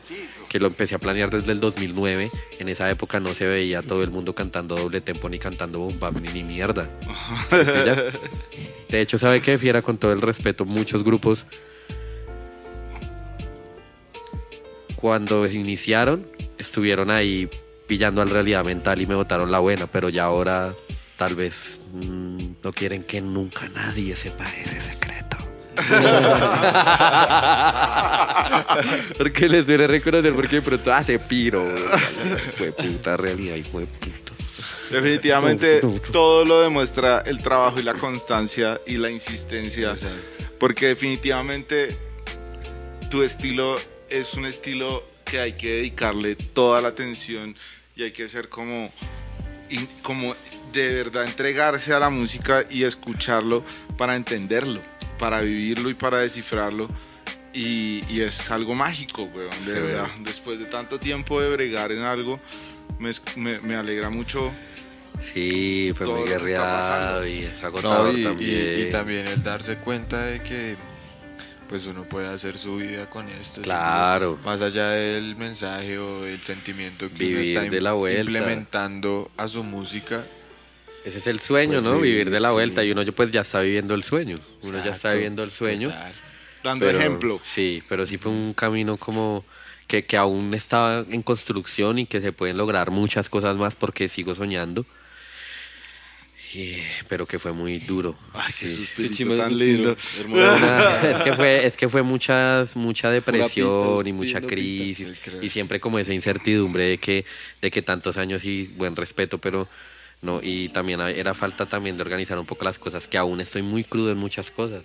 que 0.50 0.60
lo 0.60 0.68
empecé 0.68 0.96
a 0.96 1.00
planear 1.00 1.30
desde 1.30 1.52
el 1.52 1.60
2009, 1.60 2.32
en 2.60 2.70
esa 2.70 2.90
época 2.90 3.20
no 3.20 3.34
se 3.34 3.48
veía 3.48 3.82
todo 3.82 4.04
el 4.04 4.12
mundo 4.12 4.36
cantando 4.36 4.76
doble 4.76 5.02
tempo 5.02 5.30
ni 5.30 5.40
cantando 5.40 5.80
boom 5.80 6.00
bap 6.00 6.20
ni, 6.20 6.30
ni 6.30 6.44
mierda. 6.44 6.90
De 8.90 9.02
hecho, 9.02 9.20
sabe 9.20 9.42
que 9.42 9.58
fiera 9.58 9.82
con 9.82 9.98
todo 9.98 10.14
el 10.14 10.22
respeto, 10.22 10.66
muchos 10.66 11.04
grupos 11.04 11.46
cuando 14.98 15.46
iniciaron 15.46 16.28
estuvieron 16.58 17.12
ahí 17.12 17.48
pillando 17.88 18.22
al 18.22 18.30
realidad 18.30 18.66
mental 18.66 19.00
y 19.00 19.06
me 19.06 19.16
botaron 19.16 19.52
la 19.52 19.60
buena, 19.60 19.88
pero 19.88 20.10
ya 20.10 20.26
ahora 20.26 20.74
tal 21.18 21.36
vez 21.36 21.82
mm, 21.94 22.48
no 22.64 22.74
quieren 22.74 23.04
que 23.04 23.22
nunca 23.22 23.70
nadie 23.70 24.16
sepa 24.16 24.46
ese 24.62 24.82
secreto. 24.82 25.07
porque 29.18 29.50
les 29.50 29.66
duele 29.66 29.88
reconocer 29.88 30.34
porque 30.34 30.58
de 30.58 30.62
pronto 30.62 30.94
hace 30.94 31.20
piro. 31.20 31.66
Fue 32.58 32.72
puta 32.72 33.18
realidad, 33.18 33.56
hijo 33.56 33.80
de 33.80 33.88
puta. 33.88 34.34
Definitivamente 34.92 35.82
todo 36.12 36.46
lo 36.46 36.62
demuestra 36.62 37.22
el 37.26 37.42
trabajo 37.42 37.80
y 37.80 37.84
la 37.84 37.94
constancia 37.94 38.80
y 38.86 38.98
la 38.98 39.10
insistencia. 39.10 39.96
Porque 40.60 40.88
definitivamente 40.88 41.98
tu 43.10 43.24
estilo 43.24 43.78
es 44.10 44.34
un 44.36 44.46
estilo 44.46 45.04
que 45.26 45.40
hay 45.40 45.54
que 45.54 45.68
dedicarle 45.76 46.36
toda 46.36 46.82
la 46.82 46.90
atención 46.90 47.56
y 47.96 48.04
hay 48.04 48.12
que 48.12 48.28
ser 48.30 48.48
como, 48.48 48.92
in- 49.70 49.90
como 50.02 50.36
de 50.72 50.94
verdad 50.94 51.26
entregarse 51.26 51.94
a 51.94 52.00
la 52.00 52.10
música 52.10 52.64
y 52.70 52.84
escucharlo 52.84 53.64
para 53.98 54.16
entenderlo, 54.16 54.80
para 55.18 55.42
vivirlo 55.42 55.90
y 55.90 55.94
para 55.94 56.20
descifrarlo. 56.20 56.90
Y, 57.54 58.04
y 58.10 58.22
es 58.22 58.52
algo 58.52 58.76
mágico, 58.76 59.24
weón, 59.24 59.50
de 59.66 59.74
Sí, 59.74 59.80
verdad. 59.82 60.08
Después 60.24 60.60
de 60.60 60.66
tanto 60.66 61.00
tiempo 61.00 61.42
de 61.42 61.50
bregar 61.52 61.92
en 61.92 62.04
algo, 62.04 62.40
me, 63.00 63.10
es- 63.10 63.22
me- 63.36 63.60
me 63.60 63.76
alegra 63.76 64.10
mucho 64.10 64.52
Sí, 65.20 65.92
fue 65.96 66.06
Todo 66.06 66.18
muy 66.20 66.30
guerreado 66.30 67.26
y 67.26 67.40
es 67.46 67.64
agotador 67.64 68.12
No, 68.14 68.18
y, 68.18 68.22
y- 68.22 68.24
también. 68.24 68.80
y 68.88 68.92
también 68.92 69.28
el 69.28 69.42
darse 69.42 69.78
cuenta 69.78 70.22
de 70.24 70.44
que 70.44 70.76
pues 71.68 71.88
uno 71.88 72.04
puede 72.04 72.28
hacer 72.28 72.58
su 72.60 72.78
vida 72.78 73.10
con 73.10 73.28
esto. 73.28 73.56
¿sí? 73.56 73.62
Claro. 73.64 74.40
Más 74.46 74.62
allá 74.62 74.90
del 74.90 75.36
mensaje 75.36 75.98
o 75.98 76.22
del 76.22 76.40
sentimiento 76.44 77.08
que 77.10 77.16
uno 77.16 77.40
Vivir 77.40 77.58
está 77.58 77.62
de 77.70 77.82
la 77.82 77.94
vuelta. 77.94 78.22
implementando 78.22 79.32
a 79.38 79.48
su 79.48 79.64
música. 79.64 80.24
Ese 81.08 81.20
es 81.20 81.28
el 81.28 81.40
sueño, 81.40 81.74
Pues 81.74 81.84
¿no? 81.84 81.96
Vivir, 81.96 82.12
vivir, 82.18 82.30
de 82.32 82.40
la 82.40 82.50
sí. 82.50 82.54
vuelta 82.54 82.84
y 82.84 82.92
uno 82.92 83.06
pues 83.14 83.32
ya 83.32 83.42
está 83.42 83.62
viviendo 83.62 83.94
el 83.96 84.04
sueño. 84.04 84.40
Uno 84.62 84.74
ya 84.74 84.78
está 84.80 84.90
Exacto, 84.92 85.16
viviendo 85.16 85.44
el 85.44 85.52
sueño. 85.52 85.90
total. 85.90 86.14
dando 86.64 86.86
pero- 86.86 87.00
ejemplo. 87.00 87.42
Sí, 87.46 87.82
pero 87.88 88.06
sí 88.06 88.18
fue 88.18 88.32
un 88.32 88.54
camino 88.54 88.98
como 88.98 89.46
que, 89.88 90.04
que 90.06 90.18
aún 90.18 90.54
está 90.54 91.06
en 91.10 91.22
construcción 91.22 91.98
y 92.00 92.06
que 92.08 92.20
se 92.20 92.34
pueden 92.34 92.58
lograr 92.58 92.92
muchas 92.92 93.30
cosas 93.30 93.56
más 93.56 93.76
porque 93.76 94.10
sigo 94.10 94.36
soñando. 94.36 94.86
Y- 96.54 96.78
pero 97.10 97.26
que 97.26 97.40
fue 97.40 97.52
muy 97.52 97.78
duro. 97.80 98.18
Ay, 98.34 98.54
qué 98.60 98.68
Sí. 98.70 98.88
Qué 98.96 99.06
ese 99.06 99.26
tan 99.38 99.50
suspiro, 99.50 99.60
lindo. 99.60 99.98
es 101.10 101.22
que 101.22 101.34
fue 101.34 101.66
es 101.66 101.76
que 101.78 101.90
fue 101.90 102.04
muchas 102.04 102.76
mucha 102.78 103.12
depresión 103.12 103.70
pista, 103.98 104.10
y 104.10 104.14
mucha 104.14 104.42
crisis 104.42 105.10
creo. 105.24 105.44
y 105.44 105.50
siempre 105.50 105.80
como 105.82 106.00
esa 106.00 106.14
incertidumbre 106.14 106.86
de 106.86 106.98
que 107.00 107.26
de 107.62 107.70
que 107.72 107.82
tantos 107.82 108.18
años 108.18 108.46
y 108.46 108.68
buen 108.78 108.96
respeto 108.96 109.38
pero 109.40 109.68
no 110.22 110.40
y 110.42 110.70
también 110.70 111.02
era 111.02 111.34
falta 111.34 111.66
también 111.66 111.98
de 111.98 112.04
organizar 112.04 112.38
un 112.40 112.46
poco 112.46 112.66
las 112.66 112.80
cosas 112.80 113.08
que 113.08 113.18
aún 113.18 113.40
estoy 113.42 113.62
muy 113.62 113.84
crudo 113.84 114.12
en 114.12 114.18
muchas 114.18 114.52
cosas 114.52 114.84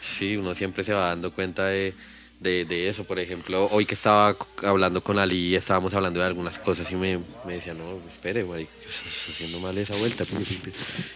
sí 0.00 0.36
uno 0.36 0.54
siempre 0.54 0.84
se 0.84 0.92
va 0.92 1.08
dando 1.08 1.32
cuenta 1.32 1.66
de 1.66 1.94
de, 2.40 2.64
de 2.64 2.88
eso, 2.88 3.04
por 3.04 3.18
ejemplo, 3.18 3.68
hoy 3.70 3.84
que 3.84 3.92
estaba 3.92 4.34
hablando 4.62 5.04
con 5.04 5.18
Ali, 5.18 5.54
estábamos 5.54 5.92
hablando 5.92 6.20
de 6.20 6.26
algunas 6.26 6.58
cosas 6.58 6.90
y 6.90 6.94
me, 6.96 7.18
me 7.44 7.52
decía, 7.54 7.74
no, 7.74 8.00
espere, 8.08 8.42
güey, 8.44 8.66
estoy 8.88 9.34
haciendo 9.34 9.60
mal 9.60 9.76
esa 9.76 9.94
vuelta. 9.96 10.24
pi, 10.24 10.36
pi, 10.36 10.54
pi". 10.56 10.70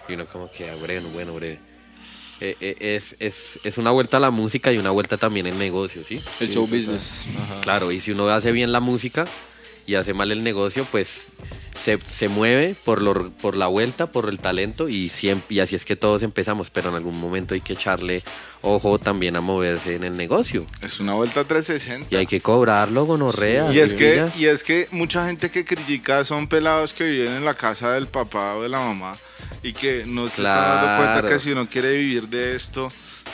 Y 0.06 0.12
uno 0.12 0.26
como 0.26 0.50
que, 0.52 0.68
ah, 0.68 0.74
bueno, 0.74 1.08
bueno, 1.08 1.34
breve. 1.34 1.60
eh, 2.40 2.56
eh, 2.60 2.76
es, 2.78 3.16
es, 3.20 3.58
es 3.64 3.78
una 3.78 3.90
vuelta 3.90 4.18
a 4.18 4.20
la 4.20 4.30
música 4.30 4.70
y 4.70 4.76
una 4.76 4.90
vuelta 4.90 5.16
también 5.16 5.46
en 5.46 5.58
negocio, 5.58 6.04
¿sí? 6.06 6.20
El 6.40 6.50
show 6.50 6.66
business. 6.66 7.24
Claro, 7.62 7.90
y 7.90 8.00
si 8.00 8.10
uno 8.10 8.28
hace 8.28 8.52
bien 8.52 8.70
la 8.70 8.80
música 8.80 9.24
y 9.86 9.94
hace 9.94 10.12
mal 10.12 10.30
el 10.30 10.44
negocio, 10.44 10.86
pues 10.90 11.28
se, 11.84 11.98
se 12.08 12.28
mueve 12.28 12.74
por, 12.84 13.02
lo, 13.02 13.30
por 13.30 13.54
la 13.56 13.66
vuelta, 13.66 14.06
por 14.06 14.30
el 14.30 14.38
talento 14.38 14.88
y, 14.88 15.10
siempre, 15.10 15.56
y 15.56 15.60
así 15.60 15.76
es 15.76 15.84
que 15.84 15.96
todos 15.96 16.22
empezamos, 16.22 16.70
pero 16.70 16.88
en 16.88 16.94
algún 16.94 17.20
momento 17.20 17.52
hay 17.52 17.60
que 17.60 17.74
echarle 17.74 18.22
ojo 18.62 18.98
también 18.98 19.36
a 19.36 19.42
moverse 19.42 19.94
en 19.94 20.04
el 20.04 20.16
negocio. 20.16 20.64
Es 20.80 20.98
una 20.98 21.12
vuelta 21.12 21.44
360. 21.44 22.08
Y 22.10 22.16
hay 22.16 22.26
que 22.26 22.40
cobrarlo, 22.40 23.04
gonorrea. 23.04 23.70
Y 23.70 23.80
es, 23.80 23.90
¿sí 23.90 23.96
que, 23.98 24.26
y 24.38 24.46
es 24.46 24.64
que 24.64 24.88
mucha 24.92 25.26
gente 25.26 25.50
que 25.50 25.66
critica 25.66 26.24
son 26.24 26.46
pelados 26.48 26.94
que 26.94 27.04
viven 27.04 27.32
en 27.34 27.44
la 27.44 27.52
casa 27.54 27.92
del 27.92 28.06
papá 28.06 28.54
o 28.54 28.62
de 28.62 28.70
la 28.70 28.78
mamá 28.78 29.12
y 29.62 29.74
que 29.74 30.04
no 30.06 30.26
se 30.28 30.40
están 30.40 30.54
dando 30.54 30.86
cuenta 30.96 31.20
Claro. 31.20 31.28
que 31.28 31.38
si 31.38 31.50
uno 31.52 31.68
quiere 31.68 31.92
vivir 31.92 32.28
de 32.28 32.56
esto, 32.56 32.88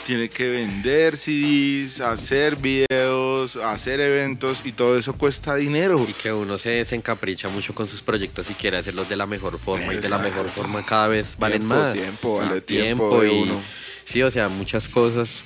tiene 0.05 0.29
que 0.29 0.49
vender 0.49 1.15
CDs, 1.15 2.01
hacer 2.01 2.55
videos, 2.55 3.55
hacer 3.55 3.99
eventos 3.99 4.61
y 4.65 4.71
todo 4.71 4.97
eso 4.97 5.13
cuesta 5.13 5.55
dinero. 5.55 6.05
Y 6.09 6.13
que 6.13 6.33
uno 6.33 6.57
se, 6.57 6.83
se 6.85 6.95
encapricha 6.95 7.49
mucho 7.49 7.73
con 7.75 7.85
sus 7.85 8.01
proyectos 8.01 8.40
y 8.49 8.53
quiere 8.53 8.77
hacerlos 8.77 9.07
de 9.09 9.15
la 9.15 9.25
mejor 9.25 9.57
forma. 9.59 9.93
Y 9.93 9.97
de 9.97 10.09
la 10.09 10.17
mejor 10.19 10.47
forma 10.49 10.83
cada 10.83 11.07
vez 11.07 11.35
valen 11.37 11.59
Tiempo, 11.59 11.75
más. 11.75 11.93
tiempo, 11.93 12.41
Sí, 12.55 12.61
tiempo 12.61 13.23
y, 13.23 13.29
uno. 13.29 13.61
Sí, 14.05 14.23
o 14.23 14.31
sea, 14.31 14.49
muchas 14.49 14.87
cosas 14.87 15.43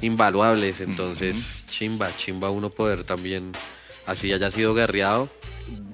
invaluables. 0.00 0.80
Entonces, 0.80 1.36
chimba, 1.66 2.14
chimba 2.16 2.50
uno 2.50 2.70
poder 2.70 3.04
también, 3.04 3.52
así 4.06 4.32
haya 4.32 4.50
sido 4.50 4.74
guerreado. 4.74 5.28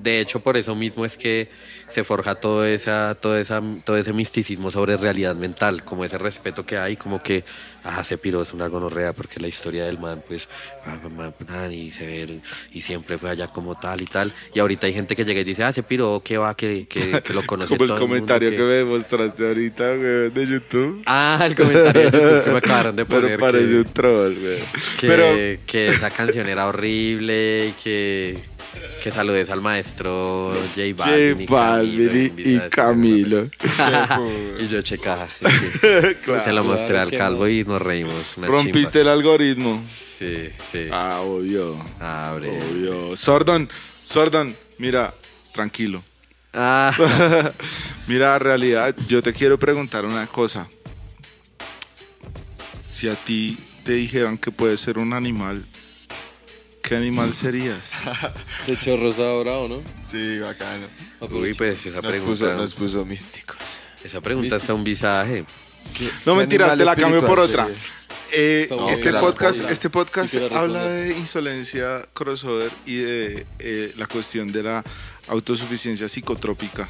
De 0.03 0.21
hecho, 0.21 0.41
por 0.41 0.57
eso 0.57 0.75
mismo 0.75 1.05
es 1.05 1.17
que 1.17 1.51
se 1.89 2.05
forja 2.05 2.35
todo, 2.37 2.65
esa, 2.65 3.15
todo, 3.15 3.37
esa, 3.39 3.63
todo 3.85 3.97
ese 3.97 4.13
misticismo 4.13 4.71
sobre 4.71 4.97
realidad 4.97 5.35
mental, 5.35 5.85
como 5.85 6.05
ese 6.05 6.19
respeto 6.19 6.65
que 6.67 6.77
hay, 6.79 6.97
como 6.97 7.23
que, 7.23 7.45
ah, 7.85 8.03
se 8.03 8.19
piró, 8.19 8.43
es 8.43 8.53
una 8.53 8.67
gonorrea, 8.69 9.13
porque 9.13 9.39
la 9.41 9.49
historia 9.49 9.85
del 9.85 9.99
man, 9.99 10.23
pues, 10.27 10.49
ah, 10.87 10.99
man, 11.15 11.35
man, 11.49 11.73
y 11.73 11.93
se 11.93 12.07
ve, 12.07 12.41
y 12.73 12.81
siempre 12.81 13.19
fue 13.19 13.31
allá 13.31 13.49
como 13.49 13.75
tal 13.79 14.01
y 14.01 14.07
tal. 14.07 14.33
Y 14.55 14.59
ahorita 14.59 14.87
hay 14.87 14.95
gente 14.95 15.15
que 15.15 15.25
llega 15.25 15.41
y 15.41 15.45
dice, 15.45 15.63
ah, 15.65 15.73
se 15.73 15.83
piró, 15.83 16.21
que 16.25 16.37
va, 16.39 16.57
que, 16.57 16.87
que, 16.89 17.21
que 17.23 17.33
lo 17.33 17.43
conoce 17.47 17.69
Como 17.77 17.85
el 17.85 17.89
todo 17.91 18.01
mundo, 18.01 18.15
comentario 18.15 18.51
que- 18.51 18.57
que 18.57 18.63
me 18.63 18.85
mostraste 18.85 19.47
ahorita, 19.47 19.95
güey, 19.95 20.31
de 20.31 20.47
YouTube. 20.47 21.03
Ah, 21.07 21.43
el 21.47 21.55
comentario 21.55 22.11
de 22.11 22.19
YouTube 22.19 22.45
que 22.45 22.51
me 22.51 22.59
acabaron 22.59 22.97
de 22.97 23.05
poner. 23.07 23.23
Pero 23.25 23.39
parece 23.41 23.69
que- 23.69 23.77
un 23.77 23.85
troll, 23.85 24.35
güey. 24.41 24.59
que, 24.99 25.07
Pero 25.07 25.61
que 25.67 25.87
esa 25.89 26.11
canción 26.11 26.49
era 26.49 26.67
horrible 26.67 27.69
y 27.69 27.73
que, 27.83 28.39
que 29.03 29.11
saludes 29.11 29.51
al 29.51 29.61
maestro 29.61 30.53
J 30.75 30.83
Balvin, 30.97 31.47
J 31.47 31.53
Balvin 31.55 31.84
y, 31.85 32.33
y 32.37 32.61
Camilo. 32.71 33.45
y 34.61 34.69
yo 34.69 34.83
checa 34.83 35.29
Claro. 36.23 36.41
se 36.45 36.53
lo 36.53 36.65
mostré 36.65 36.99
al 36.99 37.11
¿qué 37.11 37.19
calvo 37.19 37.47
y 37.49 37.65
nos 37.65 37.81
reímos 37.81 38.37
Rompiste 38.39 39.01
el 39.01 39.09
algoritmo. 39.09 39.83
sí 40.19 40.49
sí 40.73 40.89
Ah, 40.91 41.21
obvio. 41.23 41.77
abre 42.01 42.49
Obvio. 42.51 43.17
Sordon, 43.17 43.69
Sordon, 44.03 44.55
mira, 44.79 45.15
tranquilo. 45.53 46.03
ah 46.53 46.93
Mira, 48.07 48.39
realidad, 48.39 48.95
yo 49.09 49.23
te 49.23 49.33
quiero 49.33 49.59
preguntar 49.59 50.05
una 50.05 50.27
cosa. 50.27 50.69
Si 52.91 53.09
a 53.09 53.15
ti 53.15 53.59
te 53.85 53.93
dijeran 53.93 54.39
que 54.39 54.51
puedes 54.51 54.81
ser 54.81 54.99
un 54.99 55.13
animal, 55.13 55.65
¿qué 56.85 56.95
animal 56.97 57.35
serías? 57.35 57.91
De 58.67 58.79
chorros 58.79 59.19
ahora, 59.19 59.53
¿o 59.59 59.69
no? 59.69 59.83
Sí, 60.07 60.39
bacano. 60.39 60.87
uy 61.31 61.53
pues 61.55 61.85
esa 61.87 62.01
Nos 62.01 62.07
pregunta 62.11 62.45
puso, 62.45 62.55
nos 62.57 62.75
puso 62.75 63.05
místicos. 63.05 63.57
esa 64.05 64.21
pregunta 64.21 64.57
es 64.57 64.69
un 64.69 64.85
visaje 64.85 65.45
No 66.27 66.35
mentiras, 66.37 66.77
te 66.77 66.85
la 66.85 66.95
cambio 66.95 67.25
por 67.27 67.41
otra. 67.41 67.67
Eh, 68.31 68.67
No, 68.71 68.89
este, 68.91 69.13
la 69.13 69.21
podcast, 69.21 69.61
este 69.71 69.91
podcast 69.91 70.35
habla 70.53 70.85
de 70.87 71.17
insolencia 71.17 72.07
crossover 72.13 72.71
y 72.85 72.97
de 72.97 73.47
eh, 73.59 73.93
la 73.97 74.07
cuestión 74.07 74.49
de 74.49 74.63
la 74.63 74.85
autosuficiencia 75.29 76.09
psicotrópica. 76.09 76.89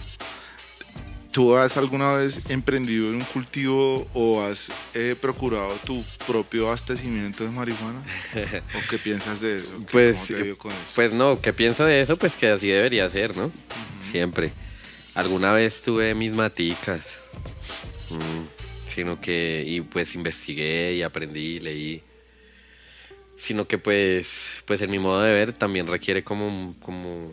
¿Tú 1.35 1.57
has 1.57 1.77
alguna 1.77 2.13
vez 2.15 2.49
emprendido 2.49 3.09
en 3.09 3.17
un 3.17 3.21
cultivo 3.25 4.07
o 4.15 4.41
has 4.45 4.71
eh, 4.95 5.17
procurado 5.21 5.75
tu 5.85 6.05
propio 6.29 6.69
abastecimiento 6.69 7.43
de 7.43 7.51
marihuana? 7.51 8.01
¿O 8.77 8.89
qué 8.89 8.99
piensas 8.99 9.41
de 9.41 9.57
eso? 9.57 9.81
¿Qué- 9.81 9.87
Pues, 9.91 10.19
con 10.59 10.71
eso? 10.71 10.81
Pues 10.95 11.13
no, 11.13 11.41
¿qué 11.41 11.53
pienso 11.53 11.85
de 11.85 12.01
eso? 12.03 12.17
Pues 12.17 12.37
que 12.37 12.47
así 12.51 12.69
debería 12.69 13.11
ser, 13.11 13.37
¿no? 13.37 13.51
Siempre. 14.13 14.53
Alguna 15.17 15.51
vez 15.53 15.83
tuve 15.83 16.15
mis 16.15 16.37
maticas. 16.37 17.19
Mm, 18.11 18.93
sino 18.95 19.21
que, 19.21 19.65
y 19.67 19.81
pues 19.81 20.15
investigué 20.15 20.93
y 20.95 21.03
aprendí, 21.03 21.59
leí. 21.59 22.01
Sino 23.37 23.67
que 23.67 23.79
pues, 23.79 24.51
pues 24.67 24.81
en 24.83 24.91
mi 24.93 25.01
modo 25.01 25.21
de 25.23 25.35
ver 25.35 25.53
también 25.53 25.89
requiere 25.89 26.23
como, 26.23 26.77
como, 26.81 27.33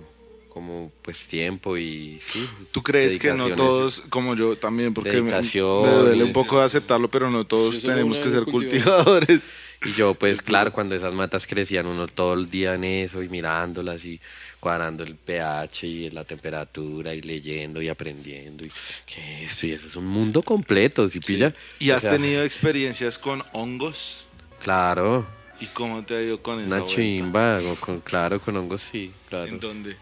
como 0.54 0.92
pues 1.02 1.28
tiempo 1.28 1.78
y 1.78 2.20
sí. 2.32 2.48
¿Tú 2.72 2.84
crees 2.84 3.18
que 3.18 3.34
no 3.34 3.56
todos, 3.56 4.02
como 4.10 4.36
yo 4.36 4.58
también, 4.58 4.94
porque 4.94 5.22
me, 5.22 5.32
duele 5.32 6.24
un 6.24 6.34
poco 6.34 6.60
de 6.60 6.66
aceptarlo, 6.66 7.10
pero 7.10 7.30
no 7.30 7.46
todos 7.46 7.76
Sí, 7.76 7.88
tenemos 7.88 8.18
que 8.18 8.30
ser 8.30 8.44
cultivado. 8.44 9.04
cultivadores? 9.06 9.48
Y 9.86 9.94
yo, 9.94 10.14
pues 10.14 10.42
claro, 10.44 10.72
cuando 10.74 10.94
esas 10.94 11.14
matas 11.14 11.48
crecían, 11.48 11.88
uno 11.88 12.08
todo 12.08 12.34
el 12.34 12.50
día 12.50 12.76
en 12.76 12.84
eso 12.84 13.24
y 13.24 13.30
mirándolas 13.30 14.04
y 14.06 14.20
cuadrando 14.60 15.04
el 15.04 15.16
pH 15.16 15.88
y 15.88 16.10
la 16.12 16.26
temperatura 16.26 17.16
y 17.16 17.22
leyendo 17.22 17.82
y 17.82 17.90
aprendiendo 17.90 18.66
y 18.66 18.72
que 19.06 19.46
eso 19.46 19.66
y 19.66 19.72
eso 19.72 19.88
es 19.88 19.96
un 19.96 20.06
mundo 20.06 20.44
completo, 20.44 21.08
¿sí 21.10 21.20
pilla? 21.20 21.54
¿Y 21.80 21.92
O 21.92 21.96
has 21.96 22.02
sea, 22.02 22.12
tenido 22.12 22.44
experiencias 22.44 23.18
con 23.18 23.42
hongos? 23.54 24.28
Claro, 24.62 25.26
¿Y 25.62 25.68
cómo 25.68 26.04
te 26.04 26.16
ha 26.18 26.22
ido 26.22 26.42
con 26.42 26.60
esa 26.60 26.68
una 26.68 26.78
vuelta? 26.80 26.96
chimba, 26.96 27.60
o 27.60 27.76
con, 27.76 28.00
claro, 28.00 28.40
con 28.42 28.58
hongos 28.58 28.82
sí, 28.82 29.14
claro. 29.30 29.46
¿En 29.46 29.60
dónde? 29.60 29.96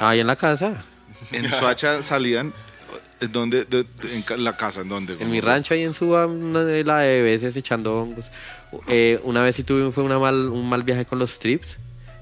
Ahí 0.00 0.20
en 0.20 0.26
la 0.26 0.36
casa, 0.36 0.84
En 1.32 1.50
Soacha 1.50 2.02
salían, 2.02 2.52
¿en 3.20 3.32
dónde? 3.32 3.64
De- 3.64 3.84
de- 3.84 4.14
en 4.14 4.22
ca- 4.22 4.36
la 4.36 4.56
casa, 4.56 4.80
¿en 4.80 4.88
dónde? 4.88 5.16
en 5.20 5.30
mi 5.30 5.40
rancho 5.40 5.74
ahí 5.74 5.82
en 5.82 5.92
Suba, 5.94 6.26
una 6.26 6.64
de 6.64 6.82
la 6.84 6.98
de 7.00 7.22
veces 7.22 7.54
echando 7.56 8.00
hongos. 8.00 8.24
Eh, 8.88 9.20
una 9.22 9.42
vez 9.42 9.56
sí 9.56 9.62
tuve 9.64 9.90
fue 9.92 10.02
una 10.02 10.18
mal, 10.18 10.48
un 10.48 10.68
mal 10.68 10.82
viaje 10.82 11.04
con 11.04 11.18
los 11.18 11.38
trips 11.38 11.76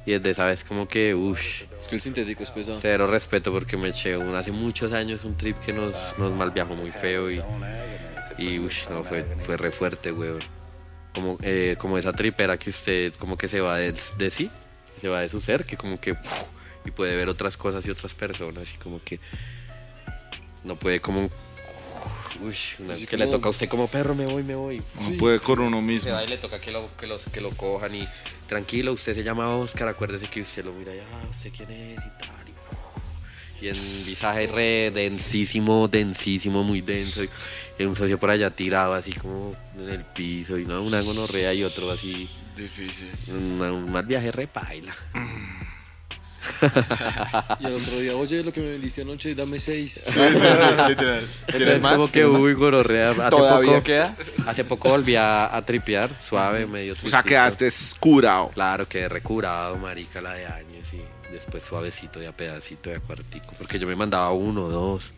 y 0.06 0.12
desde 0.12 0.30
esa 0.30 0.44
vez 0.44 0.62
como 0.64 0.86
que, 0.86 1.14
uff, 1.14 1.40
Es 1.78 1.88
que 1.88 1.94
el 1.96 2.00
sintético 2.00 2.42
es 2.42 2.50
pesado. 2.50 2.78
Cero 2.80 3.06
respeto 3.06 3.50
porque 3.52 3.76
me 3.76 3.88
eché 3.88 4.16
un, 4.18 4.34
hace 4.34 4.52
muchos 4.52 4.92
años 4.92 5.24
un 5.24 5.36
trip 5.36 5.58
que 5.60 5.72
nos, 5.72 5.96
nos 6.18 6.32
malviajó 6.32 6.74
muy 6.74 6.90
feo 6.90 7.30
y, 7.30 7.40
y 8.36 8.58
ush, 8.58 8.88
no, 8.90 9.02
fue, 9.04 9.24
fue 9.44 9.56
re 9.56 9.70
fuerte, 9.70 10.12
weón. 10.12 10.40
Como, 11.14 11.38
eh, 11.42 11.76
como 11.78 11.96
esa 11.96 12.12
tripera 12.12 12.58
que 12.58 12.70
usted 12.70 13.14
como 13.14 13.36
que 13.36 13.46
se 13.48 13.60
va 13.60 13.76
de, 13.78 13.94
de 14.18 14.30
sí, 14.30 14.50
se 15.00 15.08
va 15.08 15.20
de 15.20 15.28
su 15.28 15.40
ser, 15.40 15.64
que 15.64 15.76
como 15.76 16.00
que 16.00 16.16
y 16.84 16.90
puede 16.90 17.14
ver 17.16 17.28
otras 17.28 17.56
cosas 17.56 17.86
y 17.86 17.90
otras 17.90 18.14
personas 18.14 18.72
y 18.74 18.76
como 18.78 19.00
que 19.02 19.18
no 20.64 20.76
puede 20.76 21.00
como 21.00 21.30
ush, 22.42 22.74
una- 22.80 22.94
Así 22.94 23.06
que 23.06 23.16
le 23.16 23.26
toca 23.26 23.46
a 23.46 23.50
usted 23.50 23.68
como 23.68 23.86
perro, 23.86 24.14
me 24.14 24.26
voy, 24.26 24.42
me 24.42 24.54
voy. 24.56 24.82
No 25.00 25.16
puede 25.18 25.38
con 25.40 25.60
uno 25.60 25.76
Se 25.78 25.82
mismo. 25.82 26.12
va 26.12 26.24
y 26.24 26.28
le 26.28 26.38
toca 26.38 26.60
que 26.60 26.70
lo, 26.72 26.94
que, 26.96 27.06
los, 27.06 27.24
que 27.26 27.40
lo 27.40 27.50
cojan 27.50 27.94
y 27.94 28.08
tranquilo, 28.48 28.92
usted 28.92 29.14
se 29.14 29.22
llama 29.22 29.48
Oscar, 29.54 29.88
acuérdese 29.88 30.26
que 30.26 30.42
usted 30.42 30.64
lo 30.64 30.74
mira 30.74 30.94
y 30.94 30.98
ah, 30.98 31.28
usted 31.30 31.50
quién 31.56 31.70
es 31.70 31.92
y 31.92 31.96
tal. 32.18 32.44
Y, 33.60 33.66
y 33.66 33.68
en 33.68 33.74
visaje 34.04 34.46
re 34.48 34.90
densísimo, 34.92 35.86
densísimo, 35.88 36.64
muy 36.64 36.80
denso. 36.80 37.22
Y 37.24 37.30
un 37.80 37.96
socio 37.96 38.18
por 38.18 38.30
allá 38.30 38.50
tirado 38.50 38.92
así 38.94 39.12
como 39.12 39.54
en 39.76 39.88
el 39.90 40.04
piso 40.04 40.56
y 40.58 40.64
no, 40.64 40.82
una 40.82 41.00
gonorrea 41.00 41.52
y 41.54 41.64
otro 41.64 41.90
así. 41.90 42.30
Difícil. 42.56 43.10
una- 43.28 43.72
un 43.72 43.90
mal 43.90 44.06
viaje 44.06 44.30
re 44.32 44.46
paila. 44.46 44.94
Y 47.58 47.64
al 47.64 47.74
otro 47.74 47.98
día, 47.98 48.14
oye, 48.14 48.42
lo 48.44 48.52
que 48.52 48.60
me 48.60 48.68
vendiste 48.72 49.00
anoche, 49.00 49.34
dame 49.34 49.58
seis. 49.58 50.04
Literal. 50.88 51.26
Entonces, 51.46 51.80
como 51.80 52.10
que 52.10 52.26
uy, 52.26 52.52
gonorrea. 52.52 53.10
Hace 53.12 53.30
¿Todavía 53.30 53.70
poco, 53.72 53.82
queda? 53.84 54.16
hace 54.46 54.62
poco 54.64 54.88
volví 54.90 55.16
a, 55.16 55.54
a 55.56 55.64
tripear, 55.64 56.10
suave, 56.22 56.66
medio 56.66 56.94
O 57.02 57.08
sea, 57.08 57.22
quedaste 57.22 57.70
curado. 57.98 58.50
Claro, 58.50 58.86
quedé 58.86 59.08
recurado, 59.08 59.76
marica, 59.78 60.20
la 60.20 60.34
de 60.34 60.44
años 60.44 60.86
y 60.92 61.32
después 61.32 61.62
suavecito 61.66 62.18
de 62.20 62.26
a 62.26 62.32
pedacito 62.32 62.90
de 62.90 62.96
a 62.96 63.00
cuartico, 63.00 63.54
porque 63.56 63.78
yo 63.78 63.86
me 63.86 63.96
mandaba 63.96 64.30
uno, 64.32 64.68
dos. 64.68 65.12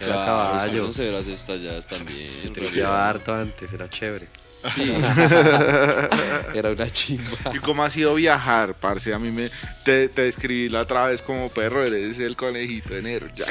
Era 0.00 0.24
caballo. 0.24 0.84
son 0.84 0.92
severas 0.94 1.26
estas 1.26 1.86
también. 1.86 2.52
Tripeaba 2.52 3.08
harto 3.08 3.34
antes, 3.34 3.72
era 3.72 3.88
chévere. 3.88 4.28
era 6.54 6.70
una 6.70 6.90
chimba. 6.90 7.54
¿Y 7.54 7.58
cómo 7.58 7.84
ha 7.84 7.90
sido 7.90 8.14
viajar, 8.14 8.74
parce? 8.74 9.12
A 9.14 9.18
mí 9.18 9.30
me... 9.30 9.50
Te, 9.84 10.08
te 10.08 10.22
describí 10.22 10.68
la 10.68 10.80
otra 10.82 11.06
vez 11.06 11.22
como 11.22 11.48
perro, 11.48 11.84
eres 11.84 12.18
el 12.18 12.36
conejito 12.36 12.94
de 12.94 12.98
enero. 12.98 13.28
Ya, 13.34 13.46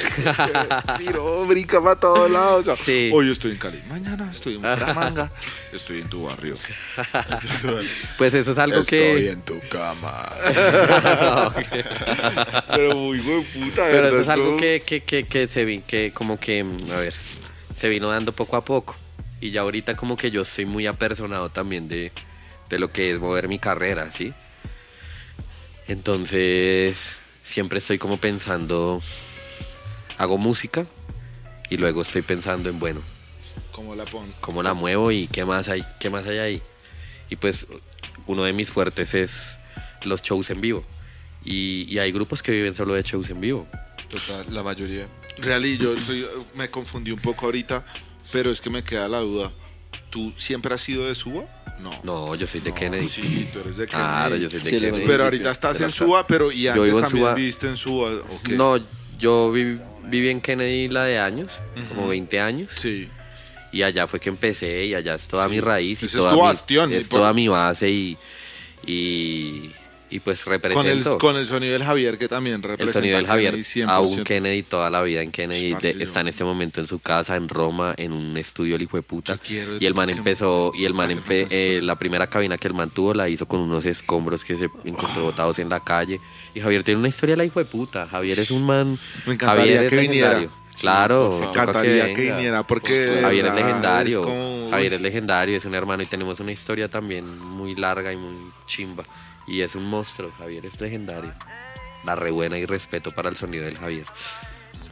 miro, 0.98 1.46
brinca 1.46 1.80
para 1.82 1.98
todos 1.98 2.30
lados. 2.30 2.68
O 2.68 2.76
sea, 2.76 2.84
Sí. 2.84 3.10
Hoy 3.12 3.30
estoy 3.30 3.52
en 3.52 3.58
Cali, 3.58 3.80
mañana 3.88 4.30
estoy 4.30 4.56
en 4.56 4.62
Bucaramanga, 4.62 5.30
estoy 5.72 6.00
en 6.00 6.08
tu 6.08 6.24
barrio. 6.24 6.54
Pues 8.18 8.34
eso 8.34 8.52
es 8.52 8.58
algo 8.58 8.80
Estoy 8.80 8.98
que... 8.98 9.30
en 9.30 9.42
tu 9.42 9.60
cama. 9.68 10.28
Pero 12.70 12.96
muy 12.96 13.18
buen 13.18 13.44
puta, 13.44 13.86
Pero 13.90 14.08
eso 14.08 14.20
es 14.20 14.28
algo 14.28 14.56
que, 14.56 14.82
que, 14.84 15.00
que, 15.00 15.24
que 15.24 15.46
se 15.46 15.64
vi, 15.64 15.80
que 15.80 16.12
como 16.12 16.38
que, 16.38 16.64
a 16.92 16.96
ver, 16.96 17.14
se 17.74 17.88
vino 17.88 18.10
dando 18.10 18.32
poco 18.32 18.56
a 18.56 18.64
poco. 18.64 18.96
Y 19.40 19.50
ya 19.50 19.60
ahorita 19.62 19.96
como 19.96 20.16
que 20.16 20.30
yo 20.30 20.42
estoy 20.42 20.66
muy 20.66 20.86
apersonado 20.86 21.50
también 21.50 21.88
de, 21.88 22.12
de 22.68 22.78
lo 22.78 22.88
que 22.90 23.10
es 23.10 23.18
mover 23.20 23.48
mi 23.48 23.58
carrera, 23.58 24.10
¿sí? 24.12 24.32
Entonces, 25.88 26.98
siempre 27.44 27.78
estoy 27.78 27.98
como 27.98 28.18
pensando, 28.18 29.00
hago 30.18 30.38
música 30.38 30.84
y 31.70 31.76
luego 31.76 32.02
estoy 32.02 32.22
pensando 32.22 32.68
en, 32.70 32.78
bueno, 32.78 33.02
¿Cómo 33.72 33.94
la 33.94 34.04
pon? 34.04 34.26
cómo 34.40 34.62
la 34.62 34.74
muevo 34.74 35.12
y 35.12 35.26
qué 35.28 35.44
más 35.44 35.68
hay, 35.68 35.84
qué 36.00 36.10
más 36.10 36.26
hay 36.26 36.38
ahí. 36.38 36.62
Y 37.30 37.36
pues 37.36 37.66
uno 38.26 38.44
de 38.44 38.52
mis 38.52 38.70
fuertes 38.70 39.14
es 39.14 39.58
los 40.04 40.22
shows 40.22 40.50
en 40.50 40.60
vivo. 40.60 40.84
Y, 41.44 41.86
y 41.88 41.98
hay 41.98 42.10
grupos 42.10 42.42
que 42.42 42.52
viven 42.52 42.74
solo 42.74 42.94
de 42.94 43.02
shows 43.02 43.28
en 43.30 43.40
vivo. 43.40 43.68
Total, 44.08 44.46
la 44.52 44.62
mayoría. 44.62 45.06
Real, 45.38 45.64
yo 45.78 45.96
soy- 45.98 46.26
me 46.54 46.68
confundí 46.70 47.10
un 47.12 47.20
poco 47.20 47.46
ahorita, 47.46 47.84
pero 48.32 48.50
es 48.50 48.60
que 48.60 48.70
me 48.70 48.82
queda 48.84 49.08
la 49.08 49.18
duda. 49.20 49.52
¿Tú 50.10 50.32
siempre 50.36 50.74
has 50.74 50.80
sido 50.80 51.06
de 51.06 51.14
Suba? 51.14 51.44
No. 51.80 51.90
No, 52.04 52.34
yo 52.36 52.46
soy 52.46 52.60
de 52.60 52.70
No, 52.70 52.76
Kennedy. 52.76 53.08
Sí, 53.08 53.48
tú 53.52 53.60
eres 53.60 53.76
de 53.76 53.86
Kennedy. 53.86 54.04
Claro, 54.08 54.36
yo 54.36 54.48
soy 54.50 54.60
de 54.60 54.70
Sí, 54.70 54.80
Kennedy. 54.80 55.04
Pero 55.06 55.24
ahorita 55.24 55.50
estás 55.50 55.80
en 55.80 55.92
Suba, 55.92 56.26
pero 56.26 56.50
y 56.50 56.68
antes 56.68 56.90
también 56.92 57.10
Suba. 57.10 57.34
viviste 57.34 57.66
en 57.68 57.76
Suba. 57.76 58.10
¿o 58.12 58.40
qué? 58.42 58.54
No, 58.56 58.78
yo 59.18 59.52
vi- 59.52 59.78
viví 60.04 60.28
en 60.30 60.40
Kennedy 60.40 60.88
la 60.88 61.04
de 61.04 61.18
años, 61.18 61.50
como 61.88 62.08
20 62.08 62.40
años. 62.40 62.70
Sí. 62.76 63.08
Y 63.72 63.82
allá 63.82 64.06
fue 64.06 64.20
que 64.20 64.30
empecé 64.30 64.86
y 64.86 64.94
allá 64.94 65.16
es 65.16 65.26
toda 65.28 65.48
mi 65.48 65.60
raíz 65.60 66.02
y 66.02 66.06
Ese 66.06 66.16
es 66.18 66.28
tu 66.30 66.38
bastión, 66.40 66.92
es 66.92 67.08
por- 67.08 67.18
toda 67.20 67.32
mi 67.34 67.48
base 67.48 67.90
y, 67.90 68.16
y, 68.86 69.72
y 70.10 70.20
pues 70.20 70.44
Con 70.44 70.86
el, 70.86 71.02
con 71.18 71.36
el 71.36 71.46
sonido 71.46 71.72
del 71.72 71.82
Javier, 71.82 72.16
que 72.18 72.28
también 72.28 72.56
el 72.56 72.62
representa 72.62 72.92
sonido 73.00 73.16
del 73.16 73.26
Javier. 73.26 73.50
Kennedy 73.52 73.62
100%. 73.84 73.88
Aún 73.88 74.24
Kennedy 74.24 74.62
toda 74.62 74.88
la 74.90 75.02
vida 75.02 75.22
en 75.22 75.32
Kennedy. 75.32 75.74
De- 75.74 76.02
está 76.02 76.20
en 76.20 76.28
este 76.28 76.44
momento 76.44 76.80
en 76.80 76.86
su 76.86 76.98
casa, 77.00 77.34
en 77.36 77.48
Roma, 77.48 77.94
en 77.96 78.12
un 78.12 78.36
estudio 78.36 78.76
el 78.76 78.82
hijo 78.82 78.96
de 78.96 79.02
puta. 79.02 79.38
Quiero 79.38 79.76
Y 79.80 79.86
el 79.86 79.94
man 79.94 80.08
que- 80.08 80.14
empezó, 80.14 80.72
y 80.74 80.84
el 80.84 80.94
man 80.94 81.10
empe- 81.10 81.48
eh, 81.50 81.80
la 81.82 81.96
primera 81.96 82.28
cabina 82.28 82.56
que 82.58 82.68
el 82.68 82.74
man 82.74 82.90
tuvo 82.90 83.14
la 83.14 83.28
hizo 83.28 83.46
con 83.46 83.60
unos 83.60 83.84
escombros 83.86 84.44
que 84.44 84.56
se 84.56 84.70
encontró 84.84 85.24
botados 85.24 85.58
en 85.58 85.68
la 85.68 85.80
calle. 85.80 86.20
Y 86.54 86.60
Javier 86.60 86.84
tiene 86.84 87.00
una 87.00 87.08
historia 87.08 87.34
de 87.34 87.38
la 87.38 87.44
hijo 87.44 87.58
de 87.58 87.66
puta. 87.66 88.06
Javier 88.06 88.38
es 88.38 88.50
un 88.50 88.64
man. 88.64 88.96
Me 89.26 89.34
encantaría 89.34 89.74
Javier 89.74 89.90
que 89.90 89.96
viniera. 89.96 90.48
Claro, 90.78 91.38
Me 91.40 91.46
encantaría 91.46 92.14
que, 92.14 92.20
venga. 92.20 92.36
viniera, 92.36 92.66
porque. 92.66 92.92
de 92.98 93.20
Javier 93.22 93.46
es 93.46 93.54
legendario. 93.54 94.20
es 94.20 94.26
como- 94.26 94.70
Javier 94.70 94.92
es 94.94 95.00
legendario, 95.00 95.56
es 95.56 95.64
un 95.64 95.74
hermano 95.74 96.02
y 96.02 96.06
tenemos 96.06 96.38
una 96.40 96.52
historia 96.52 96.88
también 96.88 97.38
muy 97.38 97.74
larga 97.74 98.12
y 98.12 98.16
muy 98.16 98.36
chimba. 98.66 99.04
Y 99.46 99.60
es 99.62 99.74
un 99.74 99.84
monstruo, 99.88 100.32
Javier 100.38 100.66
es 100.66 100.80
legendario. 100.80 101.32
La 102.04 102.14
rebuena 102.14 102.58
y 102.58 102.66
respeto 102.66 103.10
para 103.12 103.28
el 103.28 103.36
sonido 103.36 103.64
del 103.64 103.78
Javier. 103.78 104.06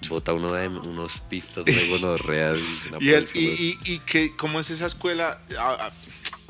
Bota 0.08 0.32
uno 0.32 0.52
de 0.52 0.68
unos 0.68 1.20
pistos 1.20 1.64
de 1.64 1.88
gonorreas. 1.88 2.58
y 3.00 3.08
Y, 3.34 3.48
y, 3.48 3.78
y, 3.94 3.98
que, 4.00 4.36
¿cómo 4.36 4.60
es 4.60 4.68
esa 4.70 4.86
escuela? 4.86 5.40
Ah, 5.58 5.76
ah, 5.80 5.90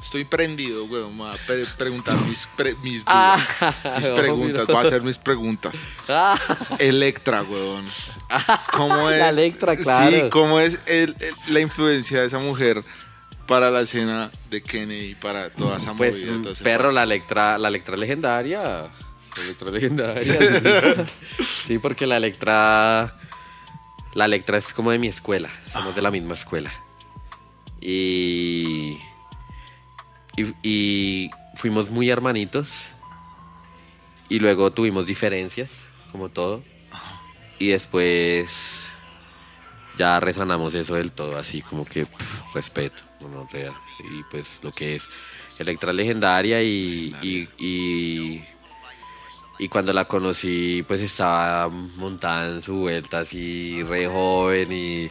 estoy 0.02 0.24
prendido, 0.24 0.86
güey. 0.88 1.04
Me 1.04 1.10
voy 1.18 1.30
a 1.34 1.46
pre- 1.46 1.64
preguntar 1.78 2.16
mis, 2.26 2.46
pre- 2.56 2.74
mis 2.82 3.04
dudas. 3.04 3.40
mis 3.98 4.08
preguntas. 4.10 4.66
Voy 4.66 4.76
a 4.76 4.80
hacer 4.80 5.02
mis 5.02 5.18
preguntas. 5.18 5.76
Ah, 6.08 6.36
Electra, 6.78 7.42
weón. 7.42 7.84
¿Cómo 8.72 9.08
es? 9.10 9.18
La 9.20 9.28
Electra, 9.30 9.76
claro. 9.76 10.10
Sí, 10.10 10.30
¿cómo 10.30 10.58
es 10.60 10.80
el- 10.86 11.14
el- 11.20 11.34
la 11.54 11.60
influencia 11.60 12.20
de 12.22 12.26
esa 12.26 12.38
mujer 12.40 12.82
para 13.46 13.70
la 13.70 13.82
escena 13.82 14.30
de 14.50 14.62
Kennedy, 14.62 15.14
para 15.14 15.50
toda 15.50 15.78
esa 15.78 15.94
pues, 15.94 16.24
movida? 16.24 16.42
todo 16.42 16.52
ese 16.52 16.64
perro, 16.64 16.84
cuento? 16.84 16.94
la 16.94 17.02
Electra, 17.02 17.58
la 17.58 17.68
Electra 17.68 17.96
legendaria. 17.96 18.62
La 18.62 19.42
Electra 19.42 19.70
legendaria. 19.70 21.06
sí, 21.66 21.78
porque 21.78 22.06
la 22.06 22.16
Electra. 22.16 23.18
La 24.14 24.26
Electra 24.26 24.58
es 24.58 24.72
como 24.72 24.90
de 24.90 24.98
mi 24.98 25.08
escuela. 25.08 25.50
Somos 25.72 25.94
de 25.94 26.02
la 26.02 26.10
misma 26.10 26.34
escuela. 26.34 26.72
Y. 27.80 28.98
Y, 30.36 30.54
y 30.62 31.30
fuimos 31.56 31.90
muy 31.90 32.10
hermanitos. 32.10 32.68
Y 34.28 34.38
luego 34.38 34.72
tuvimos 34.72 35.06
diferencias, 35.06 35.84
como 36.12 36.28
todo. 36.28 36.62
Y 37.58 37.68
después. 37.68 38.83
Ya 39.96 40.18
resanamos 40.20 40.74
eso 40.74 40.94
del 40.94 41.12
todo, 41.12 41.38
así 41.38 41.62
como 41.62 41.84
que 41.84 42.06
pf, 42.06 42.42
respeto, 42.54 42.98
no 43.20 43.48
real. 43.52 43.74
Y 44.00 44.22
pues 44.30 44.58
lo 44.62 44.72
que 44.72 44.96
es 44.96 45.04
Electra 45.58 45.92
legendaria 45.92 46.60
y, 46.62 47.14
y, 47.22 47.48
y, 47.58 48.44
y 49.58 49.68
cuando 49.68 49.92
la 49.92 50.06
conocí 50.06 50.84
pues 50.88 51.00
estaba 51.00 51.68
montada 51.68 52.48
en 52.56 52.62
su 52.62 52.74
vuelta 52.74 53.20
así 53.20 53.82
re 53.84 54.08
joven 54.08 54.72
y, 54.72 55.02
y 55.04 55.10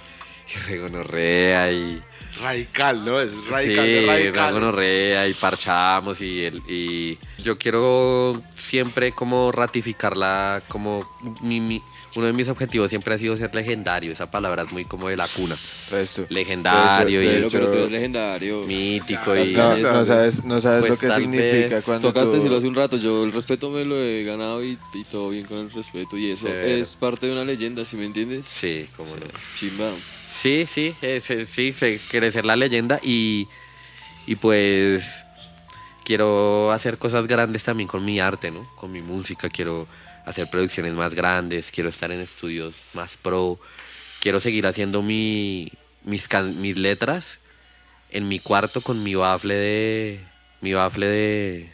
re 0.67 0.79
gonorrea 0.79 1.71
y 1.71 2.01
Radical, 2.41 3.05
¿no? 3.05 3.21
Es 3.21 3.29
radical, 3.47 3.85
sí, 3.85 3.93
de 3.93 4.31
gonorrea 4.31 5.27
y 5.29 5.33
parchamos 5.35 6.19
y, 6.19 6.43
el- 6.45 6.63
y 6.67 7.17
yo 7.37 7.57
quiero 7.59 8.41
siempre 8.55 9.11
como 9.13 9.51
ratificarla 9.51 10.63
como 10.67 11.07
mi, 11.41 11.59
mi- 11.61 11.83
uno 12.15 12.27
de 12.27 12.33
mis 12.33 12.47
objetivos 12.47 12.89
siempre 12.89 13.13
ha 13.13 13.17
sido 13.17 13.35
ser 13.37 13.53
legendario, 13.55 14.11
esa 14.11 14.29
palabra 14.29 14.63
es 14.63 14.71
muy 14.71 14.85
como 14.85 15.09
de 15.09 15.17
la 15.17 15.27
cuna, 15.27 15.55
Resto. 15.91 16.25
legendario 16.29 17.19
De 17.21 17.25
y 17.25 17.29
Pero, 17.29 17.47
pero 17.49 17.65
tú 17.65 17.71
hecho- 17.71 17.79
eres 17.79 17.91
legendario. 17.91 18.63
mítico 18.63 19.35
y 19.35 19.51
No, 19.53 19.77
no 19.77 20.05
sabes, 20.05 20.43
no 20.43 20.61
sabes 20.61 20.79
Pues 20.81 20.91
lo 20.91 20.97
que 20.97 21.15
significa 21.15 21.81
cuando 21.81 22.07
Tocaste 22.09 22.29
tú- 22.29 22.35
decirlo 22.35 22.57
hace 22.57 22.67
un 22.67 22.75
rato, 22.75 22.97
yo 22.97 23.23
el 23.23 23.31
respeto 23.31 23.69
me 23.71 23.83
lo 23.83 23.99
he 24.01 24.23
ganado 24.23 24.63
y, 24.63 24.77
y 24.93 25.03
todo 25.05 25.29
bien 25.29 25.45
con 25.45 25.57
el 25.59 25.71
respeto 25.71 26.17
y 26.17 26.31
eso 26.31 26.45
Severo. 26.47 26.67
es 26.67 26.95
parte 26.95 27.25
de 27.27 27.31
una 27.33 27.45
leyenda, 27.45 27.83
¿sí 27.85 27.97
me 27.97 28.05
entiendes? 28.05 28.45
Sí, 28.45 28.87
como 28.95 29.15
no. 29.15 29.25
Chimba. 29.55 29.91
Sí, 30.31 30.65
sí, 30.67 30.95
es- 31.01 31.29
es- 31.29 31.49
sí, 31.49 31.73
ser 31.73 32.45
la 32.45 32.55
leyenda 32.55 32.99
y, 33.03 33.47
y 34.27 34.35
pues 34.35 35.23
quiero 36.03 36.71
hacer 36.71 36.97
cosas 36.97 37.27
grandes 37.27 37.63
también 37.63 37.87
con 37.87 38.03
mi 38.03 38.19
arte, 38.19 38.51
¿no? 38.51 38.67
Con 38.75 38.91
mi 38.91 39.01
música, 39.01 39.49
quiero 39.49 39.87
hacer 40.25 40.49
producciones 40.49 40.93
más 40.93 41.13
grandes, 41.13 41.69
quiero 41.71 41.89
estar 41.89 42.11
en 42.11 42.19
estudios 42.19 42.75
más 42.93 43.17
pro, 43.17 43.59
quiero 44.21 44.39
seguir 44.39 44.65
haciendo 44.67 45.01
mi, 45.01 45.71
mis, 46.03 46.27
can- 46.27 46.59
mis 46.61 46.77
letras 46.77 47.39
en 48.09 48.27
mi 48.27 48.39
cuarto 48.39 48.81
con 48.81 49.01
mi 49.03 49.15
bafle 49.15 49.55
de... 49.55 50.19
Mi 50.61 50.73
bafle 50.73 51.07
de... 51.07 51.69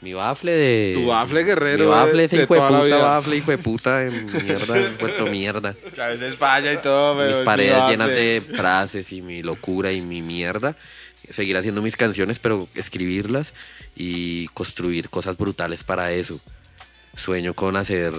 Mi 0.00 0.14
bafle 0.14 0.50
de... 0.50 0.92
Tu 0.94 1.06
bafle 1.06 1.44
guerrero 1.44 1.84
Mi 1.84 1.90
bafle 1.90 2.24
ese 2.24 2.42
hijo 2.42 2.54
de 2.54 2.60
puta, 2.60 2.96
bafle 2.96 3.36
hijo 3.36 3.50
de 3.52 3.58
puta, 3.58 4.04
en 4.04 4.26
mierda, 4.44 4.90
puerto 4.98 5.26
mierda 5.26 5.74
Que 5.94 6.02
a 6.02 6.08
veces 6.08 6.34
falla 6.34 6.72
y 6.72 6.78
todo, 6.78 7.16
pero 7.16 7.28
mis 7.28 7.36
es 7.38 7.44
paredes 7.44 7.84
mi 7.84 7.90
llenas 7.90 8.08
de 8.08 8.42
frases 8.54 9.12
y 9.12 9.22
mi 9.22 9.42
locura 9.42 9.92
y 9.92 10.00
mi 10.00 10.20
mierda. 10.22 10.76
Seguir 11.30 11.56
haciendo 11.56 11.82
mis 11.82 11.96
canciones, 11.96 12.40
pero 12.40 12.66
escribirlas 12.74 13.54
y 13.94 14.48
construir 14.48 15.08
cosas 15.08 15.36
brutales 15.36 15.84
para 15.84 16.10
eso. 16.10 16.40
Sueño 17.16 17.54
con 17.54 17.76
hacer 17.76 18.12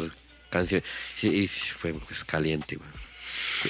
canciones. 0.49 0.85
Y, 1.21 1.47
fue 1.47 1.93
pues, 1.93 2.23
caliente, 2.23 2.75
güey. 2.77 2.89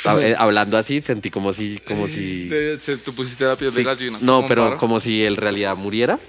Hab- 0.04 0.36
Hablando 0.38 0.78
así, 0.78 1.02
sentí 1.02 1.30
como 1.30 1.54
si. 1.54 1.78
Como 1.88 2.08
si 2.08 2.50
Te- 2.50 2.98
pusiste 3.12 3.46
la 3.46 3.56
piel 3.56 3.72
sí, 3.72 3.78
de 3.78 3.84
gallina. 3.84 4.18
no, 4.22 4.46
pero 4.48 4.78
como 4.78 5.00
si 5.00 5.24
en 5.26 5.36
realidad 5.36 5.76
muriera. 5.76 6.20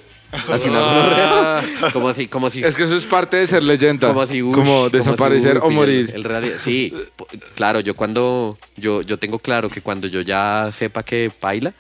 Así 0.50 0.68
una 0.68 0.80
gonorrea. 0.80 1.90
Como 1.92 2.12
si, 2.12 2.26
como 2.26 2.50
si 2.50 2.64
Es 2.64 2.74
que 2.74 2.84
eso 2.84 2.96
es 2.96 3.04
parte 3.04 3.36
de 3.36 3.46
ser 3.46 3.62
leyenda. 3.62 4.08
como 4.08 4.26
si 4.26 4.42
ush, 4.42 4.52
como 4.54 4.64
como 4.66 4.90
si, 4.90 4.96
desaparecer 4.96 5.58
o 5.58 5.70
morir. 5.70 6.10
el 6.12 6.58
sí, 6.64 6.92
claro, 7.54 7.78
yo 7.80 7.94
cuando 7.94 8.58
yo 8.76 9.02
yo 9.02 9.16
tengo 9.18 9.38
claro 9.38 9.68
que 9.70 9.80
cuando 9.80 10.08
yo 10.08 10.22
ya 10.22 10.70
sepa 10.72 11.04
que 11.04 11.30
baila, 11.40 11.72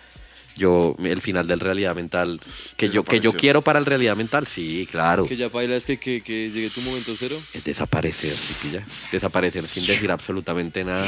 yo 0.56 0.94
el 1.02 1.20
final 1.20 1.46
del 1.46 1.60
realidad 1.60 1.94
mental 1.94 2.40
que 2.76 2.88
yo 2.88 3.04
que 3.04 3.20
yo 3.20 3.32
quiero 3.32 3.62
para 3.62 3.78
el 3.78 3.86
realidad 3.86 4.16
mental, 4.16 4.46
sí, 4.46 4.88
claro. 4.90 5.26
Que 5.26 5.36
ya 5.36 5.48
baila 5.48 5.76
es 5.76 5.86
que, 5.86 5.98
que, 5.98 6.22
que 6.22 6.50
llegue 6.50 6.70
tu 6.70 6.80
momento 6.80 7.14
cero. 7.16 7.40
Es 7.52 7.64
desaparecer, 7.64 8.32
¿sí 8.36 8.54
pilla? 8.62 8.84
Desaparecer 9.12 9.64
sin 9.64 9.86
decir 9.86 10.10
absolutamente 10.10 10.84
nada 10.84 11.06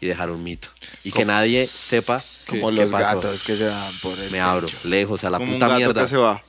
y 0.00 0.06
dejar 0.06 0.30
un 0.30 0.42
mito. 0.42 0.68
Y 1.04 1.12
que 1.12 1.24
nadie 1.24 1.66
sepa 1.68 2.22
Como 2.48 2.70
los 2.70 2.90
pasó. 2.90 3.04
gatos 3.20 3.42
que 3.42 3.56
se 3.56 3.66
van 3.68 3.98
por 4.00 4.18
el 4.18 4.30
Me 4.30 4.40
abro, 4.40 4.66
lejos, 4.84 5.22
a 5.24 5.30
la 5.30 5.38
como 5.38 5.52
un 5.52 5.58
puta 5.58 5.68
gato 5.68 5.78
mierda. 5.78 6.02
que 6.02 6.08
se 6.08 6.16
va. 6.16 6.42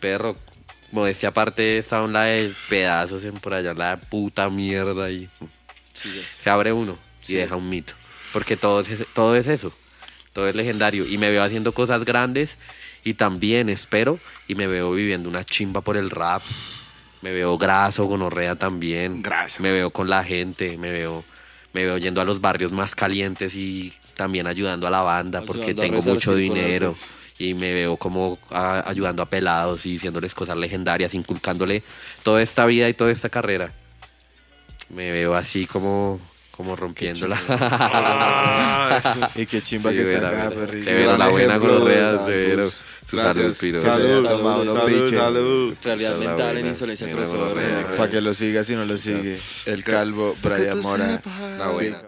Perro, 0.00 0.36
modestia 0.92 1.30
aparte, 1.30 1.78
está 1.78 2.02
un 2.02 2.12
la 2.12 2.24
de 2.24 2.54
pedazos 2.68 3.24
en 3.24 3.34
por 3.34 3.54
allá, 3.54 3.74
la 3.74 3.96
de 3.96 4.06
puta 4.06 4.48
mierda 4.48 5.10
y 5.10 5.28
Sí, 5.92 6.08
ya 6.14 6.22
sé. 6.26 6.42
se 6.42 6.50
abre 6.50 6.72
uno 6.72 6.96
y 7.26 7.34
deja 7.34 7.56
un 7.56 7.68
mito. 7.68 7.94
Porque 8.32 8.56
todo 8.56 8.80
es, 8.80 8.88
todo 9.14 9.34
es 9.36 9.46
eso, 9.46 9.72
todo 10.34 10.48
es 10.48 10.54
legendario. 10.54 11.06
Y 11.06 11.16
me 11.16 11.30
veo 11.30 11.42
haciendo 11.42 11.72
cosas 11.72 12.04
grandes 12.04 12.58
y 13.02 13.14
también 13.14 13.70
espero 13.70 14.18
y 14.46 14.56
me 14.56 14.66
veo 14.66 14.92
viviendo 14.92 15.30
una 15.30 15.44
chimba 15.44 15.80
por 15.80 15.96
el 15.96 16.10
rap. 16.10 16.42
Me 17.22 17.32
veo 17.32 17.56
graso, 17.56 18.04
gonorrea 18.04 18.56
también. 18.56 19.22
Graso. 19.22 19.62
Me 19.62 19.72
veo 19.72 19.90
con 19.90 20.10
la 20.10 20.22
gente, 20.22 20.76
me 20.76 20.90
veo, 20.90 21.24
me 21.72 21.84
veo 21.84 21.96
yendo 21.96 22.20
a 22.20 22.24
los 22.24 22.42
barrios 22.42 22.72
más 22.72 22.94
calientes 22.94 23.54
y 23.54 23.94
también 24.16 24.46
ayudando 24.46 24.86
a 24.86 24.90
la 24.90 25.00
banda 25.00 25.40
porque 25.40 25.70
Ayudando 25.70 25.82
tengo 25.82 26.02
mucho 26.02 26.34
dinero. 26.34 26.96
Y 27.38 27.54
me 27.54 27.72
veo 27.72 27.96
como 27.96 28.38
ayudando 28.50 29.22
a 29.22 29.30
pelados 29.30 29.86
y 29.86 29.92
diciéndoles 29.92 30.34
cosas 30.34 30.56
legendarias, 30.56 31.14
inculcándole 31.14 31.82
toda 32.22 32.42
esta 32.42 32.66
vida 32.66 32.88
y 32.88 32.94
toda 32.94 33.10
esta 33.10 33.28
carrera. 33.28 33.72
Me 34.88 35.10
veo 35.10 35.34
así 35.34 35.66
como 35.66 36.20
como 36.56 36.76
rompiéndola. 36.76 37.38
Y 39.34 39.46
qué 39.46 39.62
chimba 39.62 39.90
Sí, 39.90 39.96
que 39.96 40.14
está 40.14 40.28
acá. 40.28 40.50
Severo, 40.50 41.16
la 41.16 41.28
buena 41.28 41.56
gonorrea, 41.56 42.24
severo. 42.24 42.70
Gracias. 43.12 43.34
Salud, 43.34 43.56
piro. 43.60 43.82
Salud, 43.82 44.26
Salud, 44.26 44.74
Salud, 44.74 45.14
salud. 45.14 45.74
Realidad 45.82 46.16
mental 46.16 46.56
en 46.58 46.66
insolencia 46.66 47.10
crossover. 47.10 47.96
Para 47.96 48.10
que 48.10 48.20
lo 48.20 48.34
siga 48.34 48.64
si 48.64 48.74
no 48.74 48.84
lo 48.84 48.96
sigue. 48.96 49.38
El 49.66 49.84
calvo, 49.84 50.36
Brian 50.42 50.80
Mora. 50.80 51.20
La 51.58 51.68
buena. 51.68 52.02